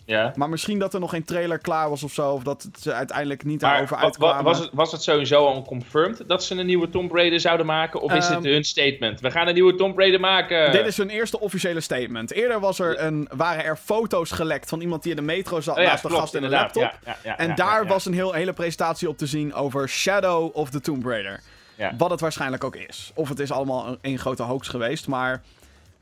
ja. 0.05 0.33
Maar 0.35 0.49
misschien 0.49 0.79
dat 0.79 0.93
er 0.93 0.99
nog 0.99 1.09
geen 1.09 1.23
trailer 1.25 1.57
klaar 1.57 1.89
was 1.89 2.03
of 2.03 2.13
zo. 2.13 2.31
Of 2.31 2.43
dat 2.43 2.67
ze 2.79 2.93
uiteindelijk 2.93 3.43
niet 3.43 3.61
Maar 3.61 3.71
daarover 3.71 3.95
wa- 3.95 4.01
wa- 4.01 4.07
uitkwamen. 4.07 4.43
was, 4.43 4.59
het, 4.59 4.69
was 4.73 4.91
het 4.91 5.03
sowieso 5.03 5.45
al 5.45 5.61
confirmed 5.63 6.23
dat 6.27 6.43
ze 6.43 6.55
een 6.55 6.65
nieuwe 6.65 6.89
Tomb 6.89 7.11
Raider 7.11 7.39
zouden 7.39 7.65
maken? 7.65 8.01
Of 8.01 8.13
is 8.13 8.25
Ehm, 8.25 8.35
het 8.35 8.43
hun 8.43 8.63
statement? 8.63 9.19
We 9.19 9.31
gaan 9.31 9.47
een 9.47 9.53
nieuwe 9.53 9.75
Tomb 9.75 9.97
Raider 9.97 10.19
maken! 10.19 10.71
Dit 10.71 10.85
is 10.85 10.97
hun 10.97 11.09
eerste 11.09 11.39
officiële 11.39 11.81
statement. 11.81 12.31
Eerder 12.31 12.59
was 12.59 12.79
er 12.79 12.99
een, 13.01 13.27
waren 13.35 13.63
er 13.63 13.77
foto's 13.77 14.31
gelekt 14.31 14.69
van 14.69 14.81
iemand 14.81 15.01
die 15.03 15.11
in 15.11 15.17
de 15.17 15.23
metro 15.23 15.61
zat 15.61 15.75
Oh 15.77 15.81
ja, 15.83 15.89
naast 15.89 16.03
de 16.03 16.09
gast 16.09 16.33
in 16.35 16.43
een 16.43 16.49
laptop. 16.49 16.97
Ja, 17.23 17.37
en 17.37 17.55
daar 17.55 17.87
was 17.87 18.05
een 18.05 18.13
heel, 18.13 18.33
hele 18.33 18.53
presentatie 18.53 19.09
op 19.09 19.17
te 19.17 19.25
zien 19.27 19.53
over 19.53 19.89
Shadow 19.89 20.55
of 20.55 20.69
the 20.69 20.79
Tomb 20.81 21.05
Raider. 21.05 21.39
Ja. 21.77 21.93
Wat 21.97 22.09
het 22.09 22.19
waarschijnlijk 22.19 22.63
ook 22.63 22.75
is. 22.75 23.11
Of 23.15 23.29
het 23.29 23.39
is 23.39 23.51
allemaal 23.51 23.87
een, 23.87 23.97
een 24.01 24.17
grote 24.19 24.43
hoax 24.43 24.67
geweest, 24.67 25.07
maar 25.07 25.41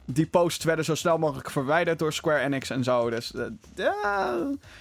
die 0.05 0.25
posts 0.27 0.65
werden 0.65 0.85
zo 0.85 0.95
snel 0.95 1.17
mogelijk 1.17 1.51
verwijderd 1.51 1.99
door 1.99 2.13
Square 2.13 2.39
Enix 2.43 2.69
en 2.69 2.83
zo. 2.83 3.09
Dus 3.09 3.33
eh, 3.33 3.43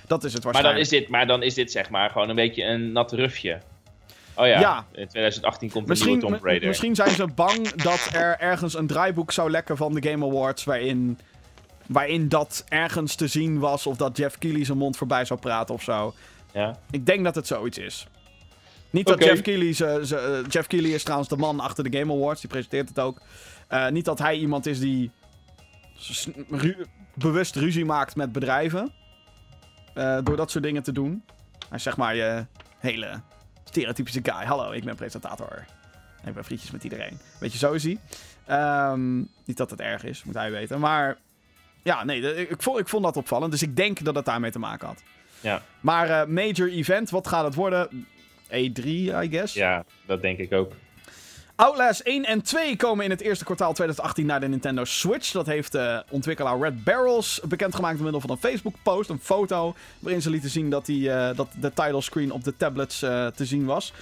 dat 0.07 0.25
is 0.25 0.33
het 0.33 0.45
Maar 0.45 0.53
waarschijnlijk. 0.53 0.62
dan, 0.65 0.77
is 0.77 0.89
dit, 0.89 1.09
maar 1.09 1.27
dan 1.27 1.43
is 1.43 1.55
dit 1.55 1.73
zeg 1.73 1.91
maar 1.91 2.11
gewoon 2.11 2.29
een 2.29 2.35
beetje 2.35 2.65
een 2.65 2.93
nat 2.93 3.12
rufje. 3.12 3.61
Oh 4.37 4.47
ja, 4.47 4.61
Ja. 4.61 4.87
in 4.93 5.09
2018 5.09 5.71
komt 5.71 5.83
een 5.83 5.89
Misschien, 5.89 6.12
nieuwe 6.12 6.27
Tomb 6.31 6.45
Raider. 6.45 6.69
misschien 6.69 6.95
zijn 6.95 7.11
ze 7.11 7.27
bang 7.35 7.69
dat 7.73 8.09
er 8.12 8.39
ergens 8.39 8.75
een 8.75 8.87
draaiboek 8.87 9.33
zou 9.33 9.51
lekken 9.51 9.77
van 9.77 9.95
de 9.95 10.11
Game 10.11 10.27
Awards. 10.27 10.65
Waarin, 10.65 11.19
waarin 11.87 12.29
dat 12.29 12.65
ergens 12.69 13.15
te 13.15 13.27
zien 13.27 13.59
was. 13.59 13.87
Of 13.87 13.97
dat 13.97 14.16
Jeff 14.16 14.39
Keighley 14.39 14.65
zijn 14.65 14.79
mond 14.79 14.97
voorbij 14.97 15.25
zou 15.25 15.41
praten 15.41 15.75
of 15.75 15.83
zo. 15.83 16.15
Ja. 16.53 16.79
Ik 16.91 17.07
denk 17.07 17.25
dat 17.25 17.35
het 17.35 17.47
zoiets 17.47 17.79
is. 17.79 18.07
Niet 18.95 19.07
dat. 19.07 19.25
Jeff 19.25 19.43
Keighley... 19.43 19.73
ze- 19.73 20.01
ze- 20.07 20.16
eh, 20.19 20.51
Jeff 20.51 20.66
Keighley 20.66 20.93
is 20.95 21.03
trouwens 21.03 21.29
de 21.29 21.37
man 21.37 21.61
achter 21.61 21.91
de 21.91 21.99
Game 21.99 22.12
Awards. 22.12 22.41
Die 22.41 22.51
presenteert 22.51 22.89
het 22.89 22.99
ook. 22.99 23.21
Eh, 23.69 23.89
niet 23.89 24.05
dat 24.05 24.19
hij 24.19 24.37
iemand 24.37 24.66
is 24.66 24.79
die 24.81 25.11
ru- 26.51 26.85
bewust 27.15 27.57
ruzie 27.57 27.85
maakt 27.85 28.16
met 28.16 28.33
bedrijven. 28.33 28.93
eh, 29.95 30.19
door 30.23 30.37
dat 30.37 30.51
soort 30.51 30.65
dingen 30.65 30.83
te 30.83 30.93
doen. 30.93 31.23
Hij 31.69 31.77
is 31.79 31.83
zeg 31.83 31.97
maar 31.97 32.16
je 32.16 32.47
hele 32.79 33.21
stereotypische 33.65 34.21
guy. 34.23 34.45
Hallo, 34.45 34.71
ik 34.73 34.85
ben 34.85 34.97
presentator. 34.97 35.65
Ik 36.25 36.35
ben 36.35 36.45
vriendjes 36.45 36.71
met 36.71 36.85
iedereen. 36.85 37.19
Weet 37.41 37.53
je, 37.53 37.59
zo 37.59 37.73
is 37.73 37.83
hij. 37.85 37.99
Ehm, 38.47 39.16
niet 39.45 39.57
dat 39.57 39.71
het 39.71 39.81
erg 39.81 40.05
is, 40.05 40.25
moet 40.25 40.35
hij 40.35 40.51
weten. 40.51 40.81
Maar 40.81 41.16
ja, 41.83 42.05
nee, 42.05 42.49
ik, 42.49 42.62
vond, 42.62 42.79
ik 42.79 42.89
vond 42.89 43.05
dat 43.05 43.16
opvallend. 43.16 43.51
Dus 43.53 43.62
ik 43.62 43.77
denk 43.77 44.05
dat 44.05 44.15
het 44.15 44.25
daarmee 44.25 44.51
te 44.51 44.59
maken 44.59 44.87
had. 44.87 45.03
Ja. 45.41 45.62
Maar 45.81 46.31
major 46.31 46.69
event, 46.71 47.11
wat 47.11 47.29
gaat 47.29 47.45
het 47.45 47.55
worden? 47.55 48.07
E3, 48.49 48.85
I 48.85 49.29
guess. 49.31 49.55
ja, 49.55 49.85
dat 50.07 50.23
denk 50.23 50.39
ik 50.39 50.53
ook. 50.53 50.73
Outlast 51.57 52.01
1 52.01 52.25
en 52.25 52.43
2 52.43 52.77
komen 52.77 53.05
in 53.05 53.11
het 53.11 53.21
eerste 53.21 53.45
kwartaal 53.45 53.73
2018 53.73 54.27
naar 54.27 54.41
de 54.41 54.49
Nintendo 54.49 54.85
Switch. 54.85 55.31
Dat 55.33 55.47
heeft 55.47 55.73
de 55.73 56.05
ontwikkelaar 56.11 56.59
Red 56.59 56.85
Barrels 56.85 57.41
bekendgemaakt 57.49 57.95
door 57.95 58.03
middel 58.03 58.21
van 58.21 58.31
een 58.31 58.37
Facebook-post, 58.37 59.11
een 59.11 59.21
foto, 59.23 59.75
waarin 59.99 60.23
ze 60.23 60.31
lieten 60.31 60.51
zien 60.51 60.71
dat, 60.71 60.87
die, 60.87 61.11
eh, 61.12 61.37
dat 61.37 61.49
de 61.61 61.73
title 61.73 62.01
screen 62.01 62.31
op 62.31 62.45
de 62.45 62.57
tablets 62.57 63.03
eh, 63.03 63.27
te 63.27 63.45
zien 63.45 63.65
was. 63.65 63.93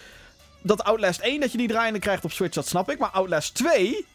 Dat 0.63 0.85
Outlast 0.85 1.21
1, 1.21 1.41
dat 1.41 1.53
je 1.53 1.59
die 1.59 1.69
draaiende 1.69 1.99
krijgt 1.99 2.25
op 2.25 2.33
Switch, 2.33 2.55
dat 2.55 2.67
snap 2.69 2.91
ik. 2.91 2.99
Maar 2.99 3.11
Outlast 3.11 3.55
2, 3.55 4.07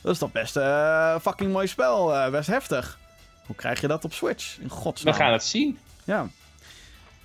dat 0.00 0.12
is 0.12 0.18
toch 0.18 0.32
best 0.32 0.56
eh 0.56 1.18
fucking 1.20 1.52
mooi 1.52 1.66
spel, 1.66 2.14
eh, 2.14 2.30
best 2.30 2.48
heftig. 2.48 2.98
Hoe 3.46 3.56
krijg 3.56 3.80
je 3.80 3.86
dat 3.88 4.04
op 4.04 4.12
Switch? 4.12 4.56
In 4.58 4.64
We 4.64 4.70
godsnaam. 4.70 5.14
gaan 5.14 5.32
het 5.32 5.44
zien. 5.44 5.78
Ja. 6.04 6.28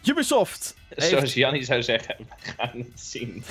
Ubisoft 0.05 0.75
heeft... 0.87 1.09
Zoals 1.09 1.33
Jannie 1.33 1.63
zou 1.63 1.83
zeggen, 1.83 2.15
we 2.19 2.25
gaan 2.57 2.69
het 2.73 2.99
zien. 2.99 3.43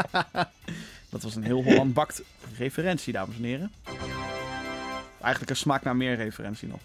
Dat 1.10 1.22
was 1.22 1.34
een 1.34 1.42
heel 1.44 1.62
Holland 1.62 1.94
bakt 1.94 2.22
referentie, 2.58 3.12
dames 3.12 3.36
en 3.36 3.42
heren. 3.44 3.72
Eigenlijk 5.20 5.50
een 5.50 5.56
smaak 5.56 5.82
naar 5.82 5.96
meer 5.96 6.16
referentie 6.16 6.68
nog. 6.68 6.78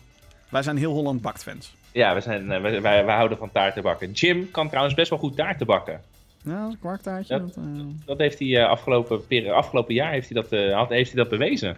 Wij 0.49 0.63
zijn 0.63 0.77
heel 0.77 0.91
Holland 0.93 1.21
bakt 1.21 1.43
fans. 1.43 1.73
Ja, 1.91 2.13
we, 2.13 2.21
zijn, 2.21 2.51
eh, 2.51 2.61
wij, 2.61 2.81
wij, 2.81 3.05
wij 3.05 3.15
houden 3.15 3.37
van 3.37 3.51
taarten 3.51 3.83
bakken. 3.83 4.11
Jim 4.11 4.51
kan 4.51 4.67
trouwens 4.69 4.95
best 4.95 5.09
wel 5.09 5.19
goed 5.19 5.35
taarten 5.35 5.65
bakken. 5.65 6.01
Ja, 6.43 6.63
een 6.65 6.79
kwarktaartje. 6.79 7.37
Dat- 7.39 7.53
Dat, 7.53 7.63
eh, 7.63 7.81
Dat 8.05 8.17
heeft 8.17 8.39
hij 8.39 8.61
eh, 8.63 8.69
afgelopen, 8.69 9.53
afgelopen 9.53 9.93
jaar 9.93 10.11
heeft 10.11 10.29
hij 10.29 10.41
dat, 10.41 10.73
had, 10.73 10.89
heeft 10.89 11.11
hij 11.13 11.21
dat 11.21 11.29
bewezen. 11.29 11.77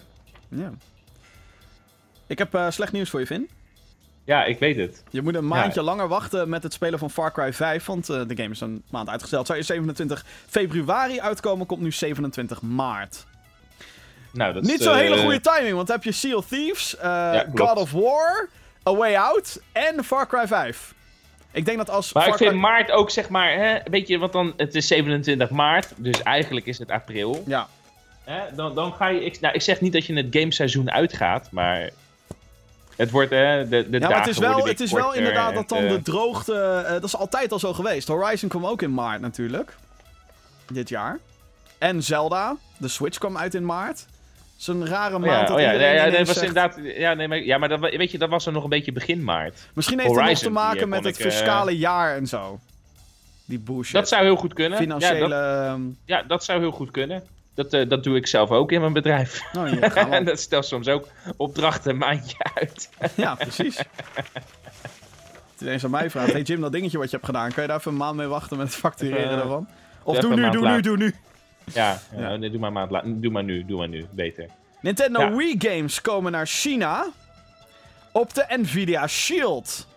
ja. 0.49 0.73
Ik 2.27 2.37
heb 2.37 2.65
slecht 2.69 2.91
nieuws 2.91 3.09
voor 3.09 3.19
je, 3.19 3.25
Vin. 3.25 3.49
Ja, 4.25 4.43
ik 4.43 4.59
weet 4.59 4.75
het. 4.75 5.03
Je 5.09 5.21
moet 5.21 5.35
een 5.35 5.47
maandje 5.47 5.81
langer 5.81 6.07
wachten 6.07 6.49
met 6.49 6.63
het 6.63 6.73
spelen 6.73 6.99
van 6.99 7.09
Far 7.09 7.31
Cry 7.31 7.53
5, 7.53 7.85
want 7.85 8.09
eh, 8.09 8.21
de 8.27 8.35
game 8.35 8.49
is 8.49 8.61
een 8.61 8.83
maand 8.89 9.09
uitgesteld. 9.09 9.47
Zou 9.47 9.59
je 9.59 9.65
27 9.65 10.25
februari 10.47 11.19
uitkomen, 11.19 11.65
komt 11.65 11.81
nu 11.81 11.91
27 11.91 12.61
maart. 12.61 13.25
Nou, 14.31 14.53
dat 14.53 14.63
is, 14.63 14.69
Niet 14.69 14.81
zo'n 14.81 14.95
hele 14.95 15.15
eh, 15.15 15.21
goede 15.21 15.41
timing, 15.41 15.75
want 15.75 15.87
dan 15.87 15.95
heb 15.95 16.05
je 16.05 16.11
Sea 16.11 16.35
of 16.35 16.47
Thieves, 16.47 16.97
eh. 16.97 17.39
God 17.53 17.77
of 17.77 17.91
War, 17.91 18.49
A 18.87 18.95
Way 18.95 19.15
Out 19.15 19.61
en 19.71 20.03
Far 20.03 20.27
Cry 20.27 20.47
5. 20.47 20.93
Ik 21.51 21.65
denk 21.65 21.77
dat 21.77 21.89
als 21.89 22.13
Maar 22.13 22.23
Far 22.23 22.31
ik 22.31 22.37
vind 22.37 22.49
Cry... 22.49 22.59
maart 22.59 22.91
ook 22.91 23.09
zeg 23.09 23.29
maar, 23.29 23.53
hè, 23.53 23.77
weet 23.89 24.07
je, 24.07 24.17
want 24.17 24.33
dan, 24.33 24.53
het 24.57 24.75
is 24.75 24.87
27 24.87 25.49
maart, 25.49 25.93
dus 25.95 26.23
eigenlijk 26.23 26.65
is 26.65 26.77
het 26.77 26.91
april. 26.91 27.43
Ja, 27.45 27.67
Hè, 28.25 28.55
dan, 28.55 28.75
dan 28.75 28.93
ga 28.93 29.07
je, 29.07 29.25
ik, 29.25 29.39
nou, 29.39 29.53
ik 29.53 29.61
zeg 29.61 29.81
niet 29.81 29.93
dat 29.93 30.05
je 30.05 30.13
het 30.13 30.27
gameseizoen 30.29 30.91
uitgaat, 30.91 31.51
maar 31.51 31.89
het 32.95 33.11
wordt, 33.11 33.29
hè, 33.29 33.67
de, 33.67 33.89
de 33.89 33.99
Ja, 33.99 34.09
maar 34.09 34.17
het 34.19 34.27
is 34.27 34.37
wel, 34.37 34.65
het 34.67 34.79
is 34.79 34.91
wel 34.91 35.13
inderdaad 35.13 35.53
dat 35.53 35.69
dan 35.69 35.83
eh, 35.83 35.89
de 35.89 36.01
droogte... 36.01 36.83
eh, 36.85 36.91
dat 36.91 37.03
is 37.03 37.15
altijd 37.15 37.51
al 37.51 37.59
zo 37.59 37.73
geweest. 37.73 38.07
Horizon 38.07 38.49
kwam 38.49 38.65
ook 38.65 38.81
in 38.81 38.93
maart 38.93 39.21
natuurlijk. 39.21 39.75
Dit 40.71 40.89
jaar. 40.89 41.19
En 41.77 42.03
Zelda. 42.03 42.55
De 42.77 42.87
Switch 42.87 43.17
kwam 43.17 43.37
uit 43.37 43.53
in 43.53 43.65
maart. 43.65 44.05
Zo'n 44.57 44.85
rare 44.87 45.15
Oh 45.15 45.21
maand 45.21 45.31
ja, 45.31 45.45
dat 45.45 45.55
oh 45.55 45.61
ja, 45.61 45.71
ja, 45.71 45.77
nee, 45.77 46.07
ineens 46.07 46.27
was 46.27 46.37
zegt- 46.37 46.47
inderdaad, 46.47 46.79
ja, 46.97 47.13
nee, 47.13 47.27
maar, 47.27 47.37
ja, 47.43 47.57
maar 47.57 47.69
dat, 47.69 47.79
weet 47.79 48.11
je, 48.11 48.17
dat 48.17 48.29
was 48.29 48.45
er 48.45 48.51
nog 48.51 48.63
een 48.63 48.69
beetje 48.69 48.91
begin 48.91 49.23
maart. 49.23 49.67
Misschien 49.73 49.99
heeft 49.99 50.15
het 50.15 50.25
nog 50.25 50.37
te 50.37 50.49
maken 50.49 50.79
eh, 50.81 50.87
met 50.87 51.03
het 51.03 51.17
eh, 51.17 51.25
fiscale 51.25 51.77
jaar 51.77 52.15
en 52.15 52.27
zo. 52.27 52.59
Die 53.45 53.59
bullshit. 53.59 53.93
Dat 53.93 54.07
zou 54.07 54.23
heel 54.23 54.35
goed 54.35 54.53
kunnen. 54.53 54.77
Financiële... 54.77 55.27
Ja, 55.27 55.67
dat, 55.67 55.73
ehm, 55.73 55.81
ja, 56.05 56.23
dat 56.23 56.43
zou 56.43 56.59
heel 56.59 56.71
goed 56.71 56.91
kunnen. 56.91 57.23
Dat, 57.55 57.73
eh, 57.73 57.89
dat 57.89 58.03
doe 58.03 58.15
ik 58.15 58.27
zelf 58.27 58.49
ook 58.51 58.71
in 58.71 58.81
mijn 58.81 58.93
bedrijf. 58.93 59.41
Nou, 59.53 59.79
en 60.11 60.25
dat 60.25 60.39
stelt 60.39 60.65
soms 60.65 60.87
ook 60.87 61.07
opdrachten 61.37 61.91
een 61.91 61.97
maandje 61.97 62.37
uit. 62.53 62.89
ja, 63.15 63.35
precies. 63.35 63.77
Het 65.51 65.61
ineens 65.63 65.83
aan 65.83 65.91
mij 65.91 66.09
vraagt. 66.09 66.31
Hey 66.31 66.41
Jim, 66.41 66.61
dat 66.61 66.71
dingetje 66.71 66.97
wat 66.97 67.09
je 67.09 67.15
hebt 67.15 67.25
gedaan. 67.27 67.51
Kan 67.51 67.63
je 67.63 67.69
daar 67.69 67.77
even 67.79 67.91
een 67.91 67.97
maand 67.97 68.15
mee 68.15 68.27
wachten 68.27 68.57
met 68.57 68.67
het 68.67 68.75
factureren 68.75 69.23
Even, 69.25 69.37
daarvan? 69.37 69.67
Of 70.03 70.17
doe 70.17 70.35
nu, 70.35 70.41
doe 70.41 70.51
nu, 70.51 70.59
later. 70.61 70.81
doe 70.81 70.97
nu. 70.97 71.15
Ja, 71.73 72.01
Ja. 72.15 72.19
ja. 72.29 72.35
nee, 72.35 72.49
doe, 72.49 72.59
maar 72.59 72.71
maand 72.71 72.91
la- 72.91 73.03
doe 73.05 73.31
maar 73.31 73.43
nu, 73.43 73.65
doe 73.65 73.77
maar 73.77 73.87
nu, 73.87 74.05
beter. 74.11 74.45
Nintendo 74.81 75.19
Ja. 75.19 75.35
Wii 75.35 75.55
games 75.59 76.01
komen 76.01 76.31
naar 76.31 76.45
China 76.47 77.07
op 78.11 78.33
de 78.33 78.45
Nvidia 78.49 79.07
Shield. 79.07 79.87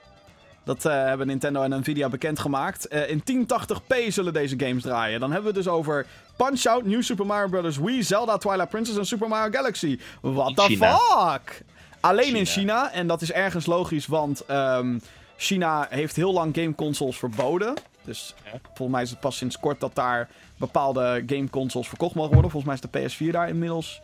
Dat 0.69 0.85
eh, 0.85 0.93
hebben 0.93 1.27
Nintendo 1.27 1.63
en 1.63 1.79
Nvidia 1.81 2.09
bekendgemaakt. 2.09 2.89
Eh 2.89 3.11
in 3.11 3.23
1080p 3.23 4.07
zullen 4.09 4.33
deze 4.33 4.55
games 4.59 4.83
draaien. 4.83 5.21
Dan 5.21 5.33
hebben 5.33 5.53
we 5.53 5.57
het 5.59 5.65
dus 5.67 5.75
over 5.75 6.07
Punch-Out, 6.37 6.85
New 6.85 7.03
Super 7.03 7.27
Mario 7.27 7.49
Bros. 7.49 7.77
Wii, 7.79 8.03
Zelda, 8.03 8.37
Twilight 8.39 8.69
Princess 8.69 8.99
en 8.99 9.07
Super 9.07 9.29
Mario 9.29 9.51
Galaxy. 9.53 9.99
What 10.21 10.57
the 10.57 10.63
China. 10.63 10.97
fuck? 10.97 11.63
Alleen 12.01 12.37
in 12.37 12.47
China. 12.47 12.93
En 12.93 13.07
dat 13.07 13.23
is 13.23 13.33
ergens 13.33 13.67
logisch, 13.67 14.07
want 14.07 14.45
ehm, 14.47 14.99
China 15.37 15.87
heeft 15.91 16.17
heel 16.17 16.33
lang 16.33 16.55
gameconsoles 16.55 17.17
verboden. 17.19 17.75
Dus 18.05 18.35
Ja. 18.45 18.51
volgens 18.63 18.89
mij 18.91 19.03
is 19.03 19.11
het 19.11 19.21
pas 19.21 19.37
sinds 19.37 19.59
kort 19.61 19.81
dat 19.81 19.95
daar 19.95 20.29
bepaalde 20.57 21.23
gameconsoles 21.27 21.89
verkocht 21.89 22.15
mogen 22.15 22.33
worden. 22.33 22.51
Volgens 22.51 22.81
mij 22.81 22.81
is 22.83 22.91
de 23.17 23.25
PS4 23.29 23.33
daar 23.33 23.49
inmiddels 23.49 24.01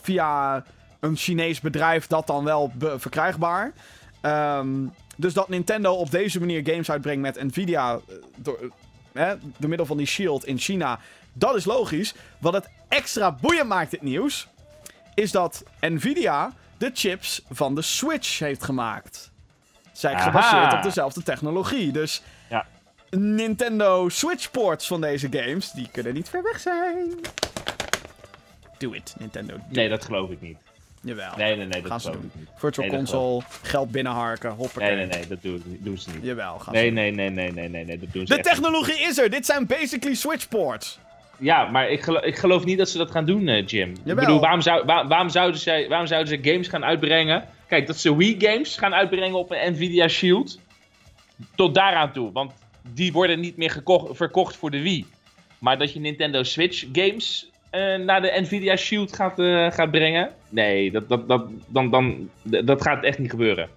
via 0.00 0.64
een 1.00 1.16
Chinees 1.16 1.60
bedrijf 1.60 2.06
dat 2.06 2.26
dan 2.26 2.44
wel 2.44 2.72
verkrijgbaar. 2.96 3.72
Ehm, 4.20 4.68
dus 5.20 5.34
dat 5.34 5.48
Nintendo 5.48 5.92
op 5.92 6.10
deze 6.10 6.38
manier 6.40 6.62
games 6.64 6.90
uitbrengt 6.90 7.22
met 7.22 7.42
Nvidia 7.42 7.92
eh, 7.94 8.14
door, 8.36 8.70
eh, 9.12 9.30
door 9.56 9.68
middel 9.68 9.86
van 9.86 9.96
die 9.96 10.06
Shield 10.06 10.46
in 10.46 10.58
China, 10.58 10.98
dat 11.32 11.54
is 11.54 11.64
logisch. 11.64 12.14
Wat 12.38 12.52
het 12.52 12.68
extra 12.88 13.32
boeiend 13.32 13.68
maakt, 13.68 13.90
dit 13.90 14.02
nieuws, 14.02 14.48
is 15.14 15.30
dat 15.30 15.64
Nvidia 15.80 16.52
de 16.78 16.90
chips 16.94 17.42
van 17.50 17.74
de 17.74 17.82
Switch 17.82 18.38
heeft 18.38 18.64
gemaakt. 18.64 19.30
Zijn 19.92 20.16
Aha. 20.16 20.24
gebaseerd 20.24 20.72
op 20.72 20.82
dezelfde 20.82 21.22
technologie. 21.22 21.92
Dus 21.92 22.22
Ja. 22.48 22.66
Nintendo 23.10 24.08
Switch 24.08 24.50
ports 24.50 24.86
van 24.86 25.00
deze 25.00 25.28
games, 25.30 25.72
die 25.72 25.88
kunnen 25.92 26.14
niet 26.14 26.28
ver 26.28 26.42
weg 26.42 26.60
zijn. 26.60 27.14
Do 28.78 28.92
it, 28.92 29.14
Nintendo. 29.18 29.54
do 29.56 29.62
Nee, 29.68 29.88
dat 29.88 30.04
geloof 30.04 30.30
ik 30.30 30.40
niet. 30.40 30.58
Jawel. 31.02 31.32
Nee, 31.36 31.56
nee, 31.56 31.66
nee, 31.66 31.80
dat 31.80 31.90
Gaan 31.90 32.00
ze 32.00 32.10
doen. 32.10 32.22
ik 32.34 32.34
niet. 32.40 32.48
Virtual 32.56 32.86
Nee, 32.86 32.96
console, 32.96 33.42
geld 33.62 33.90
binnenharken, 33.90 34.50
hoppakee. 34.50 34.88
Nee, 34.96 35.06
nee, 35.06 35.18
nee, 35.18 35.26
dat 35.28 35.42
doen, 35.42 35.62
ik 35.84 35.98
ze 36.00 36.10
niet. 36.14 36.24
Jawel, 36.24 36.58
gaan 36.58 36.74
Nee, 36.74 36.84
ze 36.86 36.90
nee, 36.90 37.10
nee, 37.10 37.30
nee, 37.30 37.52
nee, 37.52 37.68
nee, 37.68 37.84
nee, 37.84 37.98
dat 37.98 38.12
doen 38.12 38.26
ze 38.26 38.32
De 38.32 38.34
niet. 38.34 38.44
technologie 38.44 39.00
is 39.00 39.18
er. 39.18 39.30
Dit 39.30 39.46
zijn 39.46 39.66
basically 39.66 40.14
Switch 40.14 40.48
ports. 40.48 40.98
Ja, 41.38 41.64
maar 41.64 41.90
ik 41.90 42.02
geloof, 42.02 42.22
ik 42.22 42.36
geloof 42.36 42.64
niet 42.64 42.78
dat 42.78 42.88
ze 42.88 42.98
dat 42.98 43.10
gaan 43.10 43.24
doen, 43.24 43.48
eh, 43.48 43.66
Jim. 43.66 43.90
Ik 43.90 43.96
Jawel. 44.04 44.24
bedoel, 44.24 44.40
waarom, 44.40 44.60
zou, 44.60 44.84
waar- 44.84 45.08
waarom, 45.08 45.28
zouden 45.28 45.60
ze, 45.60 45.86
waarom 45.88 46.06
zouden 46.06 46.28
ze 46.42 46.50
games 46.50 46.68
gaan 46.68 46.84
uitbrengen? 46.84 47.44
Kijk, 47.68 47.86
dat 47.86 47.96
ze 47.96 48.16
Wii 48.16 48.36
games 48.38 48.76
gaan 48.76 48.94
uitbrengen 48.94 49.38
op 49.38 49.50
een 49.50 49.72
Nvidia 49.72 50.08
Shield. 50.08 50.58
Tot 51.54 51.74
daaraan 51.74 52.12
toe. 52.12 52.32
Want 52.32 52.52
die 52.94 53.12
worden 53.12 53.40
niet 53.40 53.56
meer 53.56 53.70
gekocht, 53.70 54.16
verkocht 54.16 54.56
voor 54.56 54.70
de 54.70 54.80
Wii. 54.82 55.06
Maar 55.58 55.78
dat 55.78 55.92
je 55.92 56.00
Nintendo 56.00 56.42
Switch 56.42 56.84
games 56.92 57.44
uh, 57.44 57.49
naar 58.04 58.22
de 58.22 58.40
Nvidia 58.40 58.76
Shield 58.76 59.14
gaat, 59.14 59.38
uh, 59.38 59.70
gaat 59.70 59.90
brengen. 59.90 60.30
Nee, 60.48 60.90
dat, 60.90 61.08
dat, 61.08 61.28
dat, 61.28 61.46
dan, 61.66 61.90
dan, 61.90 62.30
dat 62.42 62.82
gaat 62.82 63.04
echt 63.04 63.18
niet 63.18 63.30
gebeuren. 63.30 63.68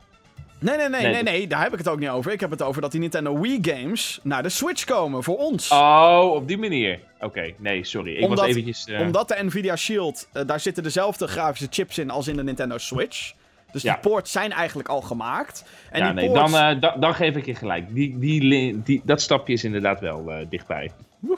Nee, 0.59 0.77
nee, 0.77 0.89
nee, 0.89 1.01
nee, 1.01 1.11
nee, 1.11 1.23
nee, 1.23 1.47
daar 1.47 1.63
heb 1.63 1.71
ik 1.71 1.77
het 1.77 1.87
ook 1.87 1.99
niet 1.99 2.09
over. 2.09 2.31
Ik 2.31 2.39
heb 2.39 2.49
het 2.49 2.61
over 2.61 2.81
dat 2.81 2.91
die 2.91 2.99
Nintendo 2.99 3.39
Wii 3.39 3.59
games 3.61 4.19
naar 4.23 4.43
de 4.43 4.49
Switch 4.49 4.83
komen 4.83 5.23
voor 5.23 5.37
ons. 5.37 5.71
Oh, 5.71 6.31
op 6.33 6.47
die 6.47 6.57
manier. 6.57 6.99
Oké, 7.19 7.53
nee, 7.57 7.83
sorry. 7.83 8.15
Ik 8.15 8.23
omdat, 8.23 8.39
was 8.39 8.47
eventjes... 8.47 8.87
Uh... 8.87 8.99
Omdat 8.99 9.27
de 9.27 9.43
Nvidia 9.43 9.75
Shield, 9.75 10.27
daar 10.45 10.59
zitten 10.59 10.83
dezelfde 10.83 11.27
grafische 11.27 11.67
chips 11.69 11.97
in 11.97 12.09
als 12.09 12.27
in 12.27 12.35
de 12.35 12.43
Nintendo 12.43 12.77
Switch. 12.77 13.33
Dus 13.71 13.81
die 13.81 13.97
poorts 13.97 14.31
zijn 14.31 14.51
eigenlijk 14.51 14.89
al 14.89 15.01
gemaakt. 15.01 15.65
En 15.89 15.99
ja, 15.99 16.05
die 16.05 16.15
nee, 16.15 16.31
ports... 16.31 16.51
dan, 16.51 16.79
dan, 16.79 16.99
dan 16.99 17.15
geef 17.15 17.35
ik 17.35 17.45
je 17.45 17.55
gelijk. 17.55 17.93
Die, 17.93 18.19
die, 18.19 18.81
die, 18.83 19.01
dat 19.03 19.21
stapje 19.21 19.53
is 19.53 19.63
inderdaad 19.63 19.99
wel 19.99 20.45
dichtbij. 20.49 20.91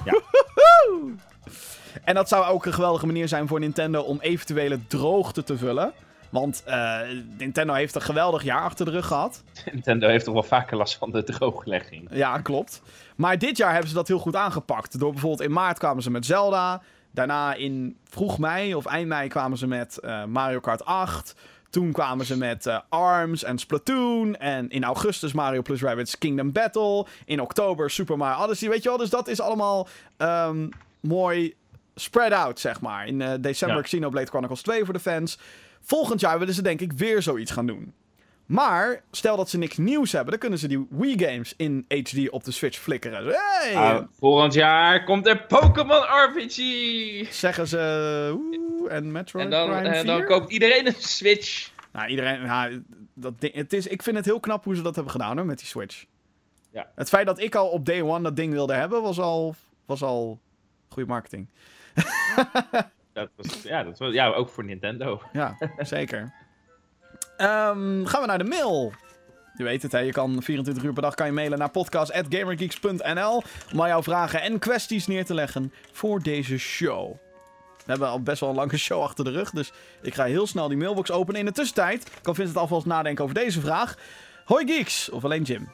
Ja. 0.05 0.21
En 2.03 2.15
dat 2.15 2.29
zou 2.29 2.45
ook 2.45 2.65
een 2.65 2.73
geweldige 2.73 3.05
manier 3.05 3.27
zijn 3.27 3.47
voor 3.47 3.59
Nintendo 3.59 4.01
om 4.01 4.19
eventuele 4.21 4.79
droogte 4.87 5.43
te 5.43 5.57
vullen. 5.57 5.93
Want 6.29 6.63
uh, 6.67 6.99
Nintendo 7.37 7.73
heeft 7.73 7.95
een 7.95 8.01
geweldig 8.01 8.43
jaar 8.43 8.61
achter 8.61 8.85
de 8.85 8.91
rug 8.91 9.05
gehad. 9.05 9.43
Nintendo 9.71 10.07
heeft 10.07 10.25
toch 10.25 10.33
wel 10.33 10.43
vaker 10.43 10.77
last 10.77 10.97
van 10.97 11.11
de 11.11 11.23
drooglegging. 11.23 12.07
Ja, 12.11 12.37
klopt. 12.37 12.81
Maar 13.15 13.37
dit 13.37 13.57
jaar 13.57 13.71
hebben 13.71 13.89
ze 13.89 13.95
dat 13.95 14.07
heel 14.07 14.19
goed 14.19 14.35
aangepakt. 14.35 14.99
Door 14.99 15.11
bijvoorbeeld 15.11 15.41
in 15.41 15.51
maart 15.51 15.77
kwamen 15.77 16.03
ze 16.03 16.11
met 16.11 16.25
Zelda. 16.25 16.81
Daarna 17.11 17.53
in 17.53 17.97
vroeg 18.03 18.39
mei 18.39 18.75
of 18.75 18.85
eind 18.85 19.07
mei 19.07 19.27
kwamen 19.27 19.57
ze 19.57 19.67
met 19.67 19.99
uh, 20.01 20.25
Mario 20.25 20.59
Kart 20.59 20.85
8. 20.85 21.35
Toen 21.69 21.91
kwamen 21.91 22.25
ze 22.25 22.37
met 22.37 22.65
uh, 22.65 22.79
ARMS 22.89 23.43
en 23.43 23.57
Splatoon. 23.57 24.35
En 24.35 24.69
in 24.69 24.83
augustus 24.83 25.33
Mario 25.33 25.61
plus 25.61 25.81
Rabbids 25.81 26.17
Kingdom 26.17 26.51
Battle. 26.51 27.05
In 27.25 27.41
oktober 27.41 27.89
Super 27.89 28.17
Mario 28.17 28.43
Odyssey. 28.43 28.69
Weet 28.69 28.83
je 28.83 28.89
wel, 28.89 28.97
dus 28.97 29.09
dat 29.09 29.27
is 29.27 29.41
allemaal 29.41 29.87
um, 30.17 30.69
mooi 30.99 31.55
spread 31.95 32.31
out, 32.31 32.59
zeg 32.59 32.81
maar. 32.81 33.07
In 33.07 33.19
uh, 33.19 33.33
december 33.39 33.77
ja. 33.77 33.83
Xenoblade 33.83 34.27
Chronicles 34.27 34.61
2 34.61 34.83
voor 34.85 34.93
de 34.93 34.99
fans. 34.99 35.39
Volgend 35.81 36.19
jaar 36.19 36.39
willen 36.39 36.53
ze 36.53 36.61
denk 36.61 36.81
ik 36.81 36.93
weer 36.93 37.21
zoiets 37.21 37.51
gaan 37.51 37.67
doen. 37.67 37.93
Maar 38.45 39.03
stel 39.11 39.37
dat 39.37 39.49
ze 39.49 39.57
niks 39.57 39.77
nieuws 39.77 40.11
hebben, 40.11 40.29
dan 40.29 40.39
kunnen 40.39 40.59
ze 40.59 40.67
die 40.67 40.87
Wii 40.89 41.19
games 41.19 41.53
in 41.57 41.85
HD 41.87 42.29
op 42.29 42.43
de 42.43 42.51
Switch 42.51 42.79
flikkeren. 42.79 43.25
Hey! 43.25 43.73
Uh, 43.73 43.99
volgend 44.19 44.53
jaar 44.53 45.03
komt 45.03 45.27
er 45.27 45.45
Pokémon 45.45 46.01
RPG! 46.01 46.57
Zeggen 47.33 47.67
ze. 47.67 48.31
Oeh, 48.35 48.93
en 48.93 49.11
Metroid 49.11 49.45
En 49.45 49.51
dan, 49.51 49.69
Prime 49.69 49.87
en 49.87 49.95
4? 49.95 50.05
dan 50.05 50.25
koopt 50.25 50.51
iedereen 50.51 50.87
een 50.87 50.93
Switch. 50.97 51.71
Nou, 51.91 52.07
iedereen. 52.07 52.41
Nou, 52.41 52.83
dat 53.13 53.41
ding, 53.41 53.53
het 53.53 53.73
is, 53.73 53.87
ik 53.87 54.03
vind 54.03 54.15
het 54.15 54.25
heel 54.25 54.39
knap 54.39 54.63
hoe 54.63 54.75
ze 54.75 54.81
dat 54.81 54.95
hebben 54.95 55.11
gedaan 55.11 55.37
hoor, 55.37 55.45
met 55.45 55.57
die 55.57 55.67
Switch. 55.67 56.05
Ja. 56.71 56.91
Het 56.95 57.09
feit 57.09 57.25
dat 57.25 57.39
ik 57.39 57.55
al 57.55 57.67
op 57.67 57.85
day 57.85 58.01
one 58.01 58.23
dat 58.23 58.35
ding 58.35 58.53
wilde 58.53 58.73
hebben, 58.73 59.01
was 59.01 59.19
al, 59.19 59.55
was 59.85 60.01
al 60.01 60.39
goede 60.89 61.09
marketing. 61.09 61.47
dat 63.13 63.29
was, 63.35 63.61
ja, 63.63 63.83
dat 63.83 63.97
was, 63.97 64.13
ja, 64.13 64.27
ook 64.27 64.49
voor 64.49 64.63
Nintendo. 64.63 65.21
Ja, 65.33 65.57
zeker. 65.77 66.19
Um, 67.37 68.05
gaan 68.05 68.21
we 68.21 68.27
naar 68.27 68.37
de 68.37 68.43
mail. 68.43 68.93
Je 69.57 69.63
weet 69.63 69.81
het, 69.81 69.91
hè? 69.91 69.99
je 69.99 70.11
kan 70.11 70.43
24 70.43 70.83
uur 70.83 70.93
per 70.93 71.01
dag 71.01 71.15
kan 71.15 71.25
je 71.25 71.31
mailen 71.31 71.59
naar 71.59 71.69
podcast.gamergeeks.nl 71.69 73.43
om 73.71 73.79
al 73.79 73.87
jouw 73.87 74.03
vragen 74.03 74.41
en 74.41 74.59
kwesties 74.59 75.07
neer 75.07 75.25
te 75.25 75.33
leggen 75.33 75.73
voor 75.91 76.19
deze 76.19 76.57
show. 76.57 77.11
We 77.77 77.91
hebben 77.91 78.07
al 78.07 78.21
best 78.21 78.39
wel 78.39 78.49
een 78.49 78.55
lange 78.55 78.77
show 78.77 79.01
achter 79.01 79.23
de 79.23 79.31
rug, 79.31 79.49
dus 79.49 79.71
ik 80.01 80.13
ga 80.13 80.23
heel 80.23 80.47
snel 80.47 80.67
die 80.67 80.77
mailbox 80.77 81.11
openen. 81.11 81.39
In 81.39 81.45
de 81.45 81.51
tussentijd 81.51 82.09
kan 82.21 82.35
Vincent 82.35 82.57
alvast 82.57 82.85
nadenken 82.85 83.23
over 83.23 83.35
deze 83.35 83.61
vraag. 83.61 83.97
Hoi 84.45 84.67
geeks, 84.67 85.09
of 85.09 85.23
alleen 85.23 85.43
Jim. 85.43 85.73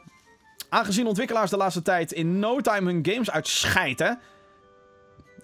Aangezien 0.69 1.07
ontwikkelaars 1.07 1.49
de 1.49 1.57
laatste 1.57 1.81
tijd 1.81 2.11
in 2.11 2.39
no 2.39 2.60
time 2.60 2.91
hun 2.91 3.06
games 3.06 3.31
uitscheiden... 3.31 4.19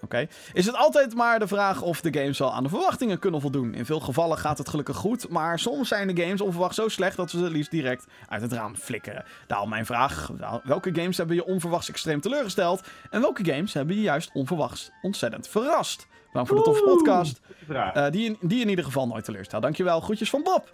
Oké. 0.08 0.16
Okay. 0.16 0.30
Is 0.54 0.66
het 0.66 0.76
altijd 0.76 1.16
maar 1.16 1.40
de 1.40 1.48
vraag 1.48 1.82
of 1.82 2.02
de 2.02 2.20
games 2.20 2.38
wel 2.40 2.54
aan 2.54 2.64
de 2.64 2.70
verwachtingen 2.70 3.20
kunnen 3.20 3.42
voldoen? 3.42 3.74
In 3.74 3.86
veel 3.86 4.00
gevallen 4.00 4.38
gaat 4.38 4.58
het 4.58 4.70
gelukkig 4.70 4.96
goed, 4.96 5.30
maar 5.30 5.60
soms 5.60 5.88
zijn 5.88 6.16
de 6.16 6.22
games 6.22 6.42
onverwacht 6.42 6.76
zo 6.76 6.88
slecht 6.88 7.18
dat 7.18 7.32
we 7.32 7.38
ze 7.38 7.50
liefst 7.50 7.72
direct 7.72 8.08
uit 8.28 8.42
het 8.42 8.52
raam 8.52 8.76
flikkeren. 8.76 9.26
Daarom 9.48 9.70
mijn 9.70 9.86
vraag: 9.86 10.32
welke 10.64 10.90
games 10.94 11.18
hebben 11.18 11.36
je 11.36 11.46
onverwachts 11.46 11.90
extreem 11.90 12.22
teleurgesteld? 12.22 12.88
En 13.10 13.22
welke 13.22 13.46
games 13.46 13.74
hebben 13.74 13.96
je 13.96 14.02
juist 14.02 14.30
onverwachts 14.34 14.92
ontzettend 15.02 15.48
verrast? 15.48 16.08
Bedankt 16.28 16.50
voor 16.50 16.58
de 16.58 16.64
toffe 16.64 16.84
podcast. 16.84 17.42
Uh, 17.70 18.10
die, 18.10 18.26
in, 18.26 18.38
die 18.42 18.62
in 18.62 18.70
ieder 18.70 18.86
geval 18.86 19.08
nooit 19.08 19.26
teleurstelt. 19.26 19.62
Dankjewel. 19.62 20.00
Groetjes 20.00 20.30
van 20.30 20.44
Bob. 20.44 20.70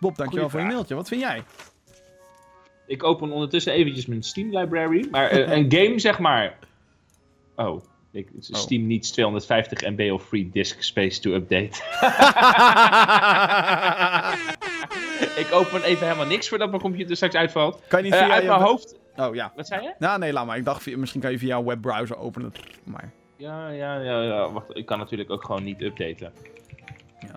Bob, 0.00 0.16
dankjewel 0.16 0.48
voor 0.48 0.60
je 0.60 0.66
mailtje. 0.66 0.94
Wat 0.94 1.08
vind 1.08 1.20
jij? 1.20 1.42
Ik 2.86 3.02
open 3.02 3.30
ondertussen 3.30 3.72
eventjes 3.72 4.06
mijn 4.06 4.22
Steam 4.22 4.58
library. 4.58 5.08
Maar 5.10 5.32
uh, 5.32 5.56
een 5.56 5.72
game, 5.76 5.98
zeg 5.98 6.18
maar. 6.18 6.58
Oh. 7.56 7.82
Ik, 8.12 8.28
Steam 8.38 8.82
oh. 8.82 8.88
needs 8.88 9.10
250 9.10 9.80
MB 9.80 10.10
of 10.12 10.26
free 10.26 10.50
disk 10.52 10.82
space 10.82 11.20
to 11.20 11.34
update. 11.34 11.64
ik 15.42 15.48
open 15.52 15.82
even 15.82 16.06
helemaal 16.06 16.26
niks 16.26 16.48
voordat 16.48 16.70
mijn 16.70 16.82
computer 16.82 17.16
straks 17.16 17.34
uitvalt. 17.34 17.82
Kan 17.88 17.98
je 17.98 18.04
niet 18.04 18.14
via 18.14 18.26
uh, 18.26 18.32
uit 18.32 18.42
je... 18.42 18.48
mijn 18.48 18.60
hoofd. 18.60 18.98
Oh 19.16 19.34
ja. 19.34 19.52
Wat 19.56 19.66
zei 19.66 19.82
je? 19.82 19.94
Nou, 19.98 20.18
nee, 20.18 20.32
laat 20.32 20.46
maar. 20.46 20.56
Ik 20.56 20.64
dacht, 20.64 20.96
misschien 20.96 21.20
kan 21.20 21.30
je 21.30 21.38
via 21.38 21.56
een 21.56 21.64
webbrowser 21.64 22.18
openen. 22.18 22.52
Maar... 22.84 23.12
Ja, 23.36 23.68
ja, 23.68 24.00
ja, 24.00 24.22
ja. 24.22 24.52
Wacht, 24.52 24.76
ik 24.76 24.86
kan 24.86 24.98
natuurlijk 24.98 25.30
ook 25.30 25.44
gewoon 25.44 25.64
niet 25.64 25.82
updaten. 25.82 26.32
Ja. 27.20 27.36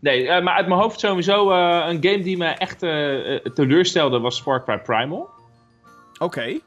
Nee, 0.00 0.22
uh, 0.22 0.42
maar 0.42 0.54
uit 0.54 0.66
mijn 0.66 0.80
hoofd 0.80 1.00
sowieso 1.00 1.50
uh, 1.50 1.86
een 1.88 2.04
game 2.04 2.22
die 2.22 2.36
me 2.36 2.46
echt 2.46 2.82
uh, 2.82 3.36
teleurstelde 3.54 4.18
was 4.18 4.42
Far 4.42 4.64
Cry 4.64 4.78
Primal. 4.78 5.28
Oké. 6.12 6.24
Okay. 6.24 6.60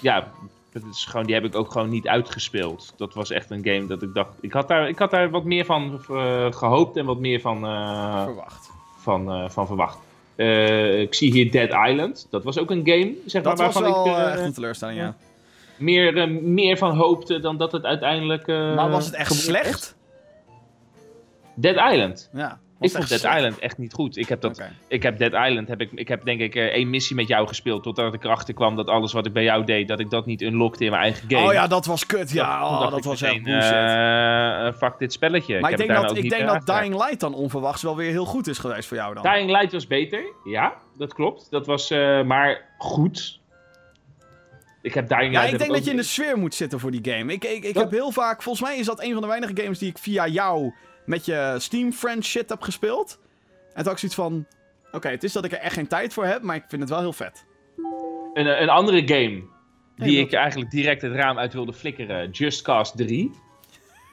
Ja, 0.00 0.32
dat 0.74 0.82
is 0.90 1.04
gewoon, 1.04 1.26
die 1.26 1.34
heb 1.34 1.44
ik 1.44 1.54
ook 1.54 1.72
gewoon 1.72 1.88
niet 1.88 2.08
uitgespeeld. 2.08 2.94
Dat 2.96 3.14
was 3.14 3.30
echt 3.30 3.50
een 3.50 3.64
game 3.64 3.86
dat 3.86 4.02
ik 4.02 4.14
dacht. 4.14 4.30
Ik 4.40 4.52
had 4.52 4.68
daar, 4.68 4.88
ik 4.88 4.98
had 4.98 5.10
daar 5.10 5.30
wat 5.30 5.44
meer 5.44 5.64
van 5.64 6.00
uh, 6.10 6.52
gehoopt 6.52 6.96
en 6.96 7.04
wat 7.04 7.18
meer 7.18 7.40
van. 7.40 7.64
Uh, 7.64 8.22
verwacht. 8.22 8.70
Van, 8.96 9.42
uh, 9.42 9.48
van 9.48 9.66
verwacht. 9.66 9.98
ik 11.00 11.14
zie 11.14 11.32
hier 11.32 11.50
Dead 11.50 11.88
Island. 11.88 12.26
Dat 12.30 12.44
was 12.44 12.58
ook 12.58 12.70
een 12.70 12.82
game. 12.84 13.12
Zeg 13.26 13.42
dat 13.42 13.56
maar, 13.56 13.66
was 13.66 13.74
waarvan 13.74 14.04
wel 14.04 14.18
ik. 14.18 14.26
echt 14.26 14.40
een 14.40 14.52
teleurstelling, 14.52 14.98
ja. 14.98 15.16
Meer, 15.76 16.30
meer 16.30 16.76
van 16.76 16.96
hoopte 16.96 17.40
dan 17.40 17.56
dat 17.56 17.72
het 17.72 17.84
uiteindelijk. 17.84 18.46
maar 18.46 18.90
was 18.90 19.06
het 19.06 19.14
echt 19.14 19.34
slecht? 19.34 19.96
Dead 21.54 21.92
Island. 21.92 22.30
Ja. 22.32 22.58
Ik 22.84 22.90
vond 22.90 23.08
Dead. 23.08 23.36
Island 23.36 23.58
echt 23.58 23.78
niet 23.78 23.92
goed. 23.92 24.16
Ik 24.16 24.28
heb, 24.28 24.40
dat, 24.40 24.54
okay. 24.56 24.70
ik 24.88 25.02
heb 25.02 25.18
Dead 25.18 25.32
Island, 25.48 25.68
heb 25.68 25.80
ik, 25.80 25.90
ik 25.94 26.08
heb 26.08 26.24
denk 26.24 26.40
ik 26.40 26.54
één 26.54 26.90
missie 26.90 27.16
met 27.16 27.28
jou 27.28 27.46
gespeeld. 27.46 27.82
Totdat 27.82 28.14
ik 28.14 28.24
erachter 28.24 28.54
kwam 28.54 28.76
dat 28.76 28.88
alles 28.88 29.12
wat 29.12 29.26
ik 29.26 29.32
bij 29.32 29.42
jou 29.42 29.64
deed, 29.64 29.88
dat 29.88 30.00
ik 30.00 30.10
dat 30.10 30.26
niet 30.26 30.42
unlockte 30.42 30.84
in 30.84 30.90
mijn 30.90 31.02
eigen 31.02 31.30
game. 31.30 31.46
Oh 31.46 31.52
ja, 31.52 31.66
dat 31.66 31.86
was 31.86 32.06
kut. 32.06 32.30
Ja, 32.30 32.64
oh, 32.64 32.80
dat, 32.80 32.90
dat 32.90 33.04
was 33.04 33.22
echt 33.22 33.42
bullshit. 33.42 33.72
Uh, 33.72 34.72
fuck 34.72 34.98
dit 34.98 35.12
spelletje. 35.12 35.60
Maar 35.60 35.72
ik, 35.72 35.78
ik 35.78 35.86
denk, 35.86 36.00
dat, 36.00 36.16
ik 36.16 36.30
denk 36.30 36.46
dat 36.46 36.66
Dying 36.66 36.94
Light 36.94 37.20
dan 37.20 37.34
onverwachts 37.34 37.82
wel 37.82 37.96
weer 37.96 38.10
heel 38.10 38.24
goed 38.24 38.46
is 38.46 38.58
geweest 38.58 38.88
voor 38.88 38.96
jou 38.96 39.14
dan. 39.14 39.22
Dying 39.22 39.50
Light 39.50 39.72
was 39.72 39.86
beter, 39.86 40.24
ja, 40.44 40.74
dat 40.98 41.14
klopt. 41.14 41.46
Dat 41.50 41.66
was 41.66 41.90
uh, 41.90 42.22
maar 42.22 42.74
goed. 42.78 43.40
Ik 44.82 44.94
heb 44.94 45.08
Dying 45.08 45.32
ja, 45.32 45.40
Light 45.40 45.52
ik 45.52 45.58
denk 45.58 45.72
dat 45.72 45.84
je 45.84 45.90
in 45.90 45.96
de 45.96 46.02
sfeer 46.02 46.38
moet 46.38 46.54
zitten 46.54 46.80
voor 46.80 46.90
die 46.90 47.12
game. 47.14 47.32
Ik, 47.32 47.44
ik, 47.44 47.64
ik 47.64 47.74
heb 47.74 47.90
heel 47.90 48.10
vaak, 48.10 48.42
volgens 48.42 48.68
mij 48.68 48.78
is 48.78 48.86
dat 48.86 49.02
een 49.02 49.12
van 49.12 49.22
de 49.22 49.28
weinige 49.28 49.62
games 49.62 49.78
die 49.78 49.88
ik 49.88 49.98
via 49.98 50.26
jou 50.26 50.74
met 51.04 51.24
je 51.24 51.54
Steam 51.58 51.92
Friends 51.92 52.28
shit 52.28 52.48
heb 52.48 52.62
gespeeld. 52.62 53.18
En 53.52 53.74
toen 53.74 53.84
had 53.84 53.92
ik 53.92 53.98
zoiets 53.98 54.16
van... 54.16 54.46
Oké, 54.86 54.96
okay, 54.96 55.12
het 55.12 55.24
is 55.24 55.32
dat 55.32 55.44
ik 55.44 55.52
er 55.52 55.58
echt 55.58 55.74
geen 55.74 55.88
tijd 55.88 56.12
voor 56.12 56.24
heb, 56.24 56.42
maar 56.42 56.56
ik 56.56 56.64
vind 56.68 56.80
het 56.80 56.90
wel 56.90 57.00
heel 57.00 57.12
vet. 57.12 57.44
Een, 58.34 58.62
een 58.62 58.68
andere 58.68 59.08
game 59.08 59.42
die 59.96 60.16
hey, 60.16 60.24
ik 60.24 60.32
eigenlijk 60.32 60.70
direct 60.70 61.02
het 61.02 61.12
raam 61.12 61.38
uit 61.38 61.52
wilde 61.52 61.72
flikkeren. 61.72 62.30
Just 62.30 62.62
Cause 62.62 62.96
3. 62.96 63.30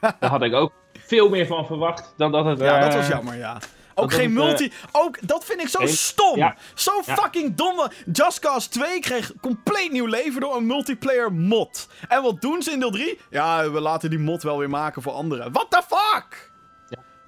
Daar 0.00 0.30
had 0.30 0.42
ik 0.42 0.54
ook 0.54 0.72
veel 0.92 1.28
meer 1.28 1.46
van 1.46 1.66
verwacht 1.66 2.14
dan 2.16 2.32
dat 2.32 2.44
het... 2.44 2.58
Ja, 2.58 2.76
uh, 2.76 2.82
dat 2.82 2.94
was 2.94 3.08
jammer, 3.08 3.36
ja. 3.36 3.60
Ook 3.94 4.12
geen 4.12 4.36
het, 4.36 4.44
multi... 4.44 4.64
Uh, 4.64 4.72
ook, 4.92 5.28
dat 5.28 5.44
vind 5.44 5.60
ik 5.60 5.68
zo 5.68 5.86
stom. 5.86 6.36
Ja. 6.36 6.56
Zo 6.74 7.02
ja. 7.06 7.14
fucking 7.14 7.54
domme. 7.54 7.90
Just 8.12 8.38
Cause 8.38 8.68
2 8.68 9.00
kreeg 9.00 9.32
compleet 9.40 9.92
nieuw 9.92 10.06
leven 10.06 10.40
door 10.40 10.56
een 10.56 10.66
multiplayer 10.66 11.32
mod. 11.32 11.88
En 12.08 12.22
wat 12.22 12.40
doen 12.40 12.62
ze 12.62 12.70
in 12.70 12.80
deel 12.80 12.90
3? 12.90 13.18
Ja, 13.30 13.70
we 13.70 13.80
laten 13.80 14.10
die 14.10 14.18
mod 14.18 14.42
wel 14.42 14.58
weer 14.58 14.70
maken 14.70 15.02
voor 15.02 15.12
anderen. 15.12 15.52
What 15.52 15.70
the 15.70 15.82
fuck? 15.88 16.51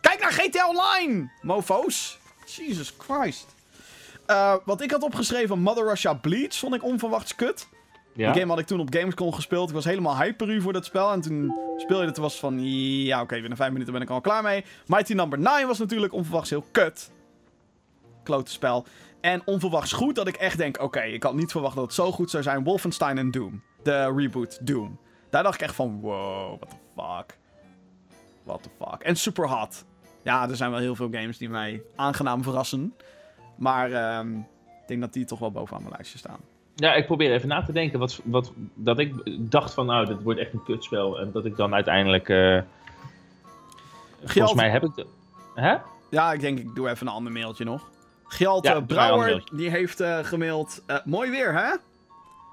Kijk 0.04 0.20
naar 0.20 0.32
GTA 0.32 0.68
Online, 0.68 1.30
mofo's. 1.42 2.18
Jesus 2.44 2.94
Christ. 2.98 3.54
Uh, 4.26 4.54
wat 4.64 4.80
ik 4.80 4.90
had 4.90 5.02
opgeschreven, 5.02 5.58
Mother 5.58 5.84
Russia 5.84 6.14
Bleach, 6.14 6.54
vond 6.54 6.74
ik 6.74 6.82
onverwachts 6.82 7.34
kut. 7.34 7.68
Ja. 8.14 8.32
Die 8.32 8.40
game 8.40 8.52
had 8.52 8.60
ik 8.60 8.66
toen 8.66 8.80
op 8.80 8.94
Gamescom 8.94 9.32
gespeeld. 9.32 9.68
Ik 9.68 9.74
was 9.74 9.84
helemaal 9.84 10.16
hyper 10.16 10.62
voor 10.62 10.72
dat 10.72 10.84
spel. 10.84 11.12
En 11.12 11.20
toen 11.20 11.56
speelde 11.76 12.02
je 12.02 12.08
het, 12.08 12.16
was 12.16 12.38
van, 12.38 12.64
ja 13.04 13.14
oké, 13.14 13.24
okay, 13.24 13.40
binnen 13.40 13.58
vijf 13.58 13.72
minuten 13.72 13.92
ben 13.92 14.02
ik 14.02 14.10
al 14.10 14.20
klaar 14.20 14.42
mee. 14.42 14.64
Mighty 14.86 15.12
Number 15.12 15.38
9 15.38 15.66
was 15.66 15.78
natuurlijk 15.78 16.12
onverwachts 16.12 16.50
heel 16.50 16.64
kut. 16.70 17.10
Klote 18.22 18.50
spel. 18.50 18.86
En 19.20 19.42
onverwachts 19.44 19.92
goed 19.92 20.14
dat 20.14 20.26
ik 20.26 20.36
echt 20.36 20.58
denk, 20.58 20.76
oké, 20.76 20.84
okay, 20.84 21.12
ik 21.12 21.22
had 21.22 21.34
niet 21.34 21.50
verwacht 21.50 21.74
dat 21.74 21.84
het 21.84 21.94
zo 21.94 22.12
goed 22.12 22.30
zou 22.30 22.42
zijn. 22.42 22.64
Wolfenstein 22.64 23.18
en 23.18 23.30
Doom. 23.30 23.62
De 23.82 24.12
reboot 24.16 24.66
Doom. 24.66 24.98
Daar 25.30 25.42
dacht 25.42 25.54
ik 25.54 25.60
echt 25.60 25.74
van, 25.74 26.00
wow, 26.00 26.60
what 26.60 26.70
the 26.70 26.76
fuck. 26.96 27.38
What 28.44 28.62
the 28.62 28.68
fuck. 28.78 29.02
En 29.02 29.16
super 29.16 29.48
hot. 29.48 29.84
Ja, 30.24 30.48
er 30.48 30.56
zijn 30.56 30.70
wel 30.70 30.80
heel 30.80 30.94
veel 30.94 31.08
games 31.10 31.38
die 31.38 31.48
mij 31.48 31.82
aangenaam 31.96 32.42
verrassen. 32.42 32.94
Maar 33.56 33.90
uh, 33.90 34.20
ik 34.82 34.88
denk 34.88 35.00
dat 35.00 35.12
die 35.12 35.24
toch 35.24 35.38
wel 35.38 35.50
bovenaan 35.50 35.82
mijn 35.82 35.94
lijstje 35.94 36.18
staan. 36.18 36.38
Ja, 36.74 36.94
ik 36.94 37.06
probeer 37.06 37.32
even 37.32 37.48
na 37.48 37.62
te 37.62 37.72
denken. 37.72 37.98
Wat, 37.98 38.20
wat, 38.24 38.52
dat 38.74 38.98
ik 38.98 39.14
dacht 39.50 39.74
van, 39.74 39.86
nou, 39.86 40.06
dit 40.06 40.22
wordt 40.22 40.40
echt 40.40 40.52
een 40.52 40.62
kutspel. 40.62 41.20
En 41.20 41.32
dat 41.32 41.44
ik 41.44 41.56
dan 41.56 41.74
uiteindelijk... 41.74 42.28
eh 42.28 42.62
volgens 44.24 44.54
mij 44.54 44.70
heb 44.70 44.84
ik... 44.84 44.94
De, 44.94 45.06
hè? 45.54 45.76
Ja, 46.10 46.32
ik 46.32 46.40
denk 46.40 46.58
ik 46.58 46.74
doe 46.74 46.88
even 46.88 47.06
een 47.06 47.12
ander 47.12 47.32
mailtje 47.32 47.64
nog. 47.64 47.90
Gjalt 48.28 48.64
Ja, 48.64 48.80
Brouwer, 48.80 49.44
die 49.52 49.70
heeft 49.70 50.00
eh, 50.00 50.18
gemaild... 50.18 50.82
eh, 50.86 50.96
mooi 51.04 51.30
weer, 51.30 51.52
hè? 51.52 51.76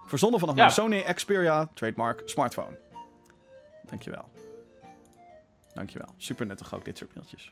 Verzonnen 0.05 0.39
vanaf 0.39 0.55
Ja. 0.55 0.61
mijn 0.61 0.73
Sony 0.73 1.13
Xperia, 1.13 1.69
trademark, 1.73 2.21
smartphone. 2.25 2.79
Dankjewel. 3.89 4.29
Dankjewel. 5.73 6.07
Super 6.17 6.45
nuttig 6.45 6.75
ook, 6.75 6.85
dit 6.85 6.97
soort 6.97 7.15
mailtjes. 7.15 7.51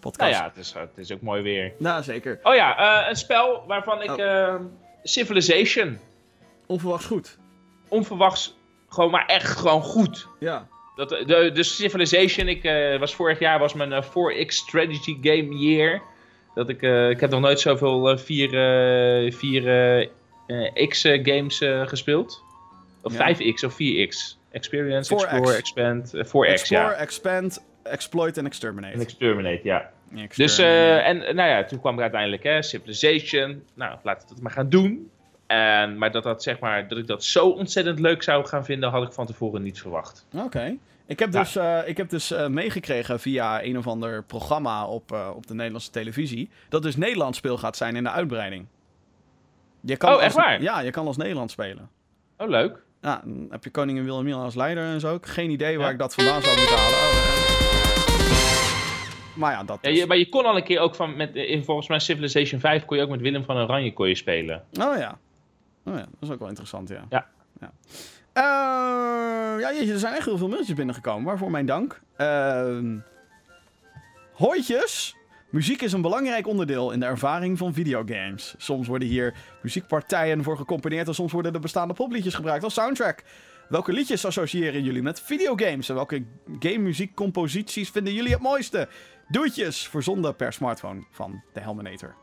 Podcast. 0.00 0.30
Nou 0.30 0.42
ja, 0.42 0.48
het 0.48 0.56
is, 0.64 0.72
het 0.72 0.90
is 0.98 1.12
ook 1.12 1.20
mooi 1.20 1.42
weer. 1.42 1.72
Nou, 1.78 2.02
zeker. 2.02 2.38
Oh 2.42 2.54
ja, 2.54 3.02
eh, 3.02 3.08
een 3.08 3.16
spel 3.16 3.64
waarvan 3.66 4.02
ik... 4.02 4.10
Oh. 4.10 4.20
eh, 4.20 4.54
Civilization. 5.02 5.98
Onverwachts 6.66 7.06
goed. 7.06 7.38
Onverwachts, 7.88 8.56
gewoon 8.88 9.10
maar 9.10 9.26
echt 9.26 9.56
gewoon 9.58 9.82
goed. 9.82 10.26
Ja. 10.38 10.66
Dat, 10.96 11.08
de, 11.08 11.50
de 11.54 11.62
Civilization, 11.62 12.48
ik 12.48 12.62
was 12.62 12.98
was 12.98 13.14
vorig 13.14 13.38
jaar 13.38 13.58
was 13.58 13.74
mijn 13.74 13.92
eh, 13.92 14.02
4X 14.04 14.46
Strategy 14.48 15.16
Game 15.22 15.58
Year. 15.58 16.02
Dat 16.54 16.68
ik, 16.68 16.82
eh, 16.82 17.10
ik 17.10 17.20
heb 17.20 17.30
nog 17.30 17.40
nooit 17.40 17.60
zoveel 17.60 18.10
eh, 18.10 18.18
4, 18.18 19.24
eh 19.26 19.32
4 19.32 19.66
eh, 19.68 20.00
eh, 20.46 20.88
X 20.88 21.04
eh, 21.04 21.24
games 21.24 21.60
eh, 21.60 21.86
gespeeld. 21.86 22.42
Of 23.02 23.12
Ja. 23.12 23.34
5X 23.34 23.64
of 23.64 23.72
4X. 23.72 24.38
Experience, 24.50 25.14
4X. 25.14 25.22
Explore, 25.22 25.56
Expand, 25.56 26.14
eh, 26.14 26.24
4X 26.24 26.50
Explore, 26.50 26.82
ja. 26.84 26.92
expand, 26.92 27.64
exploit 27.82 28.36
en 28.36 28.46
exterminate. 28.46 28.94
En 28.94 29.00
Exterminate, 29.00 29.60
ja. 29.62 29.90
Exterminate. 30.02 30.36
Dus, 30.42 30.58
eh, 30.58 31.08
en 31.08 31.22
eh, 31.22 31.34
nou 31.34 31.48
ja, 31.48 31.64
toen 31.64 31.80
kwam 31.80 31.94
er 31.96 32.02
uiteindelijk 32.02 32.42
hè, 32.42 32.62
Civilization. 32.62 33.62
Nou, 33.74 33.98
laten 34.02 34.28
we 34.28 34.34
dat 34.34 34.42
maar 34.42 34.52
gaan 34.52 34.68
doen. 34.68 35.10
En, 35.46 35.98
maar 35.98 36.10
dat, 36.12 36.22
dat, 36.22 36.42
zeg 36.42 36.58
maar 36.58 36.88
dat 36.88 36.98
ik 36.98 37.06
dat 37.06 37.24
zo 37.24 37.48
ontzettend 37.48 37.98
leuk 37.98 38.22
zou 38.22 38.46
gaan 38.46 38.64
vinden, 38.64 38.90
had 38.90 39.02
ik 39.06 39.12
van 39.12 39.26
tevoren 39.26 39.62
niet 39.62 39.80
verwacht. 39.80 40.26
Oké. 40.36 40.76
Ik 41.06 41.18
heb 41.18 41.32
Ja. 41.32 41.40
dus, 41.40 41.56
eh, 41.56 41.78
ik 41.84 41.96
heb 41.96 42.08
dus 42.08 42.34
meegekregen 42.48 43.20
via 43.20 43.62
een 43.64 43.78
of 43.78 43.86
ander 43.86 44.22
programma 44.24 44.86
op, 44.86 45.12
op 45.34 45.46
de 45.46 45.54
Nederlandse 45.54 45.90
televisie. 45.90 46.50
Dat 46.68 46.82
dus 46.82 46.96
Nederlands 46.96 47.38
speel 47.38 47.58
gaat 47.58 47.76
zijn 47.76 47.96
in 47.96 48.02
de 48.04 48.10
uitbreiding. 48.10 48.66
Je 49.80 49.96
kan 49.96 50.08
Oh, 50.10 50.14
als- 50.16 50.24
echt 50.24 50.34
waar? 50.34 50.62
Ja, 50.62 50.80
je 50.80 50.90
kan 50.90 51.06
als 51.06 51.16
Nederland 51.16 51.50
spelen. 51.50 51.88
Oh, 52.36 52.48
leuk. 52.48 52.82
Ja, 53.00 53.20
dan 53.24 53.46
heb 53.50 53.64
je 53.64 53.70
koningin 53.70 54.04
Wilhelmina 54.04 54.36
als 54.36 54.54
leider 54.54 54.84
en 54.84 55.00
zo. 55.00 55.18
Geen 55.20 55.50
idee 55.50 55.76
waar 55.76 55.86
Ja. 55.86 55.92
ik 55.92 55.98
dat 55.98 56.14
vandaan 56.14 56.42
zou 56.42 56.56
moeten 56.56 56.76
halen. 56.76 57.29
Eh. 59.40 59.46
Maar 59.46 59.52
ja, 59.52 59.64
dat 59.64 59.78
Ja, 59.82 59.90
je, 59.90 60.06
maar 60.06 60.16
je 60.16 60.28
kon 60.28 60.44
al 60.44 60.56
een 60.56 60.64
keer 60.64 60.80
ook 60.80 60.94
van, 60.94 61.16
met, 61.16 61.34
in 61.34 61.64
volgens 61.64 61.88
mij 61.88 61.98
Civilization 61.98 62.60
5 62.60 62.84
kon 62.84 62.96
je 62.96 63.02
ook 63.02 63.10
met 63.10 63.20
Willem 63.20 63.44
van 63.44 63.56
Oranje 63.56 63.92
kon 63.92 64.08
je 64.08 64.14
spelen. 64.14 64.64
Oh 64.80 64.98
ja. 64.98 65.18
Oh 65.84 65.94
ja, 65.94 66.00
dat 66.00 66.20
is 66.20 66.30
ook 66.30 66.38
wel 66.38 66.48
interessant, 66.48 66.88
ja. 66.88 67.04
Ja. 67.10 67.26
Ja, 67.60 67.72
Eh, 68.32 69.60
ja 69.60 69.72
jeetje, 69.72 69.92
er 69.92 69.98
zijn 69.98 70.14
echt 70.14 70.24
heel 70.24 70.38
veel 70.38 70.48
mailtjes 70.48 70.76
binnengekomen. 70.76 71.24
Waarvoor 71.24 71.50
mijn 71.50 71.66
dank. 71.66 72.00
Ehm 72.16 72.96
hooitjes. 74.40 75.16
Muziek 75.50 75.82
is 75.82 75.92
een 75.92 76.00
belangrijk 76.00 76.46
onderdeel 76.46 76.90
in 76.90 77.00
de 77.00 77.06
ervaring 77.06 77.58
van 77.58 77.72
videogames. 77.72 78.54
Soms 78.58 78.86
worden 78.86 79.08
hier 79.08 79.34
muziekpartijen 79.62 80.42
voor 80.42 80.56
gecomponeerd 80.56 81.08
en 81.08 81.14
soms 81.14 81.32
worden 81.32 81.52
de 81.52 81.58
bestaande 81.58 81.94
popliedjes 81.94 82.34
gebruikt 82.34 82.64
als 82.64 82.74
soundtrack. 82.74 83.22
Welke 83.68 83.92
liedjes 83.92 84.24
associëren 84.24 84.82
jullie 84.82 85.02
met 85.02 85.20
videogames 85.20 85.88
en 85.88 85.94
welke 85.94 86.24
game 86.58 86.78
muziekcomposities 86.78 87.90
vinden 87.90 88.14
jullie 88.14 88.32
het 88.32 88.40
mooiste? 88.40 88.88
Doetjes 89.30 89.88
verzonden 89.88 90.36
per 90.36 90.52
smartphone 90.52 91.04
van 91.10 91.42
de 91.52 91.60
Helminator. 91.60 92.14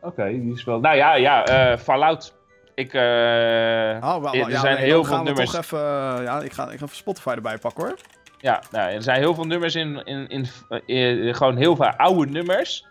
Oké, 0.00 0.28
die 0.28 0.52
is 0.52 0.64
wel... 0.64 0.80
Nou 0.80 0.96
ja, 0.96 1.14
ja 1.14 1.44
eh, 1.44 1.78
Fallout. 1.78 2.34
Ik, 2.74 2.94
eh, 2.94 3.02
Oh, 3.02 4.00
wel, 4.00 4.20
wel, 4.20 4.34
er 4.34 4.50
ja, 4.50 4.60
zijn 4.60 4.76
nee, 4.76 4.84
heel 4.84 5.04
veel 5.04 5.22
nummers. 5.22 5.50
Toch 5.50 5.60
even, 5.60 5.78
ja, 6.22 6.40
ik 6.40 6.52
ga, 6.52 6.70
ik 6.70 6.78
ga 6.78 6.84
even 6.84 6.96
Spotify 6.96 7.28
erbij 7.28 7.58
pakken 7.58 7.84
hoor. 7.84 7.96
Ja, 8.38 8.62
nou, 8.70 8.90
er 8.90 9.02
zijn 9.02 9.18
heel 9.18 9.34
veel 9.34 9.44
nummers 9.44 9.74
in, 9.74 10.04
in, 10.04 10.28
in, 10.28 10.46
eh, 10.86 11.34
gewoon 11.34 11.56
heel 11.56 11.76
veel 11.76 11.86
oude 11.86 12.30
nummers. 12.30 12.86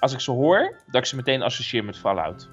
Als 0.00 0.12
ik 0.12 0.20
ze 0.20 0.30
hoor, 0.30 0.76
dat 0.86 1.00
ik 1.00 1.06
ze 1.06 1.16
meteen 1.16 1.42
associeer 1.42 1.84
met 1.84 1.98
Fallout. 1.98 2.48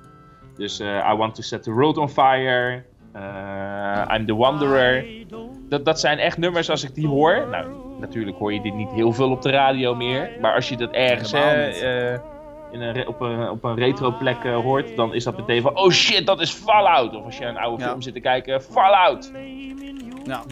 Dus 0.56 0.80
I 0.80 1.15
Want 1.18 1.35
to 1.35 1.41
Set 1.41 1.64
the 1.64 1.72
World 1.72 1.98
on 1.98 2.10
Fire, 2.10 2.85
I'm 4.15 4.25
the 4.25 4.35
Wanderer. 4.35 5.05
Dat, 5.69 5.85
dat 5.85 5.99
zijn 5.99 6.19
echt 6.19 6.38
nummers 6.38 6.69
als 6.69 6.83
ik 6.83 6.95
die 6.95 7.07
hoor. 7.07 7.47
Nou, 7.51 7.65
natuurlijk 7.99 8.38
hoor 8.38 8.53
je 8.53 8.61
dit 8.61 8.73
niet 8.73 8.91
heel 8.91 9.11
veel 9.13 9.31
op 9.31 9.41
de 9.41 9.49
radio 9.51 9.95
meer. 9.95 10.31
Maar 10.41 10.53
als 10.55 10.69
je 10.69 10.77
dat 10.77 10.91
ergens 10.91 11.31
hè, 11.31 11.67
eh, 11.67 12.19
in 12.71 12.81
een, 12.81 13.07
op, 13.07 13.21
een, 13.21 13.49
op 13.49 13.63
een 13.63 13.75
retro 13.75 14.11
plek 14.11 14.43
eh, 14.43 14.55
hoort, 14.55 14.95
dan 14.95 15.13
is 15.13 15.23
dat 15.23 15.38
meteen 15.38 15.61
van, 15.61 15.77
oh 15.77 15.91
shit, 15.91 16.25
dat 16.25 16.41
is 16.41 16.51
Fallout. 16.51 17.15
Of 17.15 17.25
als 17.25 17.38
je 17.38 17.45
een 17.45 17.57
oude 17.57 17.83
Ja. 17.83 17.89
film 17.89 18.01
zit 18.01 18.13
te 18.13 18.19
kijken, 18.19 18.61
Fallout. 18.61 19.31
Ja. 20.23 20.43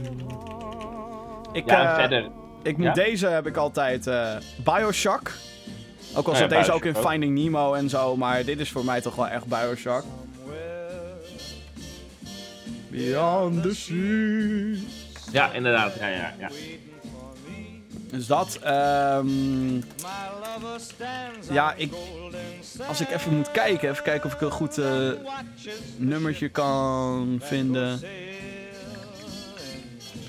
Ik, 1.52 1.70
Ja, 1.70 1.90
eh, 1.90 1.96
verder. 1.96 2.28
ik 2.64 2.78
moet 2.78 2.86
ja? 2.86 2.94
deze 2.94 3.28
heb 3.28 3.48
ik 3.48 3.58
altijd 3.58 4.08
eh, 4.08 4.36
Bioshock. 4.64 5.32
Ook 6.16 6.28
al 6.28 6.36
zit 6.36 6.50
deze 6.50 6.72
ook 6.72 6.86
in 6.86 6.96
ook. 6.96 7.08
Finding 7.10 7.38
Nemo 7.40 7.74
en 7.74 7.90
zo, 7.90 8.16
maar 8.16 8.46
dit 8.46 8.60
is 8.60 8.72
voor 8.72 8.86
mij 8.86 9.02
toch 9.02 9.16
wel 9.16 9.28
echt 9.28 9.46
Bioshock. 9.46 10.04
Beyond 12.90 13.64
the 13.64 13.76
sea. 13.76 14.90
Ja, 15.32 15.52
inderdaad. 15.54 15.96
Ja, 16.00 16.08
ja, 16.08 16.34
ja. 16.40 16.50
Dus 18.12 18.28
dat. 18.28 18.60
ehm, 18.62 19.76
ja, 21.52 21.74
ik, 21.74 21.94
als 22.88 23.02
ik 23.02 23.10
even 23.10 23.36
moet 23.36 23.52
kijken, 23.52 23.90
even 23.90 24.04
kijken 24.04 24.26
of 24.26 24.34
ik 24.34 24.42
een 24.42 24.52
goed 24.52 24.78
eh, 24.78 25.10
nummertje 25.98 26.50
kan 26.50 27.40
vinden. 27.44 28.00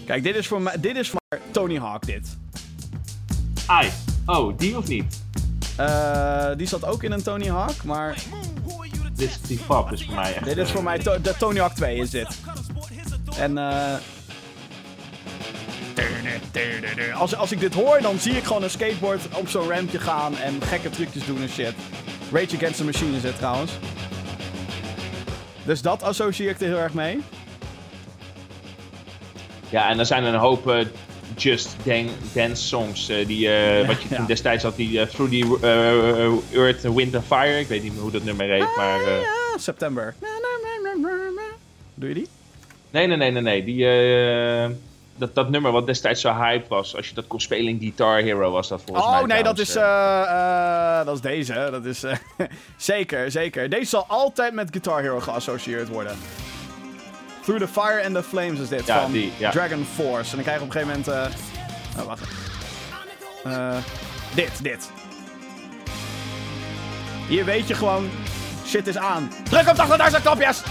Kijk, 0.06 0.22
dit 0.22 0.36
is 0.36 0.46
voor 0.46 0.62
mij, 0.62 0.80
dit 0.80 0.96
is 0.96 1.08
voor 1.10 1.20
Tony 1.50 1.78
Hawk 1.78 2.06
dit. 2.06 2.36
Ai. 3.66 3.90
Oh, 4.26 4.58
die 4.58 4.76
of 4.76 4.88
niet? 4.88 5.22
Eh, 5.76 6.50
die 6.56 6.66
zat 6.66 6.84
ook 6.84 7.02
in 7.02 7.12
een 7.12 7.22
Tony 7.22 7.48
Hawk, 7.48 7.84
maar 7.84 8.22
Dit 9.20 9.28
is 9.30 9.40
die 9.40 9.58
is 9.58 10.04
voor 10.04 10.14
mij 10.14 10.34
echt. 10.34 10.44
dit 10.44 10.56
is 10.56 10.70
voor 10.70 10.82
mij 10.82 10.98
to- 10.98 11.20
de 11.20 11.34
Tony 11.38 11.58
Hawk 11.58 11.72
2 11.74 11.96
is 11.96 12.10
dit. 12.10 12.38
En 13.38 13.58
eh 13.58 13.94
als, 17.14 17.34
als 17.34 17.52
ik 17.52 17.60
dit 17.60 17.74
hoor, 17.74 18.00
dan 18.02 18.18
zie 18.18 18.36
ik 18.36 18.44
gewoon 18.44 18.62
een 18.62 18.70
skateboard 18.70 19.20
op 19.36 19.48
zo'n 19.48 19.68
rampje 19.68 19.98
gaan 19.98 20.36
en 20.38 20.62
gekke 20.62 20.90
trucjes 20.90 21.26
doen 21.26 21.40
en 21.42 21.48
shit. 21.48 21.74
Rage 22.32 22.56
Against 22.56 22.76
the 22.76 22.84
Machine 22.84 23.16
is 23.16 23.22
dit 23.22 23.36
trouwens. 23.36 23.72
Dus 25.64 25.82
dat 25.82 26.02
associeer 26.02 26.50
ik 26.50 26.60
er 26.60 26.66
heel 26.66 26.78
erg 26.78 26.94
mee. 26.94 27.20
Ja, 29.68 29.88
en 29.88 29.98
er 29.98 30.06
zijn 30.06 30.24
een 30.24 30.34
hoop 30.34 30.68
eh, 30.68 30.86
Just 31.36 31.76
dan 31.82 32.08
Dance 32.32 32.62
songs. 32.66 33.08
eh, 33.08 33.26
die, 33.26 33.48
eh, 33.52 33.86
wat 33.86 34.02
je 34.02 34.08
Ja. 34.10 34.24
destijds 34.26 34.62
had, 34.62 34.76
die 34.76 35.00
eh, 35.00 35.06
Through 35.06 35.30
the 35.60 36.38
Earth, 36.54 36.82
Wind 36.94 37.14
and 37.14 37.24
Fire. 37.24 37.58
Ik 37.58 37.68
weet 37.68 37.82
niet 37.82 37.92
meer 37.92 38.02
hoe 38.02 38.10
dat 38.10 38.22
nummer 38.24 38.46
heet, 38.48 38.76
maar... 38.76 39.00
eh, 39.00 39.20
Ja, 39.20 39.58
september. 39.58 40.14
Doe 41.94 42.08
je 42.08 42.14
die? 42.14 42.28
nee, 42.90 43.06
nee, 43.06 43.16
nee, 43.16 43.30
nee, 43.30 43.42
nee. 43.42 43.64
Die, 43.64 44.78
dat, 45.16 45.34
dat 45.34 45.50
nummer 45.50 45.72
wat 45.72 45.86
destijds 45.86 46.20
zo 46.20 46.32
hype 46.34 46.64
was. 46.68 46.96
Als 46.96 47.08
je 47.08 47.14
dat 47.14 47.26
kon 47.26 47.40
spelen 47.40 47.68
in 47.68 47.78
Guitar 47.80 48.20
Hero 48.20 48.50
was 48.50 48.68
dat 48.68 48.82
volgens 48.86 49.06
mij 49.10 49.20
Oh 49.20 49.26
nee, 49.26 49.42
dat 49.42 49.58
is, 49.58 49.72
dat 51.04 51.14
is 51.14 51.20
deze. 51.20 51.68
Dat 51.70 51.84
is, 51.84 52.04
zeker, 52.76 53.30
zeker. 53.30 53.68
Deze 53.68 53.84
zal 53.88 54.04
altijd 54.08 54.52
met 54.52 54.68
Guitar 54.70 55.00
Hero 55.00 55.20
geassocieerd 55.20 55.88
worden. 55.88 56.16
Through 57.50 57.66
the 57.66 57.80
Fire 57.80 58.00
and 58.04 58.14
the 58.14 58.22
Flames 58.22 58.60
is 58.60 58.68
dit, 58.68 58.86
Ja, 58.86 59.00
van 59.02 59.12
die, 59.12 59.32
ja. 59.38 59.50
Dragon 59.50 59.84
Force. 59.94 60.30
En 60.30 60.34
dan 60.36 60.42
krijg 60.44 60.58
je 60.58 60.64
op 60.64 60.74
een 60.74 60.80
gegeven 60.80 61.04
moment... 61.04 61.34
eh 61.96 62.00
oh, 62.00 62.06
wacht. 62.06 62.22
Eh, 63.44 63.76
dit, 64.34 64.62
dit. 64.62 64.90
Hier 67.28 67.44
weet 67.44 67.68
je 67.68 67.74
gewoon... 67.74 68.10
Shit 68.66 68.86
is 68.86 68.96
aan. 68.96 69.30
Druk 69.48 69.68
op 69.68 69.76
80.000 69.76 70.22
knopjes! 70.22 70.62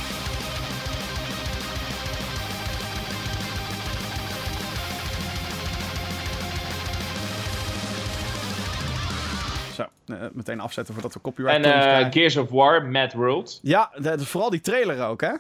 Zo, 9.74 9.86
eh, 10.06 10.16
meteen 10.34 10.60
afzetten 10.60 10.94
voordat 10.94 11.14
we 11.14 11.22
copyright 11.22 11.66
En. 11.66 12.12
Gears 12.12 12.38
of 12.38 12.50
War, 12.50 12.86
Mad 12.86 13.14
World. 13.14 13.60
Ja, 13.62 13.92
de- 13.98 14.20
vooral 14.26 14.50
die 14.50 14.62
trailer 14.62 15.06
ook, 15.08 15.22
hè? 15.22 15.32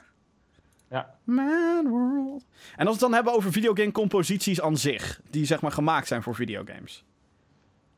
Ja. 0.89 1.15
Mad 1.23 1.85
World. 1.87 2.45
En 2.75 2.87
als 2.87 2.87
we 2.87 2.91
het 2.91 2.99
dan 2.99 3.13
hebben 3.13 3.33
over 3.33 3.51
videogame 3.51 3.91
composities 3.91 4.61
aan 4.61 4.77
zich, 4.77 5.21
die 5.29 5.45
zeg 5.45 5.61
maar 5.61 5.71
gemaakt 5.71 6.07
zijn 6.07 6.23
voor 6.23 6.35
videogames. 6.35 7.03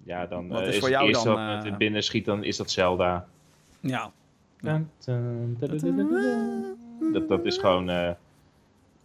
Ja, 0.04 0.26
dan 0.26 0.48
Wat 0.48 0.62
eh, 0.62 0.68
is 0.68 0.74
is 0.74 0.80
voor 0.80 0.90
het 0.90 0.98
jou 0.98 1.12
dan, 1.12 1.26
wat 1.26 1.64
me 1.64 1.70
eh, 1.70 1.78
binnen 1.78 2.04
schiet, 2.04 2.26
dan 2.26 2.44
is 2.44 2.58
dat 2.58 2.72
Zelda. 2.72 3.28
Ja. 3.80 4.12
Dat, 7.14 7.28
dat 7.28 7.46
is 7.46 7.58
gewoon... 7.58 7.90
eh, 7.90 8.12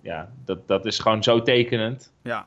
ja, 0.00 0.30
dat, 0.44 0.68
dat 0.68 0.86
is 0.86 0.98
gewoon 0.98 1.22
zo 1.22 1.42
tekenend. 1.42 2.12
Ja. 2.22 2.46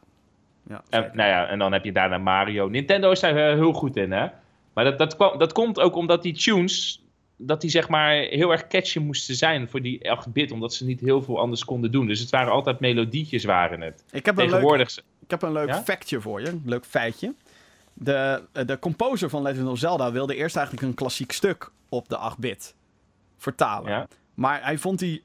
Ja, 0.67 0.83
En, 0.89 1.11
nou 1.13 1.29
ja, 1.29 1.47
en 1.47 1.59
dan 1.59 1.71
heb 1.71 1.85
je 1.85 1.91
daarna 1.91 2.17
Mario. 2.17 2.67
Nintendo 2.67 3.11
is 3.11 3.19
daar 3.19 3.35
heel 3.35 3.73
goed 3.73 3.95
in, 3.95 4.11
hè? 4.11 4.27
Maar 4.73 4.83
dat, 4.83 4.97
dat, 4.97 5.15
kwam, 5.15 5.37
dat 5.37 5.51
komt 5.51 5.79
ook 5.79 5.95
omdat 5.95 6.23
die 6.23 6.33
tunes 6.33 7.03
dat 7.41 7.61
die 7.61 7.69
zeg 7.69 7.89
maar 7.89 8.13
heel 8.13 8.51
erg 8.51 8.67
catchy 8.67 8.99
moesten 8.99 9.35
zijn 9.35 9.69
voor 9.69 9.81
die 9.81 9.99
8-bit, 9.99 10.51
omdat 10.51 10.73
ze 10.73 10.85
niet 10.85 10.99
heel 10.99 11.21
veel 11.21 11.39
anders 11.39 11.65
konden 11.65 11.91
doen. 11.91 12.07
Dus 12.07 12.19
het 12.19 12.29
waren 12.29 12.51
altijd 12.51 12.79
melodietjes 12.79 13.43
waren 13.43 13.81
het. 13.81 14.03
Ik 14.11 14.25
heb 14.25 14.37
een 14.37 14.49
leuk, 14.49 15.01
ik 15.19 15.29
heb 15.29 15.41
een 15.41 15.51
leuk 15.51 15.67
Ja? 15.67 15.83
factje 15.83 16.21
voor 16.21 16.41
je, 16.41 16.47
een 16.47 16.61
leuk 16.65 16.85
feitje. 16.85 17.33
De, 17.93 18.43
eh, 18.53 18.65
de 18.65 18.79
composer 18.79 19.29
van 19.29 19.41
Legend 19.41 19.67
of 19.67 19.77
Zelda 19.77 20.11
wilde 20.11 20.35
eerst 20.35 20.55
eigenlijk 20.55 20.87
een 20.87 20.93
klassiek 20.93 21.31
stuk 21.31 21.71
op 21.89 22.09
de 22.09 22.17
8-bit 22.17 22.75
vertalen. 23.37 23.91
Ja. 23.91 24.07
Maar 24.33 24.63
hij 24.63 24.77
vond 24.77 24.99
die 24.99 25.23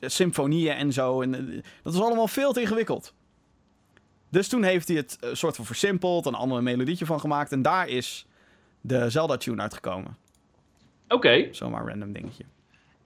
symfonieën 0.00 0.74
en 0.74 0.92
zo, 0.92 1.22
en, 1.22 1.34
eh, 1.34 1.62
dat 1.82 1.94
was 1.94 2.02
allemaal 2.02 2.28
veel 2.28 2.52
te 2.52 2.60
ingewikkeld. 2.60 3.14
Dus 4.28 4.48
toen 4.48 4.62
heeft 4.62 4.88
hij 4.88 4.96
het 4.96 5.16
eh, 5.20 5.30
soort 5.32 5.56
van 5.56 5.64
versimpeld, 5.64 6.26
een 6.26 6.34
ander 6.34 6.62
melodietje 6.62 7.06
van 7.06 7.20
gemaakt. 7.20 7.52
En 7.52 7.62
daar 7.62 7.88
is 7.88 8.26
de 8.80 9.10
Zelda-tune 9.10 9.62
uitgekomen. 9.62 10.16
Oké. 11.12 11.48
Zomaar 11.50 11.86
random 11.86 12.12
dingetje. 12.12 12.44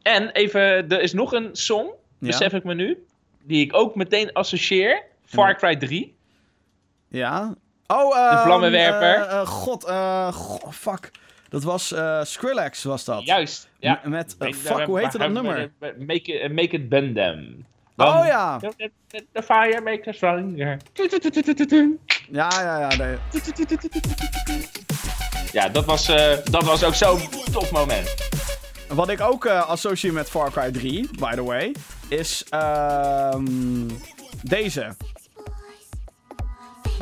En 0.03 0.31
even, 0.31 0.61
er 0.89 1.01
is 1.01 1.13
nog 1.13 1.33
een 1.33 1.49
song, 1.53 1.87
Ja. 1.87 2.27
besef 2.27 2.53
ik 2.53 2.65
me 2.65 2.75
nu, 2.75 3.05
die 3.43 3.65
ik 3.65 3.75
ook 3.77 3.95
meteen 3.95 4.33
associeer. 4.33 5.03
Far 5.25 5.57
Cry 5.57 5.77
3. 5.77 6.15
Ja. 7.09 7.55
Oh, 7.87 8.17
eh. 8.19 8.31
De 8.37 8.43
vlammenwerper. 8.43 9.15
eh, 9.27 9.41
eh, 9.41 9.47
God, 9.47 9.85
eh. 9.85 10.37
fuck. 10.71 11.11
Dat 11.49 11.63
was 11.63 11.93
eh, 11.93 12.23
Skrillex, 12.25 12.83
was 12.85 13.05
dat. 13.05 13.25
Juist. 13.27 13.69
Ja. 13.79 14.01
M- 14.05 14.11
met, 14.11 14.37
fuck, 14.39 14.87
hoe 14.87 14.99
heette 15.01 15.19
dat 15.19 15.31
nummer? 15.31 15.71
Make 15.99 16.33
it, 16.33 16.53
make 16.53 16.69
it 16.77 16.89
bend 16.89 17.15
them. 17.15 17.67
Oh 17.97 18.23
ja. 18.27 18.59
The, 19.33 19.43
fire 19.43 19.81
makes 19.81 20.07
us 20.07 20.17
stronger. 20.17 20.77
Ja, 22.31 22.49
ja, 22.63 22.79
ja. 22.81 22.97
Nee. 22.97 23.17
ja, 25.57 25.69
dat 25.69 25.85
was, 25.85 26.09
eh, 26.09 26.37
dat 26.45 26.65
was 26.65 26.85
ook 26.85 26.95
zo'n 26.95 27.21
tof 27.53 27.71
moment. 27.71 28.15
Wat 28.89 29.09
ik 29.09 29.21
ook 29.21 29.45
eh, 29.45 29.69
associeer 29.69 30.13
met 30.13 30.31
Far 30.31 30.51
Cry 30.51 30.71
3, 30.71 31.09
by 31.19 31.35
the 31.35 31.45
way, 31.45 31.75
is 32.09 32.45
ehm, 32.49 33.89
deze. 34.43 34.97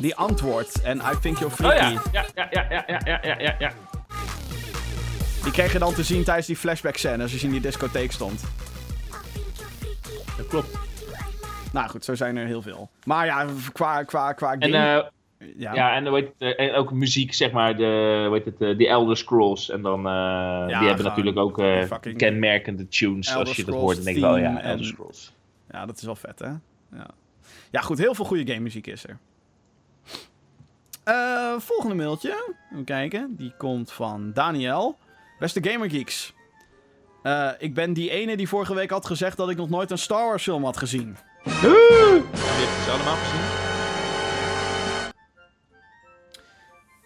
Die 0.00 0.16
antwoord 0.16 0.82
en 0.82 0.98
I 0.98 1.18
Think 1.20 1.38
You're 1.38 1.46
oh 1.46 1.52
Freaky. 1.52 1.96
Oh 1.96 2.02
ja, 2.12 2.24
ja, 2.34 2.48
ja, 2.50 2.66
ja, 2.68 2.84
ja, 2.86 3.20
ja, 3.22 3.38
ja, 3.38 3.54
ja. 3.58 3.72
Die 5.42 5.52
kreeg 5.52 5.72
je 5.72 5.78
dan 5.78 5.94
te 5.94 6.02
zien 6.02 6.24
tijdens 6.24 6.46
die 6.46 6.56
flashback 6.56 6.96
scène 6.96 7.22
als 7.22 7.32
je 7.32 7.38
in 7.38 7.50
die 7.50 7.60
discotheek 7.60 8.12
stond. 8.12 8.42
Dat 10.36 10.46
klopt. 10.48 10.76
Nou 11.72 11.88
goed, 11.88 12.04
zo 12.04 12.14
zijn 12.14 12.36
er 12.36 12.46
heel 12.46 12.62
veel. 12.62 12.90
Maar 13.04 13.26
ja, 13.26 13.46
qua, 13.72 14.02
qua, 14.02 14.32
qua 14.32 14.50
game... 14.58 14.76
En 14.76 15.12
ja. 15.56 15.74
ja, 15.74 15.94
en, 15.94 16.14
heet 16.14 16.30
het, 16.38 16.56
eh, 16.56 16.66
en 16.68 16.74
ook 16.74 16.92
muziek, 16.92 17.34
zeg 17.34 17.50
maar, 17.52 17.76
de, 17.76 18.22
hoe 18.26 18.36
heet 18.36 18.44
het, 18.44 18.60
eh, 18.60 18.78
die 18.78 18.88
Elder 18.88 19.16
Scrolls. 19.16 19.70
En 19.70 19.82
dan, 19.82 20.06
eh, 20.06 20.66
die 20.66 20.86
hebben 20.88 21.04
natuurlijk 21.04 21.36
ook 21.36 21.58
eh, 21.58 21.90
kenmerkende 22.16 22.88
tunes, 22.88 23.28
Elder 23.28 23.46
als 23.46 23.56
je 23.56 23.64
dat 23.64 23.74
hoort. 23.74 23.96
Dan 23.96 24.04
denk 24.04 24.16
ik 24.16 24.22
wel, 24.22 24.36
ja, 24.36 24.56
Elder 24.56 24.70
en- 24.70 24.84
Scrolls. 24.84 25.34
Ja, 25.70 25.86
dat 25.86 25.96
is 25.96 26.02
wel 26.02 26.16
vet, 26.16 26.38
hè? 26.38 26.48
Ja, 26.96 27.10
ja 27.70 27.80
goed, 27.80 27.98
heel 27.98 28.14
veel 28.14 28.24
goede 28.24 28.46
game 28.46 28.60
muziek 28.62 28.86
is 28.86 29.04
er. 29.06 29.18
Eh, 31.04 31.54
volgende 31.58 31.94
mailtje. 31.94 32.54
Even 32.72 32.84
kijken. 32.84 33.34
Die 33.36 33.54
komt 33.58 33.92
van 33.92 34.30
Daniel. 34.32 34.96
Beste 35.38 35.62
Gamergeeks. 35.62 36.34
Eh 37.22 37.50
ik 37.58 37.74
ben 37.74 37.92
die 37.92 38.10
ene 38.10 38.36
die 38.36 38.48
vorige 38.48 38.74
week 38.74 38.90
had 38.90 39.06
gezegd 39.06 39.36
dat 39.36 39.50
ik 39.50 39.56
nog 39.56 39.68
nooit 39.68 39.90
een 39.90 39.98
Star 39.98 40.26
Wars 40.26 40.42
film 40.42 40.64
had 40.64 40.76
gezien. 40.76 41.16
Ja, 41.44 41.60
wie 41.60 41.70
heeft 41.70 42.86
het 42.86 42.94
allemaal 42.94 43.16
gezien? 43.16 43.73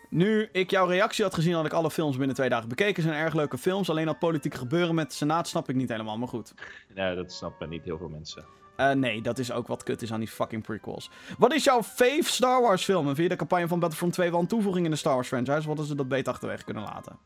Nu 0.09 0.48
ik 0.52 0.70
jouw 0.70 0.86
reactie 0.86 1.24
had 1.24 1.35
gezien, 1.35 1.55
had 1.55 1.64
ik 1.64 1.72
alle 1.72 1.90
films 1.90 2.16
binnen 2.16 2.36
twee 2.36 2.48
dagen 2.48 2.68
bekeken. 2.68 3.02
Zijn 3.02 3.14
erg 3.14 3.35
leuke 3.35 3.59
films. 3.59 3.90
Alleen 3.90 4.06
dat 4.06 4.18
politieke 4.18 4.56
gebeuren 4.56 4.94
met 4.94 5.09
de 5.09 5.16
Senaat 5.16 5.48
snap 5.48 5.68
ik 5.68 5.76
niet 5.76 5.89
helemaal, 5.89 6.18
maar 6.18 6.28
goed. 6.28 6.55
Ja, 6.94 7.14
dat 7.14 7.32
snappen 7.32 7.68
niet 7.68 7.85
heel 7.85 7.98
veel 7.98 8.09
mensen. 8.09 8.44
Eh, 8.76 8.90
nee, 8.90 9.22
dat 9.22 9.39
is 9.39 9.52
ook 9.52 9.66
wat 9.66 9.82
kut 9.82 10.02
is 10.02 10.12
aan 10.12 10.18
die 10.18 10.28
fucking 10.28 10.62
prequels. 10.62 11.10
Wat 11.39 11.52
is 11.52 11.64
jouw 11.64 11.82
fave 11.82 12.24
Star 12.24 12.62
Wars 12.62 12.85
film? 12.85 13.09
En 13.09 13.14
vind 13.14 13.22
je 13.22 13.28
de 13.28 13.36
campagne 13.36 13.68
van 13.68 13.80
Battlefront 13.80 14.12
2 14.12 14.30
wel 14.30 14.40
een 14.40 14.47
toevoeging 14.47 14.85
in 14.85 14.90
de 14.90 14.97
Star 14.97 15.14
Wars 15.14 15.28
franchise? 15.28 15.56
Wat 15.56 15.66
hadden 15.66 15.86
ze 15.86 15.94
dat 15.94 16.09
beter 16.09 16.32
achterwege 16.32 16.64
kunnen 16.64 16.82
laten? 16.82 17.18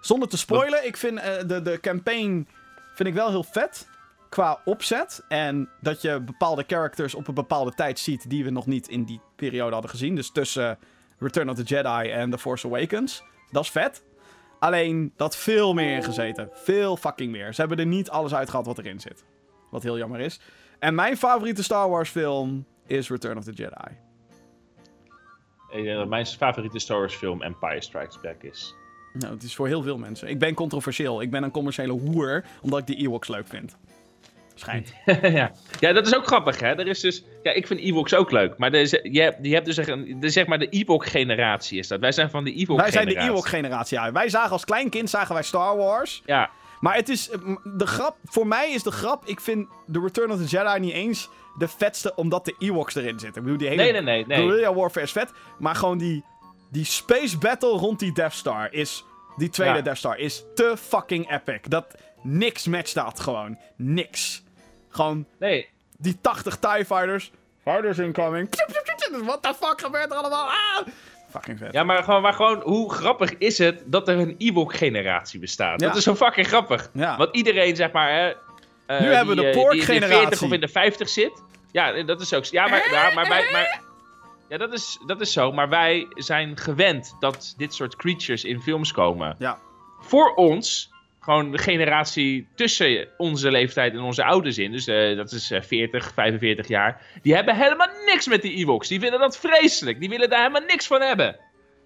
Zonder 0.00 0.28
te 0.28 0.36
spoilen, 0.36 0.86
ik 0.86 0.96
vind 0.96 1.18
eh, 1.18 1.32
de, 1.46 1.62
de 1.62 1.80
campaign 1.80 2.48
vind 2.94 3.08
ik 3.08 3.14
wel 3.14 3.30
heel 3.30 3.44
vet. 3.44 3.88
Qua 4.28 4.60
opzet. 4.64 5.24
En 5.28 5.68
dat 5.80 6.02
je 6.02 6.20
bepaalde 6.20 6.64
characters 6.66 7.14
op 7.14 7.28
een 7.28 7.34
bepaalde 7.34 7.72
tijd 7.72 7.98
ziet 7.98 8.30
die 8.30 8.44
we 8.44 8.50
nog 8.50 8.66
niet 8.66 8.88
in 8.88 9.04
die 9.04 9.20
periode 9.36 9.72
hadden 9.72 9.90
gezien. 9.90 10.14
Dus 10.14 10.30
tussen 10.30 10.78
Return 11.18 11.48
of 11.48 11.56
the 11.56 11.62
Jedi 11.62 12.10
en 12.10 12.30
The 12.30 12.38
Force 12.38 12.66
Awakens. 12.66 13.22
Dat 13.50 13.62
is 13.62 13.70
vet. 13.70 14.04
Alleen, 14.58 15.12
dat 15.16 15.36
veel 15.36 15.74
meer 15.74 15.96
in 15.96 16.02
gezeten. 16.02 16.48
Veel 16.52 16.96
fucking 16.96 17.32
meer. 17.32 17.54
Ze 17.54 17.60
hebben 17.60 17.78
er 17.78 17.86
niet 17.86 18.10
alles 18.10 18.34
uitgehaald 18.34 18.66
wat 18.66 18.78
erin 18.78 19.00
zit. 19.00 19.24
Wat 19.70 19.82
heel 19.82 19.98
jammer 19.98 20.20
is. 20.20 20.40
En 20.78 20.94
mijn 20.94 21.16
favoriete 21.16 21.62
Star 21.62 21.88
Wars 21.88 22.10
film 22.10 22.66
is 22.86 23.08
Return 23.08 23.36
of 23.36 23.44
the 23.44 23.52
Jedi. 23.52 23.96
Ik 25.70 25.84
denk 25.84 25.96
dat 25.96 26.08
mijn 26.08 26.26
favoriete 26.26 26.78
Star 26.78 26.98
Wars 26.98 27.14
film 27.14 27.42
Empire 27.42 27.82
Strikes 27.82 28.20
Back 28.20 28.42
is. 28.42 28.74
Nou, 29.12 29.34
het 29.34 29.42
is 29.42 29.54
voor 29.54 29.66
heel 29.66 29.82
veel 29.82 29.98
mensen. 29.98 30.28
Ik 30.28 30.38
ben 30.38 30.54
controversieel. 30.54 31.22
Ik 31.22 31.30
ben 31.30 31.42
een 31.42 31.50
commerciële 31.50 31.92
hoer, 31.92 32.44
omdat 32.62 32.78
ik 32.78 32.86
de 32.86 32.94
Ewoks 32.94 33.28
leuk 33.28 33.46
vind. 33.46 33.76
Schijnt. 34.54 34.92
ja. 35.22 35.52
ja, 35.80 35.92
dat 35.92 36.06
is 36.06 36.14
ook 36.16 36.26
grappig, 36.26 36.60
hè. 36.60 36.66
Er 36.66 36.86
is 36.86 37.00
dus... 37.00 37.24
Ja, 37.42 37.52
ik 37.52 37.66
vind 37.66 37.80
Ewoks 37.80 38.14
ook 38.14 38.30
leuk. 38.30 38.58
Maar 38.58 38.72
er 38.72 38.80
is, 38.80 38.90
je, 39.02 39.20
hebt, 39.20 39.38
je 39.42 39.54
hebt 39.54 39.66
dus 39.66 39.76
een, 39.76 40.20
de, 40.20 40.28
zeg 40.28 40.46
maar 40.46 40.58
de 40.58 40.68
Ewok-generatie 40.68 41.78
is 41.78 41.88
dat. 41.88 42.00
Wij 42.00 42.12
zijn 42.12 42.30
van 42.30 42.44
de 42.44 42.50
Ewok-generatie. 42.52 43.04
Wij 43.04 43.12
zijn 43.14 43.24
de 43.26 43.30
Ewok-generatie. 43.32 43.98
Ja. 43.98 44.12
Wij 44.12 44.28
zagen 44.28 44.50
als 44.50 44.64
klein 44.64 44.90
kind 44.90 45.10
zagen 45.10 45.34
wij 45.34 45.42
Star 45.42 45.76
Wars. 45.76 46.22
Ja, 46.26 46.50
Maar 46.80 46.94
het 46.94 47.08
is... 47.08 47.30
eh, 47.30 47.38
De 47.76 47.86
grap... 47.86 48.16
Voor 48.24 48.46
mij 48.46 48.70
is 48.72 48.82
de 48.82 48.90
grap... 48.90 49.26
Ik 49.26 49.40
vind 49.40 49.68
The 49.92 50.00
Return 50.00 50.30
of 50.30 50.38
the 50.38 50.44
Jedi 50.44 50.80
niet 50.80 50.92
eens 50.92 51.28
de 51.58 51.68
vetste, 51.68 52.14
omdat 52.14 52.44
de 52.44 52.54
Ewoks 52.58 52.94
erin 52.94 53.18
zitten. 53.18 53.28
Ik 53.28 53.42
bedoel, 53.42 53.58
die 53.58 53.68
hele 53.68 53.82
nee, 53.82 53.92
nee, 53.92 54.02
nee. 54.02 54.26
nee. 54.26 54.38
Guerrilla 54.46 54.74
Warfare 54.74 55.04
is 55.06 55.12
vet. 55.12 55.32
Maar 55.58 55.74
gewoon 55.74 55.98
die, 55.98 56.24
die 56.70 56.84
space 56.84 57.38
battle 57.38 57.70
rond 57.70 57.98
die 57.98 58.12
Death 58.12 58.32
Star 58.34 58.72
is... 58.72 59.04
Die 59.36 59.48
tweede 59.50 59.76
Ja. 59.76 59.82
Death 59.82 59.96
Star 59.98 60.18
is 60.18 60.44
te 60.54 60.74
fucking 60.78 61.30
epic. 61.30 61.60
Dat... 61.68 61.94
Niks 62.26 62.66
matcht 62.66 62.94
dat 62.94 63.20
gewoon. 63.20 63.58
Niks. 63.76 64.43
Gewoon 64.94 65.26
nee. 65.38 65.68
die 65.98 66.20
80 66.20 66.56
TIE 66.56 66.84
Fighters. 66.84 67.30
Fighters 67.62 67.98
incoming. 67.98 68.48
What 69.24 69.42
the 69.42 69.54
fuck 69.60 69.80
gebeurt 69.80 70.10
er 70.10 70.16
allemaal? 70.16 70.46
Ah! 70.46 70.86
Fucking 71.30 71.58
vet. 71.58 71.72
Ja, 71.72 71.84
maar 71.84 72.02
gewoon, 72.02 72.22
maar 72.22 72.32
gewoon, 72.32 72.60
hoe 72.60 72.92
grappig 72.92 73.38
is 73.38 73.58
het 73.58 73.82
dat 73.86 74.08
er 74.08 74.18
een 74.18 74.34
Ewok-generatie 74.38 75.40
bestaat? 75.40 75.80
Ja. 75.80 75.86
Dat 75.86 75.96
is 75.96 76.02
zo 76.02 76.14
fucking 76.14 76.46
grappig. 76.46 76.90
Ja. 76.92 77.16
Want 77.16 77.36
iedereen, 77.36 77.76
zeg 77.76 77.92
maar, 77.92 78.10
hè, 78.12 78.34
eh, 78.86 79.00
Nu 79.00 79.06
hebben 79.06 79.36
we 79.36 79.42
de 79.42 79.48
eh, 79.48 79.52
die 79.52 79.62
in 79.62 79.68
de 79.68 79.76
pork-generatie. 79.76 80.16
40 80.16 80.42
of 80.42 80.52
in 80.52 80.60
de 80.60 80.68
50 80.68 81.08
zit. 81.08 81.42
Ja, 81.72 82.02
dat 82.02 82.20
is 82.20 82.34
ook... 82.34 82.44
Ja, 82.44 82.68
maar, 82.68 82.90
ja, 82.90 83.10
maar 83.14 83.28
wij... 83.28 83.48
Maar, 83.52 83.82
ja, 84.48 84.58
dat 84.58 84.72
is, 84.72 84.98
dat 85.06 85.20
is 85.20 85.32
zo. 85.32 85.52
Maar 85.52 85.68
wij 85.68 86.06
zijn 86.10 86.56
gewend 86.56 87.16
dat 87.20 87.54
dit 87.56 87.74
soort 87.74 87.96
creatures 87.96 88.44
in 88.44 88.60
films 88.60 88.92
komen. 88.92 89.36
Ja. 89.38 89.58
Voor 90.00 90.34
ons, 90.34 90.93
gewoon 91.24 91.50
de 91.50 91.58
generatie 91.58 92.48
tussen 92.54 93.08
onze 93.16 93.50
leeftijd 93.50 93.92
en 93.92 94.00
onze 94.00 94.24
ouders 94.24 94.58
in, 94.58 94.72
dus 94.72 94.86
eh, 94.86 95.16
dat 95.16 95.32
is 95.32 95.50
eh, 95.50 95.62
40, 95.62 96.12
45 96.12 96.68
jaar, 96.68 97.02
die 97.22 97.34
hebben 97.34 97.56
helemaal 97.56 97.88
niks 98.06 98.26
met 98.26 98.42
die 98.42 98.54
Ewoks. 98.54 98.88
Die 98.88 99.00
vinden 99.00 99.20
dat 99.20 99.38
vreselijk. 99.38 100.00
Die 100.00 100.08
willen 100.08 100.30
daar 100.30 100.40
helemaal 100.40 100.66
niks 100.66 100.86
van 100.86 101.00
hebben. 101.00 101.36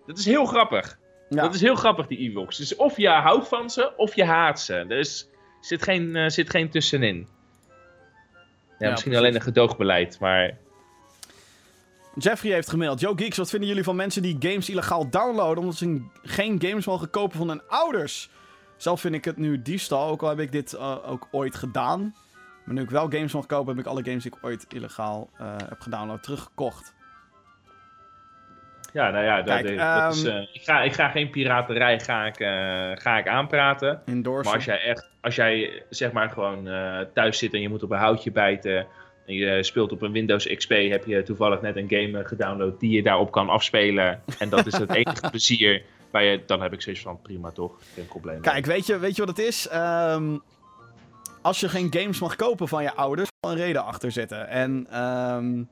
Dat 0.06 0.18
is 0.18 0.24
heel 0.24 0.44
grappig. 0.44 0.98
Ja. 1.28 1.42
Dat 1.42 1.54
is 1.54 1.60
heel 1.60 1.74
grappig, 1.74 2.06
die 2.06 2.18
Ewoks. 2.18 2.56
Dus 2.56 2.76
of 2.76 2.96
je 2.96 3.08
houdt 3.08 3.48
van 3.48 3.70
ze, 3.70 3.96
of 3.96 4.14
je 4.14 4.24
haat 4.24 4.60
ze. 4.60 4.84
Dus 4.88 5.28
zit 5.60 5.82
geen, 5.82 6.16
eh, 6.16 6.28
zit 6.28 6.50
geen 6.50 6.70
tussenin. 6.70 7.16
Ja, 7.16 7.24
Ja, 8.78 8.90
misschien 8.90 9.10
precies. 9.10 9.16
alleen 9.16 9.34
een 9.34 9.40
gedoogbeleid, 9.40 10.20
maar... 10.20 10.56
Jeffrey 12.14 12.52
heeft 12.52 12.70
gemaild. 12.70 13.00
Yo 13.00 13.14
Geeks, 13.14 13.36
wat 13.36 13.50
vinden 13.50 13.68
jullie 13.68 13.84
van 13.84 13.96
mensen 13.96 14.22
die 14.22 14.36
games 14.38 14.70
illegaal 14.70 15.10
downloaden 15.10 15.58
omdat 15.58 15.76
ze 15.76 16.02
geen 16.22 16.60
games 16.62 16.86
mogen 16.86 17.10
kopen 17.10 17.38
van 17.38 17.48
hun 17.48 17.62
ouders? 17.68 18.30
Zelf 18.78 19.00
vind 19.00 19.14
ik 19.14 19.24
het 19.24 19.36
nu 19.36 19.62
diefstal, 19.62 20.08
ook 20.08 20.22
al 20.22 20.28
heb 20.28 20.38
ik 20.38 20.52
dit 20.52 20.72
eh, 20.72 21.10
ook 21.10 21.28
ooit 21.30 21.56
gedaan. 21.56 22.14
Maar 22.64 22.74
nu 22.74 22.82
ik 22.82 22.90
wel 22.90 23.10
games 23.10 23.32
mag 23.32 23.46
kopen, 23.46 23.76
heb 23.76 23.84
ik 23.84 23.90
alle 23.90 24.04
games 24.04 24.22
die 24.22 24.32
ik 24.32 24.44
ooit 24.44 24.66
illegaal 24.68 25.30
eh, 25.38 25.54
heb 25.68 25.80
gedownload 25.80 26.22
teruggekocht. 26.22 26.96
Ja, 28.92 29.10
nou 29.10 29.24
ja, 29.24 29.36
dat, 29.36 29.62
dat 29.62 30.14
is, 30.14 30.24
ehm, 30.24 30.36
eh, 30.36 30.42
ik, 30.52 30.62
ga, 30.62 30.82
ik 30.82 30.92
ga 30.92 31.08
geen 31.08 31.30
piraterij 31.30 32.00
ga 32.00 32.26
ik, 32.26 32.40
eh, 32.40 33.02
ga 33.02 33.18
ik 33.18 33.28
aanpraten. 33.28 34.02
Endorsen. 34.06 34.44
Maar 34.44 34.54
als 34.54 34.64
jij 34.64 34.80
echt, 34.80 35.10
als 35.20 35.34
jij 35.34 35.82
zeg 35.90 36.12
maar 36.12 36.30
gewoon 36.30 36.68
eh, 36.68 37.00
thuis 37.14 37.38
zit 37.38 37.54
en 37.54 37.60
je 37.60 37.68
moet 37.68 37.82
op 37.82 37.90
een 37.90 37.98
houtje 37.98 38.30
bijten 38.30 38.86
en 39.26 39.34
je 39.34 39.62
speelt 39.62 39.92
op 39.92 40.02
een 40.02 40.12
Windows 40.12 40.46
XP, 40.56 40.70
heb 40.70 41.04
je 41.04 41.22
toevallig 41.22 41.60
net 41.60 41.76
een 41.76 41.88
game 41.88 42.18
eh, 42.18 42.28
gedownload 42.28 42.80
die 42.80 42.90
je 42.90 43.02
daarop 43.02 43.30
kan 43.30 43.48
afspelen. 43.48 44.22
En 44.38 44.48
dat 44.48 44.66
is 44.66 44.76
het 44.78 44.94
enige 45.04 45.30
plezier 45.30 45.82
dan 46.46 46.62
heb 46.62 46.72
ik 46.72 46.82
zoiets 46.82 47.02
van 47.02 47.22
prima 47.22 47.50
toch, 47.50 47.72
geen 47.94 48.06
probleem. 48.06 48.40
Kijk, 48.40 48.66
weet 48.66 48.86
je, 48.86 48.98
weet 48.98 49.16
je 49.16 49.24
wat 49.24 49.36
het 49.36 49.46
is? 49.46 49.68
Ehm, 49.68 50.38
als 51.42 51.60
je 51.60 51.68
geen 51.68 51.92
games 51.92 52.20
mag 52.20 52.36
kopen 52.36 52.68
van 52.68 52.82
je 52.82 52.94
ouders, 52.94 53.28
er 53.28 53.36
zal 53.40 53.50
een 53.50 53.64
reden 53.64 53.84
achter 53.84 54.12
zitten. 54.12 54.48
En 54.48 54.86
ehm, 54.90 55.62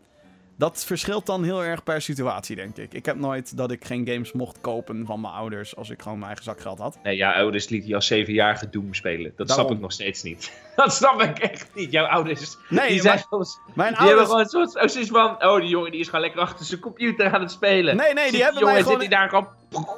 Dat 0.58 0.84
verschilt 0.84 1.26
dan 1.26 1.44
heel 1.44 1.64
erg 1.64 1.82
per 1.82 2.02
situatie, 2.02 2.56
denk 2.56 2.76
ik. 2.76 2.92
Ik 2.94 3.06
heb 3.06 3.16
nooit 3.16 3.56
dat 3.56 3.70
ik 3.70 3.84
geen 3.84 4.06
games 4.08 4.32
mocht 4.32 4.60
kopen 4.60 5.06
van 5.06 5.20
mijn 5.20 5.32
ouders 5.34 5.76
als 5.76 5.90
ik 5.90 6.02
gewoon 6.02 6.14
mijn 6.18 6.26
eigen 6.26 6.44
zakgeld 6.44 6.78
had. 6.78 6.98
Nee, 7.02 7.16
jouw 7.16 7.32
ouders 7.32 7.68
liet 7.68 7.86
je 7.86 7.94
als 7.94 8.06
zevenjarige 8.06 8.70
Doom 8.70 8.94
spelen. 8.94 9.32
Dat 9.36 9.48
Daarom. 9.48 9.66
snap 9.66 9.76
ik 9.76 9.82
nog 9.82 9.92
steeds 9.92 10.22
niet. 10.22 10.52
Dat 10.76 10.92
snap 10.94 11.20
ik 11.22 11.38
echt 11.38 11.68
niet. 11.74 11.92
Jouw 11.92 12.06
ouders, 12.06 12.56
Nee, 12.68 12.88
die 12.88 13.00
zijn 13.00 13.18
soms- 13.30 13.58
mijn 13.74 13.94
Die 13.94 14.06
hebben 14.06 14.26
ouders... 14.26 14.50
gewoon 14.50 14.70
zoiets, 14.72 14.92
zoiets 14.92 15.10
van, 15.10 15.44
oh 15.44 15.60
die 15.60 15.68
jongen 15.68 15.90
die 15.90 16.00
is 16.00 16.06
gewoon 16.06 16.20
lekker 16.20 16.40
achter 16.40 16.66
zijn 16.66 16.80
computer 16.80 17.32
aan 17.34 17.40
het 17.40 17.50
spelen. 17.50 17.96
Nee, 17.96 18.12
nee, 18.14 18.30
die 18.30 18.42
hebben 18.42 18.60
jongen 18.60 18.74
mij 18.74 18.82
zit 18.82 18.92
gewoon- 18.92 19.00
die 19.08 19.08
daar 19.18 19.28
gewoon... 19.28 19.48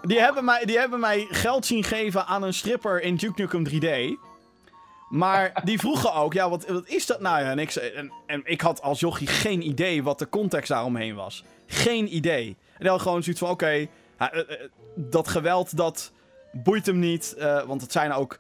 Die 0.02 0.20
hebben, 0.20 0.44
mij, 0.44 0.64
die 0.64 0.78
hebben 0.78 1.00
mij 1.00 1.26
geld 1.30 1.66
zien 1.66 1.84
geven 1.84 2.26
aan 2.26 2.42
een 2.42 2.54
stripper 2.54 3.02
in 3.02 3.16
Duke 3.16 3.42
Nukem 3.42 3.66
3D. 3.68 4.18
Maar 5.08 5.60
die 5.64 5.78
vroegen 5.78 6.14
ook, 6.14 6.32
ja, 6.32 6.50
wat, 6.50 6.66
wat 6.66 6.86
is 6.88 7.06
dat 7.06 7.20
nou? 7.20 7.40
Ja, 7.44 7.50
en, 7.50 7.58
ik, 7.58 7.74
en, 7.74 8.12
en 8.26 8.40
ik 8.44 8.60
had 8.60 8.82
als 8.82 9.00
jochie 9.00 9.26
geen 9.26 9.66
idee 9.68 10.02
wat 10.02 10.18
de 10.18 10.28
context 10.28 10.68
daaromheen 10.68 11.14
was. 11.14 11.44
Geen 11.66 12.14
idee. 12.16 12.56
En 12.78 12.86
hadden 12.86 13.00
gewoon 13.06 13.22
zoiets 13.22 13.40
van, 13.40 13.50
oké, 13.50 13.66
eh, 13.66 13.86
eh, 14.18 14.30
dat 14.94 15.28
geweld, 15.28 15.76
dat 15.76 16.12
boeit 16.52 16.86
hem 16.86 16.98
niet. 16.98 17.34
eh, 17.38 17.62
want 17.62 17.80
het 17.80 17.92
zijn 17.92 18.12
ook, 18.12 18.38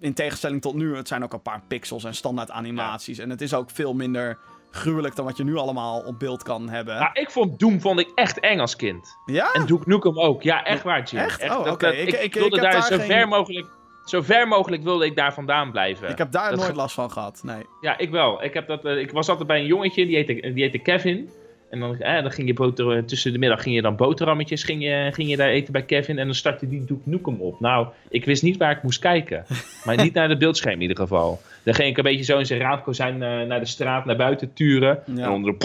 in 0.00 0.14
tegenstelling 0.14 0.60
tot 0.62 0.74
nu, 0.74 0.96
het 0.96 1.08
zijn 1.08 1.22
ook 1.24 1.32
een 1.32 1.42
paar 1.42 1.62
pixels 1.68 2.04
en 2.04 2.14
standaard 2.14 2.50
animaties. 2.50 3.18
En 3.18 3.30
het 3.30 3.40
is 3.40 3.54
ook 3.54 3.70
veel 3.70 3.94
minder 3.94 4.38
gruwelijk 4.70 5.16
dan 5.16 5.24
wat 5.24 5.36
je 5.36 5.44
nu 5.44 5.56
allemaal 5.56 6.00
op 6.00 6.18
beeld 6.18 6.42
kan 6.42 6.68
hebben. 6.68 6.94
Nou, 6.98 7.10
ik 7.12 7.30
vond 7.30 7.58
Doom 7.58 7.80
vond 7.80 8.00
ik 8.00 8.10
echt 8.14 8.40
eng 8.40 8.58
als 8.58 8.76
kind. 8.76 9.16
ja? 9.26 9.52
En 9.52 9.66
Duke 9.66 9.84
Nukem 9.88 10.18
ook. 10.20 10.42
Ja, 10.42 10.64
echt 10.64 10.82
waar, 10.82 11.02
Jim. 11.02 11.20
Echt? 11.20 11.42
Oh, 11.50 11.66
oké. 11.70 11.88
Ik- 11.88 12.08
Ik, 12.08 12.20
ik- 12.20 12.34
wilde 12.34 12.60
daar 12.60 12.72
daar 12.72 12.82
zo 12.82 12.96
geen- 12.96 13.06
ver 13.06 13.28
mogelijk... 13.28 13.66
Zo 14.04 14.22
ver 14.22 14.48
mogelijk 14.48 14.82
wilde 14.82 15.04
ik 15.04 15.16
daar 15.16 15.34
vandaan 15.34 15.70
blijven. 15.70 16.08
ik 16.08 16.18
heb 16.18 16.32
daar 16.32 16.48
dat 16.50 16.58
nooit 16.58 16.70
ge- 16.70 16.76
last 16.76 16.94
van 16.94 17.10
gehad, 17.10 17.40
nee. 17.44 17.62
Ja, 17.80 17.98
ik 17.98 18.10
wel. 18.10 18.44
Ik, 18.44 18.54
heb 18.54 18.66
dat, 18.66 18.84
eh, 18.84 18.98
ik 18.98 19.10
was 19.10 19.28
altijd 19.28 19.48
bij 19.48 19.58
een 19.60 19.66
jongetje, 19.66 20.06
die 20.06 20.16
heette, 20.16 20.34
die 20.52 20.62
heette 20.62 20.78
Kevin. 20.78 21.30
En 21.70 21.80
dan, 21.80 21.98
eh, 22.00 22.22
dan 22.22 22.30
ging 22.30 22.46
je 22.46 22.54
boter, 22.54 22.96
eh, 22.96 23.02
tussen 23.02 23.32
de 23.32 23.38
middag 23.38 23.62
ging 23.62 23.74
je 23.74 23.82
dan 23.82 23.96
boterhammetjes 23.96 24.62
ging 24.62 24.82
je, 24.82 25.08
ging 25.12 25.28
je 25.30 25.36
daar 25.36 25.48
eten 25.48 25.72
bij 25.72 25.82
Kevin. 25.84 26.18
En 26.18 26.24
dan 26.26 26.34
startte 26.34 26.68
die 26.68 26.84
Duke 26.84 27.00
Nukem 27.04 27.40
op. 27.40 27.60
Nou, 27.60 27.86
ik 28.08 28.24
wist 28.24 28.42
niet 28.42 28.56
waar 28.56 28.70
ik 28.70 28.82
moest 28.82 28.98
kijken. 28.98 29.44
Maar 29.84 29.96
niet 29.96 30.14
naar 30.14 30.28
het 30.28 30.38
beeldscherm 30.38 30.74
in 30.74 30.80
ieder 30.80 30.96
geval. 30.96 31.40
Dan 31.64 31.74
ging 31.74 31.88
ik 31.88 31.96
een 31.96 32.02
beetje 32.02 32.24
zo 32.24 32.38
in 32.38 32.46
zijn 32.46 32.60
raamkozijn 32.60 33.22
eh, 33.22 33.46
naar 33.46 33.60
de 33.60 33.66
straat, 33.66 34.04
naar 34.04 34.16
buiten 34.16 34.52
turen. 34.52 35.02
Ja. 35.06 35.24
En 35.24 35.30
onder 35.30 35.56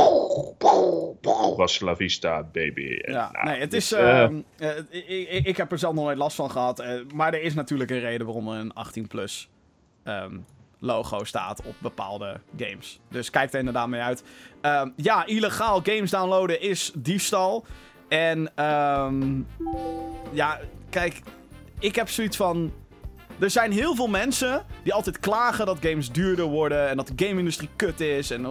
was 1.58 1.80
La 1.80 1.96
Vista, 1.96 2.44
baby. 2.52 2.96
En, 2.98 3.14
Ja, 3.14 3.30
nou, 3.32 3.46
nee, 3.46 3.60
het 3.60 3.72
dus, 3.72 3.92
is. 3.92 3.98
eh, 3.98 4.24
ehm, 4.24 4.36
eh, 4.58 4.70
ik, 4.90 5.30
ik, 5.30 5.46
ik 5.46 5.58
heb 5.58 5.72
er 5.72 5.80
zelf 5.80 5.94
nog 5.94 6.04
nooit 6.04 6.18
last 6.18 6.36
van 6.36 6.52
gehad. 6.52 6.80
eh, 6.80 6.92
maar 7.14 7.34
er 7.34 7.42
is 7.42 7.54
natuurlijk 7.54 7.92
een 7.92 8.00
reden 8.00 8.26
waarom 8.26 8.48
er 8.48 8.60
een 8.60 8.74
18-plus 8.88 9.50
logo 10.82 11.24
staat 11.24 11.62
op 11.66 11.76
bepaalde 11.78 12.40
games. 12.58 13.00
Dus 13.10 13.30
kijk 13.30 13.54
er 13.54 13.60
inderdaad 13.60 13.88
mee 13.88 14.02
uit. 14.02 14.24
Ehm, 14.62 14.90
ja, 14.96 15.26
illegaal 15.26 15.82
games 15.84 16.12
downloaden 16.12 16.62
is 16.62 16.92
diefstal. 16.96 17.66
En 18.08 18.52
ehm, 18.56 19.40
ja, 20.32 20.60
kijk, 20.90 21.22
ik 21.80 21.96
heb 21.96 22.10
zoiets 22.10 22.38
van. 22.38 22.74
Er 23.40 23.50
zijn 23.50 23.72
heel 23.72 23.96
veel 23.96 24.08
mensen 24.08 24.66
die 24.84 24.94
altijd 24.94 25.20
klagen 25.20 25.66
dat 25.66 25.78
games 25.82 26.12
duurder 26.12 26.46
worden 26.46 26.90
en 26.90 26.98
dat 26.98 27.08
de 27.08 27.26
game-industrie 27.26 27.70
kut 27.76 28.00
is 28.00 28.32
en. 28.32 28.46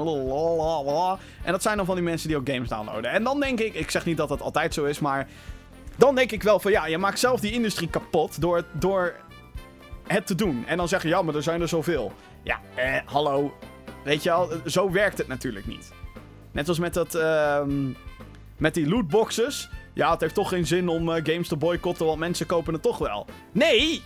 En 1.42 1.52
dat 1.52 1.62
zijn 1.62 1.76
dan 1.76 1.86
van 1.86 1.94
die 1.94 2.04
mensen 2.04 2.28
die 2.28 2.36
ook 2.36 2.48
games 2.48 2.68
downloaden. 2.68 3.10
En 3.10 3.24
dan 3.24 3.40
denk 3.40 3.60
ik, 3.60 3.74
ik 3.74 3.90
zeg 3.90 4.04
niet 4.04 4.16
dat 4.16 4.28
dat 4.28 4.40
altijd 4.40 4.74
zo 4.74 4.84
is, 4.84 4.98
maar 4.98 5.28
dan 5.96 6.14
denk 6.14 6.32
ik 6.32 6.42
wel 6.42 6.60
van 6.60 6.70
ja, 6.70 6.86
je 6.86 6.98
maakt 6.98 7.18
zelf 7.18 7.40
die 7.40 7.52
industrie 7.52 7.88
kapot 7.88 8.40
door, 8.40 8.64
door 8.72 9.14
het 10.06 10.26
te 10.26 10.34
doen. 10.34 10.64
En 10.66 10.76
dan 10.76 10.88
zeggen 10.88 11.10
ja, 11.10 11.22
maar 11.22 11.34
er 11.34 11.42
zijn 11.42 11.60
er 11.60 11.68
zoveel. 11.68 12.12
Ja, 12.42 12.60
eh, 12.74 12.94
hallo. 13.04 13.54
Weet 14.04 14.22
je 14.22 14.28
wel, 14.28 14.50
zo 14.66 14.90
werkt 14.90 15.18
het 15.18 15.28
natuurlijk 15.28 15.66
niet. 15.66 15.92
Net 16.52 16.68
als 16.68 16.78
met 16.78 16.94
dat, 16.94 17.14
ehm, 17.14 17.92
met 18.56 18.74
die 18.74 18.88
lootboxes. 18.88 19.70
Ja, 19.92 20.10
het 20.10 20.20
heeft 20.20 20.34
toch 20.34 20.48
geen 20.48 20.66
zin 20.66 20.88
om 20.88 21.12
eh, 21.12 21.24
games 21.24 21.48
te 21.48 21.56
boycotten, 21.56 22.06
want 22.06 22.18
mensen 22.18 22.46
kopen 22.46 22.72
het 22.72 22.82
toch 22.82 22.98
wel. 22.98 23.26
Nee! 23.52 24.02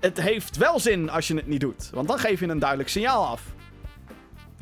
Het 0.00 0.20
heeft 0.20 0.56
wel 0.56 0.80
zin 0.80 1.10
als 1.10 1.28
je 1.28 1.34
het 1.34 1.46
niet 1.46 1.60
doet. 1.60 1.90
Want 1.92 2.08
dan 2.08 2.18
geef 2.18 2.40
je 2.40 2.48
een 2.48 2.58
duidelijk 2.58 2.88
signaal 2.88 3.26
af. 3.26 3.42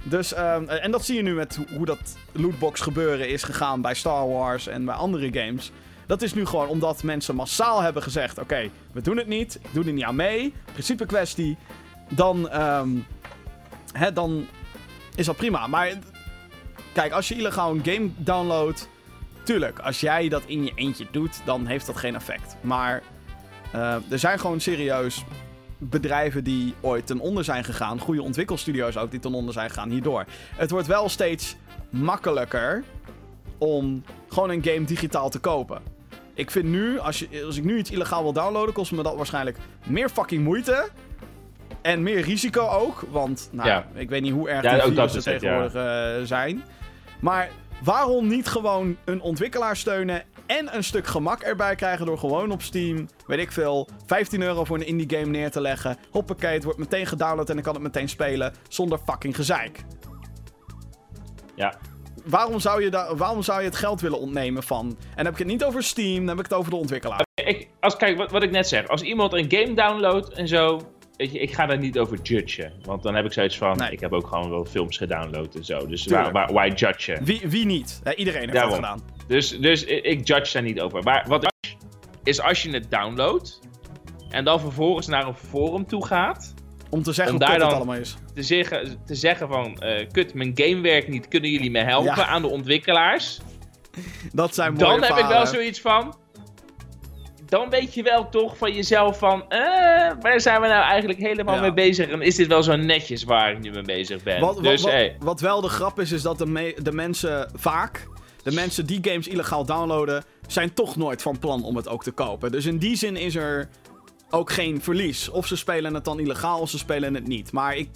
Dus, 0.02 0.32
ehm, 0.32 0.68
en 0.68 0.90
dat 0.90 1.04
zie 1.04 1.16
je 1.16 1.22
nu 1.22 1.34
met 1.34 1.58
hoe- 1.76 1.86
dat 1.86 2.16
lootbox 2.32 2.80
gebeuren 2.80 3.28
is 3.28 3.42
gegaan 3.42 3.80
bij 3.80 3.94
Star 3.94 4.28
Wars 4.28 4.66
en 4.66 4.84
bij 4.84 4.94
andere 4.94 5.32
games. 5.32 5.70
Dat 6.06 6.22
is 6.22 6.34
nu 6.34 6.46
gewoon 6.46 6.68
omdat 6.68 7.02
mensen 7.02 7.34
massaal 7.34 7.80
hebben 7.82 8.02
gezegd: 8.02 8.38
oké, 8.38 8.70
we 8.92 9.00
doen 9.00 9.16
het 9.16 9.26
niet, 9.26 9.60
doe 9.70 9.84
er 9.84 9.92
niet 9.92 10.04
aan 10.04 10.16
mee, 10.16 10.54
principe 10.72 11.06
kwestie. 11.06 11.56
Dan, 12.08 12.48
ehm, 12.48 12.88
hè, 13.92 14.12
dan 14.12 14.46
is 15.14 15.26
dat 15.26 15.36
prima. 15.36 15.66
Maar 15.66 15.92
kijk, 16.92 17.12
als 17.12 17.28
je 17.28 17.34
illegaal 17.34 17.70
een 17.74 17.84
game 17.84 18.08
downloadt, 18.16 18.88
tuurlijk, 19.42 19.78
als 19.78 20.00
jij 20.00 20.28
dat 20.28 20.42
in 20.46 20.64
je 20.64 20.72
eentje 20.74 21.06
doet, 21.10 21.40
dan 21.44 21.66
heeft 21.66 21.86
dat 21.86 21.96
geen 21.96 22.14
effect. 22.14 22.56
Maar 22.60 23.02
eh, 23.72 23.94
er 24.10 24.18
zijn 24.18 24.38
gewoon 24.38 24.60
serieus 24.60 25.24
bedrijven 25.78 26.44
die 26.44 26.74
ooit 26.80 27.06
ten 27.06 27.20
onder 27.20 27.44
zijn 27.44 27.64
gegaan. 27.64 27.98
Goede 27.98 28.22
ontwikkelstudio's 28.22 28.96
ook 28.96 29.10
die 29.10 29.20
ten 29.20 29.34
onder 29.34 29.52
zijn 29.52 29.68
gegaan 29.68 29.90
hierdoor. 29.90 30.24
Het 30.56 30.70
wordt 30.70 30.86
wel 30.86 31.08
steeds 31.08 31.56
makkelijker 31.90 32.84
om 33.58 34.02
gewoon 34.28 34.50
een 34.50 34.64
game 34.64 34.84
digitaal 34.84 35.30
te 35.30 35.38
kopen. 35.38 35.82
Ik 36.34 36.50
vind 36.50 36.64
nu, 36.64 36.98
als, 36.98 37.18
je, 37.18 37.44
als 37.44 37.56
ik 37.56 37.64
nu 37.64 37.78
iets 37.78 37.90
illegaal 37.90 38.22
wil 38.22 38.32
downloaden, 38.32 38.74
kost 38.74 38.92
me 38.92 39.02
dat 39.02 39.16
waarschijnlijk 39.16 39.58
meer 39.86 40.08
fucking 40.08 40.44
moeite. 40.44 40.88
En 41.82 42.02
meer 42.02 42.20
risico 42.20 42.68
ook. 42.68 43.04
Want, 43.10 43.48
nou, 43.52 43.68
Ja. 43.68 43.86
ik 43.94 44.08
weet 44.08 44.22
niet 44.22 44.32
hoe 44.32 44.48
erg 44.48 44.62
Ja, 44.62 44.74
die 44.74 44.92
virussen 44.92 45.22
tegenwoordig 45.22 45.74
eh, 45.74 46.26
zijn. 46.26 46.62
Maar 47.20 47.48
waarom 47.82 48.26
niet 48.26 48.46
gewoon 48.46 48.96
een 49.04 49.20
ontwikkelaar 49.20 49.76
steunen 49.76 50.22
en 50.46 50.74
een 50.76 50.84
stuk 50.84 51.06
gemak 51.06 51.42
erbij 51.42 51.74
krijgen 51.74 52.06
door 52.06 52.18
gewoon 52.18 52.50
op 52.50 52.62
Steam, 52.62 53.08
weet 53.26 53.38
ik 53.38 53.52
veel, 53.52 53.88
15 54.06 54.42
euro 54.42 54.64
voor 54.64 54.76
een 54.76 54.86
indie 54.86 55.18
game 55.18 55.30
neer 55.30 55.50
te 55.50 55.60
leggen. 55.60 55.96
Hoppakee, 56.10 56.52
het 56.54 56.64
wordt 56.64 56.78
meteen 56.78 57.06
gedownload 57.06 57.50
en 57.50 57.56
ik 57.58 57.62
kan 57.64 57.74
het 57.74 57.82
meteen 57.82 58.08
spelen 58.08 58.54
zonder 58.68 58.98
fucking 59.06 59.36
gezeik. 59.36 59.84
ja. 61.54 61.74
Waarom 62.24 62.60
zou, 62.60 62.82
je 62.82 62.90
da- 62.90 63.14
waarom 63.16 63.42
zou 63.42 63.58
je 63.60 63.66
het 63.66 63.76
geld 63.76 64.00
willen 64.00 64.18
ontnemen 64.20 64.62
van? 64.62 64.86
En 64.86 64.96
dan 65.16 65.24
heb 65.24 65.32
ik 65.32 65.38
het 65.38 65.46
niet 65.48 65.64
over 65.64 65.82
Steam, 65.82 66.16
dan 66.18 66.28
heb 66.28 66.38
ik 66.38 66.50
het 66.50 66.54
over 66.54 66.70
de 66.70 66.76
ontwikkelaar. 66.76 67.24
Ik, 67.44 67.68
als, 67.80 67.96
kijk, 67.96 68.16
wat, 68.16 68.30
wat 68.30 68.42
ik 68.42 68.50
net 68.50 68.68
zeg. 68.68 68.88
Als 68.88 69.02
iemand 69.02 69.32
een 69.32 69.50
game 69.50 69.74
downloadt 69.74 70.28
en 70.32 70.48
zo. 70.48 70.80
Weet 71.16 71.32
je, 71.32 71.38
ik 71.38 71.54
ga 71.54 71.66
daar 71.66 71.78
niet 71.78 71.98
over 71.98 72.18
judgen. 72.22 72.72
Want 72.84 73.02
dan 73.02 73.14
heb 73.14 73.24
ik 73.24 73.32
zoiets 73.32 73.58
van. 73.58 73.76
Nee. 73.76 73.90
Ik 73.90 74.00
heb 74.00 74.12
ook 74.12 74.26
gewoon 74.26 74.50
wel 74.50 74.64
films 74.64 74.96
gedownload 74.96 75.54
en 75.54 75.64
zo. 75.64 75.86
Dus 75.86 76.06
waar, 76.06 76.32
waar, 76.32 76.52
why 76.52 76.72
judgen? 76.74 77.24
Wie, 77.24 77.40
wie 77.48 77.64
niet? 77.66 78.00
Iedereen 78.16 78.40
heeft 78.40 78.52
Daarom. 78.52 78.80
dat 78.80 78.90
gedaan. 78.90 79.02
Dus, 79.26 79.48
dus 79.58 79.84
ik 79.84 80.26
judge 80.26 80.52
daar 80.52 80.62
niet 80.62 80.80
over. 80.80 81.02
Maar 81.02 81.24
wat 81.28 81.44
ik 81.44 81.76
is 82.24 82.40
als 82.40 82.62
je 82.62 82.70
het 82.70 82.90
downloadt. 82.90 83.60
En 84.30 84.44
dan 84.44 84.60
vervolgens 84.60 85.06
naar 85.06 85.26
een 85.26 85.34
forum 85.34 85.86
toe 85.86 86.06
gaat. 86.06 86.54
Om 86.90 87.02
te 87.02 87.12
zeggen 87.12 87.34
Om 87.34 87.40
hoe 87.40 87.48
daar 87.48 87.58
kut 87.58 87.60
het 87.66 87.70
dan- 87.70 87.80
allemaal 87.86 88.00
is. 88.02 88.16
Te 88.34 88.42
zeggen, 88.42 88.98
te 89.06 89.14
zeggen 89.14 89.48
van. 89.48 89.78
eh, 89.78 90.06
kut, 90.12 90.34
mijn 90.34 90.52
game 90.54 90.80
werkt 90.80 91.08
niet. 91.08 91.28
Kunnen 91.28 91.50
jullie 91.50 91.70
me 91.70 91.78
helpen 91.82 92.16
Ja. 92.16 92.26
aan 92.26 92.42
de 92.42 92.48
ontwikkelaars? 92.48 93.40
Dat 94.32 94.54
zijn 94.54 94.72
mooie 94.72 94.84
Dan 95.00 95.02
heb 95.02 95.16
ik 95.16 95.26
wel 95.26 95.46
zoiets 95.46 95.80
van. 95.80 96.14
Dan 97.46 97.70
weet 97.70 97.94
je 97.94 98.02
wel 98.02 98.28
toch 98.28 98.56
van 98.56 98.72
jezelf 98.72 99.18
van. 99.18 99.48
eh, 99.48 99.58
waar 100.20 100.40
zijn 100.40 100.60
we 100.60 100.66
nou 100.66 100.82
eigenlijk 100.84 101.18
helemaal 101.18 101.54
Ja. 101.54 101.60
mee 101.60 101.72
bezig? 101.72 102.08
En 102.08 102.20
is 102.22 102.36
dit 102.36 102.46
wel 102.46 102.62
zo 102.62 102.76
netjes 102.76 103.24
waar 103.24 103.50
ik 103.50 103.58
nu 103.60 103.70
mee 103.70 103.82
bezig 103.82 104.22
ben? 104.22 104.40
Wat, 104.40 104.54
wat, 104.54 104.64
dus 104.64 104.82
wat, 104.82 104.90
hey, 104.92 105.16
wat 105.18 105.40
wel 105.40 105.60
de 105.60 105.68
grap 105.68 106.00
is, 106.00 106.12
is 106.12 106.22
dat 106.22 106.38
de, 106.38 106.46
me- 106.46 106.76
de 106.82 106.92
mensen 106.92 107.50
vaak, 107.54 108.08
de 108.46 108.52
mensen 108.52 108.86
die 108.86 108.98
games 109.02 109.28
illegaal 109.28 109.64
downloaden, 109.64 110.24
zijn 110.46 110.74
toch 110.74 110.96
nooit 110.96 111.22
van 111.22 111.38
plan 111.38 111.64
om 111.64 111.76
het 111.76 111.88
ook 111.88 112.02
te 112.02 112.10
kopen. 112.10 112.52
Dus 112.52 112.64
in 112.66 112.78
die 112.78 112.96
zin 112.96 113.16
is 113.16 113.34
er 113.34 113.68
ook 114.30 114.52
geen 114.52 114.82
verlies. 114.82 115.28
Of 115.28 115.46
ze 115.46 115.56
spelen 115.56 115.94
het 115.94 116.04
dan 116.04 116.20
illegaal, 116.20 116.60
of 116.60 116.70
ze 116.70 116.78
spelen 116.78 117.14
het 117.14 117.26
niet. 117.26 117.52
Maar 117.52 117.76
ik, 117.76 117.90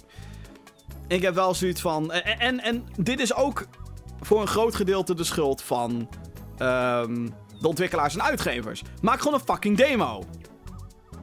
ik 1.07 1.21
heb 1.21 1.33
wel 1.33 1.53
zoiets 1.53 1.81
van. 1.81 2.11
En, 2.11 2.39
en, 2.39 2.59
en 2.59 2.85
dit 2.97 3.19
is 3.19 3.35
ook 3.35 3.67
voor 4.21 4.41
een 4.41 4.47
groot 4.47 4.75
gedeelte 4.75 5.13
de 5.13 5.23
schuld 5.23 5.61
van 5.61 6.09
ehm, 6.57 7.27
de 7.59 7.67
ontwikkelaars 7.67 8.13
en 8.13 8.23
uitgevers. 8.23 8.81
Maak 9.01 9.19
gewoon 9.19 9.33
een 9.33 9.45
fucking 9.45 9.77
demo. 9.77 10.23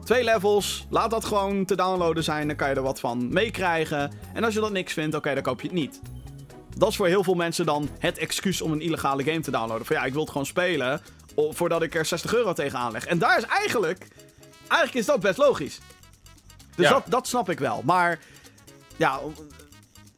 Twee 0.03 0.23
levels, 0.23 0.87
laat 0.89 1.09
dat 1.09 1.25
gewoon 1.25 1.65
te 1.65 1.75
downloaden 1.75 2.23
zijn, 2.23 2.47
dan 2.47 2.55
kan 2.55 2.69
je 2.69 2.75
er 2.75 2.81
wat 2.81 2.99
van 2.99 3.33
meekrijgen. 3.33 4.11
En 4.33 4.43
als 4.43 4.53
je 4.53 4.59
dat 4.59 4.71
niks 4.71 4.93
vindt, 4.93 5.15
oké, 5.15 5.33
dan 5.33 5.43
koop 5.43 5.61
je 5.61 5.67
het 5.67 5.75
niet. 5.75 6.01
Dat 6.79 6.89
is 6.89 6.95
voor 6.95 7.07
heel 7.07 7.23
veel 7.23 7.33
mensen 7.33 7.65
dan 7.65 7.89
het 7.99 8.17
excuus 8.17 8.61
om 8.61 8.71
een 8.71 8.81
illegale 8.81 9.23
game 9.23 9.39
te 9.39 9.51
downloaden. 9.51 9.85
Van 9.85 9.95
ja, 9.95 10.03
ik 10.05 10.11
wil 10.11 10.21
het 10.21 10.31
gewoon 10.31 10.45
spelen 10.45 11.01
voordat 11.35 11.81
ik 11.81 11.95
er 11.95 12.05
60 12.05 12.33
euro 12.33 12.53
tegenaan 12.53 12.91
leg. 12.91 13.05
En 13.05 13.17
daar 13.17 13.37
is 13.37 13.43
eigenlijk, 13.43 14.07
eigenlijk 14.67 14.93
is 14.93 15.05
dat 15.05 15.19
best 15.19 15.37
logisch. 15.37 15.79
Dus 16.75 16.85
Ja. 16.87 16.91
dat, 16.91 17.03
dat 17.07 17.27
snap 17.27 17.49
ik 17.49 17.59
wel. 17.59 17.81
Maar 17.85 18.19
ja, 18.97 19.19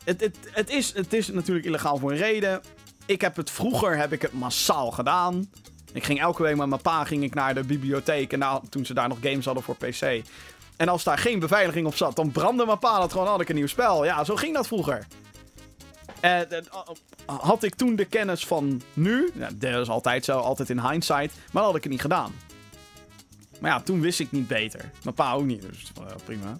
het, 0.04 0.22
het, 0.22 0.38
het, 0.52 0.70
is, 0.70 0.94
het 0.94 1.14
is 1.14 1.28
natuurlijk 1.28 1.66
illegaal 1.66 1.98
voor 1.98 2.12
een 2.12 2.18
reden. 2.18 2.62
Ik 3.06 3.22
heb 3.22 3.36
het 3.36 3.52
vroeger 3.52 3.98
heb 3.98 4.12
ik 4.14 4.22
het 4.22 4.34
massaal 4.34 4.92
gedaan. 4.92 5.52
Ik 5.94 6.04
ging 6.04 6.20
elke 6.22 6.44
week 6.44 6.56
met 6.56 6.68
mijn 6.68 6.82
pa 6.82 7.04
ging 7.04 7.24
ik 7.24 7.34
naar 7.34 7.54
de 7.54 7.64
bibliotheek. 7.64 8.34
En 8.34 8.40
nou, 8.40 8.64
toen 8.70 8.86
ze 8.86 8.94
daar 8.94 9.08
nog 9.08 9.18
games 9.22 9.46
hadden 9.46 9.64
voor 9.64 9.76
PC. 9.76 10.22
En 10.78 10.88
als 10.88 11.04
daar 11.04 11.18
geen 11.18 11.40
beveiliging 11.40 11.88
op 11.88 11.96
zat, 11.96 12.16
dan 12.16 12.32
brandde 12.32 12.66
mijn 12.66 12.80
pa 12.80 13.00
dat 13.00 13.12
gewoon. 13.12 13.28
Had 13.28 13.42
ik 13.42 13.50
een 13.50 13.56
nieuw 13.56 13.68
spel. 13.68 14.06
Ja, 14.06 14.24
zo 14.24 14.36
ging 14.36 14.56
dat 14.56 14.68
vroeger. 14.68 15.08
En, 16.22 16.50
eh, 16.50 17.40
had 17.40 17.64
ik 17.64 17.76
toen 17.76 17.96
de 17.96 18.06
kennis 18.06 18.46
van 18.46 18.82
nu, 18.94 19.32
dat 19.54 19.82
is 19.82 19.90
altijd 19.90 20.26
zo, 20.26 20.38
altijd 20.38 20.70
in 20.70 20.80
hindsight, 20.80 21.34
maar 21.52 21.64
had 21.64 21.76
ik 21.76 21.84
het 21.84 21.92
niet 21.92 22.02
gedaan. 22.02 22.34
Maar 23.60 23.72
ja, 23.72 23.82
toen 23.82 24.02
wist 24.02 24.20
ik 24.20 24.32
niet 24.32 24.48
beter. 24.48 24.92
Mijn 25.04 25.16
pa 25.16 25.34
ook 25.34 25.46
niet, 25.46 25.62
dus 25.62 25.92
uh, 26.00 26.06
prima. 26.26 26.60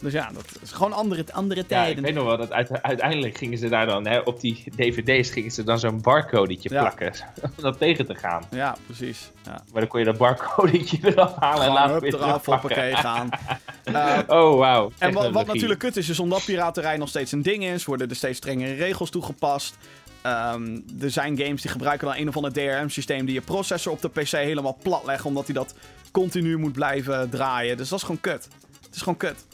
Dus 0.00 0.12
ja, 0.12 0.30
dat 0.32 0.44
is 0.62 0.70
gewoon 0.72 0.92
andere, 0.92 1.24
andere 1.32 1.60
Ja, 1.60 1.66
tijden. 1.66 1.96
ik 1.98 2.04
weet 2.04 2.14
nog 2.14 2.24
wel 2.24 2.36
dat 2.36 2.52
uit- 2.52 2.82
uiteindelijk 2.82 3.36
gingen 3.36 3.58
ze 3.58 3.68
daar 3.68 3.86
dan, 3.86 4.06
hè, 4.06 4.18
op 4.18 4.40
die 4.40 4.64
dvd's 4.76 5.30
gingen 5.30 5.50
ze 5.50 5.64
dan 5.64 5.78
zo'n 5.78 6.00
barcodetje 6.00 6.68
Ja. 6.72 6.80
plakken. 6.80 7.12
Om 7.42 7.50
dat 7.56 7.78
tegen 7.78 8.06
te 8.06 8.14
gaan. 8.14 8.42
Ja, 8.50 8.76
precies. 8.86 9.30
Ja. 9.44 9.50
Maar 9.72 9.80
dan 9.80 9.86
kon 9.90 9.98
je 9.98 10.06
dat 10.06 10.16
barcodetje 10.18 10.98
eraf 11.10 11.34
halen 11.36 11.54
en 11.56 11.60
Gewoon 11.62 11.74
later 11.74 11.92
hup, 11.92 12.02
weer 12.02 12.14
eraf, 12.14 12.42
terugpakken. 12.42 12.68
hoppakee, 12.68 12.94
gaan. 12.96 13.28
Eh, 13.84 14.18
Oh, 14.26 14.58
wauw. 14.58 14.92
En 14.98 15.12
wat, 15.32 15.46
natuurlijk 15.46 15.80
kut 15.80 15.96
is, 15.96 16.08
is 16.08 16.18
omdat 16.20 16.44
piraterij 16.44 16.96
nog 16.96 17.08
steeds 17.08 17.32
een 17.32 17.42
ding 17.42 17.64
is, 17.64 17.84
worden 17.84 18.08
er 18.08 18.16
steeds 18.16 18.38
strengere 18.38 18.74
regels 18.74 19.10
toegepast. 19.10 19.76
Ehm, 20.22 20.78
er 21.00 21.10
zijn 21.10 21.38
games 21.38 21.62
die 21.62 21.70
gebruiken 21.70 22.06
dan 22.08 22.16
een 22.16 22.28
of 22.28 22.36
ander 22.36 22.52
DRM-systeem 22.52 23.24
die 23.24 23.34
je 23.34 23.40
processor 23.40 23.92
op 23.92 24.00
de 24.02 24.08
PC 24.08 24.28
helemaal 24.30 24.78
plat 24.82 25.04
leggen, 25.04 25.26
omdat 25.26 25.44
hij 25.46 25.54
dat 25.54 25.74
continu 26.10 26.56
moet 26.58 26.72
blijven 26.72 27.30
draaien. 27.30 27.76
Dus 27.76 27.88
dat 27.88 27.98
is 27.98 28.04
gewoon 28.04 28.20
kut. 28.20 28.48
Het 28.84 28.94
is 28.94 28.98
gewoon 28.98 29.16
kut. 29.18 29.46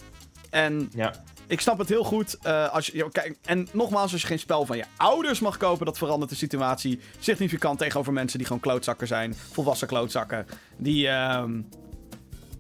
En 0.51 0.89
Ja. 0.95 1.13
ik 1.47 1.61
snap 1.61 1.79
het 1.79 1.89
heel 1.89 2.05
goed. 2.05 2.39
eh, 2.43 2.73
als 2.73 2.87
je, 2.87 3.09
kijk, 3.11 3.37
en 3.45 3.69
nogmaals, 3.73 4.13
als 4.13 4.21
je 4.21 4.27
geen 4.27 4.39
spel 4.39 4.67
van 4.67 4.77
je 4.77 4.85
ouders 4.97 5.41
mag 5.41 5.57
kopen, 5.57 5.87
dat 5.87 5.99
verandert 5.99 6.31
de 6.31 6.37
situatie 6.37 7.01
significant 7.19 7.79
tegenover 7.79 8.13
mensen 8.13 8.39
die 8.39 8.47
gewoon 8.47 8.63
klootzakken 8.63 9.07
zijn. 9.07 9.35
Volwassen 9.35 9.89
klootzakken. 9.89 10.47
Die 10.79 11.09
ehm, 11.09 11.61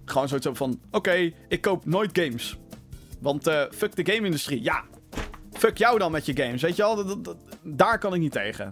gewoon 0.04 0.28
zoiets 0.28 0.46
hebben 0.46 0.56
van: 0.56 0.80
oké, 0.90 1.32
ik 1.48 1.60
koop 1.60 1.84
nooit 1.86 2.18
games. 2.18 2.56
Want 3.20 3.46
eh, 3.46 3.62
fuck 3.72 3.96
de 3.96 4.12
game-industrie. 4.12 4.62
Ja, 4.62 4.84
fuck 5.52 5.78
jou 5.78 5.98
dan 5.98 6.12
met 6.12 6.26
je 6.26 6.36
games. 6.36 6.62
Weet 6.62 6.76
je 6.76 6.82
dat- 7.22 7.36
daar 7.62 7.98
kan 7.98 8.14
ik 8.14 8.20
niet 8.20 8.32
tegen. 8.32 8.70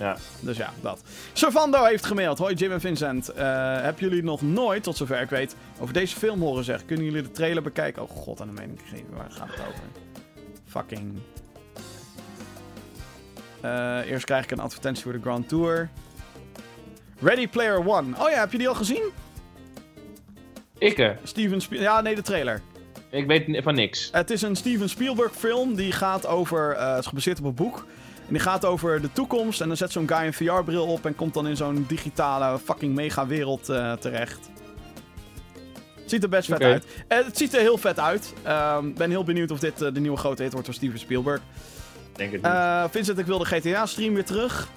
Ja. 0.00 0.16
Dus 0.40 0.56
ja, 0.56 0.72
dat. 0.80 1.02
Servando 1.32 1.84
heeft 1.84 2.06
gemaild. 2.06 2.38
Hoi 2.38 2.54
Jim 2.54 2.72
en 2.72 2.80
Vincent. 2.80 3.28
Eh 3.28 3.44
hebben 3.80 4.04
jullie 4.04 4.22
nog 4.22 4.42
nooit, 4.42 4.82
tot 4.82 4.96
zover 4.96 5.20
ik 5.20 5.30
weet, 5.30 5.56
over 5.80 5.94
deze 5.94 6.16
film 6.16 6.40
horen 6.40 6.64
zeggen? 6.64 6.86
Kunnen 6.86 7.04
jullie 7.04 7.22
de 7.22 7.30
trailer 7.30 7.62
bekijken? 7.62 8.02
Oh 8.02 8.10
god, 8.10 8.40
en 8.40 8.46
dan 8.46 8.54
meen 8.54 8.70
ik 8.72 8.80
geen. 8.84 9.06
Waar 9.10 9.30
gaat 9.30 9.48
het 9.50 9.60
over? 9.60 9.82
Fucking. 10.66 11.18
Eh, 13.60 13.98
eerst 14.06 14.24
krijg 14.24 14.44
ik 14.44 14.50
een 14.50 14.60
advertentie 14.60 15.02
voor 15.02 15.12
de 15.12 15.20
Grand 15.20 15.48
Tour. 15.48 15.88
Ready 17.20 17.48
Player 17.48 17.88
One. 17.88 18.16
Oh 18.18 18.30
ja, 18.30 18.38
heb 18.40 18.52
je 18.52 18.58
die 18.58 18.68
al 18.68 18.74
gezien? 18.74 19.02
Ik, 20.78 21.14
Steven 21.22 21.60
Spiel. 21.60 21.80
Ja, 21.80 22.00
nee, 22.00 22.14
de 22.14 22.22
trailer. 22.22 22.60
ik 23.10 23.26
weet 23.26 23.62
van 23.62 23.74
niks. 23.74 24.08
Het 24.12 24.30
is 24.30 24.42
een 24.42 24.56
Steven 24.56 24.88
Spielberg 24.88 25.32
film. 25.36 25.74
Die 25.74 25.92
gaat 25.92 26.26
over. 26.26 26.72
eh, 26.72 26.90
het 26.90 26.98
is 26.98 27.06
gebaseerd 27.06 27.38
op 27.38 27.44
een 27.44 27.54
boek. 27.54 27.86
En 28.30 28.36
die 28.36 28.44
gaat 28.44 28.64
over 28.64 29.00
de 29.00 29.12
toekomst. 29.12 29.60
En 29.60 29.68
dan 29.68 29.76
zet 29.76 29.92
zo'n 29.92 30.08
guy 30.08 30.26
een 30.26 30.32
VR-bril 30.32 30.86
op. 30.86 31.06
En 31.06 31.14
komt 31.14 31.34
dan 31.34 31.46
in 31.46 31.56
zo'n 31.56 31.84
digitale 31.88 32.58
fucking 32.58 32.94
mega-wereld 32.94 33.68
eh, 33.68 33.92
terecht. 33.92 34.50
Ziet 36.06 36.22
er 36.22 36.28
best 36.28 36.48
vet 36.48 36.62
uit. 36.62 36.86
Eh, 37.08 37.24
het 37.24 37.38
ziet 37.38 37.54
er 37.54 37.60
heel 37.60 37.78
vet 37.78 38.00
uit. 38.00 38.32
Ik 38.82 38.94
ben 38.94 39.10
heel 39.10 39.24
benieuwd 39.24 39.50
of 39.50 39.58
dit 39.58 39.82
eh, 39.82 39.92
de 39.92 40.00
nieuwe 40.00 40.16
grote 40.16 40.42
hit 40.42 40.52
wordt 40.52 40.66
van 40.66 40.76
Steven 40.76 40.98
Spielberg. 40.98 41.40
Denk 42.12 42.32
het 42.32 42.42
niet. 42.42 42.52
Eh 42.52 42.84
Vincent, 42.90 43.18
ik 43.18 43.26
wil 43.26 43.38
de 43.38 43.44
GTA-stream 43.44 44.14
weer 44.14 44.24
terug. 44.24 44.68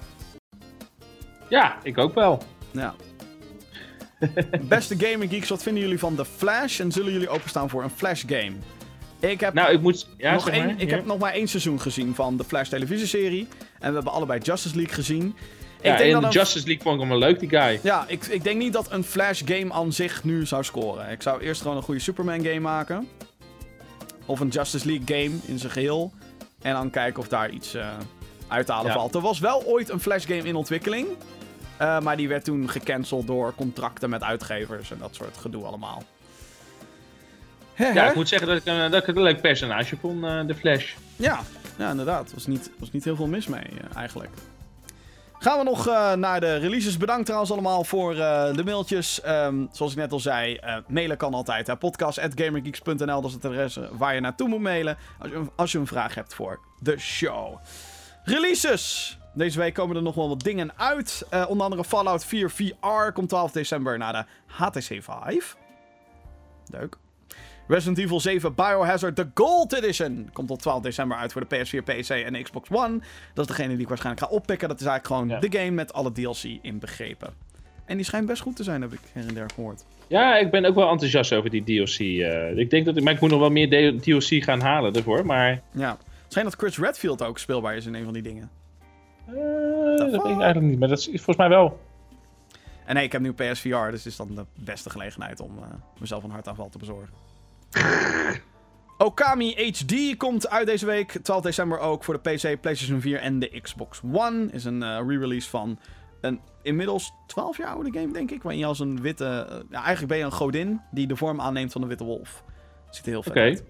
ja, 1.48 1.76
ik 1.82 1.98
ook 1.98 2.14
wel. 2.14 2.42
Ja. 2.70 2.94
Beste 4.60 4.96
gaming 4.98 5.30
geeks, 5.30 5.48
wat 5.48 5.62
vinden 5.62 5.82
jullie 5.82 5.98
van 5.98 6.14
The 6.14 6.24
Flash? 6.24 6.80
En 6.80 6.92
zullen 6.92 7.12
jullie 7.12 7.28
openstaan 7.28 7.70
voor 7.70 7.82
een 7.82 7.90
Flash-game? 7.90 8.52
Ik 9.30 9.40
heb 9.40 9.54
Nou, 9.54 9.72
ik 9.72 9.80
moet... 9.80 10.06
Ja, 10.16 10.32
nog 10.32 10.44
zeg 10.44 10.54
één, 10.54 10.66
maar. 10.66 10.74
ik 10.80 10.88
Ja. 10.90 10.96
heb 10.96 11.06
nog 11.06 11.18
maar 11.18 11.32
één 11.32 11.48
seizoen 11.48 11.80
gezien 11.80 12.14
van 12.14 12.36
de 12.36 12.44
Flash 12.44 12.68
televisieserie. 12.68 13.48
En 13.80 13.88
we 13.88 13.94
hebben 13.94 14.12
allebei 14.12 14.40
Justice 14.40 14.76
League 14.76 14.94
gezien. 14.94 15.34
Ja, 15.82 15.92
ik 15.92 15.98
denk 15.98 16.14
in 16.14 16.20
dat 16.20 16.32
de 16.32 16.38
Justice 16.38 16.64
League 16.66 16.82
vond 16.82 16.94
ik 16.94 17.00
hem 17.00 17.08
wel 17.10 17.18
leuk, 17.18 17.40
die 17.40 17.48
guy. 17.48 17.80
Ja, 17.82 18.04
ik, 18.08 18.24
ik 18.26 18.44
denk 18.44 18.58
niet 18.58 18.72
dat 18.72 18.92
een 18.92 19.04
Flash 19.04 19.42
game 19.44 19.72
aan 19.72 19.92
zich 19.92 20.24
nu 20.24 20.46
zou 20.46 20.64
scoren. 20.64 21.10
Ik 21.10 21.22
zou 21.22 21.40
eerst 21.42 21.62
gewoon 21.62 21.76
een 21.76 21.82
goede 21.82 22.00
Superman 22.00 22.42
game 22.44 22.60
maken. 22.60 23.08
Of 24.26 24.40
een 24.40 24.48
Justice 24.48 24.86
League 24.86 25.06
game 25.06 25.36
in 25.46 25.58
zijn 25.58 25.72
geheel. 25.72 26.12
En 26.62 26.72
dan 26.72 26.90
kijken 26.90 27.20
of 27.20 27.28
daar 27.28 27.50
iets 27.50 27.74
eh 27.74 27.88
uit 28.48 28.66
te 28.66 28.72
halen 28.72 28.86
Ja. 28.90 28.96
valt. 28.96 29.14
Er 29.14 29.20
was 29.20 29.38
wel 29.38 29.64
ooit 29.66 29.88
een 29.88 30.00
Flash 30.00 30.26
game 30.26 30.42
in 30.48 30.54
ontwikkeling. 30.54 31.06
eh, 31.76 32.00
maar 32.00 32.16
die 32.16 32.28
werd 32.28 32.44
toen 32.44 32.70
gecanceld 32.70 33.26
door 33.26 33.54
contracten 33.54 34.10
met 34.10 34.22
uitgevers 34.22 34.90
en 34.90 34.98
dat 35.00 35.14
soort 35.14 35.36
gedoe 35.36 35.64
allemaal. 35.64 36.02
Ja, 37.76 38.08
ik 38.08 38.14
moet 38.14 38.28
zeggen 38.28 38.48
dat 38.48 38.56
ik, 38.56 38.64
eh, 38.64 38.78
dat 38.78 39.00
ik 39.00 39.06
het 39.06 39.16
een 39.16 39.22
leuk 39.22 39.40
personage 39.40 39.96
vond, 39.96 40.24
eh, 40.24 40.46
de 40.46 40.54
Flash. 40.54 40.94
Ja, 41.16 41.40
ja 41.78 41.90
inderdaad. 41.90 42.28
Er 42.28 42.34
was 42.34 42.46
niet, 42.46 42.70
was 42.78 42.90
niet 42.90 43.04
heel 43.04 43.16
veel 43.16 43.26
mis 43.26 43.46
mee, 43.46 43.62
eh, 43.62 43.96
eigenlijk. 43.96 44.30
Gaan 45.38 45.58
we 45.58 45.64
nog 45.64 45.86
naar 46.16 46.40
de 46.40 46.56
releases. 46.56 46.96
Bedankt 46.96 47.24
trouwens 47.24 47.52
allemaal 47.52 47.84
voor 47.84 48.14
de 48.14 48.62
mailtjes. 48.64 49.20
Ehm, 49.20 49.66
zoals 49.72 49.92
ik 49.92 49.98
net 49.98 50.12
al 50.12 50.20
zei, 50.20 50.60
mailen 50.88 51.16
kan 51.16 51.34
altijd. 51.34 51.66
hè. 51.66 51.76
Podcast.gamergeeks.nl, 51.76 53.20
dat 53.20 53.24
is 53.24 53.32
het 53.32 53.44
adres 53.44 53.78
waar 53.90 54.14
je 54.14 54.20
naartoe 54.20 54.48
moet 54.48 54.60
mailen. 54.60 54.96
Als 55.18 55.30
je, 55.30 55.42
als 55.56 55.72
je 55.72 55.78
een 55.78 55.86
vraag 55.86 56.14
hebt 56.14 56.34
voor 56.34 56.60
de 56.80 56.98
show. 56.98 57.58
Releases! 58.22 59.18
Deze 59.34 59.58
week 59.58 59.74
komen 59.74 59.96
er 59.96 60.02
nog 60.02 60.14
wel 60.14 60.28
wat 60.28 60.40
dingen 60.40 60.72
uit. 60.76 61.26
Onder 61.48 61.64
andere 61.64 61.84
Fallout 61.84 62.24
4 62.24 62.50
VR 62.50 63.12
komt 63.12 63.28
12 63.28 63.52
december 63.52 63.98
naar 63.98 64.12
de 64.12 64.24
HTC 64.46 65.02
Vive. 65.02 65.54
Leuk. 66.66 66.96
Resident 67.66 67.98
Evil 67.98 68.20
7 68.20 68.54
Biohazard 68.54 69.16
The 69.16 69.26
Gold 69.34 69.72
Edition 69.72 70.30
komt 70.32 70.50
op 70.50 70.58
12 70.60 70.82
december 70.82 71.16
uit 71.16 71.32
voor 71.32 71.46
de 71.48 71.56
PS4, 71.56 71.82
PC 71.84 72.08
en 72.08 72.42
Xbox 72.42 72.68
One. 72.70 72.98
Dat 73.34 73.48
is 73.48 73.56
degene 73.56 73.72
die 73.72 73.82
ik 73.82 73.88
waarschijnlijk 73.88 74.26
ga 74.26 74.32
oppikken. 74.32 74.68
Dat 74.68 74.80
is 74.80 74.86
eigenlijk 74.86 75.20
gewoon 75.20 75.40
Ja. 75.40 75.48
de 75.48 75.58
game 75.58 75.70
met 75.70 75.92
alle 75.92 76.12
DLC 76.12 76.42
inbegrepen. 76.62 77.34
En 77.84 77.96
die 77.96 78.04
schijnt 78.04 78.26
best 78.26 78.42
goed 78.42 78.56
te 78.56 78.62
zijn, 78.62 78.82
heb 78.82 78.92
ik 78.92 78.98
her 79.12 79.28
en 79.28 79.34
der 79.34 79.50
gehoord. 79.54 79.84
Ja, 80.06 80.36
ik 80.36 80.50
ben 80.50 80.64
ook 80.64 80.74
wel 80.74 80.90
enthousiast 80.90 81.32
over 81.32 81.50
die 81.50 81.64
DLC. 81.64 81.98
eh. 81.98 82.56
ik 82.56 82.70
denk 82.70 82.84
dat 82.84 82.96
ik, 82.96 83.02
maar 83.02 83.12
ik 83.12 83.20
moet 83.20 83.30
nog 83.30 83.38
wel 83.40 83.50
meer 83.50 84.00
DLC 84.00 84.42
gaan 84.44 84.60
halen 84.60 84.92
ervoor, 84.94 85.26
maar... 85.26 85.62
Ja. 85.70 85.90
Het 86.22 86.32
schijnt 86.32 86.50
dat 86.50 86.58
Chris 86.58 86.78
Redfield 86.78 87.22
ook 87.22 87.38
speelbaar 87.38 87.76
is 87.76 87.86
in 87.86 87.94
een 87.94 88.04
van 88.04 88.12
die 88.12 88.22
dingen. 88.22 88.50
eh, 89.26 89.34
dat 89.96 90.10
weet 90.10 90.20
ik 90.20 90.24
eigenlijk 90.24 90.60
niet, 90.60 90.78
maar 90.78 90.88
dat 90.88 90.98
is 90.98 91.04
volgens 91.06 91.36
mij 91.36 91.48
wel. 91.48 91.80
En 92.84 92.94
nee, 92.94 93.04
ik 93.04 93.12
heb 93.12 93.20
nu 93.20 93.32
PSVR, 93.32 93.68
dus 93.90 94.04
het 94.04 94.06
is 94.06 94.16
dan 94.16 94.34
de 94.34 94.44
beste 94.54 94.90
gelegenheid 94.90 95.40
om 95.40 95.58
eh, 95.58 95.64
mezelf 96.00 96.22
een 96.24 96.30
hartaanval 96.30 96.68
te 96.68 96.78
bezorgen. 96.78 97.12
Okami 98.98 99.72
HD 99.72 100.16
komt 100.16 100.48
uit 100.48 100.66
deze 100.66 100.86
week, 100.86 101.18
12 101.22 101.42
december 101.42 101.78
ook, 101.78 102.04
voor 102.04 102.22
de 102.22 102.30
PC, 102.30 102.60
PlayStation 102.60 103.00
4 103.00 103.20
en 103.20 103.38
de 103.38 103.60
Xbox 103.60 104.00
One. 104.12 104.48
Is 104.50 104.64
een 104.64 104.82
eh, 104.82 105.00
re-release 105.06 105.50
van 105.50 105.78
een 106.20 106.40
inmiddels 106.62 107.12
12 107.26 107.56
jaar 107.56 107.68
oude 107.68 107.98
game, 107.98 108.12
denk 108.12 108.30
ik. 108.30 108.42
Waarin 108.42 108.60
je 108.60 108.66
als 108.66 108.78
een 108.78 109.00
witte... 109.00 109.46
eh, 109.50 109.56
ja, 109.70 109.76
eigenlijk 109.82 110.08
ben 110.08 110.18
je 110.18 110.24
een 110.24 110.32
godin 110.32 110.80
die 110.90 111.06
de 111.06 111.16
vorm 111.16 111.40
aanneemt 111.40 111.72
van 111.72 111.82
een 111.82 111.88
witte 111.88 112.04
wolf. 112.04 112.42
Ziet 112.90 113.04
er 113.04 113.10
heel 113.10 113.22
vet 113.22 113.36
uit. 113.36 113.64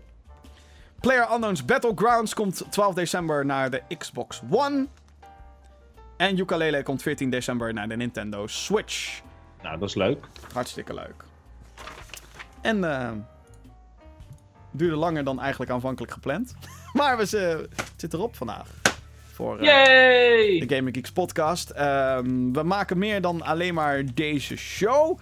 Player 1.00 1.28
Unknown's 1.32 1.64
Battlegrounds 1.64 2.34
komt 2.34 2.64
12 2.70 2.94
december 2.94 3.46
naar 3.46 3.70
de 3.70 3.82
Xbox 3.98 4.42
One. 4.50 4.86
En 6.16 6.38
Ukulele 6.38 6.82
komt 6.82 7.02
14 7.02 7.30
december 7.30 7.72
naar 7.72 7.88
de 7.88 7.96
Nintendo 7.96 8.46
Switch. 8.46 9.20
Nou, 9.62 9.78
dat 9.78 9.88
is 9.88 9.94
leuk. 9.94 10.26
Hartstikke 10.52 10.94
leuk. 10.94 11.24
En 12.60 12.84
eh 12.84 13.10
duurde 14.74 14.96
langer 14.96 15.24
dan 15.24 15.40
eigenlijk 15.40 15.70
aanvankelijk 15.70 16.12
gepland. 16.12 16.54
maar 16.92 17.16
we 17.16 17.24
zitten 17.24 17.58
het 17.58 17.92
zit 17.96 18.12
erop 18.14 18.36
vandaag. 18.36 18.68
Voor 19.32 19.58
eh, 19.58 19.64
de 20.68 20.74
Gaming 20.74 20.94
Geeks 20.94 21.12
podcast. 21.12 21.70
Ehm, 21.70 22.52
we 22.52 22.62
maken 22.62 22.98
meer 22.98 23.20
dan 23.20 23.42
alleen 23.42 23.74
maar 23.74 24.02
deze 24.14 24.56
show. 24.56 25.18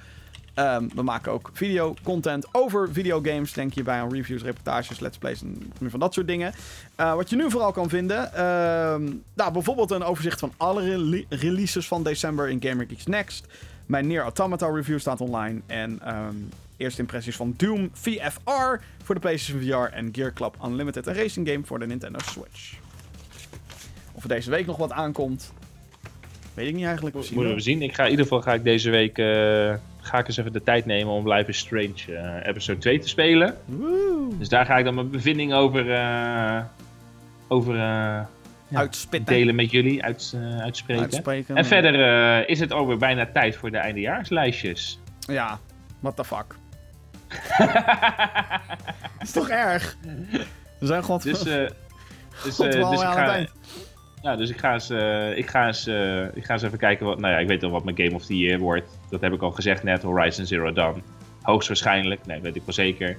Ehm, 0.55 0.89
we 0.95 1.03
maken 1.03 1.33
ook 1.33 1.51
video-content 1.53 2.47
over 2.53 2.93
videogames. 2.93 3.53
Denk 3.53 3.75
hierbij 3.75 4.01
aan 4.01 4.13
reviews, 4.13 4.43
reportages, 4.43 5.01
let's 5.01 5.19
plays 5.19 5.43
en 5.43 5.73
meer 5.79 5.91
van 5.91 6.01
dat 6.01 6.15
soort 6.15 6.27
dingen. 6.27 6.55
Eh, 6.95 7.15
wat 7.15 7.31
je 7.31 7.37
nu 7.37 7.51
vooral 7.51 7.73
kan 7.73 7.89
vinden. 7.89 8.35
ehm, 8.35 9.05
nou, 9.35 9.53
bijvoorbeeld 9.53 9.91
een 9.91 10.03
overzicht 10.05 10.39
van 10.39 10.53
alle 10.57 10.83
rele- 10.83 11.25
releases 11.29 11.89
van 11.89 12.03
december 12.03 12.49
in 12.49 12.63
Gamer 12.63 12.87
Geeks 12.89 13.07
Next. 13.07 13.47
Mijn 13.87 14.07
Near 14.07 14.23
Automata 14.23 14.67
review 14.71 14.99
staat 14.99 15.21
online. 15.21 15.61
En 15.67 16.01
eerste 16.83 17.01
impressies 17.01 17.37
van 17.37 17.55
Doom 17.57 17.91
VFR 17.93 18.85
voor 19.03 19.15
de 19.15 19.21
PlayStation 19.21 19.63
VR. 19.63 19.95
En 19.95 20.09
Gear 20.13 20.33
Club 20.33 20.57
Unlimited, 20.65 21.07
een 21.07 21.15
racing 21.15 21.49
game 21.49 21.65
voor 21.65 21.79
de 21.79 21.87
Nintendo 21.87 22.19
Switch. 22.25 22.75
Of 24.13 24.23
er 24.23 24.29
deze 24.29 24.51
week 24.51 24.67
nog 24.67 24.77
wat 24.77 24.93
aankomt. 24.93 25.53
Weet 26.55 26.69
ik 26.69 26.75
niet 26.75 26.85
eigenlijk. 26.85 27.17
Zien 27.21 27.35
Moeten 27.35 27.55
we 27.55 27.61
zien. 27.61 27.83
Ik 27.83 27.95
ga 27.95 28.05
in 28.05 28.11
ieder 28.11 28.25
geval 28.25 28.43
ga 28.43 28.55
ik 28.55 28.65
deze 28.65 28.91
week 28.91 29.19
eh, 29.19 29.75
ga 30.01 30.19
ik 30.19 30.27
eens 30.27 30.37
even 30.37 30.53
de 30.53 30.63
tijd 30.63 30.87
nemen 30.87 31.13
om 31.13 31.33
Life 31.33 31.49
is 31.49 31.59
Strange 31.59 31.95
eh, 32.07 32.49
episode 32.49 32.79
2 32.79 32.99
te 32.99 33.09
spelen. 33.09 33.57
Dus 34.39 34.49
daar 34.49 34.67
ga 34.67 34.77
ik 34.79 34.85
dan 34.85 34.95
mijn 34.95 35.11
bevinding 35.11 35.55
over, 35.55 35.93
eh, 35.93 36.61
over 37.49 37.77
ja, 37.77 38.89
delen 39.25 39.55
met 39.55 39.71
jullie, 39.71 40.03
uit, 40.03 40.37
uitspreken. 40.59 41.03
Uitspreken. 41.03 41.57
En 41.57 41.65
verder 41.65 42.49
is 42.49 42.61
het 42.61 42.73
alweer 42.73 42.99
bijna 42.99 43.27
tijd 43.33 43.57
voor 43.57 43.71
de 43.71 43.77
eindejaarslijstjes. 43.77 45.01
Ja, 45.19 45.59
what 46.01 46.17
the 46.17 46.25
fuck. 46.25 46.61
is 49.23 49.31
toch 49.33 49.49
erg? 49.49 49.97
We 50.79 50.87
zijn 50.87 51.05
gewoon... 51.05 51.21
Dus 51.23 51.45
eh, 51.47 51.69
Dus, 52.45 52.57
wel 52.59 52.69
dus 52.91 53.01
ik 53.01 53.07
aan 53.07 53.17
het 53.17 53.19
ga, 53.19 53.33
eind. 53.35 53.51
ja, 54.23 54.37
dus 54.37 54.51
ik 54.51 54.59
ga 54.59 54.73
eens, 54.73 54.91
eh, 54.91 55.37
ik 55.37 55.51
ga 55.51 55.67
eens, 55.67 55.87
ik 56.35 56.45
ga 56.45 56.53
eens 56.53 56.63
even 56.63 56.79
kijken 56.79 57.07
wat, 57.07 57.19
nou 57.19 57.33
ja, 57.33 57.39
ik 57.39 57.47
weet 57.49 57.63
al 57.63 57.71
wat 57.71 57.85
mijn 57.85 57.97
Game 57.97 58.15
of 58.15 58.27
the 58.27 58.39
Year 58.39 58.59
wordt. 58.59 58.99
Dat 59.11 59.21
heb 59.21 59.33
ik 59.33 59.43
al 59.43 59.51
gezegd 59.51 59.83
net, 59.83 60.03
Horizon 60.03 60.47
Zero 60.47 60.73
Dawn. 60.73 61.03
Hoogstwaarschijnlijk, 61.43 62.27
nee, 62.27 62.41
weet 62.41 62.57
ik 62.57 62.63
wel 62.65 62.75
zeker. 62.75 63.17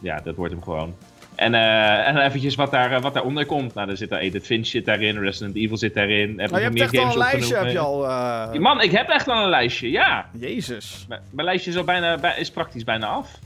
Ja, 0.00 0.20
dat 0.24 0.34
wordt 0.36 0.52
hem 0.52 0.62
gewoon. 0.62 0.94
En, 1.40 1.54
eh, 1.54 2.08
en 2.08 2.16
eventjes 2.16 2.54
wat, 2.54 2.70
daar, 2.70 2.92
eh, 2.92 3.02
wat 3.02 3.14
daaronder 3.14 3.46
komt. 3.46 3.74
Nou, 3.74 3.90
er 3.90 3.96
zit 3.96 4.08
daar 4.08 4.20
Edith 4.20 4.46
Finch 4.46 4.66
zit 4.66 4.84
daarin, 4.84 5.18
Resident 5.18 5.56
Evil 5.56 5.76
zit 5.76 5.94
daarin. 5.94 6.38
Heb 6.40 6.50
Maar 6.50 6.60
je 6.60 6.66
ik 6.70 6.78
hebt 6.78 6.80
echt 6.82 6.92
meer 6.92 7.00
al 7.00 7.06
een 7.06 7.12
games 7.12 7.32
lijstje, 7.32 7.56
heb 7.56 7.70
je 7.70 7.78
al... 7.78 8.06
eh, 8.08 8.60
Man, 8.60 8.80
ik 8.80 8.90
heb 8.90 9.08
echt 9.08 9.28
al 9.28 9.42
een 9.42 9.48
lijstje, 9.48 9.90
ja. 9.90 10.28
Jezus. 10.38 11.04
Mijn, 11.08 11.20
mijn 11.30 11.46
lijstje 11.46 11.70
is, 11.70 11.76
al 11.76 11.84
bijna, 11.84 12.16
bij- 12.18 12.38
is 12.38 12.50
praktisch 12.50 12.84
bijna 12.84 13.06
af. 13.06 13.38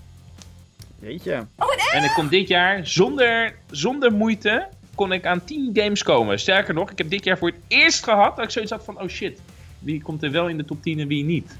Jeetje. 1.00 1.46
En 1.92 2.04
ik 2.04 2.10
kon 2.14 2.28
dit 2.28 2.48
jaar 2.48 2.86
zonder, 2.86 3.54
zonder 3.70 4.12
moeite 4.12 4.66
kon 4.94 5.12
ik 5.12 5.26
aan 5.26 5.44
10 5.44 5.70
games 5.72 6.02
komen. 6.02 6.38
Sterker 6.40 6.74
nog, 6.74 6.90
ik 6.90 6.98
heb 6.98 7.10
dit 7.10 7.24
jaar 7.24 7.38
voor 7.38 7.48
het 7.48 7.58
eerst 7.68 8.04
gehad 8.04 8.36
dat 8.36 8.44
ik 8.44 8.50
zoiets 8.50 8.70
had 8.70 8.84
van, 8.84 9.00
oh 9.00 9.08
shit, 9.08 9.40
wie 9.78 10.02
komt 10.02 10.22
er 10.22 10.30
wel 10.30 10.48
in 10.48 10.56
de 10.56 10.64
top 10.64 10.82
10 10.82 10.98
en 11.00 11.08
wie 11.08 11.24
niet? 11.24 11.56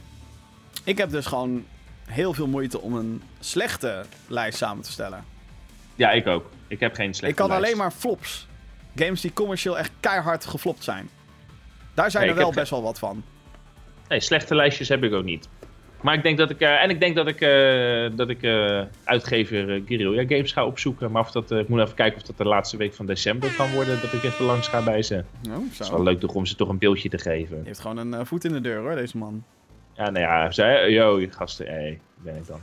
Ik 0.85 0.98
heb 0.98 1.11
dus 1.11 1.27
gewoon 1.27 1.65
heel 2.06 2.32
veel 2.32 2.47
moeite 2.47 2.81
om 2.81 2.94
een 2.97 3.23
slechte 3.40 4.05
lijst 4.27 4.59
samen 4.59 4.82
te 4.85 4.90
stellen. 4.93 5.24
Ja, 5.95 6.11
ik 6.11 6.27
ook. 6.27 6.51
Ik 6.69 6.81
heb 6.81 6.95
geen 6.95 7.15
slechte 7.15 7.27
ik 7.29 7.35
kan 7.35 7.49
lijst. 7.49 7.65
alleen 7.65 7.77
maar 7.77 7.91
flops. 7.91 8.47
Games 8.95 9.21
die 9.21 9.33
commercieel 9.33 9.79
echt 9.79 9.91
keihard 10.01 10.45
geflopt 10.45 10.85
zijn. 10.85 11.09
Daar 11.95 12.11
zijn 12.11 12.25
Nee, 12.25 12.33
er 12.33 12.39
wel 12.39 12.53
best 12.53 12.71
wel 12.71 12.83
wat 12.83 12.99
van. 12.99 13.25
Nee, 14.09 14.21
slechte 14.21 14.55
lijstjes 14.55 14.89
heb 14.89 15.03
ik 15.03 15.12
ook 15.12 15.25
niet. 15.25 15.49
Maar 16.05 16.15
ik 16.15 16.23
denk 16.23 16.39
dat 16.39 16.51
ik, 16.51 16.61
eh, 16.61 16.83
en 16.83 16.91
ik 16.91 17.01
denk 17.01 17.16
dat 17.16 17.27
ik, 17.27 17.41
eh, 17.41 18.16
dat 18.16 18.29
ik 18.29 18.43
eh, 18.43 18.83
uitgever 19.05 19.69
uh, 19.69 19.83
Guerrilla 19.87 20.25
Games 20.29 20.53
ga 20.53 20.66
opzoeken. 20.66 21.11
Maar 21.11 21.23
of 21.23 21.31
dat, 21.31 21.51
ik 21.51 21.69
moet 21.69 21.81
even 21.81 21.95
kijken 21.95 22.21
of 22.21 22.27
dat 22.27 22.37
de 22.37 22.45
laatste 22.45 22.77
week 22.77 22.95
van 22.95 23.07
december 23.07 23.55
kan 23.57 23.73
worden. 23.73 24.01
Dat 24.01 24.12
ik 24.12 24.23
even 24.23 24.45
langs 24.45 24.69
ga 24.69 24.83
bij 24.83 25.03
ze. 25.03 25.25
Oh, 25.49 25.55
Het 25.71 25.81
is 25.81 25.91
wel 25.91 26.03
leuk 26.03 26.21
toch 26.21 26.35
om 26.35 26.47
ze 26.47 26.55
toch 26.55 26.69
een 26.69 26.79
beeldje 26.79 27.09
te 27.09 27.19
geven. 27.19 27.57
Je 27.57 27.65
heeft 27.65 27.81
gewoon 27.81 28.12
een 28.12 28.27
voet 28.27 28.45
in 28.45 28.53
de 28.53 28.61
deur 28.61 28.81
hoor, 28.81 28.95
deze 28.95 29.19
man. 29.19 29.45
Ja, 29.93 30.11
nou 30.11 30.25
ja, 30.25 30.51
zei, 30.51 30.93
yo, 30.93 31.27
gasten, 31.31 31.66
hé, 31.66 31.73
hey, 31.73 32.01
ben 32.16 32.37
ik 32.37 32.47
dan. 32.47 32.61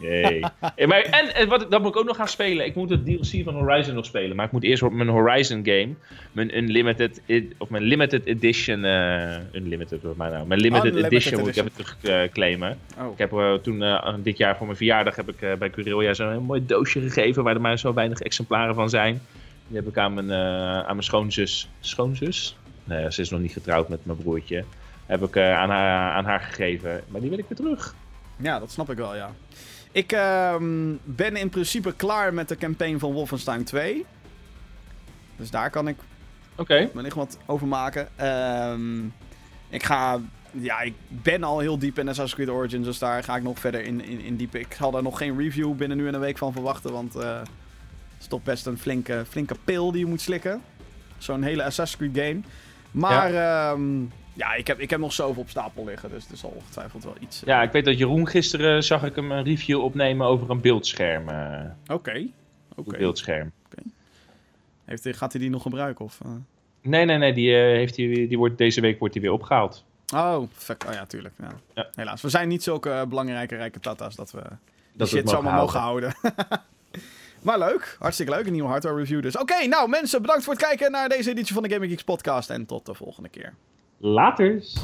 Hey. 0.00 0.44
Maar, 0.86 1.00
en, 1.02 1.34
en 1.34 1.48
wat, 1.48 1.70
dat 1.70 1.80
moet 1.82 1.90
ik 1.90 1.96
ook 1.96 2.06
nog 2.06 2.16
gaan 2.16 2.28
spelen. 2.28 2.66
Ik 2.66 2.74
moet 2.74 2.90
het 2.90 3.04
DLC 3.04 3.44
van 3.44 3.54
Horizon 3.54 3.94
nog 3.94 4.04
spelen. 4.04 4.36
Maar 4.36 4.46
ik 4.46 4.52
moet 4.52 4.62
eerst 4.62 4.82
op 4.82 4.92
mijn 4.92 5.08
Horizon 5.08 5.60
game, 5.64 5.88
mijn 6.32 6.56
Unlimited, 6.56 7.20
ed- 7.26 7.54
of 7.58 7.68
mijn 7.68 7.82
Limited 7.82 8.24
Edition, 8.24 8.84
eh 8.84 9.36
Unlimited, 9.52 10.02
wat 10.02 10.16
mij 10.16 10.30
nou, 10.30 10.46
mijn 10.46 10.60
Limited 10.60 10.84
Unlimited 10.94 11.12
Edition 11.12 11.40
moet 11.40 11.48
ik 11.48 11.56
even 11.56 11.72
terugclaimen. 12.00 12.78
Oh. 12.98 13.12
Ik 13.12 13.18
heb 13.18 13.32
eh, 13.32 13.54
toen, 13.54 13.82
eh, 13.82 14.14
dit 14.22 14.36
jaar 14.36 14.56
voor 14.56 14.66
mijn 14.66 14.78
verjaardag, 14.78 15.16
heb 15.16 15.28
ik 15.28 15.42
eh, 15.42 15.52
bij 15.54 15.70
Guerrilla 15.74 16.14
zo'n 16.14 16.30
heel 16.30 16.40
mooi 16.40 16.66
doosje 16.66 17.00
gegeven, 17.00 17.42
waar 17.42 17.54
er 17.54 17.60
maar 17.60 17.78
zo 17.78 17.94
weinig 17.94 18.20
exemplaren 18.20 18.74
van 18.74 18.90
zijn. 18.90 19.22
Die 19.68 19.76
heb 19.76 19.88
ik 19.88 19.98
aan 19.98 20.14
mijn, 20.14 20.30
eh, 20.30 20.78
aan 20.78 20.84
mijn 20.86 21.02
schoonzus, 21.02 21.68
schoonzus? 21.80 22.56
Nee, 22.84 23.12
ze 23.12 23.20
is 23.20 23.30
nog 23.30 23.40
niet 23.40 23.52
getrouwd 23.52 23.88
met 23.88 24.04
mijn 24.06 24.18
broertje. 24.18 24.64
Heb 25.06 25.22
ik 25.22 25.36
eh, 25.36 25.56
aan, 25.58 25.70
haar, 25.70 26.12
aan 26.12 26.24
haar 26.24 26.40
gegeven. 26.40 27.02
Maar 27.08 27.20
die 27.20 27.30
wil 27.30 27.38
ik 27.38 27.44
weer 27.48 27.58
terug. 27.58 27.94
Ja, 28.42 28.58
dat 28.58 28.70
snap 28.70 28.90
ik 28.90 28.96
wel, 28.96 29.14
ja. 29.14 29.30
Ik 29.92 30.12
ehm, 30.12 30.94
ben 31.04 31.36
in 31.36 31.48
principe 31.48 31.92
klaar 31.92 32.34
met 32.34 32.48
de 32.48 32.56
campaign 32.56 32.98
van 32.98 33.12
Wolfenstein 33.12 33.64
2. 33.64 34.06
Dus 35.36 35.50
daar 35.50 35.70
kan 35.70 35.88
ik 35.88 35.96
Oké. 36.56 36.90
wellicht 36.94 37.16
wat 37.16 37.38
over 37.46 37.66
maken. 37.66 38.08
Ehm, 38.16 39.04
ik 39.68 39.82
ga... 39.82 40.20
Ja, 40.54 40.80
ik 40.80 40.94
ben 41.08 41.42
al 41.42 41.58
heel 41.58 41.78
diep 41.78 41.98
in 41.98 42.08
Assassin's 42.08 42.34
Creed 42.34 42.56
Origins, 42.56 42.86
dus 42.86 42.98
daar 42.98 43.24
ga 43.24 43.36
ik 43.36 43.42
nog 43.42 43.58
verder 43.58 43.84
in, 43.84 44.04
in, 44.04 44.20
in 44.20 44.36
diepen. 44.36 44.60
Ik 44.60 44.74
zal 44.78 44.90
daar 44.90 45.02
nog 45.02 45.18
geen 45.18 45.38
review 45.38 45.74
binnen 45.74 45.96
nu 45.96 46.06
en 46.06 46.14
een 46.14 46.20
week 46.20 46.38
van 46.38 46.52
verwachten, 46.52 46.92
want 46.92 47.16
eh, 47.16 47.38
het 47.38 47.48
is 48.20 48.26
toch 48.26 48.42
best 48.42 48.66
een 48.66 48.78
flinke, 48.78 49.24
flinke 49.28 49.54
pil 49.64 49.92
die 49.92 50.00
je 50.00 50.06
moet 50.06 50.20
slikken. 50.20 50.62
Zo'n 51.18 51.42
hele 51.42 51.64
Assassin's 51.64 52.12
Creed 52.12 52.26
game. 52.26 52.40
Maar 52.90 53.32
ja, 53.32 53.76
ja 54.32 54.54
ik, 54.54 54.66
heb, 54.66 54.78
ik 54.78 54.90
heb 54.90 55.00
nog 55.00 55.12
zoveel 55.12 55.42
op 55.42 55.48
stapel 55.48 55.84
liggen, 55.84 56.10
dus 56.10 56.28
er 56.30 56.36
zal 56.36 56.50
ongetwijfeld 56.50 57.04
wel 57.04 57.14
iets... 57.20 57.42
Ja, 57.44 57.62
ik 57.62 57.72
weet 57.72 57.84
dat 57.84 57.98
Jeroen 57.98 58.28
gisteren 58.28 58.84
zag 58.84 59.04
ik 59.04 59.16
hem 59.16 59.32
een 59.32 59.44
review 59.44 59.80
opnemen 59.82 60.26
over 60.26 60.50
een 60.50 60.60
beeldscherm. 60.60 61.28
eh, 61.28 61.60
Oké. 61.94 62.26
Oké. 62.76 62.92
een 62.92 62.98
beeldscherm. 62.98 63.52
Heeft 64.84 65.04
hij- 65.04 65.12
Gaat 65.12 65.32
hij 65.32 65.40
die 65.40 65.50
nog 65.50 65.62
gebruiken? 65.62 66.04
Of, 66.04 66.18
eh? 66.24 66.30
Nee, 66.82 67.04
nee, 67.04 67.18
nee. 67.18 67.32
Die, 67.32 67.54
eh, 67.54 67.60
heeft 67.62 67.96
hij, 67.96 68.06
die 68.06 68.38
wordt, 68.38 68.58
deze 68.58 68.80
week 68.80 68.98
wordt 68.98 69.14
hij 69.14 69.22
weer 69.22 69.32
opgehaald. 69.32 69.84
Oh, 70.14 70.48
fuck. 70.52 70.84
Oh 70.88 70.92
ja, 70.92 71.06
tuurlijk. 71.06 71.34
Ja. 71.38 71.48
Ja. 71.74 71.88
Helaas. 71.94 72.22
We 72.22 72.28
zijn 72.28 72.48
niet 72.48 72.62
zulke 72.62 72.90
eh, 72.90 73.04
belangrijke 73.04 73.56
rijke 73.56 73.80
tata's 73.80 74.14
dat 74.16 74.30
we 74.30 74.40
die 74.40 74.48
Dat 74.92 75.08
shit 75.08 75.28
zomaar 75.28 75.54
mogen 75.54 75.80
houden. 75.80 76.14
maar 77.42 77.58
leuk. 77.58 77.96
Hartstikke 77.98 78.32
leuk. 78.32 78.46
Een 78.46 78.52
nieuwe 78.52 78.68
hardware 78.68 78.96
review 78.96 79.22
dus. 79.22 79.36
Oké, 79.36 79.66
nou 79.66 79.88
mensen, 79.88 80.20
bedankt 80.20 80.44
voor 80.44 80.52
het 80.52 80.62
kijken 80.62 80.90
naar 80.90 81.08
deze 81.08 81.30
editie 81.30 81.54
van 81.54 81.62
de 81.62 81.70
Gaming 81.70 81.90
Geeks 81.90 82.04
podcast. 82.04 82.50
En 82.50 82.66
tot 82.66 82.86
de 82.86 82.94
volgende 82.94 83.28
keer. 83.28 83.54
Laters. 84.02 84.74